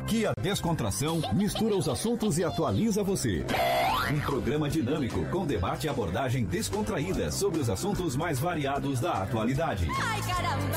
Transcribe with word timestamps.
Aqui 0.00 0.24
a 0.24 0.32
descontração 0.40 1.20
mistura 1.34 1.76
os 1.76 1.86
assuntos 1.86 2.38
e 2.38 2.42
atualiza 2.42 3.02
você. 3.02 3.44
Um 4.10 4.18
programa 4.20 4.68
dinâmico 4.68 5.24
com 5.26 5.46
debate 5.46 5.86
e 5.86 5.90
abordagem 5.90 6.42
descontraída 6.44 7.30
sobre 7.30 7.60
os 7.60 7.68
assuntos 7.68 8.16
mais 8.16 8.38
variados 8.38 8.98
da 8.98 9.22
atualidade. 9.22 9.86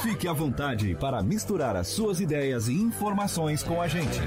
Fique 0.02 0.28
à 0.28 0.34
vontade 0.34 0.94
para 0.96 1.24
misturar 1.24 1.76
as 1.76 1.88
suas 1.88 2.20
ideias 2.20 2.68
e 2.68 2.74
informações 2.74 3.64
com 3.64 3.82
a 3.82 3.88
gente. 3.88 4.20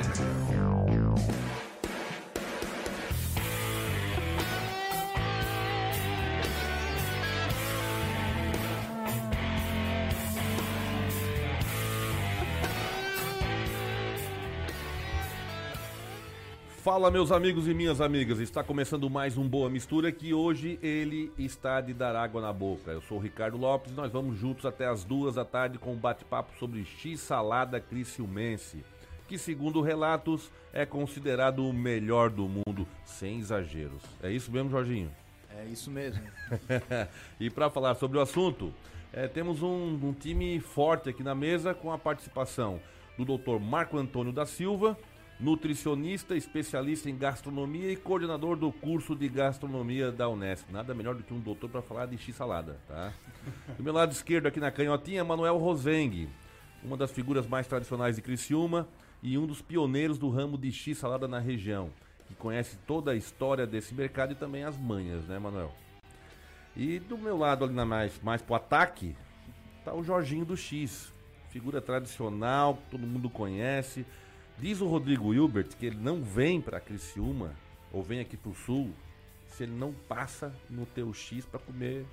Fala 16.96 17.10
meus 17.10 17.30
amigos 17.30 17.68
e 17.68 17.74
minhas 17.74 18.00
amigas, 18.00 18.40
está 18.40 18.64
começando 18.64 19.10
mais 19.10 19.36
um 19.36 19.46
Boa 19.46 19.68
Mistura 19.68 20.10
que 20.10 20.32
hoje 20.32 20.78
ele 20.82 21.30
está 21.36 21.78
de 21.78 21.92
dar 21.92 22.16
água 22.16 22.40
na 22.40 22.50
boca. 22.54 22.90
Eu 22.90 23.02
sou 23.02 23.18
o 23.18 23.20
Ricardo 23.20 23.58
Lopes 23.58 23.92
e 23.92 23.94
nós 23.94 24.10
vamos 24.10 24.38
juntos 24.38 24.64
até 24.64 24.86
as 24.86 25.04
duas 25.04 25.34
da 25.34 25.44
tarde 25.44 25.76
com 25.76 25.92
um 25.92 25.98
bate-papo 25.98 26.58
sobre 26.58 26.86
X-Salada 26.86 27.78
Criciumense, 27.80 28.82
que 29.28 29.36
segundo 29.36 29.82
relatos 29.82 30.50
é 30.72 30.86
considerado 30.86 31.68
o 31.68 31.70
melhor 31.70 32.30
do 32.30 32.48
mundo, 32.48 32.88
sem 33.04 33.40
exageros. 33.40 34.02
É 34.22 34.30
isso 34.30 34.50
mesmo, 34.50 34.70
Jorginho? 34.70 35.10
É 35.54 35.66
isso 35.66 35.90
mesmo. 35.90 36.22
e 37.38 37.50
para 37.50 37.68
falar 37.68 37.94
sobre 37.96 38.16
o 38.16 38.22
assunto, 38.22 38.72
é, 39.12 39.28
temos 39.28 39.62
um, 39.62 39.98
um 40.02 40.14
time 40.14 40.58
forte 40.60 41.10
aqui 41.10 41.22
na 41.22 41.34
mesa 41.34 41.74
com 41.74 41.92
a 41.92 41.98
participação 41.98 42.80
do 43.18 43.36
Dr. 43.36 43.60
Marco 43.60 43.98
Antônio 43.98 44.32
da 44.32 44.46
Silva, 44.46 44.96
nutricionista, 45.38 46.34
especialista 46.34 47.10
em 47.10 47.16
gastronomia 47.16 47.92
e 47.92 47.96
coordenador 47.96 48.56
do 48.56 48.72
curso 48.72 49.14
de 49.14 49.28
gastronomia 49.28 50.10
da 50.10 50.28
Unesp. 50.28 50.70
Nada 50.70 50.94
melhor 50.94 51.14
do 51.14 51.22
que 51.22 51.34
um 51.34 51.40
doutor 51.40 51.68
para 51.68 51.82
falar 51.82 52.06
de 52.06 52.16
x-salada, 52.16 52.78
tá? 52.88 53.12
Do 53.76 53.84
meu 53.84 53.92
lado 53.92 54.12
esquerdo 54.12 54.46
aqui 54.46 54.58
na 54.58 54.70
canhotinha, 54.70 55.24
Manuel 55.24 55.58
Rosengue, 55.58 56.28
uma 56.82 56.96
das 56.96 57.10
figuras 57.10 57.46
mais 57.46 57.66
tradicionais 57.66 58.16
de 58.16 58.22
Criciúma 58.22 58.88
e 59.22 59.36
um 59.36 59.46
dos 59.46 59.60
pioneiros 59.60 60.18
do 60.18 60.30
ramo 60.30 60.56
de 60.56 60.72
x-salada 60.72 61.28
na 61.28 61.38
região, 61.38 61.90
que 62.26 62.34
conhece 62.34 62.78
toda 62.86 63.10
a 63.10 63.14
história 63.14 63.66
desse 63.66 63.94
mercado 63.94 64.32
e 64.32 64.36
também 64.36 64.64
as 64.64 64.76
manhas, 64.76 65.24
né, 65.26 65.38
Manuel? 65.38 65.72
E 66.74 66.98
do 66.98 67.16
meu 67.16 67.36
lado 67.36 67.64
ali 67.64 67.74
na 67.74 67.84
mais, 67.84 68.20
mais 68.22 68.40
pro 68.40 68.54
ataque, 68.54 69.16
tá 69.84 69.94
o 69.94 70.02
Jorginho 70.02 70.44
do 70.44 70.56
X, 70.56 71.12
figura 71.50 71.80
tradicional, 71.80 72.78
todo 72.90 73.06
mundo 73.06 73.30
conhece, 73.30 74.04
Diz 74.58 74.80
o 74.80 74.88
Rodrigo 74.88 75.34
Hilbert 75.34 75.68
que 75.78 75.86
ele 75.86 75.98
não 75.98 76.22
vem 76.22 76.60
para 76.60 76.80
Criciúma 76.80 77.54
ou 77.92 78.02
vem 78.02 78.20
aqui 78.20 78.36
pro 78.36 78.54
sul 78.54 78.90
se 79.48 79.64
ele 79.64 79.72
não 79.72 79.92
passa 79.92 80.54
no 80.68 80.86
teu 80.86 81.12
X 81.12 81.44
para 81.44 81.60
comer 81.60 82.06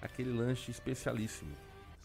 aquele 0.00 0.30
lanche 0.30 0.70
especialíssimo. 0.70 1.50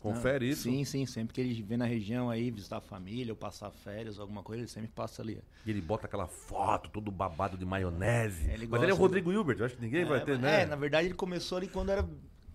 Confere 0.01 0.45
Não, 0.45 0.53
isso? 0.53 0.63
Sim, 0.63 0.85
sim. 0.85 1.05
Sempre 1.05 1.33
que 1.33 1.41
ele 1.41 1.61
vem 1.63 1.77
na 1.77 1.85
região 1.85 2.29
aí 2.29 2.51
visitar 2.51 2.77
a 2.77 2.81
família 2.81 3.33
ou 3.33 3.37
passar 3.37 3.71
férias, 3.71 4.19
alguma 4.19 4.43
coisa, 4.43 4.61
ele 4.61 4.69
sempre 4.69 4.89
passa 4.89 5.21
ali. 5.21 5.41
E 5.65 5.69
ele 5.69 5.81
bota 5.81 6.05
aquela 6.05 6.27
foto 6.27 6.89
todo 6.89 7.11
babado 7.11 7.57
de 7.57 7.65
maionese. 7.65 8.49
Ele 8.49 8.67
Mas 8.67 8.81
ele 8.81 8.91
é 8.91 8.93
o 8.93 8.97
Rodrigo 8.97 9.31
Hilbert, 9.31 9.57
eu 9.59 9.65
acho 9.65 9.75
que 9.75 9.81
ninguém 9.81 10.05
vai 10.05 10.23
ter, 10.23 10.37
né? 10.37 10.61
É, 10.61 10.65
na 10.65 10.75
verdade 10.75 11.07
ele 11.07 11.15
começou 11.15 11.57
ali 11.57 11.67
quando 11.67 11.89
era. 11.89 12.07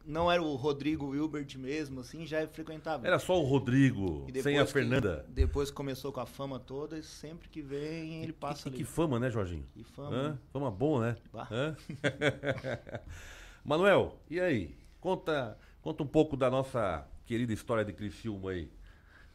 Não 0.05 0.31
era 0.31 0.43
o 0.43 0.57
Rodrigo 0.57 1.07
Wilbert 1.11 1.57
mesmo, 1.59 2.01
assim, 2.01 2.27
já 2.27 2.45
frequentava. 2.49 3.07
Era 3.07 3.19
só 3.21 3.41
o 3.41 3.45
Rodrigo, 3.45 4.25
E 4.29 4.33
depois 4.33 4.43
sem 4.43 4.59
a 4.59 4.67
que- 4.67 4.73
Fernanda. 4.73 5.25
depois 5.29 5.71
que 5.71 5.77
começou 5.77 6.13
com 6.13 6.19
a 6.21 6.27
fama 6.27 6.59
toda, 6.59 6.99
e 6.99 7.03
sempre 7.05 7.49
que 7.49 7.63
vem 7.63 8.23
ele 8.23 8.33
passa 8.33 8.69
E 8.69 8.71
ali. 8.71 8.79
que 8.79 8.85
fama, 8.85 9.21
né, 9.21 9.31
Jorginho? 9.31 9.65
Que 9.73 9.85
fama, 9.85 10.17
Hã? 10.17 10.29
né? 10.33 10.39
Fama 10.53 10.71
boa, 10.71 11.07
né? 11.13 11.17
Hã? 11.51 11.77
Manuel, 13.65 14.19
e 14.29 14.41
aí? 14.41 14.77
Conta, 15.01 15.57
conta 15.81 16.03
um 16.03 16.07
pouco 16.07 16.37
da 16.37 16.51
nossa 16.51 17.07
querida 17.27 17.53
história 17.53 17.85
de 17.85 17.93
Criciúma 17.93 18.51
aí. 18.51 18.71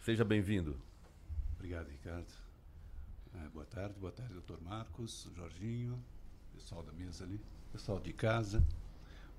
Seja 0.01 0.23
bem-vindo. 0.25 0.78
Obrigado, 1.55 1.88
Ricardo. 1.89 2.28
Ah, 3.34 3.47
boa 3.53 3.66
tarde, 3.66 3.95
boa 3.99 4.11
tarde, 4.11 4.34
doutor 4.34 4.59
Marcos, 4.61 5.29
Jorginho, 5.35 5.97
pessoal 6.53 6.84
da 6.84 6.91
mesa 6.91 7.23
ali, 7.23 7.39
pessoal 7.72 7.99
de 7.99 8.11
casa. 8.13 8.63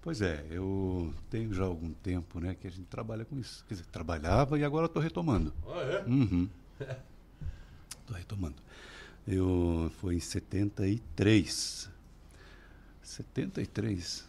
Pois 0.08 0.22
é, 0.22 0.42
eu 0.50 1.12
tenho 1.28 1.52
já 1.52 1.64
algum 1.64 1.92
tempo 1.92 2.40
né, 2.40 2.56
que 2.58 2.66
a 2.66 2.70
gente 2.70 2.86
trabalha 2.86 3.26
com 3.26 3.38
isso. 3.38 3.62
Quer 3.68 3.74
dizer, 3.74 3.86
trabalhava 3.88 4.58
e 4.58 4.64
agora 4.64 4.86
estou 4.86 5.02
retomando. 5.02 5.52
Ah, 5.66 5.82
é? 5.82 6.04
Uhum. 6.08 6.48
Estou 8.00 8.16
retomando. 8.16 8.54
Eu 9.26 9.92
foi 10.00 10.14
em 10.14 10.20
73. 10.20 11.90
73. 13.02 14.26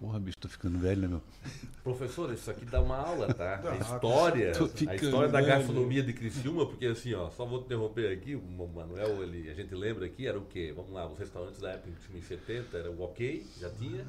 Porra, 0.00 0.18
bicho, 0.18 0.38
tô 0.38 0.48
ficando 0.48 0.76
velho, 0.80 1.02
né, 1.02 1.06
meu? 1.06 1.22
Professor, 1.84 2.34
isso 2.34 2.50
aqui 2.50 2.64
dá 2.64 2.80
uma 2.80 2.96
aula, 2.96 3.32
tá? 3.32 3.60
A 3.70 3.76
história, 3.76 4.50
a 4.88 4.94
história 4.96 5.28
da 5.28 5.40
gastronomia 5.40 6.02
de 6.02 6.12
Criciúma, 6.12 6.66
porque 6.66 6.86
assim, 6.86 7.14
ó, 7.14 7.30
só 7.30 7.44
vou 7.44 7.60
te 7.60 7.66
interromper 7.66 8.12
aqui, 8.12 8.34
o 8.34 8.42
Manuel, 8.66 9.22
ele, 9.22 9.48
a 9.48 9.54
gente 9.54 9.72
lembra 9.72 10.06
aqui, 10.06 10.26
era 10.26 10.36
o 10.36 10.46
quê? 10.46 10.72
Vamos 10.74 10.90
lá, 10.90 11.06
os 11.06 11.16
restaurantes 11.16 11.60
da 11.60 11.70
época 11.70 11.90
em 12.12 12.22
70, 12.22 12.76
era 12.76 12.90
o 12.90 13.00
Ok, 13.02 13.46
já 13.60 13.70
tinha, 13.70 14.04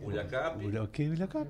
o 0.00 0.10
Ilhacap, 0.10 0.64
Olha, 0.64 0.82
ok, 0.82 1.16
cap. 1.28 1.48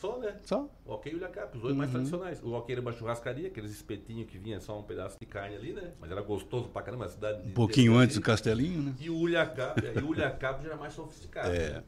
só, 0.00 0.18
né? 0.18 0.36
Só? 0.44 0.68
O 0.84 0.92
Ok 0.92 1.12
e 1.12 1.14
o 1.14 1.18
Ilhacap, 1.18 1.56
os 1.56 1.62
dois 1.62 1.74
mais 1.76 1.90
tradicionais. 1.90 2.42
O 2.42 2.52
Ok 2.52 2.72
era 2.72 2.80
uma 2.80 2.92
churrascaria, 2.92 3.48
aqueles 3.48 3.70
espetinhos 3.72 4.28
que 4.28 4.38
vinha 4.38 4.60
só 4.60 4.78
um 4.78 4.82
pedaço 4.82 5.16
de 5.18 5.26
carne 5.26 5.56
ali, 5.56 5.72
né? 5.72 5.92
Mas 6.00 6.10
era 6.10 6.20
gostoso 6.22 6.68
pra 6.68 6.82
caramba, 6.82 7.06
a 7.06 7.08
cidade 7.08 7.42
de 7.42 7.48
Um 7.50 7.52
pouquinho 7.54 7.92
de- 7.92 7.98
antes 7.98 8.16
do 8.16 8.22
Castelinho, 8.22 8.82
né? 8.82 8.94
E 9.00 9.08
o 9.10 9.14
Ulhacap, 9.16 9.80
e 9.80 9.98
o 10.00 10.08
Ulhacap 10.08 10.62
já 10.62 10.68
era 10.70 10.76
mais 10.76 10.92
sofisticado. 10.92 11.48
É, 11.54 11.70
né? 11.74 11.82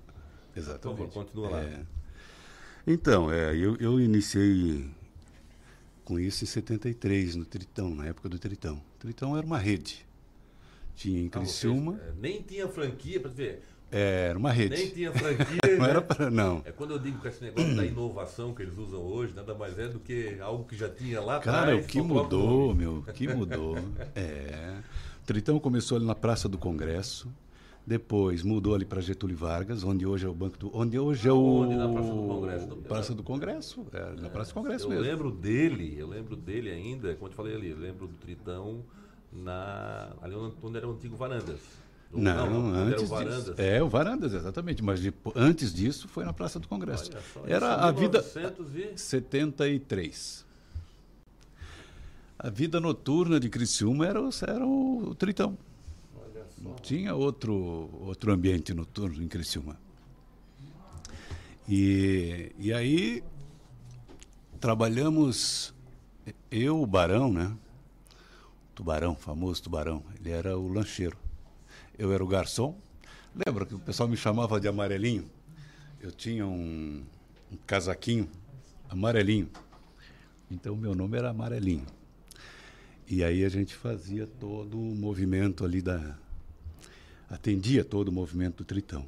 exatamente. 0.56 0.98
Por 0.98 1.08
favor, 1.08 1.24
continua 1.24 1.50
lá. 1.50 1.60
É. 1.62 1.82
Então, 2.86 3.30
é, 3.32 3.56
eu, 3.56 3.76
eu 3.78 4.00
iniciei 4.00 4.88
com 6.04 6.20
isso 6.20 6.44
em 6.44 6.46
73, 6.46 7.34
no 7.34 7.44
Tritão, 7.44 7.92
na 7.94 8.06
época 8.06 8.28
do 8.28 8.38
Tritão. 8.38 8.76
O 8.76 8.98
Tritão 9.00 9.36
era 9.36 9.44
uma 9.44 9.58
rede. 9.58 10.06
Tinha 10.94 11.20
em 11.20 11.26
Ah, 11.26 11.40
vocês, 11.40 11.60
Criciúma, 11.60 12.00
é, 12.00 12.12
nem 12.16 12.40
tinha 12.42 12.66
franquia, 12.68 13.20
pra 13.20 13.30
ver. 13.30 13.60
É, 13.90 14.26
era 14.30 14.38
uma 14.38 14.50
Nem 14.52 14.58
rede. 14.68 14.90
tinha 14.90 15.12
franquia. 15.14 15.58
Não 15.78 15.84
né? 15.84 15.90
era 15.90 16.02
para. 16.02 16.30
Não. 16.30 16.62
É 16.64 16.72
quando 16.72 16.90
eu 16.92 16.98
digo 16.98 17.20
que 17.20 17.28
esse 17.28 17.42
negócio 17.42 17.76
da 17.76 17.84
inovação 17.84 18.52
que 18.54 18.62
eles 18.62 18.76
usam 18.76 19.00
hoje, 19.00 19.32
nada 19.34 19.54
mais 19.54 19.78
é 19.78 19.88
do 19.88 19.98
que 20.00 20.38
algo 20.40 20.64
que 20.64 20.76
já 20.76 20.88
tinha 20.88 21.20
lá 21.20 21.38
Cara, 21.40 21.60
atrás. 21.72 21.84
o 21.84 21.88
que 21.88 22.00
mudou, 22.00 22.74
meu, 22.74 22.98
o 22.98 23.02
que 23.12 23.28
mudou. 23.28 23.76
É. 24.14 24.78
O 25.22 25.26
Tritão 25.26 25.58
começou 25.58 25.96
ali 25.96 26.06
na 26.06 26.14
Praça 26.14 26.48
do 26.48 26.56
Congresso. 26.58 27.28
Depois 27.84 28.42
mudou 28.42 28.74
ali 28.74 28.84
para 28.84 29.00
Getúlio 29.00 29.36
Vargas, 29.36 29.84
onde 29.84 30.04
hoje 30.04 30.26
é 30.26 30.28
o 30.28 30.34
Banco 30.34 30.58
do. 30.58 30.76
Onde 30.76 30.98
hoje 30.98 31.28
é 31.28 31.32
o. 31.32 31.36
Onde? 31.38 31.76
Na 31.76 31.88
Praça 31.88 32.08
do 32.12 32.26
Congresso? 32.26 32.66
Do- 32.66 32.76
Praça 32.76 33.14
do 33.14 33.22
Congresso. 33.22 33.86
É, 33.92 34.20
na 34.20 34.28
Praça 34.28 34.50
do 34.50 34.54
Congresso 34.54 34.84
Eu 34.86 34.90
mesmo. 34.90 35.04
lembro 35.04 35.30
dele, 35.30 35.94
eu 35.96 36.08
lembro 36.08 36.34
dele 36.34 36.70
ainda, 36.70 37.14
como 37.14 37.26
eu 37.26 37.30
te 37.30 37.36
falei 37.36 37.54
ali, 37.54 37.70
eu 37.70 37.78
lembro 37.78 38.08
do 38.08 38.14
Tritão 38.14 38.82
na, 39.32 40.12
ali 40.20 40.34
onde 40.34 40.76
era 40.76 40.88
o 40.88 40.92
antigo 40.92 41.16
Varandas. 41.16 41.60
Não, 42.12 42.70
onde 42.70 42.78
era 42.78 42.88
o 42.88 42.92
antes 42.94 43.08
Varandas. 43.08 43.44
disso. 43.44 43.54
É, 43.60 43.82
o 43.82 43.88
Varandas, 43.88 44.32
exatamente. 44.32 44.82
Mas 44.82 45.00
depo- 45.00 45.32
antes 45.36 45.72
disso 45.74 46.08
foi 46.08 46.24
na 46.24 46.32
Praça 46.32 46.58
do 46.58 46.66
Congresso. 46.68 47.10
Olha 47.12 47.22
só, 47.34 47.40
Era 47.46 47.86
a 47.86 47.90
em 47.90 47.94
vida. 47.94 48.22
1900 48.22 48.74
e- 48.76 48.98
73. 48.98 50.46
A 52.38 52.48
vida 52.50 52.78
noturna 52.80 53.40
de 53.40 53.48
Criciúma 53.48 54.06
era 54.06 54.22
o, 54.22 54.30
era 54.46 54.66
o, 54.66 55.14
Tritão. 55.18 55.58
Olha 56.14 56.44
só. 56.54 56.62
Não 56.68 56.74
tinha 56.76 57.14
outro, 57.14 57.90
outro 58.02 58.32
ambiente 58.32 58.72
noturno 58.72 59.22
em 59.22 59.28
Criciúma. 59.28 59.76
E, 61.68 62.52
e 62.58 62.72
aí 62.72 63.22
trabalhamos, 64.60 65.74
eu, 66.50 66.80
o 66.80 66.86
Barão, 66.86 67.32
né? 67.32 67.52
Tubarão, 68.74 69.14
famoso 69.16 69.62
Tubarão, 69.62 70.02
ele 70.20 70.30
era 70.30 70.56
o 70.58 70.68
lancheiro. 70.68 71.16
Eu 71.98 72.12
era 72.12 72.22
o 72.22 72.26
garçom. 72.26 72.78
Lembra 73.34 73.66
que 73.66 73.74
o 73.74 73.78
pessoal 73.78 74.08
me 74.08 74.16
chamava 74.16 74.58
de 74.60 74.68
amarelinho? 74.68 75.28
Eu 76.00 76.10
tinha 76.10 76.46
um, 76.46 77.04
um 77.52 77.56
casaquinho 77.66 78.28
amarelinho. 78.88 79.48
Então 80.50 80.76
meu 80.76 80.94
nome 80.94 81.18
era 81.18 81.30
Amarelinho. 81.30 81.86
E 83.08 83.22
aí 83.22 83.44
a 83.44 83.48
gente 83.48 83.74
fazia 83.74 84.26
todo 84.26 84.78
o 84.78 84.94
movimento 84.94 85.64
ali 85.64 85.80
da. 85.80 86.16
atendia 87.30 87.84
todo 87.84 88.08
o 88.08 88.12
movimento 88.12 88.58
do 88.58 88.64
Tritão. 88.64 89.06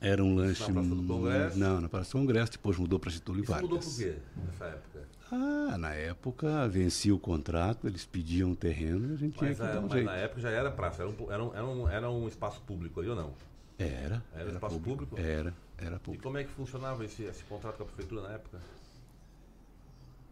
Era 0.00 0.22
um 0.22 0.34
lanche. 0.34 0.64
Praça 0.64 0.88
do 0.88 1.02
Congresso? 1.06 1.58
Não, 1.58 1.80
na 1.80 1.88
Praça 1.88 2.10
do 2.10 2.18
Congresso, 2.20 2.52
depois 2.52 2.76
mudou 2.76 2.98
para 2.98 3.10
Getúlio 3.10 3.42
Isso 3.42 3.50
Vargas. 3.50 3.70
mudou 3.70 3.82
por 3.82 3.96
quê 3.96 4.16
nessa 4.44 4.64
época? 4.66 5.08
Ah, 5.36 5.76
na 5.78 5.92
época 5.94 6.68
vencia 6.68 7.12
o 7.14 7.18
contrato, 7.18 7.86
eles 7.88 8.04
pediam 8.04 8.54
terreno 8.54 9.10
e 9.10 9.14
a 9.14 9.16
gente 9.16 9.36
tinha 9.36 9.48
Mas, 9.50 9.58
que 9.58 9.64
é, 9.64 9.72
dar 9.72 9.78
um 9.78 9.82
mas 9.82 9.92
jeito. 9.92 10.04
na 10.06 10.14
época 10.16 10.40
já 10.40 10.50
era 10.50 10.70
praça, 10.70 11.02
era 11.02 11.10
um, 11.10 11.32
era, 11.32 11.42
um, 11.44 11.54
era, 11.54 11.66
um, 11.66 11.88
era 11.88 12.10
um 12.10 12.28
espaço 12.28 12.60
público 12.62 13.00
ali 13.00 13.08
ou 13.08 13.16
não? 13.16 13.32
Era. 13.78 14.22
Era 14.32 14.50
espaço 14.52 14.78
público? 14.78 15.18
Era, 15.18 15.52
era 15.76 15.96
E 15.96 15.98
público. 15.98 16.22
como 16.22 16.38
é 16.38 16.44
que 16.44 16.50
funcionava 16.50 17.04
esse, 17.04 17.24
esse 17.24 17.42
contrato 17.44 17.76
com 17.78 17.82
a 17.82 17.86
prefeitura 17.86 18.22
na 18.22 18.34
época? 18.34 18.60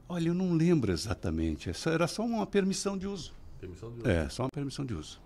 Olha, 0.08 0.28
eu 0.28 0.34
não 0.34 0.52
lembro 0.54 0.92
exatamente. 0.92 1.70
Essa 1.70 1.90
era 1.90 2.06
só 2.06 2.24
uma 2.24 2.46
permissão 2.46 2.96
de 2.96 3.06
uso. 3.06 3.32
Permissão 3.60 3.90
de 3.90 3.98
uso. 3.98 4.08
É, 4.08 4.28
só 4.28 4.44
uma 4.44 4.50
permissão 4.52 4.84
de 4.84 4.94
uso. 4.94 5.20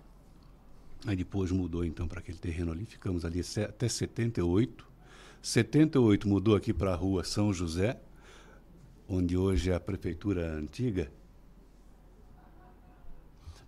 Aí 1.05 1.15
depois 1.15 1.51
mudou 1.51 1.85
então 1.85 2.07
para 2.07 2.19
aquele 2.19 2.37
terreno 2.39 2.71
ali, 2.71 2.85
ficamos 2.85 3.23
ali 3.23 3.41
até 3.63 3.87
78. 3.87 4.87
78 5.41 6.27
mudou 6.27 6.55
aqui 6.55 6.73
para 6.73 6.91
a 6.93 6.95
rua 6.95 7.23
São 7.23 7.53
José, 7.53 7.99
onde 9.07 9.37
hoje 9.37 9.71
é 9.71 9.75
a 9.75 9.79
prefeitura 9.79 10.51
antiga. 10.51 11.09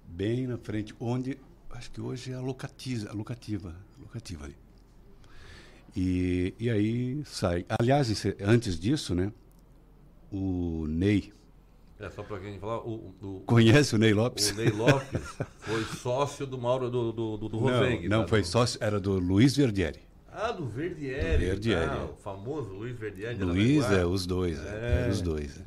Bem 0.07 0.47
na 0.47 0.57
frente, 0.57 0.93
onde 0.99 1.37
acho 1.69 1.91
que 1.91 2.01
hoje 2.01 2.31
é 2.31 2.35
a 2.35 2.41
locatiza, 2.41 3.09
a 3.09 3.13
locativa, 3.13 3.75
locativa 3.99 4.45
ali. 4.45 4.55
E, 5.95 6.53
e 6.59 6.69
aí 6.69 7.21
sai. 7.25 7.65
Aliás, 7.69 8.09
esse- 8.09 8.35
antes 8.41 8.79
disso, 8.79 9.13
né? 9.15 9.31
O 10.31 10.85
Ney. 10.87 11.33
É, 11.99 12.09
só 12.09 12.23
pra 12.23 12.39
quem 12.39 12.57
falar, 12.59 12.79
o, 12.79 13.13
o, 13.21 13.43
Conhece 13.45 13.93
o 13.95 13.97
Ney 13.97 14.13
Lopes? 14.13 14.51
o 14.51 14.55
Ney 14.55 14.69
Lopes 14.69 15.37
foi 15.57 15.83
sócio 15.83 16.45
do 16.47 16.57
Mauro 16.57 16.89
do, 16.89 17.11
do, 17.11 17.37
do, 17.37 17.49
do 17.49 17.57
Rosengue. 17.57 18.07
Não, 18.07 18.19
não 18.19 18.23
tá? 18.23 18.29
foi 18.29 18.43
sócio, 18.43 18.77
era 18.81 18.99
do 18.99 19.19
Luiz 19.19 19.55
Verdieri. 19.55 19.99
Ah, 20.41 20.51
do 20.53 20.65
Verdieri. 20.67 21.33
Do 21.33 21.45
Verdieri, 21.51 21.89
Ah, 21.89 21.95
é. 21.97 22.03
o 22.05 22.15
famoso 22.23 22.69
Luiz 22.69 22.97
Verdieri. 22.97 23.43
Luiz, 23.43 23.83
é, 23.91 24.05
os 24.05 24.25
dois. 24.25 24.57
É. 24.63 25.05
É. 25.07 25.09
os 25.09 25.21
dois. 25.21 25.59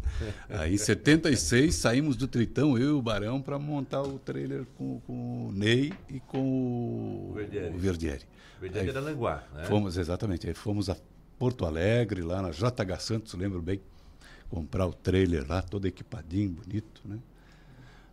é. 0.49 0.57
Aí 0.59 0.75
em 0.75 0.79
76 0.79 1.75
saímos 1.75 2.17
do 2.17 2.27
Tritão, 2.27 2.79
eu 2.79 2.89
e 2.89 2.93
o 2.93 3.03
Barão, 3.03 3.43
para 3.43 3.59
montar 3.59 4.03
o 4.03 4.19
trailer 4.19 4.65
com, 4.79 5.01
com 5.07 5.49
o 5.49 5.53
Ney 5.53 5.93
e 6.09 6.21
com 6.21 6.39
o, 6.41 7.33
Verdieri. 7.35 7.75
o 7.75 7.79
Verdieri. 7.79 8.23
Verdieri 8.61 8.87
Aí 8.89 8.93
de 8.93 8.99
Aranguá, 8.99 9.45
né? 9.55 9.65
Fomos, 9.65 9.97
exatamente, 9.99 10.47
aí 10.49 10.55
fomos 10.55 10.89
a 10.89 10.97
Porto 11.39 11.67
Alegre, 11.67 12.23
lá 12.23 12.41
na 12.41 12.51
JH 12.51 12.99
Santos, 13.01 13.35
lembro 13.35 13.61
bem, 13.61 13.81
comprar 14.49 14.87
o 14.87 14.93
trailer 14.93 15.45
lá, 15.49 15.61
todo 15.61 15.87
equipadinho, 15.87 16.51
bonito, 16.51 17.03
né? 17.05 17.19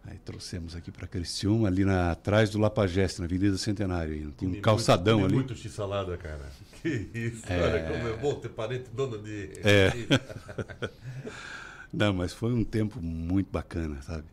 Aí 0.06 0.18
trouxemos 0.18 0.76
aqui 0.76 0.92
para 0.92 1.06
Criciúma, 1.08 1.68
ali 1.68 1.86
na, 1.86 2.12
atrás 2.12 2.50
do 2.50 2.58
Lapageste, 2.58 3.20
na 3.20 3.26
Avenida 3.26 3.58
Centenário. 3.58 4.16
Tinha 4.16 4.30
um 4.30 4.32
Comi 4.54 4.62
calçadão 4.62 5.20
muito, 5.20 5.28
ali. 5.28 5.36
muito 5.36 5.56
x-salada, 5.56 6.18
cara. 6.18 6.50
Que 6.82 7.10
isso, 7.14 7.44
olha 7.50 7.84
como 7.92 8.08
é 8.08 8.16
bom 8.16 8.36
ter 8.36 8.48
parente 8.50 8.90
dono 8.94 9.18
de... 9.22 9.52
É. 9.62 9.92
Não, 11.92 12.14
mas 12.14 12.32
foi 12.34 12.54
um 12.54 12.64
tempo 12.64 13.02
muito 13.02 13.52
bacana, 13.52 14.02
sabe? 14.02 14.24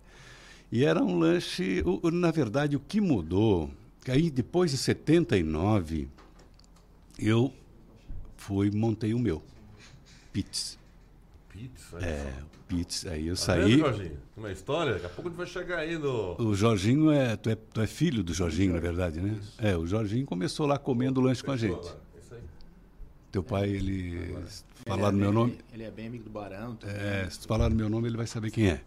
E 0.70 0.84
era 0.84 1.02
um 1.02 1.18
lanche. 1.18 1.82
o- 1.84 2.00
o- 2.06 2.10
na 2.10 2.30
verdade, 2.30 2.76
o 2.76 2.80
que 2.80 3.00
mudou, 3.00 3.68
que 4.04 4.10
aí 4.12 4.30
depois 4.30 4.70
de 4.70 4.76
79, 4.78 6.08
eu 7.18 7.52
fui 8.36 8.70
montei 8.70 9.12
o 9.14 9.18
meu. 9.18 9.42
Pits. 10.32 10.78
Pizza. 11.48 11.98
É, 12.00 12.32
o 12.66 12.76
Pits. 12.76 13.06
Aí 13.06 13.26
eu 13.28 13.34
Tá 13.34 13.40
saí. 13.40 13.76
vendo, 13.76 13.78
Jorginho? 13.78 14.18
Uma 14.36 14.52
história, 14.52 14.92
daqui 14.94 15.06
a 15.06 15.08
pouco 15.08 15.28
a 15.28 15.30
gente 15.30 15.38
vai 15.38 15.46
chegar 15.46 15.78
aí 15.78 15.96
no... 15.98 16.36
O 16.40 16.54
Jorginho 16.54 17.10
é 17.10 17.36
tu, 17.36 17.48
é. 17.50 17.54
tu 17.54 17.80
é 17.80 17.86
filho 17.86 18.22
do 18.22 18.34
Jorginho, 18.34 18.72
na 18.74 18.80
verdade, 18.80 19.20
né? 19.20 19.38
É, 19.58 19.76
o 19.76 19.86
Jorginho 19.86 20.26
começou 20.26 20.66
lá 20.66 20.78
comendo 20.78 21.20
lanche 21.20 21.42
com 21.42 21.52
a 21.52 21.56
gente. 21.56 21.86
Isso 22.20 22.34
aí. 22.34 22.40
Teu 23.32 23.42
pai, 23.42 23.68
ele. 23.70 24.16
Ele 24.16 24.44
Falar 24.86 25.08
é 25.08 25.12
no 25.12 25.18
meu 25.18 25.26
bem- 25.30 25.34
nome. 25.34 25.58
Ele 25.72 25.82
é 25.84 25.90
bem 25.90 26.06
amigo 26.08 26.24
do 26.24 26.30
Barão. 26.30 26.76
também. 26.76 26.96
É, 26.96 27.28
se 27.30 27.46
falar 27.46 27.68
no 27.70 27.74
meu 27.76 27.88
nome, 27.88 28.08
ele 28.08 28.16
vai 28.16 28.26
saber 28.26 28.50
quem 28.50 28.68
é. 28.68 28.80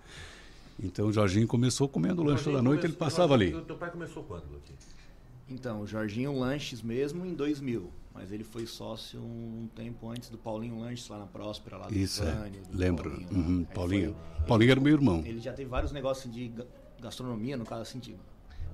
Então 0.81 1.07
o 1.07 1.11
Jorginho 1.13 1.45
começou 1.47 1.89
comendo 1.89 2.23
lanche 2.23 2.43
toda 2.45 2.61
noite, 2.61 2.85
ele 2.85 2.93
passava 2.93 3.33
ali. 3.33 3.51
Teu 3.51 3.61
teu 3.61 3.75
pai 3.75 3.91
começou 3.91 4.23
quando, 4.23 4.43
aqui? 4.55 4.73
Então, 5.49 5.81
o 5.81 5.87
Jorginho 5.87 6.37
Lanches 6.39 6.81
mesmo 6.81 7.25
em 7.25 7.33
2000. 7.33 7.89
Mas 8.13 8.31
ele 8.31 8.43
foi 8.43 8.65
sócio 8.65 9.21
um 9.21 9.67
tempo 9.75 10.09
antes 10.09 10.29
do 10.29 10.37
Paulinho 10.37 10.79
Lanches 10.79 11.07
lá 11.07 11.19
na 11.19 11.25
Próspera, 11.27 11.77
lá 11.77 11.87
do 11.87 11.95
Isso, 11.97 12.23
é. 12.23 12.31
Vânia, 12.33 12.61
do 12.61 12.77
Lembro. 12.77 13.09
Paulinho. 13.11 13.29
Uhum, 13.31 13.63
Paulinho. 13.65 14.15
foi- 14.37 14.45
Paulinho 14.47 14.71
era 14.71 14.79
meu 14.81 14.93
irmão. 14.93 15.23
Ele 15.25 15.39
já 15.39 15.53
teve 15.53 15.69
vários 15.69 15.91
negócios 15.91 16.33
de 16.33 16.47
ga- 16.49 16.65
gastronomia, 16.99 17.55
no 17.55 17.65
caso 17.65 17.83
assim, 17.83 17.99
de 17.99 18.15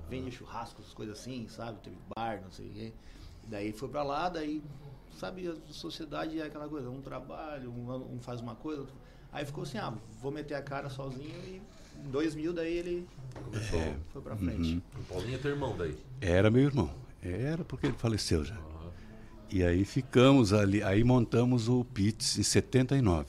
vende 0.08 0.30
churrascos, 0.32 0.92
coisas 0.94 1.18
assim, 1.18 1.46
sabe? 1.48 1.78
Teve 1.82 1.96
bar, 2.16 2.40
não 2.42 2.50
sei 2.50 2.66
o 2.66 2.70
quê. 2.72 2.92
E 3.46 3.50
daí 3.50 3.72
foi 3.72 3.88
pra 3.88 4.02
lá, 4.02 4.28
daí, 4.28 4.62
sabe, 5.18 5.48
a 5.48 5.72
sociedade 5.72 6.40
é 6.40 6.44
aquela 6.44 6.68
coisa, 6.68 6.88
um 6.90 7.00
trabalha, 7.02 7.68
um, 7.68 8.14
um 8.14 8.18
faz 8.20 8.40
uma 8.40 8.54
coisa, 8.54 8.80
outro... 8.80 8.94
Aí 9.32 9.44
ficou 9.44 9.64
assim, 9.64 9.76
ah, 9.78 9.92
vou 10.22 10.32
meter 10.32 10.54
a 10.54 10.62
cara 10.62 10.88
sozinho 10.88 11.34
e 11.44 11.60
em 12.04 12.10
2000 12.10 12.52
daí 12.54 12.72
ele 12.72 13.06
Começou. 13.44 13.94
foi 14.12 14.22
pra 14.22 14.34
frente. 14.36 14.82
O 14.98 15.02
Paulinho 15.04 15.34
é 15.34 15.38
teu 15.38 15.50
irmão 15.50 15.76
daí. 15.76 15.94
Era 16.22 16.50
meu 16.50 16.62
irmão. 16.62 16.90
Era 17.22 17.64
porque 17.64 17.86
ele 17.86 17.96
faleceu 17.98 18.44
já. 18.44 18.56
E 19.50 19.62
aí 19.62 19.84
ficamos 19.84 20.52
ali, 20.52 20.82
aí 20.82 21.04
montamos 21.04 21.68
o 21.68 21.84
Pits 21.84 22.38
em 22.38 22.42
79. 22.42 23.26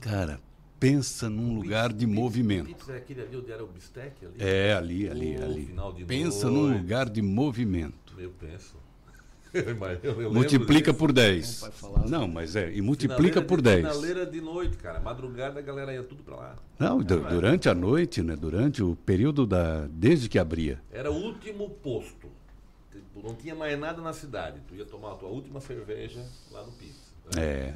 Cara, 0.00 0.38
pensa 0.78 1.28
num 1.28 1.54
lugar 1.56 1.92
de 1.92 2.06
movimento. 2.06 2.66
Pizza 2.66 2.92
é 2.92 2.96
aquele 2.98 3.22
ali 3.22 3.36
onde 3.36 3.50
era 3.50 3.64
o 3.64 3.66
bistec 3.66 4.12
ali? 4.24 4.34
É, 4.38 4.74
ali, 4.74 5.08
ali, 5.08 5.36
Ô, 5.38 5.44
ali. 5.44 5.66
final 5.66 5.92
de 5.92 6.04
Pensa 6.04 6.48
noite. 6.50 6.68
num 6.72 6.78
lugar 6.78 7.08
de 7.08 7.22
movimento. 7.22 8.14
Eu 8.18 8.30
penso. 8.30 8.76
Eu- 10.02 10.20
eu 10.20 10.32
Multiplica 10.32 10.92
por 10.92 11.12
10. 11.12 11.62
Não. 11.80 12.08
Não, 12.22 12.28
mas 12.28 12.56
é, 12.56 12.74
e 12.74 12.82
multiplica 12.82 13.40
Finaleira 13.40 13.42
por 13.46 13.58
de- 13.58 13.62
10. 13.62 13.86
Finaleira 13.86 14.26
de 14.26 14.40
noite, 14.40 14.76
cara. 14.78 14.98
Madrugada 14.98 15.60
a 15.60 15.62
galera 15.62 15.94
ia 15.94 16.02
tudo 16.02 16.24
pra 16.24 16.34
lá. 16.34 16.56
Não, 16.76 16.98
du- 16.98 17.20
durante 17.20 17.68
a 17.68 17.74
noite, 17.74 18.20
né? 18.20 18.34
Durante 18.34 18.82
o 18.82 18.96
período 18.96 19.46
da. 19.46 19.86
Desde 19.86 20.28
que 20.28 20.40
abria. 20.40 20.82
Era 20.90 21.08
o 21.08 21.14
último 21.14 21.70
posto. 21.70 22.28
Tipo, 23.00 23.26
Não 23.28 23.34
tinha 23.34 23.54
mais 23.54 23.78
nada 23.78 24.00
na 24.00 24.12
cidade. 24.12 24.60
Tu 24.68 24.76
ia 24.76 24.84
tomar 24.84 25.12
a 25.12 25.14
tua 25.16 25.28
última 25.28 25.60
cerveja 25.60 26.24
lá 26.50 26.64
no 26.64 26.72
Pizza. 26.72 27.12
né? 27.34 27.42
É. 27.42 27.74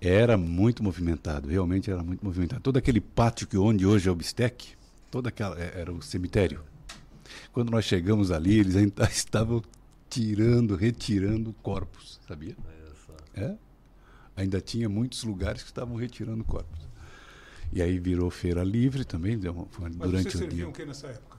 Era 0.00 0.36
muito 0.36 0.82
movimentado, 0.82 1.48
realmente 1.48 1.90
era 1.90 2.02
muito 2.02 2.24
movimentado. 2.24 2.60
Todo 2.62 2.76
aquele 2.76 3.00
pátio 3.00 3.46
que 3.46 3.56
onde 3.56 3.86
hoje 3.86 4.08
é 4.08 4.12
o 4.12 4.14
Bistec, 4.14 4.74
toda 5.10 5.28
aquela 5.28 5.56
é- 5.60 5.80
era 5.80 5.92
o 5.92 6.02
cemitério. 6.02 6.62
Quando 7.52 7.70
nós 7.70 7.84
chegamos 7.84 8.30
ali, 8.32 8.58
eles 8.58 8.74
ainda 8.76 9.04
estavam 9.10 9.62
tirando, 10.08 10.74
retirando 10.74 11.52
corpos, 11.62 12.18
sabia? 12.26 12.56
É. 13.34 13.54
Ainda 14.36 14.60
tinha 14.60 14.88
muitos 14.88 15.22
lugares 15.22 15.62
que 15.62 15.68
estavam 15.68 15.94
retirando 15.96 16.42
corpos. 16.42 16.80
E 17.72 17.80
aí 17.80 18.00
virou 18.00 18.28
feira 18.30 18.64
livre 18.64 19.04
também, 19.04 19.38
deu 19.38 19.52
uma- 19.52 19.66
foi 19.66 19.88
Mas 19.90 19.96
durante 20.10 20.22
vocês 20.24 20.34
o 20.34 20.38
dia. 20.38 20.48
serviam 20.48 20.70
o 20.70 20.72
que 20.72 20.84
nessa 20.84 21.06
época? 21.06 21.29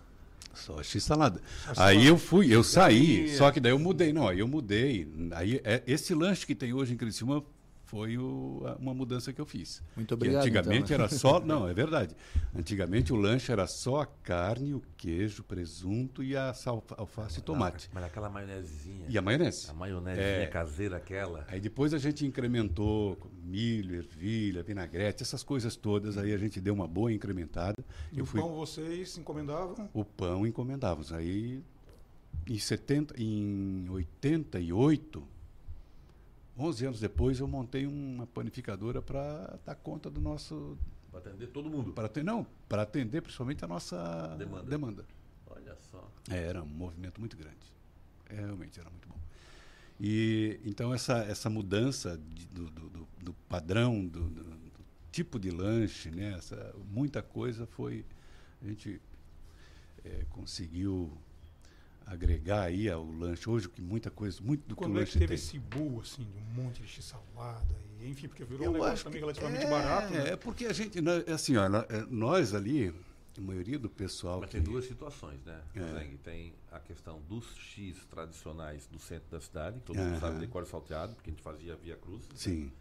Só 0.53 0.81
x-salada. 0.83 1.41
Aí 1.77 2.05
eu 2.07 2.17
fui, 2.17 2.53
eu 2.53 2.63
saí, 2.63 3.29
só 3.37 3.51
que 3.51 3.59
daí 3.59 3.71
eu 3.71 3.79
mudei. 3.79 4.11
Não, 4.13 4.27
aí 4.27 4.39
eu 4.39 4.47
mudei. 4.47 5.07
Aí 5.31 5.61
é- 5.63 5.81
esse 5.87 6.13
lanche 6.13 6.45
que 6.45 6.53
tem 6.55 6.73
hoje 6.73 6.93
em 6.93 6.97
Criciúma 6.97 7.43
foi 7.91 8.17
o- 8.17 8.63
uma 8.79 8.93
mudança 8.93 9.33
que 9.33 9.41
eu 9.41 9.45
fiz. 9.45 9.83
Muito 9.97 10.07
Que 10.07 10.13
obrigado, 10.13 10.43
antigamente 10.43 10.93
então, 10.93 11.03
era 11.05 11.09
só, 11.09 11.39
não, 11.43 11.67
é 11.67 11.73
verdade. 11.73 12.15
Antigamente 12.55 13.11
o 13.11 13.17
lanche 13.17 13.51
era 13.51 13.67
só 13.67 13.99
a 13.99 14.05
carne, 14.05 14.73
o 14.73 14.81
queijo, 14.95 15.41
o 15.41 15.43
presunto 15.43 16.23
e 16.23 16.33
a 16.37 16.53
alface 16.97 17.39
e 17.39 17.41
tomate. 17.41 17.89
Mas 17.93 18.05
aquela 18.05 18.29
maionesezinha. 18.29 19.07
E 19.09 19.17
a 19.17 19.21
maionese. 19.21 19.69
A 19.69 19.73
maionesezinha 19.73 20.43
É. 20.43 20.47
caseira 20.47 20.95
aquela. 20.95 21.43
Aí 21.49 21.59
depois 21.59 21.93
a 21.93 21.97
gente 21.97 22.25
incrementou 22.25 23.17
milho, 23.43 23.93
ervilha, 23.95 24.63
vinagrete, 24.63 25.21
essas 25.21 25.43
coisas 25.43 25.75
todas. 25.75 26.17
Aí 26.17 26.33
a 26.33 26.37
gente 26.37 26.61
deu 26.61 26.73
uma 26.73 26.87
boa 26.87 27.11
incrementada. 27.11 27.75
E 28.13 28.19
Eu 28.19 28.23
o 28.23 28.25
fui 28.25 28.39
pão 28.39 28.55
vocês 28.55 29.17
encomendavam? 29.17 29.89
o 29.93 30.05
pão 30.05 30.47
encomendávamos. 30.47 31.11
Aí 31.11 31.61
em 32.47 32.57
70, 32.57 33.13
em 33.21 33.85
88, 33.89 35.23
11 36.57 36.85
anos 36.85 36.99
depois, 36.99 37.39
eu 37.39 37.47
montei 37.47 37.85
uma 37.85 38.27
panificadora 38.27 39.01
para 39.01 39.59
dar 39.65 39.75
conta 39.75 40.09
do 40.09 40.19
nosso 40.21 40.77
Pra 41.09 41.19
atender 41.19 41.47
todo 41.47 41.69
mundo. 41.69 41.91
para 41.93 42.05
atender, 42.05 42.25
não, 42.25 42.45
para 42.69 42.81
atender 42.83 43.21
principalmente 43.21 43.63
a 43.65 43.67
nossa 43.67 44.35
Demanda. 44.37 44.63
demanda. 44.69 45.05
Olha 45.47 45.75
só. 45.91 46.09
É, 46.29 46.37
era 46.37 46.61
um 46.63 46.67
movimento 46.67 47.19
muito 47.19 47.35
grande. 47.37 47.57
É, 48.29 48.35
realmente 48.35 48.79
era 48.79 48.89
muito 48.89 49.07
bom. 49.09 49.17
E 49.99 50.59
então 50.65 50.93
essa 50.93 51.17
essa 51.25 51.49
mudança 51.49 52.17
de- 52.17 52.47
do, 52.47 52.69
do, 52.69 52.89
do- 53.23 53.33
padrão, 53.47 54.05
do, 54.07 54.21
do- 54.29 54.43
do 54.43 54.71
tipo 55.11 55.37
de 55.39 55.51
lanche, 55.51 56.09
né? 56.09 56.33
Essa, 56.37 56.73
muita 56.91 57.21
coisa 57.21 57.65
foi 57.67 58.05
a 58.61 58.67
gente 58.67 59.01
é, 60.05 60.25
conseguiu 60.29 61.11
agregar 62.11 62.63
aí 62.63 62.89
ao 62.89 63.05
lanche 63.05 63.49
hoje 63.49 63.69
que 63.69 63.81
muita 63.81 64.11
coisa, 64.11 64.41
muito 64.41 64.61
do 64.67 64.75
que 64.75 64.81
o 64.81 64.85
Quando 64.85 64.91
é 64.91 64.93
que 64.93 64.99
lanche 64.99 65.13
teve 65.13 65.27
tem. 65.27 65.35
esse 65.35 65.57
boom, 65.59 65.99
assim, 66.01 66.23
de 66.23 66.37
um 66.37 66.63
monte 66.63 66.81
de 66.81 66.87
x-salada? 66.87 67.75
E, 67.99 68.09
enfim, 68.09 68.27
porque 68.27 68.43
virou 68.43 68.63
um 68.63 68.65
Eu 68.65 68.73
negócio 68.73 68.93
acho 68.93 69.03
também 69.05 69.19
relativamente 69.21 69.65
é, 69.65 69.69
barato, 69.69 70.13
né? 70.13 70.29
É 70.31 70.35
porque 70.35 70.65
a 70.65 70.73
gente, 70.73 70.99
nó- 71.01 71.11
é 71.25 71.31
assim, 71.31 71.55
ó, 71.55 71.65
é, 71.65 72.05
nós 72.09 72.53
ali, 72.53 72.93
a 73.37 73.41
maioria 73.41 73.79
do 73.79 73.89
pessoal 73.89 74.39
Mas 74.41 74.49
que 74.49 74.55
tem 74.57 74.61
duas 74.63 74.85
situações, 74.85 75.39
né? 75.45 75.61
É. 75.75 76.17
Tem 76.23 76.53
a 76.71 76.79
questão 76.79 77.21
dos 77.29 77.55
X 77.55 78.05
tradicionais 78.09 78.87
do 78.87 78.99
centro 78.99 79.29
da 79.31 79.39
cidade, 79.39 79.79
que 79.79 79.85
todo 79.85 79.97
mundo 79.97 80.19
sabe 80.19 80.39
de 80.39 80.47
cor 80.47 80.65
salteado, 80.65 81.13
porque 81.15 81.29
a 81.29 81.33
gente 81.33 81.41
fazia 81.43 81.75
via 81.77 81.95
cruz. 81.95 82.21
né? 82.23 82.33
sim, 82.35 82.71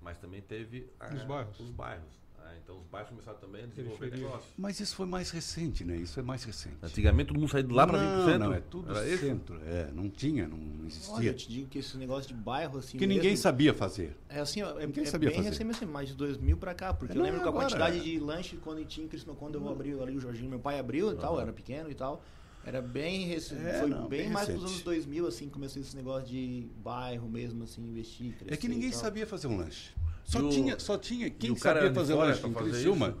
Mas 0.00 0.16
também 0.18 0.40
teve 0.40 0.88
a- 0.98 1.14
Os 1.14 1.22
bairros. 1.24 1.60
os 1.60 1.70
bairros. 1.70 2.21
Ah, 2.44 2.54
então 2.62 2.76
os 2.78 2.86
bairros 2.86 3.10
começaram 3.10 3.38
também 3.38 3.62
a 3.62 3.66
desenvolver 3.66 4.10
negócio. 4.10 4.48
Mas 4.58 4.80
isso 4.80 4.94
foi 4.96 5.06
mais 5.06 5.30
recente, 5.30 5.84
né? 5.84 5.96
Isso 5.96 6.18
é 6.18 6.22
mais 6.22 6.42
recente. 6.44 6.76
Antigamente 6.82 7.28
todo 7.28 7.38
mundo 7.38 7.48
saía 7.50 7.64
de 7.64 7.72
lá 7.72 7.86
para 7.86 7.98
vir 7.98 8.06
pro 8.06 8.16
não, 8.18 8.26
centro. 8.26 8.48
não, 8.48 8.54
é 8.54 8.60
tudo 8.60 8.90
Era 8.96 9.08
isso? 9.08 9.24
centro. 9.24 9.60
É, 9.64 9.90
não 9.92 10.08
tinha, 10.10 10.48
não 10.48 10.58
Olha, 10.58 10.86
existia. 10.86 11.30
eu 11.30 11.34
te 11.34 11.48
digo 11.48 11.68
que 11.68 11.78
esse 11.78 11.96
negócio 11.96 12.28
de 12.28 12.34
bairro, 12.34 12.78
assim. 12.78 12.98
que 12.98 13.06
ninguém 13.06 13.30
mesmo, 13.30 13.42
sabia 13.42 13.72
fazer. 13.72 14.16
É 14.28 14.40
assim, 14.40 14.60
é, 14.62 14.86
Ninguém 14.86 15.04
é 15.04 15.06
sabia 15.06 15.28
bem 15.28 15.38
fazer. 15.38 15.50
recente, 15.50 15.70
assim, 15.70 15.86
mais 15.86 16.08
de 16.08 16.14
2000 16.14 16.56
pra 16.56 16.74
cá, 16.74 16.92
porque 16.92 17.12
É, 17.12 17.16
eu 17.16 17.18
não, 17.18 17.24
lembro 17.26 17.40
que 17.40 17.46
a 17.46 17.50
agora 17.50 17.64
quantidade 17.66 17.98
é. 17.98 18.02
de 18.02 18.18
lanche 18.18 18.56
quando 18.56 18.84
tinha 18.84 19.06
em 19.06 19.08
Cristo, 19.08 19.32
quando 19.34 19.54
eu 19.56 19.68
abri 19.68 19.92
ali 20.00 20.16
o 20.16 20.20
Jorginho, 20.20 20.50
meu 20.50 20.58
pai 20.60 20.78
abriu 20.78 21.12
e 21.12 21.16
tal, 21.16 21.40
era 21.40 21.52
pequeno 21.52 21.90
e 21.90 21.94
tal. 21.94 22.22
Era 22.64 22.80
bem 22.80 23.26
recente, 23.26 23.60
É, 23.60 23.80
foi 23.80 23.90
não, 23.90 24.06
bem, 24.08 24.20
bem 24.22 24.30
mais 24.30 24.46
recente. 24.46 24.60
pros 24.60 24.72
anos 24.72 24.84
2000 24.84 25.26
assim, 25.26 25.48
começou 25.48 25.82
esse 25.82 25.96
negócio 25.96 26.28
de 26.28 26.68
bairro 26.82 27.28
mesmo 27.28 27.64
assim, 27.64 27.82
investir, 27.82 28.34
crescer 28.36 28.54
É 28.54 28.56
que 28.56 28.68
ninguém 28.68 28.92
sabia 28.92 29.26
fazer 29.26 29.48
um 29.48 29.56
lanche. 29.56 29.90
Só 30.24 30.38
o- 30.40 30.48
tinha, 30.50 30.78
só 30.78 30.96
tinha 30.98 31.28
quem 31.30 31.50
o 31.50 31.56
sabia 31.56 31.92
fazer 31.94 32.14
lanche 32.28 32.40
em 32.46 32.52
Criciúma. 32.72 33.08
isso? 33.08 33.18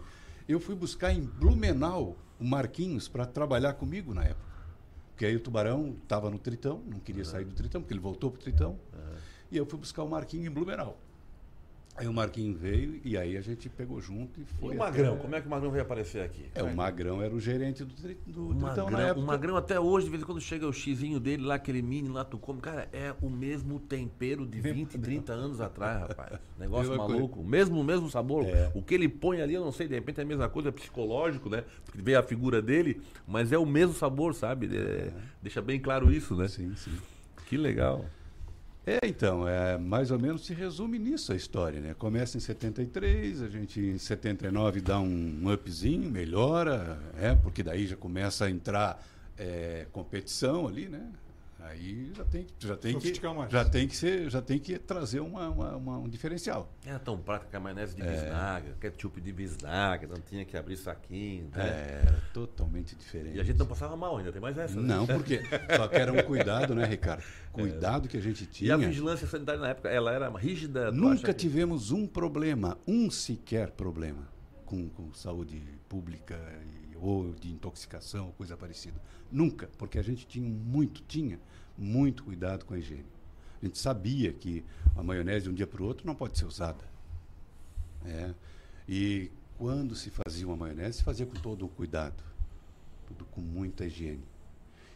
Eu 0.48 0.60
fui 0.60 0.74
buscar 0.74 1.12
em 1.12 1.20
Blumenau 1.22 2.16
o 2.38 2.44
Marquinhos 2.44 3.08
para 3.08 3.24
trabalhar 3.26 3.74
comigo 3.74 4.12
na 4.14 4.24
época. 4.24 4.52
Porque 5.10 5.26
aí 5.26 5.36
o 5.36 5.40
Tubarão 5.40 5.94
estava 6.02 6.30
no 6.30 6.38
Tritão, 6.38 6.82
não 6.90 6.98
queria 6.98 7.24
sair 7.24 7.44
do 7.44 7.52
Tritão, 7.54 7.80
porque 7.80 7.92
ele 7.92 8.00
voltou 8.00 8.30
pro 8.30 8.40
Tritão. 8.40 8.78
E 9.50 9.56
eu 9.56 9.66
fui 9.66 9.78
buscar 9.78 10.02
o 10.02 10.08
Marquinhos 10.08 10.46
em 10.46 10.50
Blumenau. 10.50 10.98
Aí 11.94 12.08
o 12.08 12.12
Marquinhos 12.12 12.58
veio 12.58 12.98
e 13.04 13.18
aí 13.18 13.36
a 13.36 13.42
gente 13.42 13.68
pegou 13.68 14.00
junto 14.00 14.40
e 14.40 14.44
E 14.44 14.46
foi. 14.46 14.74
o 14.74 14.78
Magrão, 14.78 15.12
até- 15.12 15.22
como 15.22 15.36
é 15.36 15.40
que 15.42 15.46
o 15.46 15.50
Magrão 15.50 15.70
veio 15.70 15.82
aparecer 15.82 16.22
aqui? 16.22 16.46
É, 16.54 16.62
o 16.62 16.74
Magrão 16.74 17.20
era 17.20 17.34
o 17.34 17.38
gerente 17.38 17.84
do, 17.84 17.92
tri- 17.94 18.16
do 18.26 18.48
O 18.48 18.54
Tritão 18.54 18.86
na 18.86 18.90
Magrão, 18.92 19.00
época. 19.08 19.20
o 19.20 19.26
Magrão 19.26 19.56
até 19.58 19.78
hoje, 19.78 20.06
de 20.06 20.10
vez 20.10 20.22
em 20.22 20.26
quando 20.26 20.40
chega 20.40 20.66
o 20.66 20.72
xizinho 20.72 21.20
dele 21.20 21.42
lá, 21.44 21.56
aquele 21.56 21.82
mini 21.82 22.08
lá, 22.08 22.24
tu 22.24 22.38
come. 22.38 22.62
Cara, 22.62 22.88
é 22.94 23.14
o 23.20 23.28
mesmo 23.28 23.78
tempero 23.78 24.46
de 24.46 24.58
20, 24.58 24.98
30 24.98 25.34
anos 25.34 25.60
atrás, 25.60 26.00
rapaz. 26.08 26.38
Negócio 26.58 26.88
Mesma 26.90 27.04
coisa. 27.04 27.18
maluco. 27.20 27.40
O 27.40 27.46
mesmo, 27.46 27.78
o 27.78 27.84
mesmo 27.84 28.08
sabor. 28.10 28.46
É. 28.46 28.72
O 28.74 28.82
que 28.82 28.94
ele 28.94 29.08
põe 29.08 29.42
ali, 29.42 29.52
eu 29.52 29.62
não 29.62 29.70
sei, 29.70 29.86
de 29.86 29.94
repente 29.94 30.18
é 30.18 30.22
a 30.22 30.26
mesma 30.26 30.48
coisa, 30.48 30.70
é 30.70 30.72
psicológico, 30.72 31.50
né? 31.50 31.62
Porque 31.84 32.00
vê 32.00 32.14
a 32.16 32.22
figura 32.22 32.62
dele, 32.62 33.02
mas 33.28 33.52
é 33.52 33.58
o 33.58 33.66
mesmo 33.66 33.92
sabor, 33.94 34.34
sabe? 34.34 34.66
É, 34.74 35.12
Deixa 35.42 35.60
bem 35.60 35.78
claro 35.78 36.10
isso, 36.10 36.34
né? 36.34 36.48
Sim, 36.48 36.74
sim. 36.74 36.92
Que 37.46 37.56
legal. 37.58 38.06
É, 38.84 38.98
então, 39.06 39.46
é, 39.46 39.78
mais 39.78 40.10
ou 40.10 40.18
menos 40.18 40.44
se 40.44 40.52
resume 40.52 40.98
nisso 40.98 41.32
a 41.32 41.36
história, 41.36 41.80
né? 41.80 41.94
Começa 41.94 42.36
em 42.36 42.40
73, 42.40 43.42
a 43.42 43.48
gente 43.48 43.80
em 43.80 43.96
79 43.98 44.80
dá 44.80 44.98
um 44.98 45.52
upzinho, 45.52 46.10
melhora, 46.10 46.98
é, 47.16 47.32
porque 47.32 47.62
daí 47.62 47.86
já 47.86 47.96
começa 47.96 48.46
a 48.46 48.50
entrar 48.50 49.00
é, 49.38 49.86
competição 49.92 50.66
ali, 50.66 50.88
né? 50.88 51.00
Aí 51.64 52.12
já 52.14 52.24
tem, 52.24 52.44
que- 52.44 52.52
já 52.66 52.76
tem 52.76 52.98
que 52.98 53.12
já 53.48 53.64
tem 53.64 53.88
que 53.88 53.96
ser, 53.96 54.28
já 54.30 54.42
tem 54.42 54.58
que 54.58 54.78
trazer 54.78 55.20
uma, 55.20 55.48
uma- 55.48 55.76
uma- 55.76 55.98
um 55.98 56.08
diferencial. 56.08 56.70
Era 56.84 56.98
tão 56.98 57.16
prática 57.16 57.50
que 57.50 57.56
a 57.56 57.60
maionese 57.60 57.94
É. 58.00 58.04
de 58.04 58.10
bisnaga, 58.10 58.76
ketchup 58.80 59.20
de 59.20 59.32
bisnaga, 59.32 60.06
não 60.08 60.16
tinha 60.20 60.44
que 60.44 60.56
abrir 60.56 60.76
saquinho. 60.76 61.48
Né? 61.54 61.62
É, 61.64 62.14
totalmente 62.34 62.96
diferente. 62.96 63.36
E 63.36 63.40
a 63.40 63.44
gente 63.44 63.58
não 63.58 63.66
passava 63.66 63.96
mal 63.96 64.16
ainda, 64.18 64.32
tem 64.32 64.40
mais 64.42 64.58
essa. 64.58 64.74
né? 64.80 64.82
Não, 64.94 65.06
porque 65.06 65.40
só 65.76 65.88
que 65.88 65.96
era 65.96 66.12
um 66.12 66.22
cuidado, 66.24 66.74
né, 66.74 66.84
Ricardo? 66.84 67.22
Cuidado 67.52 68.08
que 68.08 68.16
a 68.16 68.20
gente 68.20 68.44
E 68.44 68.46
tinha. 68.46 68.74
a 68.74 68.76
vigilância 68.78 69.26
sanitária 69.26 69.60
na 69.60 69.68
época, 69.68 69.88
ela 69.88 70.10
era 70.12 70.28
rígida? 70.30 70.90
Nunca 70.90 71.14
acha 71.14 71.26
que- 71.26 71.34
tivemos 71.34 71.90
um 71.90 72.06
problema, 72.06 72.76
um 72.86 73.10
sequer 73.10 73.70
problema 73.70 74.26
com, 74.66 74.88
com 74.88 75.12
saúde 75.12 75.62
pública 75.88 76.34
e- 76.90 76.96
ou 76.96 77.32
de 77.34 77.50
intoxicação 77.52 78.26
ou 78.26 78.32
coisa 78.32 78.56
parecida. 78.56 79.00
Nunca, 79.30 79.68
porque 79.78 79.98
a 79.98 80.02
gente 80.02 80.26
tinha 80.26 80.48
muito, 80.48 81.02
tinha 81.02 81.38
muito 81.76 82.24
cuidado 82.24 82.64
com 82.64 82.74
a 82.74 82.78
higiene. 82.78 83.06
A 83.62 83.66
gente 83.66 83.78
sabia 83.78 84.32
que 84.32 84.64
a 84.96 85.02
maionese 85.02 85.44
de 85.44 85.50
um 85.50 85.54
dia 85.54 85.66
para 85.66 85.82
o 85.82 85.86
outro 85.86 86.06
não 86.06 86.14
pode 86.14 86.38
ser 86.38 86.44
usada. 86.44 86.84
É. 88.04 88.34
E 88.88 89.30
quando 89.56 89.94
se 89.94 90.10
fazia 90.10 90.46
uma 90.46 90.56
maionese, 90.56 90.98
se 90.98 91.04
fazia 91.04 91.24
com 91.24 91.34
todo 91.34 91.64
o 91.64 91.68
cuidado, 91.68 92.22
tudo 93.06 93.24
com 93.26 93.40
muita 93.40 93.84
higiene. 93.86 94.24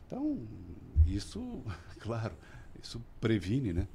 Então, 0.07 0.41
isso, 1.07 1.63
claro, 2.01 2.35
isso 2.83 3.01
previne, 3.21 3.73
né? 3.73 3.87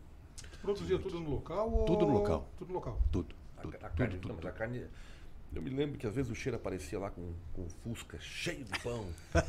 Tu 0.51 0.59
produzia 0.59 0.97
tudo 0.97 1.19
no 1.19 1.29
local? 1.29 1.71
Ou... 1.71 1.85
Tudo 1.85 2.05
no 2.05 2.13
local. 2.13 2.47
Tudo 2.57 2.67
no 2.69 2.73
local. 2.75 3.01
Tudo. 3.11 3.35
A, 3.57 3.61
tudo, 3.61 3.75
a 3.75 3.89
carne, 3.89 4.15
tudo, 4.15 4.27
não, 4.29 4.35
tudo. 4.35 4.47
a 4.47 4.51
carne. 4.51 4.85
Eu 5.53 5.61
me 5.61 5.69
lembro 5.69 5.97
que 5.97 6.07
às 6.07 6.15
vezes 6.15 6.31
o 6.31 6.35
cheiro 6.35 6.55
aparecia 6.55 6.97
lá 6.97 7.09
com, 7.09 7.33
com 7.53 7.67
fusca 7.83 8.17
cheio 8.21 8.63
de 8.63 8.79
pão. 8.79 9.05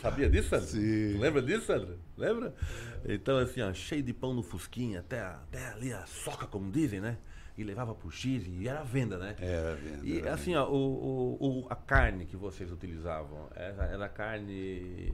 Sabia 0.00 0.28
disso, 0.28 0.48
Sandro? 0.50 0.66
Sim. 0.66 1.12
Tu 1.14 1.18
Lembra 1.20 1.42
disso, 1.42 1.66
Sandro? 1.66 1.98
Lembra? 2.16 2.54
Então, 3.04 3.38
assim, 3.38 3.60
ó, 3.62 3.72
cheio 3.72 4.02
de 4.02 4.12
pão 4.12 4.34
no 4.34 4.42
fusquinha, 4.42 5.00
até, 5.00 5.20
a- 5.20 5.40
até 5.48 5.68
ali 5.68 5.92
a 5.92 6.04
soca, 6.06 6.46
como 6.46 6.70
dizem, 6.70 7.00
né? 7.00 7.16
E 7.56 7.64
levava 7.64 7.94
pro 7.94 8.10
X 8.10 8.44
e 8.46 8.66
era 8.66 8.82
venda, 8.82 9.18
né? 9.18 9.36
Era 9.38 9.74
venda, 9.74 10.06
E 10.06 10.18
era 10.18 10.34
assim, 10.34 10.54
ó, 10.54 10.68
o, 10.68 11.36
o, 11.40 11.60
o- 11.62 11.66
a 11.70 11.76
carne 11.76 12.24
que 12.26 12.36
vocês 12.36 12.70
utilizavam, 12.70 13.48
era, 13.54 13.84
era 13.84 14.08
carne. 14.08 15.12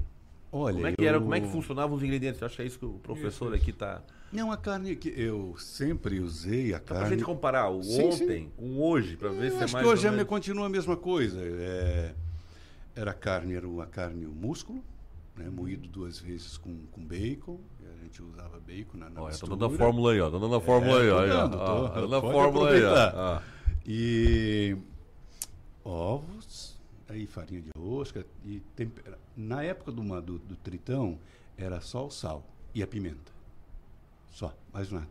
Olha, 0.51 0.75
como 0.75 0.87
é 0.87 0.93
que 0.93 1.05
era? 1.07 1.17
eu- 1.17 1.21
Como 1.23 1.35
é 1.35 1.41
que 1.41 1.49
funcionavam 1.49 1.97
os 1.97 2.03
ingredientes? 2.03 2.41
Eu 2.41 2.47
acho 2.47 2.57
que 2.57 2.63
é 2.63 2.67
isso 2.67 2.79
que 2.79 2.87
o 2.87 2.99
professor 3.01 3.55
Isso, 3.55 3.63
aqui 3.63 3.73
tá. 3.73 4.03
Não, 4.33 4.53
a 4.53 4.57
carne 4.57 4.95
que 4.95 5.09
eu 5.09 5.55
sempre 5.59 6.21
usei, 6.21 6.75
a 6.75 6.81
Pra 6.81 6.97
carne. 7.01 7.17
gente 7.17 7.25
comparar 7.25 7.71
o 7.71 7.83
Sim, 7.83 8.03
ontem 8.05 8.53
com 8.57 8.79
hoje, 8.81 9.17
pra 9.17 9.31
ver 9.31 9.47
Eu 9.47 9.51
se 9.53 9.57
é 9.61 9.65
acho 9.65 9.73
mais 9.73 9.87
que 9.87 9.93
hoje 9.93 10.11
menos- 10.11 10.27
continua 10.27 10.67
a 10.67 10.69
mesma 10.69 10.97
coisa. 10.97 11.41
É, 11.43 12.15
era 12.95 13.15
carne, 13.15 13.55
era 13.55 13.67
a 13.83 13.87
carne, 13.87 14.27
o 14.27 14.33
músculo, 14.33 14.85
né, 15.37 15.49
moído 15.49 15.89
duas 15.89 16.19
vezes 16.19 16.59
com, 16.59 16.77
com 16.93 17.01
bacon. 17.03 17.59
A 17.99 18.03
gente 18.03 18.23
usava 18.23 18.61
bacon 18.61 18.99
na, 18.99 19.09
na 19.11 19.23
Olha, 19.23 19.37
tô 19.37 19.47
mistura. 19.47 19.57
dando 19.57 19.75
a 19.75 19.79
fórmula 19.79 20.13
aí, 20.13 20.21
ó. 20.21 20.31
Tô 20.31 20.39
dando 20.39 20.55
a 20.55 20.61
fórmula 20.61 20.99
É, 20.99 21.03
aí, 21.03 21.11
ó. 21.11 21.27
dando, 21.27 21.57
tô- 21.57 21.63
Ó, 21.63 21.89
tô 21.89 22.01
dando 22.03 22.17
a 22.17 22.21
fórmula 22.21 22.71
aí, 22.71 22.85
ó. 22.85 23.41
E 23.87 24.77
ovos, 25.85 26.79
aí 27.09 27.27
farinha 27.27 27.63
de 27.63 27.71
rosca 27.79 28.25
e 28.45 28.61
tempera. 28.77 29.19
Na 29.37 29.63
época 29.63 29.91
do, 29.93 30.03
do, 30.21 30.39
do 30.39 30.57
tritão, 30.57 31.19
era 31.57 31.81
só 31.81 32.07
o 32.07 32.11
sal 32.11 32.45
e 32.75 32.83
a 32.83 32.87
pimenta. 32.87 33.38
Só, 34.31 34.57
mais 34.73 34.91
nada. 34.91 35.09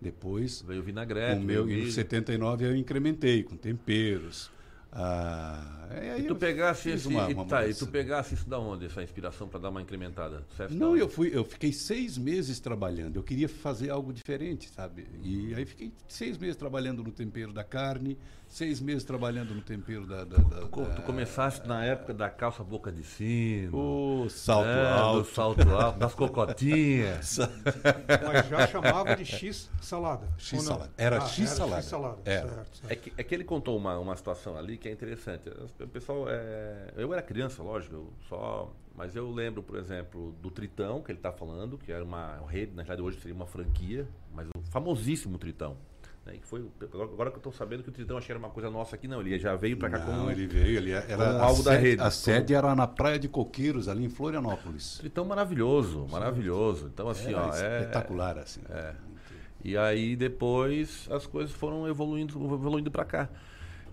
Depois, 0.00 0.62
Veio 0.62 0.82
vinagrete. 0.82 1.40
o 1.40 1.44
meu, 1.44 1.64
veio 1.64 1.76
em 1.76 1.80
milho. 1.82 1.92
79 1.92 2.64
eu 2.66 2.76
incrementei 2.76 3.42
com 3.42 3.56
temperos. 3.56 4.50
Ah, 4.90 6.16
E 6.18 6.22
tu 6.22 6.34
pegasse 6.34 6.88
esse. 6.90 7.06
uma- 7.08 7.26
uma 7.28 7.44
tá, 7.44 7.66
e 7.66 7.74
tu 7.74 7.86
pegasse 7.86 8.34
isso 8.34 8.48
da 8.48 8.58
onde, 8.58 8.86
essa 8.86 9.02
inspiração 9.02 9.46
pra 9.46 9.58
dar 9.60 9.68
uma 9.68 9.82
incrementada? 9.82 10.42
Não, 10.70 10.96
eu 10.96 11.08
fui, 11.08 11.30
eu 11.32 11.44
fiquei 11.44 11.72
seis 11.72 12.16
meses 12.16 12.58
trabalhando. 12.58 13.16
Eu 13.16 13.22
queria 13.22 13.48
fazer 13.48 13.90
algo 13.90 14.12
diferente, 14.12 14.68
sabe? 14.68 15.06
E 15.22 15.54
aí 15.54 15.64
fiquei 15.66 15.92
seis 16.08 16.38
meses 16.38 16.56
trabalhando 16.56 17.02
no 17.04 17.12
tempero 17.12 17.52
da 17.52 17.62
carne, 17.64 18.16
seis 18.48 18.80
meses 18.80 19.04
trabalhando 19.04 19.54
no 19.54 19.60
tempero 19.62 20.06
da. 20.06 20.24
da, 20.24 20.36
da- 20.38 20.60
Tu, 20.62 20.68
tu 20.68 20.82
da- 20.84 21.02
começaste 21.02 21.66
na 21.68 21.84
época 21.84 22.12
da 22.14 22.28
calça 22.30 22.64
boca 22.64 22.90
de 22.90 23.04
sino. 23.04 23.76
o 24.24 24.28
salto 24.28 24.66
é, 24.68 24.90
alto. 24.90 25.18
Do 25.20 25.34
salto 25.34 25.70
alto, 25.70 25.98
das 25.98 26.14
cocotinhas. 26.14 27.38
Mas 28.26 28.48
já 28.48 28.66
chamava 28.66 29.14
de 29.16 29.24
X 29.24 29.70
salada. 29.80 30.26
X 30.38 30.62
salada. 30.62 30.90
Era 30.96 31.18
Ah, 31.18 31.26
X 31.26 31.50
salada. 31.50 31.82
X 31.82 31.84
salada. 31.90 32.18
Era. 32.24 32.48
Certo, 32.48 32.76
certo. 32.78 32.92
É 32.92 32.96
que, 32.96 33.12
é 33.16 33.22
que 33.22 33.34
ele 33.34 33.44
contou 33.44 33.76
uma, 33.76 33.98
uma 33.98 34.16
situação 34.16 34.56
ali 34.56 34.76
que 34.76 34.88
é 34.88 34.92
interessante. 34.92 35.48
O 35.80 35.86
pessoal, 35.88 36.24
é, 36.28 36.92
eu 36.96 37.12
era 37.12 37.22
criança, 37.22 37.62
lógico, 37.62 37.94
eu 37.94 38.12
só, 38.28 38.72
mas 38.94 39.14
eu 39.14 39.30
lembro, 39.30 39.62
por 39.62 39.76
exemplo, 39.78 40.32
do 40.42 40.50
Tritão, 40.50 41.02
que 41.02 41.10
ele 41.12 41.18
está 41.18 41.32
falando, 41.32 41.76
que 41.78 41.92
era 41.92 42.04
uma 42.04 42.40
rede, 42.48 42.72
na 42.74 42.82
realidade 42.82 43.02
hoje 43.02 43.18
seria 43.20 43.34
uma 43.34 43.46
franquia, 43.46 44.08
mas 44.34 44.48
o 44.48 44.60
famosíssimo 44.70 45.38
Tritão. 45.38 45.76
Né, 46.28 46.36
que 46.38 46.46
foi, 46.46 46.62
agora, 46.92 47.30
que 47.30 47.36
eu 47.36 47.40
estou 47.40 47.52
sabendo 47.52 47.82
que 47.82 47.88
o 47.88 47.92
Tritão 47.92 48.18
achei 48.18 48.32
era 48.32 48.38
uma 48.38 48.50
coisa 48.50 48.70
nossa 48.70 48.94
aqui, 48.94 49.08
não, 49.08 49.20
ele 49.20 49.38
já 49.38 49.56
veio 49.56 49.76
para 49.78 49.88
cá 49.88 49.98
Não, 49.98 50.06
como 50.06 50.30
ele 50.30 50.46
veio, 50.46 50.76
ele 50.76 50.92
era 50.92 51.06
como 51.06 51.22
a 51.22 51.42
algo 51.42 51.62
da 51.62 51.74
rede. 51.74 52.02
A 52.02 52.10
sede 52.10 52.54
era 52.54 52.74
na 52.74 52.86
Praia 52.86 53.18
de 53.18 53.28
Coqueiros, 53.28 53.88
ali 53.88 54.04
em 54.04 54.10
Florianópolis. 54.10 54.98
Tritão 54.98 55.24
maravilhoso, 55.24 56.06
maravilhoso. 56.10 56.90
Então, 56.92 57.08
assim, 57.08 57.30
Era 57.30 57.46
ó, 57.46 57.56
é, 57.56 57.80
espetacular, 57.80 58.38
assim. 58.38 58.60
E 59.64 59.76
aí 59.76 60.14
depois 60.14 61.08
as 61.10 61.26
coisas 61.26 61.54
foram 61.54 61.88
evoluindo, 61.88 62.32
evoluindo 62.54 62.90
para 62.90 63.04
cá. 63.04 63.28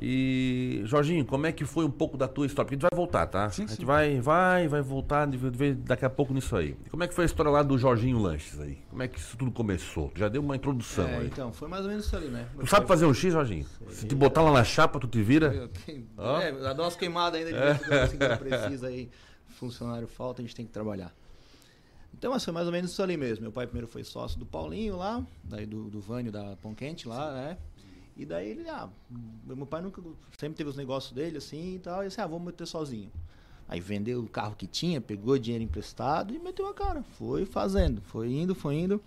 E 0.02 0.82
Jorginho, 0.86 1.26
como 1.26 1.46
é 1.48 1.52
que 1.52 1.66
foi 1.66 1.86
um 1.86 1.90
pouco 1.92 2.18
da 2.18 2.28
tua 2.28 2.46
história? 2.46 2.66
Porque 2.66 2.76
a 2.76 2.78
gente 2.78 2.90
vai 2.92 2.98
voltar, 2.98 3.26
tá? 3.28 3.50
Sim, 3.50 3.64
a 3.64 3.68
gente 3.68 3.78
sim. 3.78 3.86
vai, 3.86 4.20
vai, 4.20 4.68
vai 4.68 4.82
voltar 4.82 5.28
daqui 5.80 6.04
a 6.06 6.10
pouco 6.10 6.34
nisso 6.34 6.56
aí. 6.56 6.76
E 6.86 6.90
como 6.90 7.04
é 7.04 7.08
que 7.08 7.14
foi 7.14 7.24
a 7.24 7.28
história 7.28 7.50
lá 7.52 7.64
do 7.64 7.78
Jorginho 7.78 8.20
Lanches 8.20 8.60
aí? 8.60 8.78
Como 8.90 9.02
é 9.02 9.08
que 9.08 9.18
isso 9.20 9.38
tudo 9.38 9.52
começou? 9.52 10.10
Tu 10.10 10.20
já 10.20 10.28
deu 10.28 10.42
uma 10.42 10.56
introdução 10.56 11.08
É, 11.08 11.18
aí. 11.20 11.28
então, 11.28 11.52
foi 11.54 11.68
mais 11.68 11.84
ou 11.84 11.90
menos 11.90 12.06
isso 12.06 12.16
ali, 12.16 12.28
né? 12.28 12.48
Tu 12.60 12.68
sabe 12.68 12.88
fazer 12.88 13.06
um 13.06 13.14
X, 13.14 13.32
Jorginho? 13.34 13.66
Se 13.90 14.06
te 14.06 14.16
botar 14.16 14.42
lá 14.42 14.52
na 14.52 14.64
chapa, 14.64 15.00
tu 15.00 15.08
te 15.08 15.22
vira? 15.22 15.70
Ó. 16.18 16.40
É, 16.42 16.52
dá 16.52 16.84
umas 16.84 16.96
queimadas 16.96 17.40
ainda 17.40 17.54
de 17.54 17.60
vez 17.60 17.76
em 17.76 17.84
quando, 17.84 18.00
assim, 18.02 18.18
precisa 18.44 18.88
aí. 18.88 19.10
Funcionário 19.48 20.08
falta, 20.08 20.42
a 20.42 20.46
gente 20.46 20.54
tem 20.56 20.66
que 20.66 20.72
trabalhar. 20.74 21.14
Então, 22.14 22.32
mas 22.32 22.44
foi 22.44 22.54
mais 22.54 22.66
ou 22.66 22.72
menos 22.72 22.92
isso 22.92 23.02
ali 23.04 23.18
mesmo. 23.18 23.44
Meu 23.44 23.52
pai 23.52 23.66
primeiro 23.66 23.88
foi 23.88 24.04
sócio 24.04 24.40
do 24.40 24.46
Paulinho 24.46 24.98
lá, 24.98 25.26
daí 25.44 25.66
do, 25.66 25.90
do 25.90 26.00
Vânio 26.00 26.32
da 26.32 26.56
Pão 26.62 26.74
Quente 26.74 27.08
lá, 27.08 27.34
né? 27.34 27.58
E 28.18 28.26
daí 28.26 28.50
ele, 28.50 28.70
ah, 28.70 28.90
meu 29.46 29.66
pai 29.66 29.82
nunca, 29.82 30.02
sempre 30.38 30.56
teve 30.56 30.70
os 30.70 30.78
negócios 30.78 31.12
dele 31.12 31.38
assim 31.38 31.76
e 31.76 31.80
tal, 31.80 32.04
e 32.04 32.08
assim, 32.08 32.22
ah, 32.22 32.28
vamos 32.28 32.46
meter 32.46 32.66
sozinho. 32.66 33.12
Aí 33.68 33.80
vendeu 33.80 34.22
o 34.22 34.28
carro 34.28 34.56
que 34.56 34.68
tinha, 34.68 35.02
pegou 35.02 35.38
dinheiro 35.38 35.64
emprestado 35.64 36.34
e 36.34 36.40
meteu 36.40 36.68
a 36.68 36.74
cara. 36.74 37.04
Foi 37.18 37.46
fazendo, 37.46 38.02
foi 38.02 38.32
indo, 38.32 38.56
foi 38.56 38.76
indo. 38.76 39.02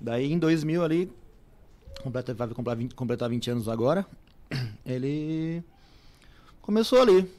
Daí 0.00 0.30
em 0.30 0.38
2000 0.38 0.84
ali, 0.84 1.12
completa, 2.02 2.34
vai 2.34 2.48
completar 2.48 2.76
20, 2.76 2.94
completar 2.94 3.30
20 3.30 3.50
anos 3.50 3.68
agora. 3.68 4.06
Ele 4.84 5.62
começou 6.60 7.00
ali, 7.00 7.30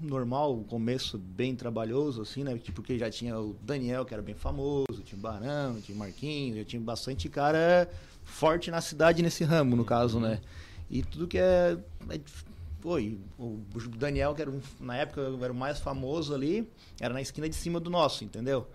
normal, 0.00 0.54
um 0.54 0.64
começo 0.64 1.18
bem 1.18 1.54
trabalhoso, 1.54 2.22
assim, 2.22 2.42
né? 2.42 2.56
Tipo, 2.58 2.76
porque 2.76 2.98
já 2.98 3.10
tinha 3.10 3.38
o 3.38 3.54
Daniel, 3.62 4.04
que 4.04 4.12
era 4.12 4.22
bem 4.22 4.34
famoso, 4.34 5.02
tinha 5.04 5.18
o 5.18 5.22
Barão, 5.22 5.80
tinha 5.80 5.94
o 5.94 5.98
Marquinhos, 5.98 6.56
já 6.56 6.64
tinha 6.64 6.80
bastante 6.80 7.28
cara 7.28 7.88
forte 8.32 8.70
na 8.70 8.80
cidade 8.80 9.22
nesse 9.22 9.44
ramo, 9.44 9.76
no 9.76 9.84
caso, 9.84 10.18
né? 10.18 10.40
E 10.90 11.02
tudo 11.02 11.28
que 11.28 11.38
é. 11.38 11.76
é 12.10 12.20
foi, 12.80 13.16
o 13.38 13.60
Daniel, 13.96 14.34
que 14.34 14.42
era 14.42 14.50
um, 14.50 14.60
na 14.80 14.96
época 14.96 15.20
era 15.40 15.52
o 15.52 15.56
mais 15.56 15.78
famoso 15.78 16.34
ali, 16.34 16.68
era 17.00 17.14
na 17.14 17.20
esquina 17.22 17.48
de 17.48 17.54
cima 17.54 17.78
do 17.78 17.88
nosso, 17.88 18.24
entendeu? 18.24 18.66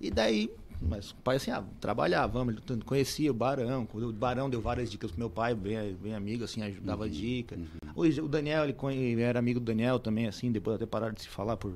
E 0.00 0.10
daí, 0.10 0.50
mas 0.80 1.10
o 1.10 1.16
pai 1.16 1.36
assim, 1.36 1.50
ah, 1.50 1.62
trabalhava, 1.78 2.40
ele 2.40 2.82
conhecia 2.82 3.30
o 3.30 3.34
Barão, 3.34 3.86
o 3.92 4.12
Barão 4.12 4.48
deu 4.48 4.58
várias 4.58 4.90
dicas 4.90 5.10
pro 5.10 5.20
meu 5.20 5.28
pai, 5.28 5.54
bem, 5.54 5.94
bem 6.02 6.14
amigo, 6.14 6.44
assim, 6.44 6.62
ajudava 6.62 7.04
uhum, 7.04 7.10
dica. 7.10 7.54
Uhum. 7.54 8.24
O, 8.24 8.28
Daniel, 8.28 8.64
ele, 8.64 8.74
ele 8.96 9.20
era 9.20 9.38
amigo 9.38 9.60
do 9.60 9.66
Daniel 9.66 9.98
também, 9.98 10.26
assim, 10.26 10.50
depois 10.50 10.76
até 10.76 10.86
pararam 10.86 11.12
de 11.12 11.20
se 11.20 11.28
falar 11.28 11.58
por 11.58 11.74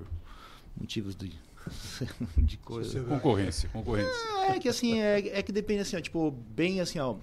motivos 0.80 1.14
de, 1.14 1.30
de 2.38 2.56
coisa. 2.58 3.02
Concorrência, 3.04 3.68
concorrência. 3.72 4.12
É, 4.48 4.56
é 4.56 4.58
que 4.58 4.68
assim, 4.68 5.00
é, 5.00 5.38
é 5.38 5.42
que 5.42 5.52
depende 5.52 5.80
assim, 5.80 5.96
ó, 5.96 6.00
tipo, 6.00 6.30
bem 6.30 6.80
assim, 6.80 6.98
ó, 6.98 7.16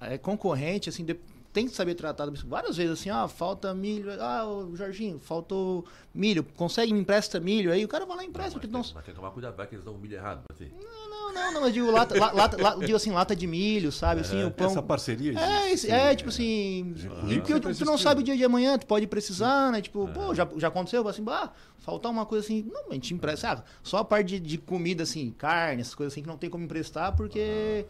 é 0.00 0.18
concorrente, 0.18 0.88
assim, 0.88 1.04
de, 1.04 1.16
tem 1.56 1.66
que 1.66 1.74
saber 1.74 1.94
tratar 1.94 2.30
várias 2.44 2.76
vezes 2.76 2.92
assim, 2.92 3.08
ah, 3.08 3.26
falta 3.26 3.72
milho, 3.72 4.12
ah, 4.20 4.44
Jorginho, 4.74 5.18
faltou 5.18 5.86
milho, 6.14 6.44
consegue 6.44 6.92
me 6.92 7.00
empresta 7.00 7.40
milho, 7.40 7.72
aí? 7.72 7.82
O 7.82 7.88
cara 7.88 8.04
vai 8.04 8.18
lá 8.18 8.24
e 8.24 8.26
empresta. 8.26 8.58
Não, 8.58 8.62
mas, 8.62 8.70
não... 8.70 8.82
Tem, 8.82 8.92
mas 8.94 9.04
tem 9.06 9.14
que 9.14 9.18
tomar 9.18 9.30
cuidado, 9.30 9.56
vai 9.56 9.66
que 9.66 9.74
eles 9.74 9.82
dão 9.82 9.94
o 9.94 9.98
milho 9.98 10.16
errado 10.16 10.42
pra 10.46 10.54
ti. 10.54 10.70
Não, 10.78 11.08
não, 11.08 11.32
não, 11.32 11.54
não, 11.54 11.60
mas 11.62 11.72
digo, 11.72 11.90
lata, 11.90 12.14
lata, 12.14 12.62
lata, 12.62 12.80
digo 12.84 12.94
assim, 12.94 13.10
lata 13.10 13.34
de 13.34 13.46
milho, 13.46 13.90
sabe, 13.90 14.20
assim, 14.20 14.44
o 14.44 14.50
pão... 14.50 14.66
Essa 14.66 14.82
parceria 14.82 15.32
existe. 15.70 15.90
É, 15.90 16.12
é. 16.12 16.14
tipo 16.14 16.28
assim, 16.28 16.94
e 17.26 17.36
porque 17.36 17.58
tu, 17.58 17.74
tu 17.74 17.84
não 17.86 17.96
sabe 17.96 18.20
o 18.20 18.22
dia 18.22 18.36
de 18.36 18.44
amanhã, 18.44 18.76
tu 18.76 18.86
pode 18.86 19.06
precisar, 19.06 19.72
né, 19.72 19.80
tipo, 19.80 20.06
pô, 20.08 20.34
já, 20.34 20.46
já 20.58 20.68
aconteceu, 20.68 21.08
assim, 21.08 21.24
bah, 21.24 21.54
faltar 21.78 22.12
uma 22.12 22.26
coisa 22.26 22.44
assim, 22.44 22.70
não, 22.70 22.90
a 22.90 22.94
gente 22.94 23.14
empresta, 23.14 23.52
ah, 23.52 23.62
só 23.82 23.96
a 23.96 24.04
parte 24.04 24.38
de, 24.38 24.40
de 24.40 24.58
comida, 24.58 25.04
assim, 25.04 25.30
carne, 25.38 25.80
essas 25.80 25.94
coisas 25.94 26.12
assim, 26.12 26.20
que 26.20 26.28
não 26.28 26.36
tem 26.36 26.50
como 26.50 26.64
emprestar, 26.64 27.16
porque... 27.16 27.86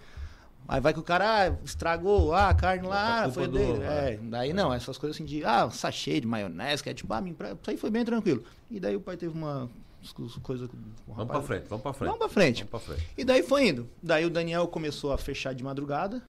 Aí 0.68 0.80
vai 0.80 0.92
que 0.92 0.98
o 0.98 1.02
cara 1.02 1.46
ah, 1.46 1.56
estragou 1.64 2.34
ah, 2.34 2.48
a 2.48 2.54
carne 2.54 2.86
lá, 2.86 3.30
foi 3.30 3.46
dele. 3.46 3.82
É, 3.82 4.18
daí 4.20 4.52
não, 4.52 4.72
essas 4.72 4.98
coisas 4.98 5.16
assim 5.16 5.24
de, 5.24 5.44
ah, 5.44 5.70
sachê 5.70 6.20
de 6.20 6.26
maionese, 6.26 6.82
que 6.82 6.90
é 6.90 6.94
tipo, 6.94 7.12
ah, 7.12 7.22
isso 7.26 7.70
aí 7.70 7.76
foi 7.76 7.90
bem 7.90 8.04
tranquilo. 8.04 8.42
E 8.70 8.80
daí 8.80 8.96
o 8.96 9.00
pai 9.00 9.16
teve 9.16 9.36
uma 9.36 9.70
coisa 10.42 10.68
Vamos 11.06 11.26
pra 11.26 11.42
frente, 11.42 11.66
vamos 11.68 11.82
pra 11.82 11.92
frente. 11.92 12.08
Vamos 12.08 12.18
pra 12.18 12.28
frente. 12.28 12.64
Vamos 12.64 12.70
pra 12.70 12.80
frente. 12.80 13.08
E 13.16 13.24
daí 13.24 13.42
foi 13.42 13.68
indo. 13.68 13.88
Daí 14.02 14.24
o 14.24 14.30
Daniel 14.30 14.66
começou 14.68 15.12
a 15.12 15.18
fechar 15.18 15.54
de 15.54 15.62
madrugada. 15.62 16.22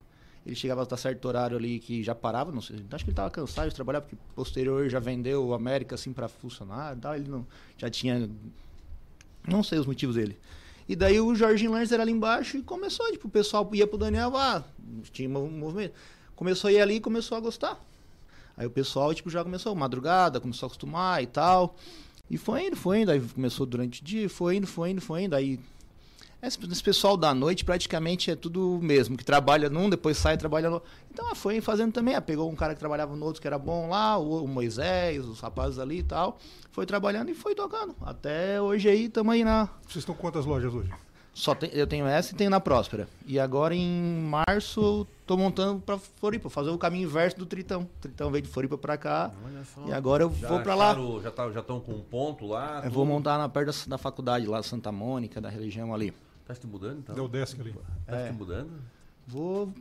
Ele 0.45 0.55
chegava 0.55 0.87
a 0.89 0.97
certo 0.97 1.27
horário 1.27 1.57
ali 1.57 1.77
que 1.77 2.01
já 2.01 2.15
parava, 2.15 2.53
não 2.53 2.61
sei, 2.61 2.77
acho 2.89 3.03
que 3.03 3.09
ele 3.09 3.15
tava 3.15 3.29
cansado 3.29 3.67
de 3.67 3.75
trabalhar, 3.75 3.99
porque 3.99 4.15
posterior 4.33 4.87
já 4.87 4.97
vendeu 4.97 5.45
o 5.45 5.53
América 5.53 5.95
assim 5.95 6.13
para 6.13 6.29
funcionário 6.29 6.97
e 6.97 7.01
tal, 7.01 7.15
ele 7.15 7.27
não, 7.29 7.45
já 7.77 7.89
tinha, 7.89 8.29
não 9.45 9.61
sei 9.61 9.77
os 9.77 9.85
motivos 9.85 10.15
dele. 10.15 10.39
E 10.87 10.95
daí 10.95 11.19
o 11.19 11.35
Jorginho 11.35 11.71
Laners 11.71 11.91
era 11.91 12.03
ali 12.03 12.11
embaixo 12.11 12.57
e 12.57 12.61
começou, 12.61 13.11
tipo, 13.11 13.27
o 13.27 13.31
pessoal 13.31 13.69
ia 13.73 13.85
pro 13.85 13.97
Daniel, 13.97 14.35
ah, 14.37 14.63
tinha 15.11 15.27
um 15.27 15.49
movimento. 15.49 15.93
Começou 16.35 16.69
a 16.69 16.71
ir 16.71 16.79
ali 16.79 16.95
e 16.95 16.99
começou 17.01 17.37
a 17.37 17.41
gostar. 17.41 17.83
Aí 18.55 18.65
o 18.65 18.71
pessoal, 18.71 19.13
tipo, 19.13 19.29
já 19.29 19.43
começou 19.43 19.75
madrugada, 19.75 20.39
começou 20.39 20.65
a 20.65 20.67
acostumar 20.67 21.21
e 21.21 21.27
tal. 21.27 21.75
E 22.29 22.37
foi 22.37 22.67
indo, 22.67 22.75
foi 22.75 23.01
indo. 23.01 23.11
Aí 23.11 23.19
começou 23.19 23.65
durante 23.65 24.01
o 24.01 24.05
dia, 24.05 24.29
foi 24.29 24.57
indo, 24.57 24.67
foi 24.67 24.91
indo, 24.91 25.01
foi 25.01 25.23
indo. 25.23 25.35
Aí 25.35 25.59
esse, 26.41 26.59
esse, 26.71 26.83
pessoal 26.83 27.17
da 27.17 27.33
noite 27.33 27.65
praticamente 27.65 28.29
é 28.29 28.35
tudo 28.35 28.79
mesmo, 28.81 29.17
que 29.17 29.25
trabalha 29.25 29.69
num, 29.69 29.89
depois 29.89 30.17
sai 30.17 30.35
e 30.35 30.37
trabalha 30.37 30.69
no 30.69 30.81
Então 31.11 31.33
foi 31.35 31.59
fazendo 31.61 31.91
também. 31.91 32.15
Ah, 32.15 32.21
pegou 32.21 32.49
um 32.49 32.55
cara 32.55 32.73
que 32.73 32.79
trabalhava 32.79 33.15
no 33.15 33.25
outro 33.25 33.41
que 33.41 33.47
era 33.47 33.57
bom 33.57 33.89
lá, 33.89 34.17
o, 34.17 34.43
o 34.43 34.47
Moisés, 34.47 35.25
os 35.25 35.39
rapazes 35.39 35.79
ali 35.79 35.99
e 35.99 36.03
tal. 36.03 36.37
Foi 36.71 36.85
trabalhando 36.85 37.29
e 37.29 37.33
foi 37.33 37.55
tocando. 37.55 37.95
Até 38.01 38.61
hoje 38.61 38.87
aí, 38.87 39.05
estamos 39.05 39.33
aí 39.33 39.43
na. 39.43 39.65
Vocês 39.87 39.97
estão 39.97 40.13
quantas 40.13 40.45
lojas 40.45 40.73
hoje? 40.73 40.91
Só 41.33 41.53
tem, 41.53 41.69
eu 41.71 41.85
tenho 41.85 42.07
essa 42.07 42.33
e 42.33 42.35
tenho 42.35 42.49
na 42.49 42.59
Próspera. 42.59 43.07
E 43.25 43.39
agora 43.39 43.75
em 43.75 44.21
março 44.21 45.05
tô 45.25 45.37
montando 45.37 45.79
para 45.79 45.97
Floripa, 45.99 46.49
fazer 46.49 46.71
o 46.71 46.77
caminho 46.79 47.07
inverso 47.07 47.37
do 47.37 47.45
Tritão. 47.45 47.81
O 47.81 48.01
Tritão 48.01 48.31
veio 48.31 48.41
de 48.41 48.49
Floripa 48.49 48.75
para 48.75 48.97
cá. 48.97 49.31
E 49.85 49.93
agora 49.93 50.23
eu 50.23 50.33
já 50.33 50.47
vou 50.47 50.61
para 50.61 50.73
lá. 50.73 50.95
Já 51.21 51.29
tá, 51.29 51.51
já 51.51 51.59
estão 51.59 51.79
com 51.79 51.91
um 51.91 52.01
ponto 52.01 52.47
lá. 52.47 52.81
Eu 52.83 52.89
vou 52.89 53.05
montar 53.05 53.37
na 53.37 53.47
perto 53.47 53.67
da, 53.67 53.89
da 53.89 53.97
faculdade 53.99 54.47
lá, 54.47 54.63
Santa 54.63 54.91
Mônica, 54.91 55.39
da 55.39 55.47
religião 55.47 55.93
ali. 55.93 56.11
Tá 56.47 56.55
se 56.55 56.65
mudando 56.65 56.99
então? 56.99 57.13
Deu 57.13 57.27
desk 57.27 57.59
ali. 57.59 57.75
Tá 58.05 58.15
é. 58.15 58.27
se 58.27 58.33
mudando? 58.33 58.71
Vou. 59.27 59.73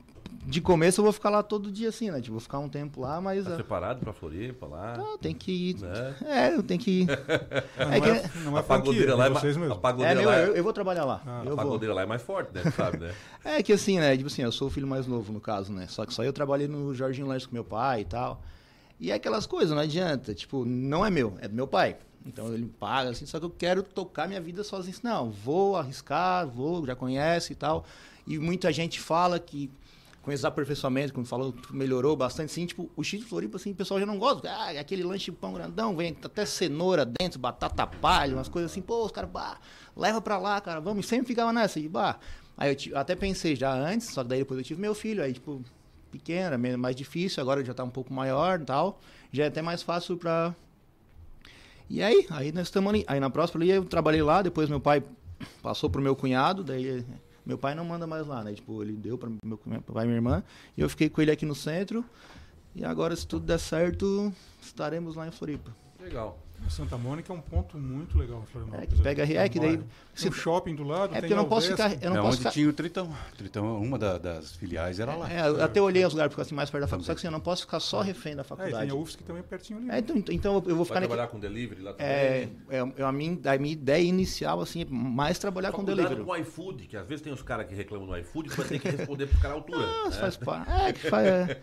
De 0.45 0.61
começo 0.61 1.01
eu 1.01 1.05
vou 1.05 1.13
ficar 1.13 1.31
lá 1.31 1.41
todo 1.41 1.71
dia 1.71 1.89
assim, 1.89 2.11
né? 2.11 2.21
Tipo, 2.21 2.33
vou 2.33 2.41
ficar 2.41 2.59
um 2.59 2.69
tempo 2.69 3.01
lá, 3.01 3.21
mas. 3.21 3.45
Tá 3.45 3.53
é... 3.53 3.55
preparado 3.55 4.01
pra 4.01 4.13
Floripa 4.13 4.67
lá? 4.67 4.97
Não, 4.97 5.17
tem 5.17 5.33
que 5.33 5.53
ir. 5.53 5.77
Né? 5.77 6.17
É, 6.25 6.55
eu 6.55 6.65
tenho 6.65 6.81
que 6.81 7.03
ir. 7.03 7.07
não, 7.79 7.93
é, 7.93 8.01
que... 8.01 8.09
é, 8.09 8.31
não 8.45 8.57
é 8.57 8.61
a 8.61 8.63
pagodeira 8.65 9.15
lá 9.15 9.27
é 9.27 9.31
vocês 9.31 9.57
mesmo. 9.57 9.75
A 9.75 9.79
pagodeira 9.79 10.21
é, 10.21 10.23
meu, 10.23 10.29
lá 10.29 10.37
é... 10.37 10.49
eu, 10.49 10.57
eu, 10.57 10.65
vou 10.65 10.73
trabalhar 10.73 11.05
lá. 11.05 11.23
Ah, 11.25 11.43
eu 11.47 11.53
a 11.53 11.57
pagodeira 11.57 11.95
vou. 11.95 11.97
lá 11.97 12.03
é 12.03 12.07
mais 12.07 12.23
forte, 12.23 12.53
né? 12.53 12.69
sabe, 12.73 12.99
né? 12.99 13.15
é 13.45 13.63
que 13.63 13.73
assim, 13.73 14.01
né? 14.01 14.17
Tipo 14.17 14.27
assim, 14.27 14.43
eu 14.43 14.51
sou 14.51 14.67
o 14.67 14.71
filho 14.71 14.89
mais 14.89 15.07
novo 15.07 15.33
no 15.33 15.41
caso, 15.41 15.73
né? 15.73 15.87
Só 15.89 16.05
que 16.05 16.13
só 16.13 16.25
eu 16.25 16.33
trabalhei 16.33 16.67
no 16.67 16.93
Jorginho 16.93 17.29
Lanches 17.29 17.47
com 17.47 17.55
meu 17.55 17.65
pai 17.65 18.01
e 18.01 18.05
tal. 18.05 18.43
E 18.99 19.13
é 19.13 19.15
aquelas 19.15 19.47
coisas, 19.47 19.71
não 19.71 19.83
adianta. 19.83 20.35
Tipo, 20.35 20.65
não 20.65 21.07
é 21.07 21.11
meu, 21.11 21.35
é 21.41 21.47
do 21.47 21.55
meu 21.55 21.69
pai. 21.69 21.97
Então 22.27 22.53
ele 22.53 22.67
paga, 22.67 23.11
assim, 23.11 23.25
só 23.25 23.39
que 23.39 23.45
eu 23.45 23.51
quero 23.51 23.83
tocar 23.83 24.27
minha 24.27 24.41
vida 24.41 24.65
sozinho. 24.65 24.97
Não, 25.03 25.31
vou 25.31 25.77
arriscar, 25.77 26.47
vou, 26.47 26.85
já 26.85 26.97
conhece 26.97 27.53
e 27.53 27.57
tal. 27.57 27.85
E 28.27 28.39
muita 28.39 28.73
gente 28.73 29.01
fala 29.01 29.39
que 29.39 29.71
com 30.27 30.33
esses 30.33 30.45
aperfeiçoamentos, 30.45 31.13
como 31.13 31.25
falou, 31.25 31.55
melhorou 31.71 32.17
bastante, 32.17 32.51
assim, 32.51 32.67
tipo, 32.67 32.91
o 32.97 33.05
X 33.05 33.21
de 33.21 33.27
Floripa, 33.27 33.59
assim, 33.59 33.71
o 33.71 33.75
pessoal 33.77 34.01
já 34.01 34.05
não 34.05 34.19
gosta. 34.19 34.51
Ah, 34.51 34.71
aquele 34.71 35.05
lanche 35.05 35.27
de 35.27 35.33
pão 35.37 35.53
grandão, 35.53 35.97
vem 35.97 36.17
até 36.21 36.45
cenoura 36.45 37.07
dentro, 37.07 37.39
batata 37.39 37.87
palha, 37.87 38.35
umas 38.35 38.49
coisas 38.49 38.73
assim, 38.73 38.83
pô, 38.83 39.05
os 39.05 39.13
caras, 39.13 39.31
bah, 39.31 39.61
leva 39.97 40.21
pra 40.21 40.37
lá, 40.37 40.61
cara, 40.61 40.81
vamos. 40.81 41.07
E 41.07 41.09
sempre 41.09 41.29
ficava 41.29 41.53
nessa, 41.53 41.81
de, 41.81 41.89
bah. 41.89 42.19
Aí 42.57 42.77
eu 42.91 42.99
até 42.99 43.15
pensei 43.15 43.55
já 43.55 43.73
antes, 43.73 44.09
só 44.09 44.25
que 44.25 44.31
daí 44.31 44.41
depois 44.41 44.59
eu 44.59 44.65
tive 44.65 44.81
meu 44.81 44.97
filho, 44.97 45.23
aí, 45.23 45.33
tipo, 45.33 45.63
pequeno, 46.11 46.47
era 46.47 46.77
mais 46.77 46.97
difícil, 46.97 47.41
agora 47.41 47.65
já 47.65 47.73
tá 47.73 47.85
um 47.85 47.91
pouco 47.91 48.13
maior 48.13 48.61
e 48.61 48.65
tal. 48.65 48.99
Já 49.31 49.45
é 49.45 49.47
até 49.47 49.63
mais 49.63 49.81
fácil 49.83 50.17
pra, 50.17 50.53
e 51.89 52.03
aí, 52.03 52.27
aí 52.31 52.53
nós 52.53 52.67
estamos 52.67 52.91
ali. 52.91 53.05
Aí 53.07 53.21
na 53.21 53.31
próxima 53.31 53.63
ali 53.63 53.71
eu 53.71 53.85
trabalhei 53.85 54.23
lá, 54.23 54.43
depois 54.43 54.69
meu 54.69 54.81
pai 54.81 55.03
passou 55.63 55.89
pro 55.89 56.03
meu 56.03 56.17
cunhado, 56.17 56.65
daí 56.65 57.05
meu 57.45 57.57
pai 57.57 57.75
não 57.75 57.85
manda 57.85 58.07
mais 58.07 58.27
lá, 58.27 58.43
né? 58.43 58.55
Tipo, 58.55 58.83
ele 58.83 58.93
deu 58.93 59.17
para 59.17 59.29
meu, 59.29 59.61
meu 59.65 59.81
pai 59.81 60.05
e 60.05 60.07
minha 60.07 60.17
irmã, 60.17 60.43
e 60.77 60.81
eu 60.81 60.89
fiquei 60.89 61.09
com 61.09 61.23
ele 61.23 61.31
aqui 61.31 61.47
no 61.47 61.55
centro. 61.55 62.05
E 62.75 62.85
agora, 62.85 63.17
se 63.17 63.27
tudo 63.27 63.47
der 63.47 63.59
certo, 63.59 64.33
estaremos 64.61 65.17
lá 65.17 65.27
em 65.27 65.31
Floripa. 65.31 65.75
Legal. 66.01 66.39
Santa 66.69 66.97
Mônica 66.99 67.33
é 67.33 67.37
um 67.37 67.41
ponto 67.41 67.79
muito 67.79 68.19
legal 68.19 68.45
Florianópolis. 68.51 68.93
É, 68.93 68.97
que 68.97 69.03
pega 69.03 69.23
é, 69.23 69.49
que 69.49 69.61
daí. 69.61 69.79
Tem 70.15 70.31
um 70.31 70.33
shopping 70.33 70.75
do 70.75 70.83
lado. 70.83 71.15
É 71.15 71.21
porque 71.21 71.33
eu 71.33 71.37
não 71.37 71.45
posso 71.45 71.69
ficar. 71.69 71.93
Eu 72.03 72.11
não 72.11 72.19
é 72.19 72.23
posso 72.23 72.41
onde 72.41 72.51
tinha 72.51 72.69
o 72.69 72.73
Tritão. 72.73 73.15
Tritão, 73.37 73.81
uma 73.81 73.99
da, 73.99 74.19
das 74.19 74.57
filiais 74.57 74.99
era 74.99 75.15
lá. 75.15 75.31
É, 75.31 75.49
eu 75.49 75.63
até 75.63 75.81
olhei 75.81 76.05
os 76.05 76.13
lugares 76.13 76.31
porque 76.31 76.43
assim 76.43 76.55
mais 76.55 76.71
perto 76.71 76.83
da 76.83 76.89
faculdade. 76.89 77.07
Só 77.07 77.15
que 77.15 77.19
assim, 77.19 77.27
eu 77.27 77.33
não 77.33 77.41
posso 77.41 77.63
ficar 77.63 77.81
só 77.81 78.01
refém 78.01 78.35
da 78.35 78.43
faculdade. 78.43 78.77
É, 78.77 78.81
tem 78.81 78.91
a 78.91 78.95
UFSC 78.95 79.23
também 79.25 79.43
pertinho 79.43 79.79
ali. 79.79 79.91
É, 79.91 79.99
então, 79.99 80.17
então 80.31 80.55
eu 80.67 80.77
vou 80.77 80.85
ficar. 80.85 81.01
Vai 81.01 81.09
trabalhar 81.09 81.29
com 81.29 81.39
delivery 81.39 81.83
lá 81.83 81.93
também? 81.93 82.07
É, 82.07 82.49
é, 82.71 83.03
a, 83.03 83.13
minha, 83.13 83.39
a 83.45 83.59
minha 83.59 83.73
ideia 83.73 84.03
inicial, 84.03 84.61
assim, 84.61 84.83
é 84.83 84.87
mais 84.89 85.39
trabalhar 85.39 85.73
com 85.73 85.85
delivery. 85.85 86.23
com 86.23 86.31
o 86.31 86.37
iFood, 86.37 86.87
que 86.87 86.97
às 86.97 87.07
vezes 87.07 87.23
tem 87.23 87.33
os 87.33 87.43
caras 87.43 87.67
que 87.67 87.75
reclamam 87.75 88.07
do 88.07 88.17
iFood, 88.17 88.51
que 88.51 88.57
vai 88.57 88.67
ter 88.67 88.79
que 88.79 88.89
responder 88.89 89.27
pro 89.27 89.39
cara 89.41 89.55
à 89.55 89.57
altura. 89.57 89.87
Não, 89.87 90.05
né? 90.07 90.11
faz 90.13 90.37
parte. 90.37 90.71
É 90.71 90.93
que, 90.93 91.11
faz, 91.11 91.27
é, 91.27 91.61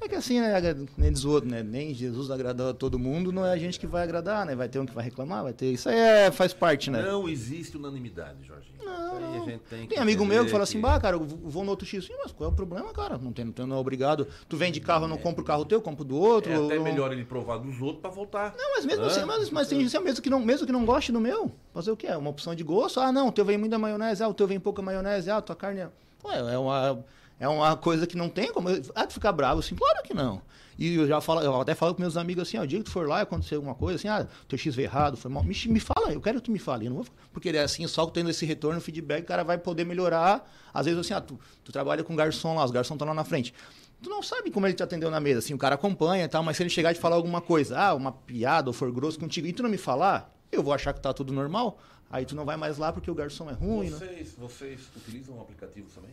é 0.00 0.08
que 0.08 0.14
assim, 0.14 0.40
né? 0.40 0.54
Nem 0.96 1.12
diz 1.12 1.24
outro, 1.24 1.48
né? 1.50 1.62
Nem 1.62 1.92
Jesus 1.92 2.30
agradou 2.30 2.70
a 2.70 2.74
todo 2.74 2.98
mundo, 2.98 3.32
não 3.32 3.44
é 3.44 3.52
a 3.52 3.56
gente 3.56 3.78
que 3.78 3.86
vai 3.86 4.02
agradar, 4.02 4.35
né? 4.44 4.54
Vai 4.54 4.68
ter 4.68 4.78
um 4.78 4.86
que 4.86 4.94
vai 4.94 5.04
reclamar, 5.04 5.42
vai 5.42 5.52
ter. 5.52 5.72
Isso 5.72 5.88
aí 5.88 5.96
é, 5.96 6.30
faz 6.30 6.52
parte, 6.52 6.90
né? 6.90 7.02
Não 7.02 7.28
existe 7.28 7.76
unanimidade, 7.76 8.44
Jorginho. 8.46 8.76
Não, 8.84 9.58
tem, 9.58 9.86
tem 9.86 9.98
amigo 9.98 10.24
meu 10.24 10.44
que 10.44 10.50
fala 10.50 10.64
assim, 10.64 10.80
bah, 10.80 10.98
cara, 11.00 11.16
eu 11.16 11.24
vou 11.24 11.64
no 11.64 11.70
outro 11.70 11.86
X. 11.86 12.04
Sim, 12.04 12.14
mas 12.22 12.32
qual 12.32 12.50
é 12.50 12.52
o 12.52 12.54
problema, 12.54 12.92
cara? 12.92 13.18
Não 13.18 13.32
tem, 13.32 13.44
não, 13.44 13.52
tem, 13.52 13.66
não 13.66 13.76
é 13.76 13.78
obrigado. 13.78 14.26
Tu 14.48 14.56
vende 14.56 14.80
carro, 14.80 15.04
eu 15.04 15.08
não 15.08 15.16
é. 15.16 15.20
compro 15.20 15.42
o 15.42 15.46
carro 15.46 15.64
teu, 15.64 15.80
compro 15.80 16.04
do 16.04 16.16
outro. 16.16 16.52
É 16.52 16.56
até 16.56 16.78
melhor 16.78 17.12
ele 17.12 17.24
provar 17.24 17.58
dos 17.58 17.80
outros 17.80 18.00
pra 18.00 18.10
voltar. 18.10 18.54
Não, 18.56 18.74
mas 18.74 18.84
mesmo 18.84 19.04
assim, 19.04 19.24
mas, 19.24 19.50
mas 19.50 19.68
tem 19.68 19.80
gente 19.80 19.98
mesmo 20.00 20.22
que, 20.22 20.30
não, 20.30 20.40
mesmo 20.40 20.66
que 20.66 20.72
não 20.72 20.84
goste 20.84 21.12
do 21.12 21.20
meu, 21.20 21.50
fazer 21.72 21.90
o 21.90 21.96
quê? 21.96 22.06
É 22.06 22.16
uma 22.16 22.30
opção 22.30 22.54
de 22.54 22.62
gosto. 22.62 23.00
Ah, 23.00 23.10
não, 23.12 23.28
o 23.28 23.32
teu 23.32 23.44
vem 23.44 23.58
muita 23.58 23.78
maionese, 23.78 24.22
ah, 24.22 24.28
o 24.28 24.34
teu 24.34 24.46
vem 24.46 24.60
pouca 24.60 24.82
maionese, 24.82 25.30
ah, 25.30 25.40
tua 25.40 25.56
carne 25.56 25.80
é... 25.80 25.88
Ué, 26.24 26.54
é 26.54 26.58
uma, 26.58 27.04
é 27.38 27.48
uma 27.48 27.76
coisa 27.76 28.06
que 28.06 28.16
não 28.16 28.28
tem 28.28 28.52
como... 28.52 28.68
Ah, 28.94 29.06
tu 29.06 29.14
ficar 29.14 29.32
bravo 29.32 29.60
assim? 29.60 29.74
Claro 29.74 30.02
que 30.02 30.14
não. 30.14 30.42
E 30.78 30.94
eu 30.94 31.06
já 31.06 31.20
falo, 31.20 31.40
eu 31.40 31.60
até 31.60 31.74
falo 31.74 31.94
com 31.94 32.02
meus 32.02 32.16
amigos 32.16 32.42
assim, 32.42 32.58
ó, 32.58 32.62
o 32.62 32.66
dia 32.66 32.78
que 32.78 32.84
tu 32.84 32.90
for 32.90 33.08
lá 33.08 33.20
e 33.20 33.22
acontecer 33.22 33.54
alguma 33.54 33.74
coisa, 33.74 33.96
assim, 33.96 34.08
ah, 34.08 34.26
teu 34.46 34.58
X 34.58 34.74
veio 34.74 34.86
errado, 34.86 35.16
foi 35.16 35.30
mal, 35.30 35.42
me, 35.42 35.56
me 35.68 35.80
fala, 35.80 36.12
eu 36.12 36.20
quero 36.20 36.38
que 36.38 36.44
tu 36.44 36.50
me 36.50 36.58
fale. 36.58 36.86
Eu 36.86 36.90
não 36.90 36.96
vou, 37.02 37.06
porque 37.32 37.48
é 37.48 37.62
assim, 37.62 37.86
só 37.86 38.04
tendo 38.06 38.28
esse 38.28 38.44
retorno, 38.44 38.80
feedback, 38.80 39.22
o 39.22 39.26
cara 39.26 39.42
vai 39.42 39.56
poder 39.56 39.84
melhorar. 39.84 40.46
Às 40.72 40.86
vezes, 40.86 41.00
assim, 41.00 41.14
ah, 41.14 41.20
tu, 41.20 41.38
tu 41.64 41.72
trabalha 41.72 42.04
com 42.04 42.14
garçom 42.14 42.54
lá, 42.54 42.64
os 42.64 42.70
garçons 42.70 42.96
estão 42.96 43.08
lá 43.08 43.14
na 43.14 43.24
frente. 43.24 43.54
Tu 44.02 44.10
não 44.10 44.22
sabe 44.22 44.50
como 44.50 44.66
ele 44.66 44.74
te 44.74 44.82
atendeu 44.82 45.10
na 45.10 45.18
mesa, 45.18 45.38
assim, 45.38 45.54
o 45.54 45.58
cara 45.58 45.74
acompanha 45.74 46.24
e 46.24 46.28
tal, 46.28 46.42
mas 46.42 46.56
se 46.56 46.62
ele 46.62 46.70
chegar 46.70 46.92
e 46.92 46.94
falar 46.94 47.16
alguma 47.16 47.40
coisa, 47.40 47.78
ah, 47.78 47.94
uma 47.94 48.12
piada 48.12 48.68
ou 48.68 48.74
for 48.74 48.92
grosso 48.92 49.18
contigo, 49.18 49.46
e 49.46 49.52
tu 49.52 49.62
não 49.62 49.70
me 49.70 49.78
falar, 49.78 50.34
eu 50.52 50.62
vou 50.62 50.74
achar 50.74 50.92
que 50.92 51.00
tá 51.00 51.14
tudo 51.14 51.32
normal, 51.32 51.78
aí 52.10 52.26
tu 52.26 52.36
não 52.36 52.44
vai 52.44 52.58
mais 52.58 52.76
lá 52.76 52.92
porque 52.92 53.10
o 53.10 53.14
garçom 53.14 53.48
é 53.48 53.54
ruim. 53.54 53.88
Vocês, 53.88 54.34
vocês 54.36 54.80
utilizam 54.94 55.38
o 55.38 55.40
aplicativo 55.40 55.88
também? 55.94 56.10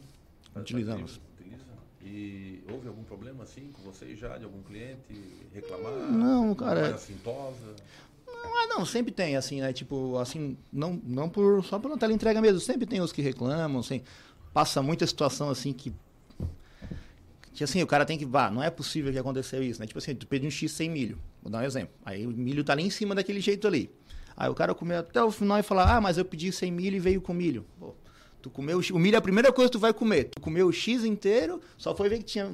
Utilizamos. 0.56 1.19
E 2.06 2.62
houve 2.70 2.88
algum 2.88 3.04
problema 3.04 3.44
assim 3.44 3.72
com 3.72 3.82
vocês 3.84 4.20
já, 4.20 4.38
de 4.38 4.44
algum 4.44 4.62
cliente 4.62 5.13
reclamar? 5.54 5.94
Não, 5.94 6.54
cara. 6.54 6.96
Assintosa? 6.96 7.76
Ah, 8.28 8.68
não, 8.68 8.86
sempre 8.86 9.12
tem, 9.12 9.38
assim, 9.38 9.62
né? 9.62 9.72
Tipo, 9.72 10.18
assim, 10.18 10.58
não, 10.72 11.00
não 11.04 11.30
por, 11.30 11.63
só 11.63 11.80
pela 11.80 12.12
entrega 12.12 12.42
mesmo. 12.42 12.60
Sempre 12.60 12.86
tem 12.86 13.00
os 13.00 13.12
que 13.12 13.22
reclamam, 13.22 13.80
assim. 13.80 14.02
Passa 14.54 14.82
muita 14.82 15.08
situação, 15.08 15.50
assim, 15.50 15.72
que... 15.72 15.94
Que, 17.54 17.63
assim, 17.63 17.82
o 17.84 17.88
cara 17.88 18.04
tem 18.04 18.18
que... 18.18 18.26
Vá, 18.26 18.50
não 18.50 18.63
é 18.63 18.70
possível 18.70 19.12
que 19.12 19.20
aconteceu 19.20 19.63
isso, 19.63 19.80
né? 19.80 19.86
Tipo 19.86 20.00
assim, 20.00 20.16
tu 20.16 20.26
pediu 20.28 20.48
um 20.48 20.52
X 20.52 20.72
sem 20.72 20.89
milho. 20.89 21.20
Vou 21.42 21.52
dar 21.52 21.60
um 21.60 21.63
exemplo. 21.63 21.94
Aí 22.04 22.26
o 22.26 22.32
milho 22.32 22.63
tá 22.63 22.74
ali 22.74 22.84
em 22.84 22.89
cima 22.89 23.13
daquele 23.13 23.39
jeito 23.39 23.68
ali. 23.68 23.92
Aí 24.36 24.50
o 24.50 24.56
cara 24.56 24.74
comeu 24.74 25.00
até 25.00 25.24
o 25.24 25.30
final 25.30 25.60
e 25.60 25.63
fala, 25.63 25.96
ah, 25.96 26.02
mas 26.02 26.18
eu 26.18 26.26
pedi 26.26 26.52
sem 26.52 26.72
milho 26.72 26.96
e 26.96 27.00
veio 27.00 27.22
com 27.22 27.32
milho. 27.34 27.63
Pô, 27.80 27.94
tu 28.44 28.50
comeu... 28.50 28.80
O 28.92 29.00
milho 29.00 29.16
é 29.16 29.18
a 29.18 29.22
primeira 29.22 29.52
coisa 29.52 29.70
que 29.70 29.78
tu 29.78 29.80
vai 29.80 29.94
comer. 29.94 30.26
Tu 30.26 30.42
comeu 30.42 30.68
o 30.68 30.72
X 30.72 31.04
inteiro, 31.04 31.60
só 31.78 31.96
foi 31.96 32.10
ver 32.10 32.20
que 32.20 32.26
tinha... 32.26 32.52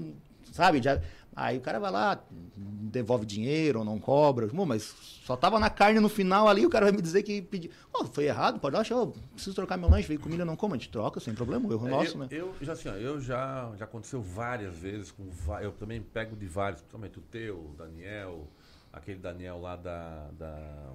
Sabe? 0.54 0.82
Já... 0.82 1.02
Aí 1.36 1.58
o 1.58 1.62
cara 1.62 1.80
vai 1.80 1.90
lá, 1.90 2.22
devolve 2.58 3.26
dinheiro 3.26 3.80
ou 3.80 3.86
não 3.86 3.98
cobra. 3.98 4.48
Bom, 4.48 4.66
mas 4.66 4.94
só 5.24 5.38
tava 5.38 5.58
na 5.58 5.70
carne 5.70 6.00
no 6.00 6.10
final 6.10 6.50
ali, 6.50 6.66
o 6.66 6.70
cara 6.70 6.88
vai 6.88 6.92
me 6.92 7.02
dizer 7.02 7.24
que 7.24 7.42
pediu. 7.42 7.72
Oh, 7.94 8.04
foi 8.04 8.26
errado, 8.26 8.60
pode 8.60 8.76
achar, 8.76 8.98
oh, 8.98 9.14
preciso 9.34 9.56
trocar 9.56 9.78
meu 9.78 9.90
lanche, 9.90 10.08
veio 10.08 10.20
comida, 10.20 10.44
não 10.44 10.58
como, 10.58 10.74
a 10.74 10.78
gente 10.78 10.90
troca, 10.90 11.20
sem 11.22 11.34
problema, 11.34 11.72
erro 11.72 11.88
É, 11.88 11.92
nosso, 11.92 12.16
eu, 12.16 12.20
né? 12.20 12.28
Eu 12.30 12.54
já, 12.60 12.74
assim, 12.74 12.90
ó, 12.90 12.94
eu 12.94 13.22
já, 13.22 13.72
já 13.78 13.86
aconteceu 13.86 14.22
várias 14.22 14.76
vezes 14.76 15.12
com 15.12 15.30
Eu 15.62 15.72
também 15.72 16.02
pego 16.02 16.36
de 16.36 16.46
vários, 16.46 16.82
principalmente 16.82 17.20
o 17.20 17.22
teu, 17.22 17.56
o 17.58 17.76
Daniel, 17.78 18.46
aquele 18.92 19.20
Daniel 19.20 19.62
lá 19.62 19.78
da. 19.78 20.30
da 20.38 20.92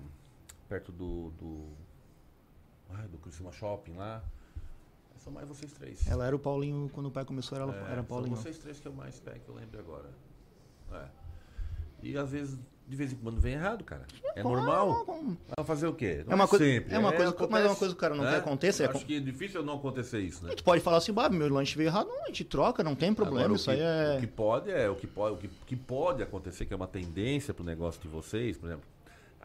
perto 0.69 0.93
do. 0.93 1.31
do. 1.31 1.69
Ai, 2.91 3.09
do 3.09 3.17
Criciúma 3.17 3.51
Shopping 3.51 3.95
lá. 3.95 4.23
São 5.25 5.33
mais 5.33 5.49
vocês 5.49 5.73
três. 5.73 6.07
Ela 6.07 6.27
era 6.27 6.37
o 6.37 6.39
Paulinho, 6.39 6.91
quando 6.93 7.07
o 7.07 7.11
pai 7.11 7.25
começou, 7.25 7.57
era, 7.57 7.67
É, 7.89 7.93
era 7.93 8.03
Paulinho. 8.03 8.35
São 8.35 8.43
vocês 8.43 8.59
três 8.59 8.79
que 8.79 8.87
eu 8.87 8.93
mais 8.93 9.19
pego, 9.19 9.41
que 9.41 9.49
eu 9.49 9.55
lembro 9.55 9.81
agora. 9.81 10.11
É. 10.93 11.07
E 12.03 12.19
às 12.19 12.31
vezes, 12.31 12.59
de 12.87 12.95
vez 12.95 13.11
em 13.11 13.17
quando 13.17 13.41
vem 13.41 13.55
errado, 13.55 13.83
cara. 13.85 14.07
É 14.37 14.43
normal. 14.43 15.07
Vai 15.57 15.65
fazer 15.65 15.87
o 15.87 15.95
quê? 15.95 16.23
Não 16.27 16.33
É 16.33 16.35
uma 16.35 16.47
coisa- 16.47 16.63
sempre. 16.63 16.95
é 16.95 16.99
uma 16.99 17.11
coisa- 17.11 17.31
acontece, 17.31 17.51
mas 17.53 17.65
é 17.65 17.69
uma 17.69 17.77
coisa 17.77 17.95
que 17.95 17.99
o 17.99 18.01
cara 18.01 18.15
não 18.15 18.25
quer 18.25 18.37
acontecer, 18.37 18.83
é 18.83 18.87
Acho 18.91 18.99
com- 19.01 19.07
que 19.07 19.17
é 19.17 19.21
difícil 19.21 19.65
não 19.65 19.77
acontecer 19.77 20.21
isso, 20.21 20.41
A 20.41 20.45
né? 20.45 20.51
gente 20.51 20.63
pode 20.63 20.83
falar 20.83 20.99
assim, 20.99 21.13
bah, 21.13 21.31
meu 21.31 21.49
lanche 21.49 21.75
veio 21.75 21.89
errado, 21.89 22.07
não, 22.09 22.25
a 22.25 22.27
gente 22.27 22.45
troca, 22.45 22.85
não 22.85 22.95
tem 22.95 23.15
problema, 23.15 23.41
Agora, 23.41 23.53
o 23.55 23.57
isso 23.57 23.65
que, 23.65 23.71
aí 23.71 24.17
O 24.17 24.21
que 24.21 24.27
é... 24.27 24.29
pode 24.29 24.71
é 24.71 24.91
o 24.91 24.95
que 24.95 25.07
pode, 25.07 25.35
o 25.35 25.39
que, 25.39 25.49
que 25.67 25.77
pode 25.77 26.23
acontecer, 26.23 26.67
que 26.67 26.75
é 26.75 26.77
uma 26.77 26.87
tendência 26.87 27.55
para 27.55 27.63
o 27.63 27.67
negócio 27.67 28.03
de 28.03 28.09
vocês, 28.09 28.59
por 28.59 28.67
exemplo. 28.67 28.85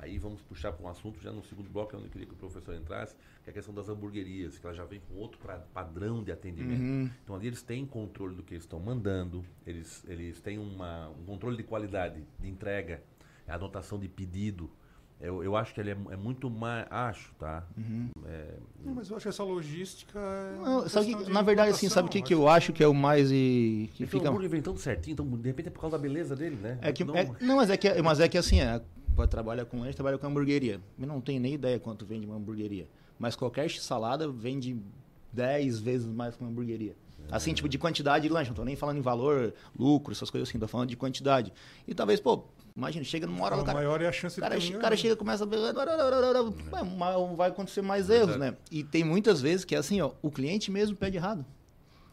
Aí 0.01 0.17
vamos 0.17 0.41
puxar 0.41 0.71
para 0.71 0.85
um 0.85 0.89
assunto 0.89 1.19
já 1.21 1.31
no 1.31 1.43
segundo 1.43 1.69
bloco, 1.69 1.95
onde 1.95 2.05
eu 2.05 2.09
queria 2.11 2.25
que 2.25 2.33
o 2.33 2.37
professor 2.37 2.73
entrasse, 2.73 3.15
que 3.43 3.49
é 3.49 3.51
a 3.51 3.53
questão 3.53 3.73
das 3.73 3.89
hamburguerias, 3.89 4.57
que 4.57 4.65
ela 4.65 4.73
já 4.73 4.85
vem 4.85 5.01
com 5.01 5.15
outro 5.15 5.37
pra- 5.39 5.59
padrão 5.73 6.23
de 6.23 6.31
atendimento. 6.31 6.81
Uhum. 6.81 7.09
Então 7.23 7.35
ali 7.35 7.47
eles 7.47 7.61
têm 7.61 7.85
controle 7.85 8.33
do 8.33 8.41
que 8.41 8.53
eles 8.53 8.63
estão 8.63 8.79
mandando, 8.79 9.43
eles, 9.67 10.03
eles 10.07 10.39
têm 10.39 10.57
uma, 10.57 11.09
um 11.09 11.25
controle 11.25 11.57
de 11.57 11.63
qualidade 11.63 12.23
de 12.39 12.47
entrega, 12.49 13.03
a 13.47 13.55
anotação 13.55 13.99
de 13.99 14.07
pedido. 14.07 14.69
Eu, 15.19 15.43
eu 15.43 15.53
acho 15.57 15.73
que 15.73 15.81
ele 15.81 15.89
é, 15.89 15.97
é 16.11 16.15
muito 16.15 16.49
mais. 16.49 16.87
Acho, 16.89 17.33
tá? 17.37 17.67
É, 18.25 18.53
Não, 18.85 18.93
mas 18.93 19.09
eu 19.09 19.17
acho 19.17 19.23
que 19.23 19.27
essa 19.29 19.43
logística. 19.43 20.17
é 20.17 20.57
Não, 20.61 20.87
sabe 20.87 21.13
que, 21.13 21.23
de 21.25 21.29
na 21.29 21.41
verdade, 21.41 21.71
assim, 21.71 21.89
sabe 21.89 22.07
o 22.07 22.11
que, 22.11 22.21
que 22.21 22.33
eu 22.33 22.47
acho 22.47 22.71
que 22.71 22.81
é 22.81 22.87
o 22.87 22.93
mais 22.93 23.29
e... 23.29 23.89
que 23.95 24.03
então, 24.03 24.05
o 24.05 24.07
fica... 24.21 24.29
hambúrguer 24.29 24.49
vem 24.49 24.61
tão 24.61 24.77
certinho, 24.77 25.11
então 25.13 25.25
de 25.27 25.45
repente 25.49 25.67
é 25.67 25.71
por 25.71 25.81
causa 25.81 25.97
da 25.97 26.01
beleza 26.01 26.37
dele, 26.37 26.55
né? 26.55 26.77
É 26.81 26.93
que, 26.93 27.03
não, 27.03 27.17
é- 27.17 27.29
não, 27.41 27.57
mas 27.57 27.69
é 27.69 27.75
que, 27.75 28.01
mas 28.01 28.21
é 28.21 28.29
que 28.29 28.37
assim, 28.37 28.61
é, 28.61 28.81
trabalha 29.27 29.65
com 29.65 29.79
lanche, 29.79 29.95
trabalha 29.95 30.17
com 30.17 30.27
hamburgueria. 30.27 30.79
Eu 30.99 31.07
não 31.07 31.21
tenho 31.21 31.39
nem 31.39 31.53
ideia 31.53 31.79
quanto 31.79 32.05
vende 32.05 32.25
uma 32.25 32.35
hamburgueria. 32.35 32.87
Mas 33.17 33.35
qualquer 33.35 33.69
salada 33.69 34.29
vende 34.29 34.77
10 35.33 35.79
vezes 35.79 36.07
mais 36.07 36.35
que 36.35 36.41
uma 36.41 36.49
hamburgueria. 36.49 36.95
Assim, 37.31 37.53
tipo, 37.53 37.69
de 37.69 37.77
quantidade 37.77 38.27
de 38.27 38.33
lanche. 38.33 38.49
Não 38.49 38.55
tô 38.55 38.63
nem 38.63 38.75
falando 38.75 38.97
em 38.97 39.01
valor, 39.01 39.53
lucro, 39.77 40.11
essas 40.11 40.29
coisas 40.29 40.49
assim. 40.49 40.57
Tô 40.57 40.67
falando 40.67 40.89
de 40.89 40.95
quantidade. 40.95 41.53
E 41.87 41.93
talvez, 41.93 42.19
pô, 42.19 42.45
imagina, 42.75 43.03
chega 43.03 43.27
numa 43.27 43.43
hora 43.45 43.55
lá, 43.55 43.61
O 43.61 43.65
cara... 43.65 43.77
maior 43.77 44.01
é 44.01 44.07
a 44.07 44.11
chance 44.11 44.39
cara, 44.39 44.57
de 44.57 44.71
ter 44.71 44.77
o 44.77 44.79
cara 44.79 44.95
chega, 44.97 45.15
começa 45.15 45.43
a... 45.43 45.47
Vai 47.35 47.49
acontecer 47.49 47.81
mais 47.81 48.09
erros, 48.09 48.37
né? 48.37 48.55
E 48.71 48.83
tem 48.83 49.03
muitas 49.03 49.41
vezes 49.41 49.63
que 49.63 49.75
é 49.75 49.77
assim, 49.77 50.01
ó, 50.01 50.11
o 50.21 50.31
cliente 50.31 50.71
mesmo 50.71 50.95
pede 50.95 51.17
errado. 51.17 51.45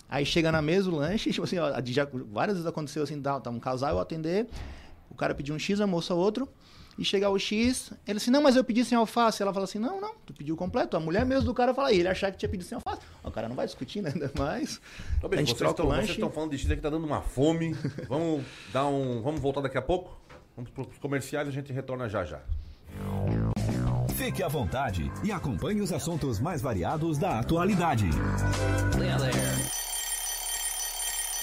Aí 0.08 0.24
chega 0.24 0.52
na 0.52 0.62
mesa 0.62 0.90
o 0.90 0.94
lanche, 0.94 1.30
tipo 1.32 1.44
assim, 1.44 1.58
ó, 1.58 1.72
já, 1.84 2.06
várias 2.30 2.56
vezes 2.56 2.66
aconteceu 2.68 3.02
assim, 3.02 3.20
tá, 3.20 3.40
tá 3.40 3.50
um 3.50 3.58
casal 3.58 3.90
eu 3.90 4.00
atender, 4.00 4.46
o 5.10 5.14
cara 5.14 5.34
pediu 5.34 5.54
um 5.54 5.58
X, 5.58 5.80
a 5.80 5.86
moça 5.86 6.14
outro, 6.14 6.48
e 6.98 7.04
chegar 7.04 7.30
o 7.30 7.38
X, 7.38 7.92
ele 8.06 8.16
assim, 8.18 8.30
não, 8.30 8.42
mas 8.42 8.56
eu 8.56 8.64
pedi 8.64 8.84
sem 8.84 8.96
alface. 8.96 9.42
Ela 9.42 9.52
fala 9.52 9.64
assim, 9.64 9.78
não, 9.78 10.00
não, 10.00 10.14
tu 10.24 10.32
pediu 10.32 10.56
completo. 10.56 10.96
A 10.96 11.00
mulher 11.00 11.24
mesmo 11.26 11.44
do 11.44 11.54
cara 11.54 11.74
fala, 11.74 11.92
e 11.92 11.98
ele 12.00 12.08
achar 12.08 12.30
que 12.32 12.38
tinha 12.38 12.48
pedido 12.48 12.66
sem 12.66 12.76
alface. 12.76 13.02
O 13.22 13.30
cara 13.30 13.48
não 13.48 13.56
vai 13.56 13.66
discutir, 13.66 14.02
né? 14.02 14.10
Ainda 14.14 14.30
mais. 14.38 14.80
Ô, 15.22 15.26
a 15.26 15.28
bicho, 15.28 15.40
gente 15.40 15.48
vocês 15.48 15.58
troca 15.58 15.72
estão, 15.72 15.86
o 15.86 15.94
vocês 15.94 16.10
estão 16.10 16.30
falando 16.30 16.50
de 16.50 16.58
X 16.58 16.70
aqui, 16.70 16.80
tá 16.80 16.90
dando 16.90 17.06
uma 17.06 17.20
fome. 17.20 17.74
vamos 18.08 18.44
dar 18.72 18.86
um. 18.86 19.22
Vamos 19.22 19.40
voltar 19.40 19.60
daqui 19.60 19.78
a 19.78 19.82
pouco? 19.82 20.16
Vamos 20.56 20.70
para 20.70 20.82
os 20.84 20.98
comerciais 20.98 21.46
e 21.46 21.50
a 21.50 21.52
gente 21.52 21.72
retorna 21.72 22.08
já 22.08 22.24
já. 22.24 22.40
Fique 24.14 24.42
à 24.42 24.48
vontade 24.48 25.12
e 25.22 25.30
acompanhe 25.30 25.82
os 25.82 25.92
assuntos 25.92 26.40
mais 26.40 26.62
variados 26.62 27.18
da 27.18 27.38
atualidade. 27.40 28.08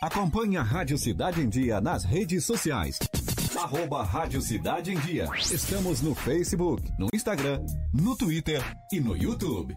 Acompanhe 0.00 0.56
a 0.56 0.62
Rádio 0.62 0.98
Cidade 0.98 1.40
em 1.40 1.48
Dia 1.48 1.80
nas 1.80 2.04
redes 2.04 2.44
sociais. 2.44 2.98
Arroba 3.56 4.02
Rádio 4.02 4.40
Cidade 4.40 4.92
em 4.92 4.98
Dia. 4.98 5.28
Estamos 5.50 6.02
no 6.02 6.14
Facebook, 6.14 6.82
no 6.98 7.08
Instagram, 7.14 7.64
no 7.92 8.16
Twitter 8.16 8.62
e 8.92 9.00
no 9.00 9.16
YouTube. 9.16 9.76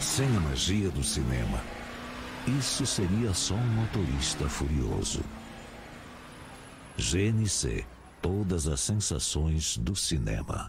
Sem 0.00 0.26
a 0.36 0.40
magia 0.40 0.90
do 0.90 1.04
cinema, 1.04 1.60
isso 2.58 2.84
seria 2.86 3.32
só 3.32 3.54
um 3.54 3.66
motorista 3.74 4.48
furioso. 4.48 5.22
GNC 6.98 7.84
Todas 8.26 8.66
as 8.66 8.80
sensações 8.80 9.76
do 9.78 9.94
cinema. 9.94 10.68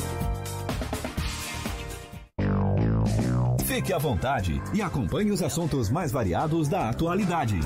Fique 3.73 3.93
à 3.93 3.97
vontade 3.97 4.61
e 4.73 4.81
acompanhe 4.81 5.31
os 5.31 5.41
assuntos 5.41 5.89
mais 5.89 6.11
variados 6.11 6.67
da 6.67 6.89
atualidade. 6.89 7.57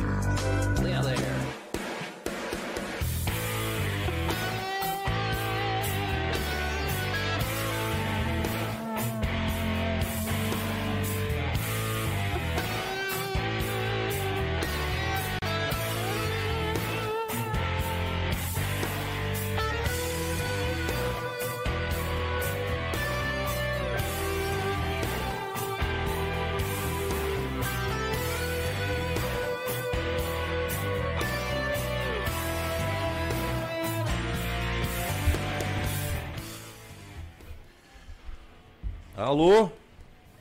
Alô? 39.35 39.69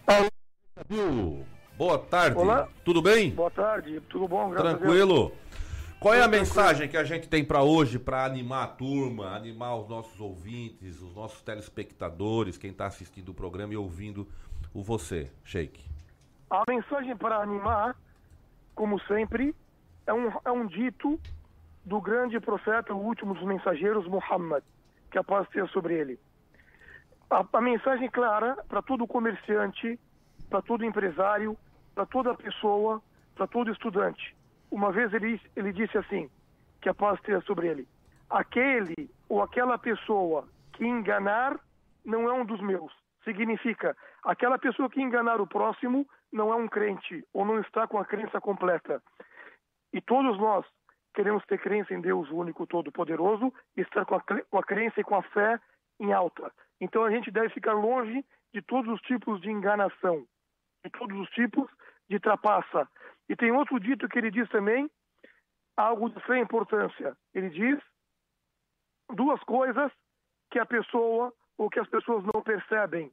Alô? 0.06 1.44
Boa 1.76 1.98
tarde. 1.98 2.38
Olá. 2.38 2.68
Tudo 2.84 3.02
bem? 3.02 3.32
Boa 3.32 3.50
tarde, 3.50 4.00
tudo 4.02 4.28
bom? 4.28 4.50
Graças. 4.50 4.78
Tranquilo? 4.78 5.32
Qual 5.98 6.14
é 6.14 6.22
a 6.22 6.28
mensagem 6.28 6.88
que 6.88 6.96
a 6.96 7.02
gente 7.02 7.28
tem 7.28 7.44
para 7.44 7.64
hoje 7.64 7.98
para 7.98 8.24
animar 8.24 8.62
a 8.62 8.68
turma, 8.68 9.34
animar 9.34 9.74
os 9.78 9.88
nossos 9.88 10.20
ouvintes, 10.20 11.02
os 11.02 11.12
nossos 11.12 11.42
telespectadores, 11.42 12.56
quem 12.56 12.70
está 12.70 12.86
assistindo 12.86 13.30
o 13.30 13.34
programa 13.34 13.72
e 13.72 13.76
ouvindo 13.76 14.28
o 14.72 14.80
você, 14.80 15.28
Sheik? 15.42 15.84
A 16.48 16.62
mensagem 16.68 17.16
para 17.16 17.38
animar, 17.38 17.96
como 18.76 19.00
sempre, 19.08 19.56
é 20.06 20.14
um, 20.14 20.30
é 20.44 20.52
um 20.52 20.68
dito 20.68 21.18
do 21.84 22.00
grande 22.00 22.38
profeta, 22.38 22.94
o 22.94 23.04
último 23.04 23.34
dos 23.34 23.42
mensageiros, 23.42 24.06
Muhammad, 24.06 24.62
que 25.10 25.18
a 25.18 25.24
paz 25.24 25.48
esteja 25.48 25.66
sobre 25.72 25.94
ele. 25.94 26.16
A, 27.34 27.44
a 27.52 27.60
mensagem 27.60 28.08
clara 28.08 28.54
para 28.68 28.80
todo 28.80 29.08
comerciante, 29.08 29.98
para 30.48 30.62
todo 30.62 30.84
empresário, 30.84 31.58
para 31.92 32.06
toda 32.06 32.32
pessoa, 32.36 33.02
para 33.34 33.48
todo 33.48 33.72
estudante. 33.72 34.36
Uma 34.70 34.92
vez 34.92 35.12
ele, 35.12 35.40
ele 35.56 35.72
disse 35.72 35.98
assim, 35.98 36.30
que 36.80 36.88
a 36.88 36.94
paz 36.94 37.18
esteja 37.18 37.40
sobre 37.40 37.66
ele. 37.66 37.88
Aquele 38.30 39.10
ou 39.28 39.42
aquela 39.42 39.76
pessoa 39.76 40.46
que 40.74 40.86
enganar 40.86 41.58
não 42.04 42.28
é 42.28 42.32
um 42.32 42.44
dos 42.44 42.60
meus. 42.60 42.92
Significa, 43.24 43.96
aquela 44.22 44.56
pessoa 44.56 44.88
que 44.88 45.02
enganar 45.02 45.40
o 45.40 45.46
próximo 45.46 46.06
não 46.32 46.52
é 46.52 46.54
um 46.54 46.68
crente 46.68 47.26
ou 47.32 47.44
não 47.44 47.58
está 47.58 47.88
com 47.88 47.98
a 47.98 48.04
crença 48.04 48.40
completa. 48.40 49.02
E 49.92 50.00
todos 50.00 50.38
nós 50.38 50.64
queremos 51.12 51.44
ter 51.46 51.58
crença 51.58 51.94
em 51.94 52.00
Deus, 52.00 52.30
o 52.30 52.36
único 52.36 52.64
todo-poderoso, 52.64 53.52
estar 53.76 54.04
com 54.04 54.14
a, 54.14 54.20
com 54.20 54.58
a 54.58 54.62
crença 54.62 55.00
e 55.00 55.04
com 55.04 55.16
a 55.16 55.22
fé 55.22 55.58
em 56.00 56.12
alta. 56.12 56.52
Então 56.80 57.04
a 57.04 57.10
gente 57.10 57.30
deve 57.30 57.48
ficar 57.50 57.72
longe 57.72 58.24
de 58.52 58.62
todos 58.62 58.92
os 58.92 59.00
tipos 59.02 59.40
de 59.40 59.50
enganação, 59.50 60.26
de 60.84 60.90
todos 60.90 61.18
os 61.18 61.28
tipos 61.30 61.70
de 62.08 62.18
trapaça. 62.20 62.88
E 63.28 63.36
tem 63.36 63.50
outro 63.52 63.80
dito 63.80 64.08
que 64.08 64.18
ele 64.18 64.30
diz 64.30 64.48
também, 64.50 64.90
algo 65.76 66.10
de 66.10 66.24
sem 66.26 66.42
importância. 66.42 67.16
Ele 67.32 67.50
diz 67.50 67.82
duas 69.14 69.42
coisas 69.44 69.90
que 70.50 70.58
a 70.58 70.66
pessoa 70.66 71.32
ou 71.56 71.70
que 71.70 71.80
as 71.80 71.88
pessoas 71.88 72.24
não 72.24 72.42
percebem, 72.42 73.12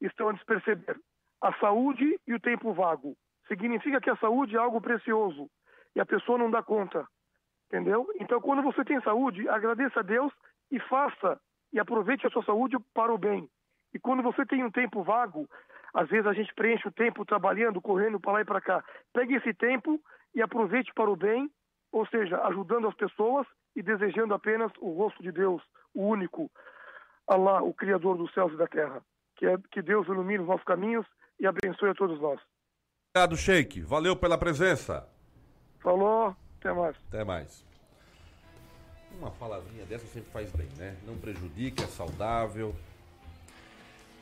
estão 0.00 0.28
a 0.28 0.32
desperceber: 0.32 0.98
a 1.40 1.52
saúde 1.58 2.20
e 2.26 2.34
o 2.34 2.40
tempo 2.40 2.72
vago. 2.72 3.16
Significa 3.48 4.00
que 4.00 4.10
a 4.10 4.16
saúde 4.16 4.56
é 4.56 4.58
algo 4.58 4.80
precioso 4.80 5.48
e 5.94 6.00
a 6.00 6.06
pessoa 6.06 6.36
não 6.36 6.50
dá 6.50 6.62
conta, 6.62 7.06
entendeu? 7.66 8.08
Então, 8.20 8.40
quando 8.40 8.62
você 8.62 8.84
tem 8.84 9.00
saúde, 9.02 9.48
agradeça 9.48 10.00
a 10.00 10.02
Deus 10.02 10.32
e 10.70 10.80
faça 10.80 11.40
e 11.76 11.78
aproveite 11.78 12.26
a 12.26 12.30
sua 12.30 12.42
saúde 12.42 12.78
para 12.94 13.12
o 13.12 13.18
bem. 13.18 13.46
E 13.92 13.98
quando 13.98 14.22
você 14.22 14.46
tem 14.46 14.64
um 14.64 14.70
tempo 14.70 15.02
vago, 15.02 15.46
às 15.92 16.08
vezes 16.08 16.26
a 16.26 16.32
gente 16.32 16.54
preenche 16.54 16.88
o 16.88 16.92
tempo 16.92 17.22
trabalhando, 17.26 17.82
correndo 17.82 18.18
para 18.18 18.32
lá 18.32 18.40
e 18.40 18.46
para 18.46 18.62
cá. 18.62 18.82
Pegue 19.12 19.34
esse 19.34 19.52
tempo 19.52 20.00
e 20.34 20.40
aproveite 20.40 20.90
para 20.94 21.10
o 21.10 21.16
bem, 21.16 21.50
ou 21.92 22.06
seja, 22.06 22.40
ajudando 22.46 22.88
as 22.88 22.94
pessoas 22.94 23.46
e 23.76 23.82
desejando 23.82 24.32
apenas 24.32 24.72
o 24.80 24.90
rosto 24.92 25.22
de 25.22 25.30
Deus, 25.30 25.62
o 25.94 26.06
único, 26.06 26.50
Allah, 27.28 27.62
o 27.62 27.74
Criador 27.74 28.16
dos 28.16 28.32
céus 28.32 28.54
e 28.54 28.56
da 28.56 28.66
terra. 28.66 29.02
Que, 29.36 29.44
é, 29.44 29.58
que 29.70 29.82
Deus 29.82 30.06
ilumine 30.08 30.38
os 30.38 30.48
nossos 30.48 30.64
caminhos 30.64 31.04
e 31.38 31.46
abençoe 31.46 31.90
a 31.90 31.94
todos 31.94 32.18
nós. 32.18 32.40
Obrigado, 33.10 33.36
Sheik. 33.36 33.82
Valeu 33.82 34.16
pela 34.16 34.38
presença. 34.38 35.06
Falou, 35.80 36.34
até 36.58 36.72
mais. 36.72 36.96
Até 37.08 37.22
mais. 37.22 37.66
Uma 39.18 39.30
palavrinha 39.30 39.84
dessa 39.86 40.06
sempre 40.06 40.30
faz 40.30 40.50
bem, 40.52 40.68
né? 40.76 40.96
Não 41.06 41.16
prejudica, 41.16 41.84
é 41.84 41.86
saudável. 41.86 42.74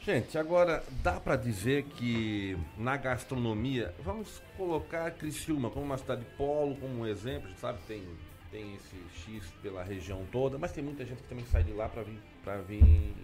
Gente, 0.01 0.37
agora 0.37 0.85
dá 1.03 1.19
pra 1.19 1.35
dizer 1.35 1.85
que 1.85 2.59
na 2.77 2.95
gastronomia, 2.97 3.95
vamos 4.05 4.43
colocar 4.55 5.11
Criciúma 5.13 5.71
como 5.71 5.87
uma 5.87 5.97
cidade 5.97 6.25
polo, 6.37 6.77
como 6.77 7.01
um 7.01 7.07
exemplo, 7.07 7.47
a 7.47 7.49
gente 7.49 7.61
sabe 7.61 7.79
que 7.79 7.87
tem, 7.87 8.07
tem 8.51 8.75
esse 8.75 8.97
X 9.25 9.51
pela 9.63 9.83
região 9.83 10.23
toda, 10.31 10.59
mas 10.59 10.73
tem 10.73 10.85
muita 10.85 11.07
gente 11.07 11.23
que 11.23 11.29
também 11.29 11.47
sai 11.47 11.63
de 11.63 11.73
lá 11.73 11.89
pra 11.89 12.03
vir 12.03 12.19
para 12.45 12.59
vir 12.59 13.15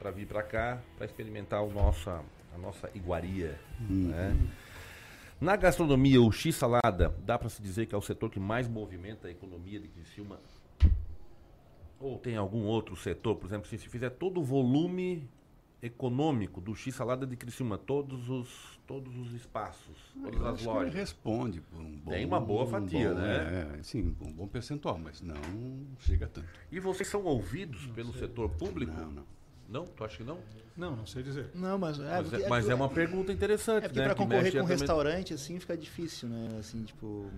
para 0.00 0.10
vir 0.10 0.26
para 0.26 0.42
cá, 0.42 0.80
para 0.96 1.06
experimentar 1.06 1.62
o 1.62 1.70
nossa, 1.70 2.24
a 2.54 2.58
nossa 2.58 2.90
iguaria, 2.92 3.60
né? 3.88 4.36
Na 5.40 5.56
gastronomia, 5.56 6.20
o 6.20 6.32
X 6.32 6.56
salada, 6.56 7.14
dá 7.24 7.38
para 7.38 7.48
se 7.48 7.62
dizer 7.62 7.86
que 7.86 7.94
é 7.94 7.98
o 7.98 8.02
setor 8.02 8.30
que 8.30 8.40
mais 8.40 8.66
movimenta 8.66 9.28
a 9.28 9.30
economia 9.30 9.78
de 9.78 9.88
Criciúma? 9.88 10.38
Ou 12.00 12.18
tem 12.18 12.36
algum 12.36 12.64
outro 12.64 12.96
setor, 12.96 13.36
por 13.36 13.46
exemplo, 13.46 13.68
se 13.68 13.76
se 13.78 13.88
fizer 13.88 14.10
todo 14.10 14.40
o 14.40 14.42
volume 14.44 15.28
econômico 15.82 16.60
do 16.60 16.74
X 16.74 16.94
salada 16.94 17.26
de 17.26 17.36
Criciúma, 17.36 17.78
todos 17.78 18.28
os 18.28 18.78
todos 18.86 19.16
os 19.16 19.32
espaços, 19.34 19.96
todas 20.20 20.40
Eu 20.40 20.46
as 20.48 20.64
lojas. 20.64 20.92
responde 20.94 21.60
por 21.60 21.80
um 21.80 21.96
bom... 21.96 22.10
Tem 22.10 22.24
uma 22.26 22.40
boa 22.40 22.64
um 22.64 22.66
fatia, 22.66 23.10
bom, 23.14 23.20
né? 23.20 23.76
É, 23.78 23.82
sim, 23.84 24.16
um 24.20 24.32
bom 24.32 24.48
percentual, 24.48 24.98
mas 24.98 25.20
não 25.20 25.36
chega 26.00 26.26
tanto. 26.26 26.48
E 26.72 26.80
vocês 26.80 27.08
são 27.08 27.22
ouvidos 27.24 27.86
pelo 27.94 28.12
setor 28.12 28.50
público? 28.50 28.92
Não, 28.92 29.10
não. 29.12 29.24
Não? 29.68 29.84
Tu 29.84 30.02
acha 30.04 30.16
que 30.16 30.24
não? 30.24 30.38
Não, 30.76 30.96
não 30.96 31.06
sei 31.06 31.22
dizer. 31.22 31.50
Não, 31.54 31.78
mas 31.78 32.00
é, 32.00 32.02
Mas 32.02 32.26
é, 32.26 32.30
porque- 32.36 32.48
mas 32.48 32.68
é 32.68 32.74
uma 32.74 32.88
que- 32.88 32.94
pergunta 32.96 33.32
interessante, 33.32 33.84
É 33.84 33.88
porque 33.88 34.00
né? 34.00 34.08
que 34.08 34.14
concorrer 34.16 34.50
com 34.52 34.58
um 34.58 34.62
também- 34.62 34.76
restaurante, 34.76 35.32
assim, 35.34 35.60
fica 35.60 35.76
difícil, 35.76 36.28
né? 36.28 36.56
Assim, 36.58 36.82
tipo, 36.82 37.30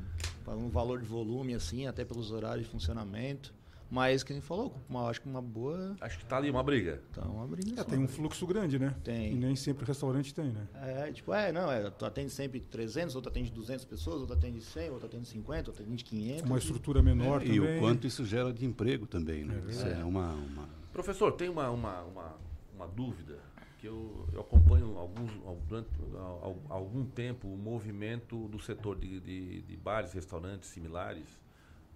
para 0.42 0.54
um 0.56 0.70
valor 0.70 0.98
de 1.00 1.06
volume, 1.06 1.52
assim, 1.52 1.86
até 1.86 2.02
pelos 2.06 2.30
horários 2.32 2.64
de 2.64 2.72
funcionamento. 2.72 3.52
Mas, 3.94 4.22
quem 4.22 4.40
falou, 4.40 4.74
uma, 4.88 5.06
acho 5.10 5.20
que 5.20 5.28
uma 5.28 5.42
boa. 5.42 5.94
Acho 6.00 6.18
que 6.18 6.24
tá 6.24 6.38
ali 6.38 6.48
uma 6.48 6.62
briga. 6.62 7.02
Tá 7.12 7.20
uma 7.26 7.46
briga. 7.46 7.78
É, 7.78 7.84
tem 7.84 7.98
um 7.98 8.08
fluxo 8.08 8.46
grande, 8.46 8.78
né? 8.78 8.96
Tem. 9.04 9.32
E 9.32 9.34
nem 9.34 9.54
sempre 9.54 9.84
o 9.84 9.86
restaurante 9.86 10.32
tem, 10.32 10.46
né? 10.50 10.66
É, 10.76 11.12
tipo, 11.12 11.30
é, 11.34 11.52
não, 11.52 11.70
é, 11.70 11.90
tu 11.90 12.06
atende 12.06 12.30
sempre 12.30 12.58
300, 12.58 13.14
outro 13.14 13.30
atende 13.30 13.52
200 13.52 13.84
pessoas, 13.84 14.22
outro 14.22 14.34
atende 14.34 14.62
100, 14.62 14.88
outro 14.92 15.06
atende 15.08 15.28
50, 15.28 15.70
outro 15.70 15.82
atende 15.84 16.04
500. 16.04 16.42
Uma 16.48 16.56
estrutura 16.56 17.02
menor 17.02 17.42
É, 17.42 17.44
também. 17.44 17.56
e 17.56 17.60
o 17.60 17.80
quanto 17.80 18.06
isso 18.06 18.24
gera 18.24 18.50
de 18.50 18.64
emprego 18.64 19.06
também, 19.06 19.44
né? 19.44 19.62
É 19.66 19.70
isso 19.70 19.80
verdade. 19.84 20.00
é 20.00 20.04
uma, 20.06 20.32
uma- 20.32 20.68
Professor, 20.90 21.30
tem 21.32 21.50
uma, 21.50 21.68
uma, 21.68 22.00
uma, 22.04 22.34
uma 22.74 22.88
dúvida 22.88 23.40
que 23.78 23.86
eu, 23.88 24.26
eu 24.32 24.40
acompanho 24.40 24.96
alguns, 24.96 25.30
al- 25.46 25.60
durante 25.68 25.88
al- 26.14 26.40
al- 26.42 26.62
algum 26.78 27.04
tempo 27.04 27.46
o 27.46 27.58
movimento 27.58 28.48
do 28.48 28.58
setor 28.58 28.96
de, 28.98 29.20
de, 29.20 29.60
de 29.60 29.76
bares, 29.76 30.14
restaurantes 30.14 30.70
similares 30.70 31.26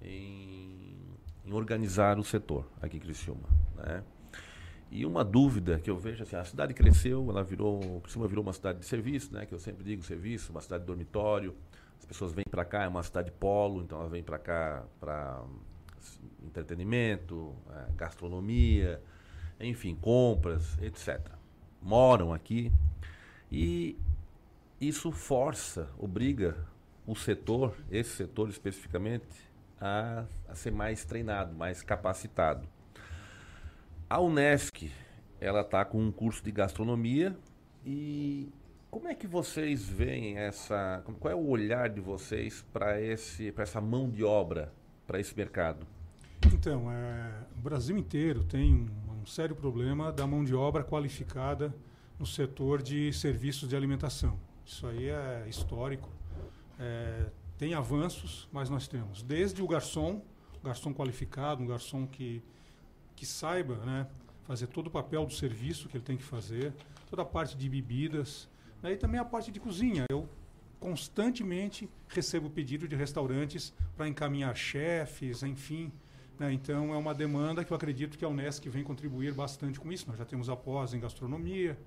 em, 0.02 0.94
em 1.46 1.52
organizar 1.52 2.18
o 2.18 2.24
setor 2.24 2.66
aqui 2.82 2.96
em 2.96 3.00
Criciúma. 3.00 3.48
Né? 3.76 4.02
E 4.90 5.04
uma 5.04 5.24
dúvida 5.24 5.78
que 5.78 5.90
eu 5.90 5.96
vejo 5.98 6.22
assim, 6.22 6.36
a 6.36 6.44
cidade 6.44 6.74
cresceu, 6.74 7.26
ela 7.30 7.42
virou, 7.42 8.00
Criciúma 8.02 8.28
virou 8.28 8.42
uma 8.42 8.52
cidade 8.52 8.78
de 8.80 8.86
serviço, 8.86 9.32
né? 9.34 9.44
Que 9.44 9.52
eu 9.52 9.58
sempre 9.58 9.84
digo 9.84 10.02
serviço, 10.02 10.52
uma 10.52 10.60
cidade 10.60 10.82
de 10.82 10.86
dormitório. 10.86 11.54
As 11.98 12.04
pessoas 12.04 12.32
vêm 12.32 12.44
para 12.48 12.64
cá, 12.64 12.84
é 12.84 12.88
uma 12.88 13.02
cidade 13.02 13.30
polo, 13.32 13.82
então 13.82 13.98
elas 13.98 14.10
vêm 14.12 14.22
para 14.22 14.38
cá 14.38 14.84
para 15.00 15.42
entretenimento, 16.44 17.52
eh, 17.70 17.86
gastronomia, 17.96 19.02
enfim, 19.58 19.96
compras, 19.96 20.78
etc. 20.80 21.20
Moram 21.82 22.32
aqui 22.32 22.72
e 23.50 23.98
isso 24.80 25.10
força, 25.10 25.88
obriga 25.98 26.56
o 27.06 27.14
setor, 27.14 27.74
esse 27.90 28.10
setor 28.10 28.48
especificamente, 28.48 29.26
a, 29.80 30.24
a 30.48 30.54
ser 30.54 30.72
mais 30.72 31.04
treinado, 31.04 31.54
mais 31.54 31.82
capacitado. 31.82 32.68
A 34.08 34.20
Unesc, 34.20 34.90
ela 35.40 35.60
está 35.60 35.84
com 35.84 36.00
um 36.00 36.12
curso 36.12 36.42
de 36.42 36.52
gastronomia 36.52 37.36
e 37.84 38.48
como 38.90 39.08
é 39.08 39.14
que 39.14 39.26
vocês 39.26 39.88
veem 39.88 40.38
essa, 40.38 41.02
qual 41.20 41.32
é 41.32 41.34
o 41.34 41.46
olhar 41.48 41.88
de 41.88 42.00
vocês 42.00 42.64
para 42.72 43.00
essa 43.00 43.80
mão 43.80 44.08
de 44.08 44.24
obra 44.24 44.72
para 45.06 45.20
esse 45.20 45.36
mercado? 45.36 45.86
Então, 46.52 46.90
é, 46.90 47.30
o 47.56 47.60
Brasil 47.60 47.96
inteiro 47.98 48.44
tem 48.44 48.72
um, 48.72 49.20
um, 49.22 49.26
sério 49.26 49.54
problema 49.54 50.12
da 50.12 50.26
mão 50.26 50.44
de 50.44 50.54
obra 50.54 50.84
qualificada 50.84 51.74
no 52.18 52.24
setor 52.24 52.80
de 52.80 53.12
serviços 53.12 53.68
de 53.68 53.76
alimentação. 53.76 54.38
Isso 54.64 54.86
aí 54.86 55.08
é 55.08 55.44
histórico. 55.48 56.08
É, 56.78 57.26
tem 57.58 57.74
avanços, 57.74 58.48
mas 58.52 58.68
nós 58.68 58.86
temos 58.86 59.22
desde 59.22 59.62
o 59.62 59.66
garçom, 59.66 60.22
garçom 60.62 60.92
qualificado, 60.92 61.62
um 61.62 61.66
garçom 61.66 62.06
que, 62.06 62.42
que 63.14 63.24
saiba 63.24 63.76
né, 63.84 64.06
fazer 64.46 64.66
todo 64.66 64.88
o 64.88 64.90
papel 64.90 65.24
do 65.24 65.32
serviço 65.32 65.88
que 65.88 65.96
ele 65.96 66.04
tem 66.04 66.16
que 66.16 66.22
fazer, 66.22 66.72
toda 67.08 67.22
a 67.22 67.24
parte 67.24 67.56
de 67.56 67.68
bebidas, 67.68 68.48
né, 68.82 68.92
e 68.92 68.96
também 68.96 69.20
a 69.20 69.24
parte 69.24 69.50
de 69.50 69.58
cozinha. 69.58 70.04
Eu 70.10 70.28
constantemente 70.78 71.88
recebo 72.08 72.50
pedido 72.50 72.86
de 72.86 72.94
restaurantes 72.94 73.72
para 73.96 74.06
encaminhar 74.06 74.54
chefes, 74.54 75.42
enfim. 75.42 75.90
Né? 76.38 76.52
Então 76.52 76.92
é 76.92 76.96
uma 76.96 77.14
demanda 77.14 77.64
que 77.64 77.72
eu 77.72 77.76
acredito 77.76 78.18
que 78.18 78.24
a 78.24 78.28
Unesc 78.28 78.68
vem 78.68 78.84
contribuir 78.84 79.32
bastante 79.32 79.80
com 79.80 79.90
isso. 79.90 80.06
Nós 80.06 80.18
já 80.18 80.24
temos 80.24 80.48
a 80.48 80.56
pós 80.56 80.92
em 80.92 81.00
gastronomia 81.00 81.78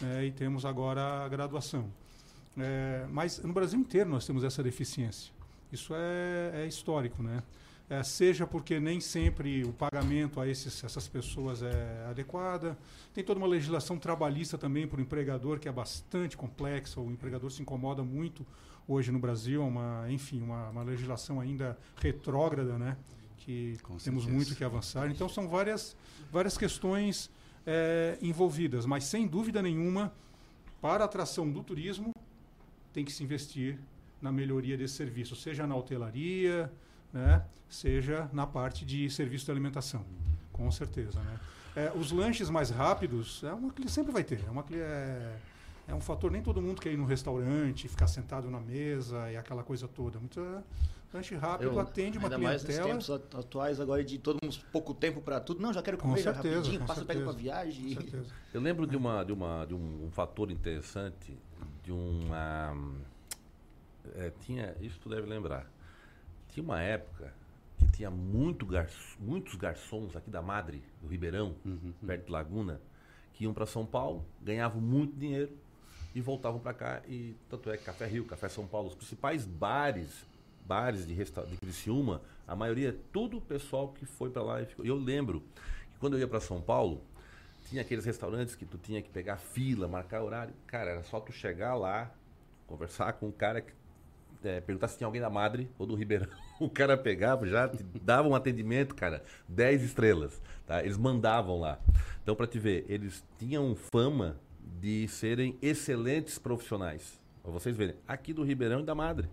né? 0.00 0.26
e 0.26 0.32
temos 0.32 0.64
agora 0.64 1.24
a 1.24 1.28
graduação. 1.28 1.90
É, 2.58 3.06
mas 3.10 3.38
no 3.42 3.52
Brasil 3.52 3.78
inteiro 3.78 4.10
nós 4.10 4.26
temos 4.26 4.44
essa 4.44 4.62
deficiência. 4.62 5.32
Isso 5.70 5.94
é, 5.94 6.64
é 6.64 6.66
histórico, 6.66 7.22
né? 7.22 7.42
É, 7.88 8.02
seja 8.02 8.46
porque 8.46 8.80
nem 8.80 9.00
sempre 9.00 9.64
o 9.64 9.72
pagamento 9.72 10.40
a 10.40 10.48
esses, 10.48 10.82
essas 10.82 11.08
pessoas 11.08 11.62
é 11.62 12.06
adequada. 12.08 12.76
Tem 13.12 13.22
toda 13.22 13.38
uma 13.38 13.46
legislação 13.46 13.98
trabalhista 13.98 14.56
também 14.56 14.86
para 14.86 14.98
o 14.98 15.02
empregador 15.02 15.58
que 15.58 15.68
é 15.68 15.72
bastante 15.72 16.36
complexa. 16.36 17.00
O 17.00 17.10
empregador 17.10 17.50
se 17.50 17.60
incomoda 17.60 18.02
muito 18.02 18.46
hoje 18.86 19.12
no 19.12 19.18
Brasil, 19.18 19.62
uma, 19.62 20.06
enfim, 20.10 20.40
uma, 20.40 20.70
uma 20.70 20.82
legislação 20.82 21.40
ainda 21.40 21.78
retrógrada, 21.96 22.78
né? 22.78 22.96
Que 23.38 23.76
Com 23.82 23.96
temos 23.96 24.24
certeza. 24.24 24.30
muito 24.30 24.56
que 24.56 24.64
avançar. 24.64 25.10
Então 25.10 25.28
são 25.28 25.48
várias, 25.48 25.96
várias 26.30 26.56
questões 26.56 27.30
é, 27.66 28.16
envolvidas, 28.22 28.86
mas 28.86 29.04
sem 29.04 29.26
dúvida 29.26 29.60
nenhuma, 29.60 30.12
para 30.80 31.04
a 31.04 31.06
atração 31.06 31.50
do 31.50 31.62
turismo, 31.62 32.12
tem 32.92 33.04
que 33.04 33.12
se 33.12 33.22
investir 33.22 33.78
na 34.20 34.30
melhoria 34.30 34.76
desse 34.76 34.94
serviço, 34.94 35.34
seja 35.34 35.66
na 35.66 35.74
hotelaria, 35.74 36.70
né, 37.12 37.44
seja 37.68 38.28
na 38.32 38.46
parte 38.46 38.84
de 38.84 39.10
serviço 39.10 39.46
de 39.46 39.50
alimentação, 39.50 40.04
com 40.52 40.70
certeza. 40.70 41.20
Né. 41.20 41.40
É, 41.74 41.92
os 41.94 42.12
lanches 42.12 42.48
mais 42.50 42.70
rápidos 42.70 43.42
é 43.42 43.52
uma 43.52 43.72
que 43.72 43.88
sempre 43.90 44.12
vai 44.12 44.22
ter, 44.22 44.44
é 44.46 44.50
uma 44.50 44.64
é, 44.70 45.36
é 45.92 45.94
um 45.94 46.00
fator 46.00 46.30
nem 46.30 46.42
todo 46.42 46.60
mundo 46.62 46.80
quer 46.80 46.90
ir 46.90 46.96
no 46.96 47.04
restaurante, 47.04 47.86
ficar 47.86 48.06
sentado 48.06 48.50
na 48.50 48.58
mesa 48.58 49.30
e 49.30 49.36
aquela 49.36 49.62
coisa 49.62 49.86
toda. 49.86 50.18
Muito 50.18 50.40
é, 50.40 50.62
lanche 51.12 51.34
rápido 51.34 51.70
Eu, 51.70 51.78
atende 51.78 52.16
uma 52.16 52.28
ainda 52.28 52.36
clientela. 52.36 52.88
mais 52.88 53.06
nos 53.06 53.06
tempos 53.06 53.38
atuais 53.38 53.78
agora 53.78 54.02
de 54.02 54.18
todo 54.18 54.38
mundo 54.42 54.56
pouco 54.72 54.94
tempo 54.94 55.20
para 55.20 55.38
tudo. 55.38 55.60
Não, 55.60 55.70
já 55.70 55.82
quero 55.82 55.98
comer 55.98 56.16
com 56.16 56.22
certeza, 56.22 56.56
rapidinho, 56.56 56.86
passa 56.86 57.04
pega 57.04 57.22
para 57.22 57.32
viagem. 57.32 57.98
Eu 58.54 58.60
lembro 58.62 58.86
de 58.86 58.96
uma 58.96 59.22
de 59.22 59.32
uma 59.32 59.66
de 59.66 59.74
um, 59.74 60.06
um 60.06 60.10
fator 60.10 60.50
interessante 60.50 61.36
de 61.84 61.92
uma 61.92 62.74
é, 64.14 64.32
tinha, 64.40 64.74
isso 64.80 64.98
tu 64.98 65.10
deve 65.10 65.26
lembrar. 65.26 65.70
Tinha 66.48 66.64
uma 66.64 66.80
época 66.80 67.34
que 67.78 67.86
tinha 67.88 68.10
muito 68.10 68.64
garçom, 68.64 69.18
muitos 69.20 69.56
garçons 69.56 70.16
aqui 70.16 70.30
da 70.30 70.40
Madre, 70.40 70.82
do 71.02 71.08
Ribeirão, 71.08 71.54
uhum, 71.66 71.92
perto 72.06 72.26
de 72.26 72.32
Laguna, 72.32 72.80
que 73.34 73.44
iam 73.44 73.52
para 73.52 73.66
São 73.66 73.84
Paulo, 73.84 74.24
ganhavam 74.42 74.80
muito 74.80 75.14
dinheiro 75.16 75.52
e 76.14 76.20
voltavam 76.20 76.60
para 76.60 76.74
cá. 76.74 77.02
E 77.06 77.34
tanto 77.48 77.70
é 77.70 77.76
Café 77.76 78.06
Rio, 78.06 78.24
Café 78.24 78.48
São 78.48 78.66
Paulo, 78.66 78.88
os 78.88 78.94
principais 78.94 79.44
bares, 79.44 80.26
bares 80.66 81.06
de, 81.06 81.14
resta 81.14 81.44
de 81.44 81.56
Criciúma, 81.56 82.22
a 82.46 82.54
maioria, 82.54 82.96
tudo 83.12 83.38
o 83.38 83.40
pessoal 83.40 83.88
que 83.88 84.04
foi 84.04 84.30
para 84.30 84.42
lá. 84.42 84.62
E 84.62 84.66
ficou. 84.66 84.84
eu 84.84 84.96
lembro 84.96 85.40
que 85.92 85.98
quando 85.98 86.14
eu 86.14 86.20
ia 86.20 86.28
para 86.28 86.40
São 86.40 86.60
Paulo, 86.60 87.02
tinha 87.68 87.82
aqueles 87.82 88.04
restaurantes 88.04 88.54
que 88.54 88.64
tu 88.64 88.78
tinha 88.78 89.00
que 89.00 89.08
pegar 89.08 89.36
fila, 89.36 89.88
marcar 89.88 90.22
horário. 90.22 90.54
Cara, 90.66 90.90
era 90.90 91.02
só 91.04 91.20
tu 91.20 91.32
chegar 91.32 91.74
lá, 91.74 92.10
conversar 92.66 93.14
com 93.14 93.28
um 93.28 93.32
cara 93.32 93.60
que 93.60 93.72
é, 94.44 94.60
perguntar 94.60 94.88
se 94.88 94.98
tinha 94.98 95.06
alguém 95.06 95.20
da 95.20 95.30
Madre 95.30 95.70
ou 95.78 95.86
do 95.86 95.94
Ribeirão. 95.94 96.28
O 96.60 96.70
cara 96.70 96.96
pegava, 96.96 97.44
já 97.44 97.68
dava 98.02 98.28
um 98.28 98.36
atendimento, 98.36 98.94
cara, 98.94 99.24
10 99.48 99.82
estrelas. 99.82 100.40
Tá? 100.64 100.80
Eles 100.80 100.96
mandavam 100.96 101.58
lá. 101.58 101.80
Então, 102.22 102.36
para 102.36 102.46
te 102.46 102.56
ver, 102.56 102.84
eles 102.88 103.24
tinham 103.36 103.74
fama 103.74 104.36
de 104.82 105.06
serem 105.06 105.56
excelentes 105.62 106.40
profissionais. 106.40 107.20
Pra 107.40 107.52
vocês 107.52 107.76
verem, 107.76 107.94
aqui 108.06 108.32
do 108.32 108.42
Ribeirão 108.42 108.80
e 108.80 108.84
da 108.84 108.96
Madre. 108.96 109.28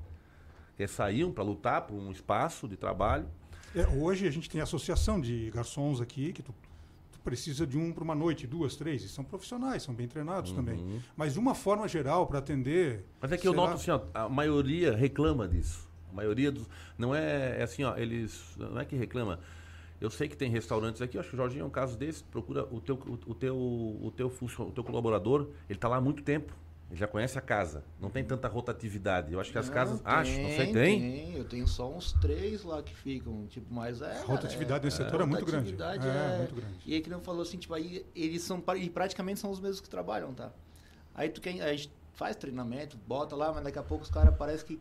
Que 0.77 0.87
saíam 0.87 1.31
para 1.31 1.43
lutar 1.43 1.87
por 1.87 1.95
um 1.95 2.11
espaço 2.11 2.67
de 2.67 2.77
trabalho. 2.77 3.27
É, 3.75 3.87
hoje 3.87 4.27
a 4.27 4.31
gente 4.31 4.47
tem 4.47 4.61
associação 4.61 5.19
de 5.19 5.49
garçons 5.49 5.99
aqui, 6.01 6.31
que 6.31 6.43
tu 6.43 6.53
precisa 7.23 7.65
de 7.65 7.79
um 7.79 7.91
para 7.91 8.03
uma 8.03 8.13
noite, 8.13 8.45
duas, 8.45 8.75
três. 8.75 9.03
E 9.03 9.09
são 9.09 9.23
profissionais, 9.23 9.81
são 9.81 9.93
bem 9.93 10.07
treinados 10.07 10.51
uhum. 10.51 10.57
também. 10.57 11.01
Mas 11.17 11.33
de 11.33 11.39
uma 11.39 11.55
forma 11.55 11.87
geral, 11.87 12.27
para 12.27 12.37
atender. 12.37 13.03
Mas 13.19 13.31
é 13.31 13.35
que 13.35 13.41
será... 13.41 13.53
eu 13.53 13.57
noto 13.57 13.73
assim, 13.73 13.89
ó, 13.89 14.01
a 14.13 14.29
maioria 14.29 14.95
reclama 14.95 15.47
disso. 15.47 15.89
A 16.11 16.15
maioria 16.15 16.51
dos. 16.51 16.69
Não 16.95 17.13
é, 17.13 17.59
é 17.59 17.63
assim, 17.63 17.83
ó, 17.83 17.97
eles. 17.97 18.55
Não 18.55 18.79
é 18.79 18.85
que 18.85 18.95
reclama. 18.95 19.39
Eu 19.99 20.09
sei 20.09 20.27
que 20.27 20.37
tem 20.37 20.49
restaurantes 20.49 21.01
aqui, 21.01 21.17
acho 21.17 21.29
que 21.29 21.35
o 21.35 21.37
Jorginho 21.37 21.63
é 21.63 21.65
um 21.65 21.69
caso 21.69 21.97
desse, 21.97 22.23
procura 22.23 22.63
o 22.71 22.79
teu, 22.79 22.95
o, 22.95 23.31
o 23.31 23.35
teu, 23.35 23.57
o 24.01 24.11
teu, 24.11 24.27
o 24.27 24.71
teu 24.71 24.83
colaborador, 24.83 25.49
ele 25.69 25.77
está 25.77 25.87
lá 25.87 25.97
há 25.97 26.01
muito 26.01 26.23
tempo. 26.23 26.53
Ele 26.89 26.99
já 26.99 27.07
conhece 27.07 27.37
a 27.37 27.41
casa. 27.41 27.83
Não 28.01 28.09
tem 28.09 28.23
tanta 28.23 28.47
rotatividade. 28.47 29.31
Eu 29.31 29.39
acho 29.39 29.51
que 29.51 29.57
as 29.59 29.69
casas. 29.69 29.99
Tem, 29.99 30.11
acho, 30.11 30.39
não 30.39 30.49
sei, 30.49 30.73
tem? 30.73 30.99
Tem, 30.99 31.37
eu 31.37 31.45
tenho 31.45 31.67
só 31.67 31.87
uns 31.87 32.13
três 32.13 32.63
lá 32.63 32.81
que 32.81 32.95
ficam. 32.95 33.45
Tipo, 33.45 33.71
mas 33.71 34.01
é. 34.01 34.17
A 34.17 34.23
rotatividade 34.23 34.81
é, 34.81 34.85
nesse 34.85 34.97
setor 34.97 35.19
é, 35.19 35.23
é 35.23 35.25
muito 35.27 35.45
grande. 35.45 35.75
É, 35.79 36.33
é, 36.33 36.37
muito 36.39 36.55
grande. 36.55 36.73
E 36.83 36.95
aí 36.95 37.01
que 37.01 37.09
não 37.09 37.21
falou 37.21 37.43
assim, 37.43 37.57
tipo, 37.57 37.75
aí 37.75 38.03
eles 38.15 38.41
são. 38.41 38.63
E 38.75 38.89
praticamente 38.89 39.39
são 39.39 39.51
os 39.51 39.59
mesmos 39.59 39.81
que 39.81 39.89
trabalham, 39.89 40.33
tá? 40.33 40.51
Aí 41.13 41.29
tu 41.29 41.39
quer. 41.39 41.61
A 41.61 41.75
gente 41.75 41.91
faz 42.13 42.35
treinamento, 42.35 42.97
bota 43.07 43.35
lá, 43.35 43.53
mas 43.53 43.63
daqui 43.63 43.77
a 43.77 43.83
pouco 43.83 44.03
os 44.03 44.09
caras 44.09 44.35
parece 44.35 44.65
que. 44.65 44.79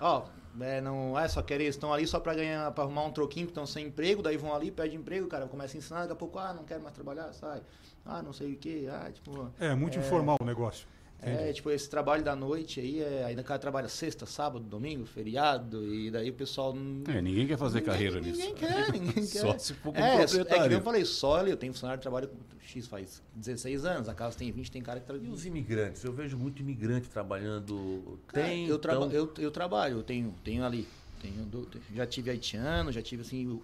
Ó, 0.00 0.24
é, 0.60 0.80
não 0.80 1.18
é 1.18 1.28
só 1.28 1.42
querer, 1.42 1.66
estão 1.66 1.92
ali 1.92 2.06
só 2.06 2.18
para 2.18 2.34
ganhar, 2.34 2.70
para 2.72 2.84
arrumar 2.84 3.04
um 3.04 3.12
troquinho, 3.12 3.46
que 3.46 3.52
estão 3.52 3.66
sem 3.66 3.86
emprego, 3.86 4.22
daí 4.22 4.36
vão 4.36 4.54
ali, 4.54 4.70
pedem 4.70 4.98
emprego, 4.98 5.28
cara 5.28 5.46
começa 5.46 5.76
a 5.76 5.78
ensinar, 5.78 6.00
daqui 6.00 6.12
a 6.12 6.16
pouco, 6.16 6.38
ah, 6.38 6.52
não 6.52 6.64
quero 6.64 6.82
mais 6.82 6.94
trabalhar, 6.94 7.32
sai. 7.32 7.62
Ah, 8.04 8.22
não 8.22 8.32
sei 8.32 8.54
o 8.54 8.56
que, 8.56 8.88
ah, 8.88 9.10
tipo. 9.12 9.52
É, 9.60 9.74
muito 9.74 9.98
é, 9.98 10.00
informal 10.00 10.36
o 10.40 10.44
negócio. 10.44 10.88
É, 11.22 11.52
tipo, 11.52 11.70
esse 11.70 11.88
trabalho 11.88 12.22
da 12.22 12.34
noite 12.34 12.80
aí, 12.80 13.00
é, 13.00 13.24
ainda 13.24 13.42
o 13.42 13.44
cara 13.44 13.58
trabalha 13.58 13.88
sexta, 13.88 14.24
sábado, 14.24 14.64
domingo, 14.64 15.04
feriado, 15.04 15.84
e 15.84 16.10
daí 16.10 16.30
o 16.30 16.32
pessoal. 16.32 16.74
É, 17.08 17.20
ninguém 17.20 17.46
quer 17.46 17.58
fazer 17.58 17.80
ninguém, 17.80 17.92
carreira 17.92 18.20
ninguém 18.20 18.32
nisso. 18.32 18.46
Ninguém 18.46 18.54
quer, 18.54 18.92
ninguém 18.92 19.12
quer. 19.26 19.40
só 19.40 19.58
se 19.58 19.74
for 19.74 19.92
com 19.92 20.00
é, 20.00 20.18
proprietário. 20.18 20.64
É 20.64 20.68
que 20.68 20.74
eu 20.74 20.80
falei, 20.82 21.04
só 21.04 21.36
ali, 21.36 21.50
eu 21.50 21.56
tenho 21.56 21.72
funcionário 21.74 21.98
que 21.98 22.02
trabalha 22.02 22.26
com 22.26 22.36
X 22.70 22.86
faz 22.86 23.22
16 23.34 23.84
anos, 23.84 24.08
a 24.08 24.14
casa 24.14 24.38
tem 24.38 24.50
20, 24.50 24.70
tem 24.70 24.82
cara 24.82 25.00
que 25.00 25.06
trabalha. 25.06 25.26
E 25.26 25.30
os 25.30 25.44
imigrantes? 25.44 26.02
Eu 26.04 26.12
vejo 26.12 26.38
muito 26.38 26.62
imigrante 26.62 27.08
trabalhando. 27.08 28.18
Tem. 28.32 28.66
eu, 28.66 28.78
traba 28.78 29.06
então... 29.06 29.18
eu, 29.18 29.32
eu 29.38 29.50
trabalho, 29.50 29.98
eu 29.98 30.02
tenho, 30.02 30.34
tenho 30.44 30.64
ali. 30.64 30.86
Tenho, 31.20 31.68
já 31.94 32.06
tive 32.06 32.30
haitiano, 32.30 32.90
já 32.90 33.02
tive 33.02 33.22
assim. 33.22 33.60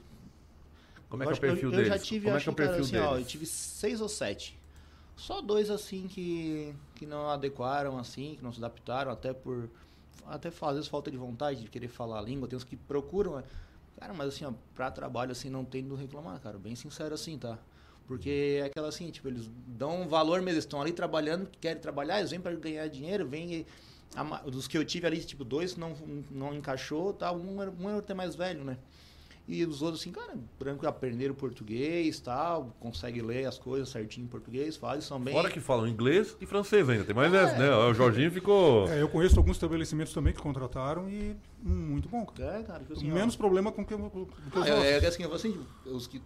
Como 1.09 1.23
é 1.23 1.27
que 1.27 1.33
é 1.33 1.37
o 1.37 1.41
perfil 1.41 1.69
eu, 1.69 1.71
deles? 1.71 1.87
Eu 1.87 1.99
já 1.99 1.99
tive, 1.99 2.25
Como 2.25 2.37
acho 2.37 2.43
é 2.43 2.45
que 2.45 2.49
é 2.49 2.53
o 2.53 2.67
perfil 2.67 2.85
assim, 2.85 2.93
deles? 2.93 3.07
Ó, 3.07 3.19
eu 3.19 3.25
tive 3.25 3.47
seis 3.47 4.01
ou 4.01 4.09
sete. 4.09 4.56
Só 5.17 5.41
dois 5.41 5.71
assim 5.71 6.07
que, 6.07 6.75
que 6.95 7.07
não 7.07 7.31
adequaram 7.31 7.99
assim, 7.99 8.35
que 8.37 8.45
não 8.45 8.53
se 8.53 8.59
adaptaram, 8.59 9.11
até 9.11 9.33
por. 9.33 9.69
Até 10.27 10.49
às 10.49 10.75
vezes 10.75 10.89
falta 10.89 11.11
de 11.11 11.17
vontade 11.17 11.63
de 11.63 11.69
querer 11.69 11.89
falar 11.89 12.19
a 12.19 12.23
língua. 12.23 12.47
Tem 12.47 12.57
uns 12.57 12.65
que 12.65 12.77
procuram. 12.77 13.43
Cara, 13.99 14.13
mas 14.13 14.29
assim, 14.29 14.45
ó, 14.45 14.53
pra 14.75 14.91
trabalho 14.91 15.33
assim, 15.33 15.49
não 15.49 15.65
tem 15.65 15.83
do 15.83 15.95
reclamar, 15.95 16.39
cara. 16.41 16.59
Bem 16.59 16.75
sincero 16.75 17.15
assim, 17.15 17.39
tá? 17.39 17.59
Porque 18.07 18.59
é 18.61 18.67
aquela 18.67 18.89
assim, 18.89 19.11
tipo, 19.11 19.27
eles 19.27 19.51
dão 19.67 20.07
valor 20.09 20.39
mesmo, 20.39 20.51
eles 20.51 20.65
estão 20.65 20.81
ali 20.81 20.93
trabalhando, 20.93 21.49
querem 21.61 21.81
trabalhar, 21.81 22.19
eles 22.19 22.31
vêm 22.31 22.41
para 22.41 22.55
ganhar 22.55 22.87
dinheiro, 22.89 23.27
vêm. 23.27 23.65
Dos 24.47 24.69
que 24.69 24.79
eu 24.79 24.85
tive 24.85 25.07
ali, 25.07 25.25
tipo, 25.25 25.45
dois 25.45 25.77
não, 25.77 25.95
não 26.31 26.55
encaixou, 26.55 27.13
tá? 27.13 27.33
Um 27.33 27.61
era, 27.61 27.71
um 27.71 27.89
era 27.89 27.99
até 27.99 28.15
mais 28.15 28.37
velho, 28.37 28.65
né? 28.65 28.79
E 29.49 29.65
os 29.65 29.81
outros, 29.81 30.01
assim, 30.01 30.11
cara, 30.11 30.37
branco 30.59 30.87
aprenderam 30.89 31.33
português 31.33 32.19
tal, 32.19 32.75
consegue 32.81 33.23
ler 33.23 33.47
as 33.47 33.57
coisas 33.59 33.89
certinho 33.89 34.25
em 34.25 34.29
português, 34.29 34.77
fazem, 34.77 35.03
são 35.03 35.21
bem. 35.21 35.33
Fora 35.33 35.49
que 35.49 35.61
falam 35.61 35.87
inglês 35.87 36.37
e 36.41 36.47
francês 36.47 36.89
ainda, 36.89 37.05
tem 37.05 37.15
mais 37.15 37.33
é, 37.33 37.45
essa, 37.45 37.57
né? 37.57 37.71
O 37.71 37.95
Jorginho 37.95 38.31
ficou. 38.31 38.89
É, 38.89 39.01
eu 39.01 39.09
conheço 39.09 39.39
alguns 39.39 39.57
estabelecimentos 39.57 40.13
também 40.13 40.33
que 40.33 40.43
contrataram 40.43 41.09
e 41.09 41.37
hum, 41.65 41.71
muito 41.93 42.09
bom. 42.09 42.27
Cara. 42.27 42.59
É, 42.59 42.63
cara, 42.65 42.85
que 42.85 42.93
assim, 42.93 43.11
Menos 43.11 43.37
ó, 43.37 43.39
problema 43.39 43.71
com 43.71 43.85
que, 43.85 43.97
com 43.97 44.11
que 44.11 44.59
ah, 44.59 44.61
os 44.61 44.67
é, 44.67 44.99
é, 44.99 45.07
assim, 45.07 45.23
eu 45.23 45.33
assim, 45.33 45.67
os 45.85 46.07
que. 46.09 46.21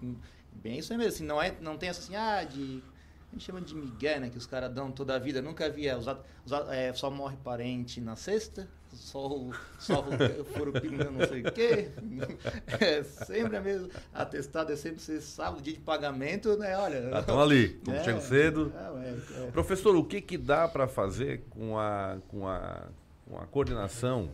Bem 0.52 0.78
isso 0.78 0.92
aí 0.92 0.98
mesmo, 0.98 1.12
assim, 1.12 1.24
não, 1.24 1.40
é, 1.40 1.54
não 1.60 1.76
tem 1.76 1.90
essa 1.90 2.00
assim, 2.00 2.16
ah, 2.16 2.42
de 2.42 2.82
a 3.30 3.34
gente 3.34 3.44
chama 3.44 3.60
de 3.60 3.74
migué, 3.74 4.18
né? 4.18 4.28
Que 4.28 4.38
os 4.38 4.46
caras 4.46 4.72
dão 4.72 4.90
toda 4.90 5.14
a 5.14 5.18
vida. 5.18 5.40
Nunca 5.40 5.70
vi. 5.70 5.86
É, 5.86 5.96
usado, 5.96 6.20
usado, 6.44 6.70
é, 6.72 6.92
só 6.92 7.10
morre 7.10 7.36
parente 7.44 8.00
na 8.00 8.16
sexta, 8.16 8.68
só 8.92 9.26
o, 9.26 9.52
só 9.78 10.00
o 10.00 10.44
furo 10.44 10.72
não 10.72 11.26
sei 11.26 11.42
o 11.42 11.52
quê. 11.52 11.90
É 12.80 13.02
sempre 13.02 13.56
a 13.56 13.60
mesma. 13.60 13.88
Atestado 14.12 14.72
é 14.72 14.76
sempre 14.76 15.00
ser 15.00 15.20
sábado, 15.20 15.62
dia 15.62 15.74
de 15.74 15.80
pagamento, 15.80 16.56
né? 16.56 16.76
Olha. 16.76 17.18
Estão 17.18 17.38
ah, 17.38 17.42
ali, 17.42 17.68
tudo 17.68 17.96
é, 17.96 18.04
chega 18.04 18.20
cedo. 18.20 18.72
É, 18.76 19.46
é, 19.46 19.50
Professor, 19.50 19.94
o 19.96 20.04
que, 20.04 20.20
que 20.20 20.38
dá 20.38 20.68
para 20.68 20.86
fazer 20.86 21.42
com 21.50 21.78
a, 21.78 22.18
com, 22.28 22.46
a, 22.48 22.88
com 23.28 23.38
a 23.38 23.46
coordenação? 23.46 24.30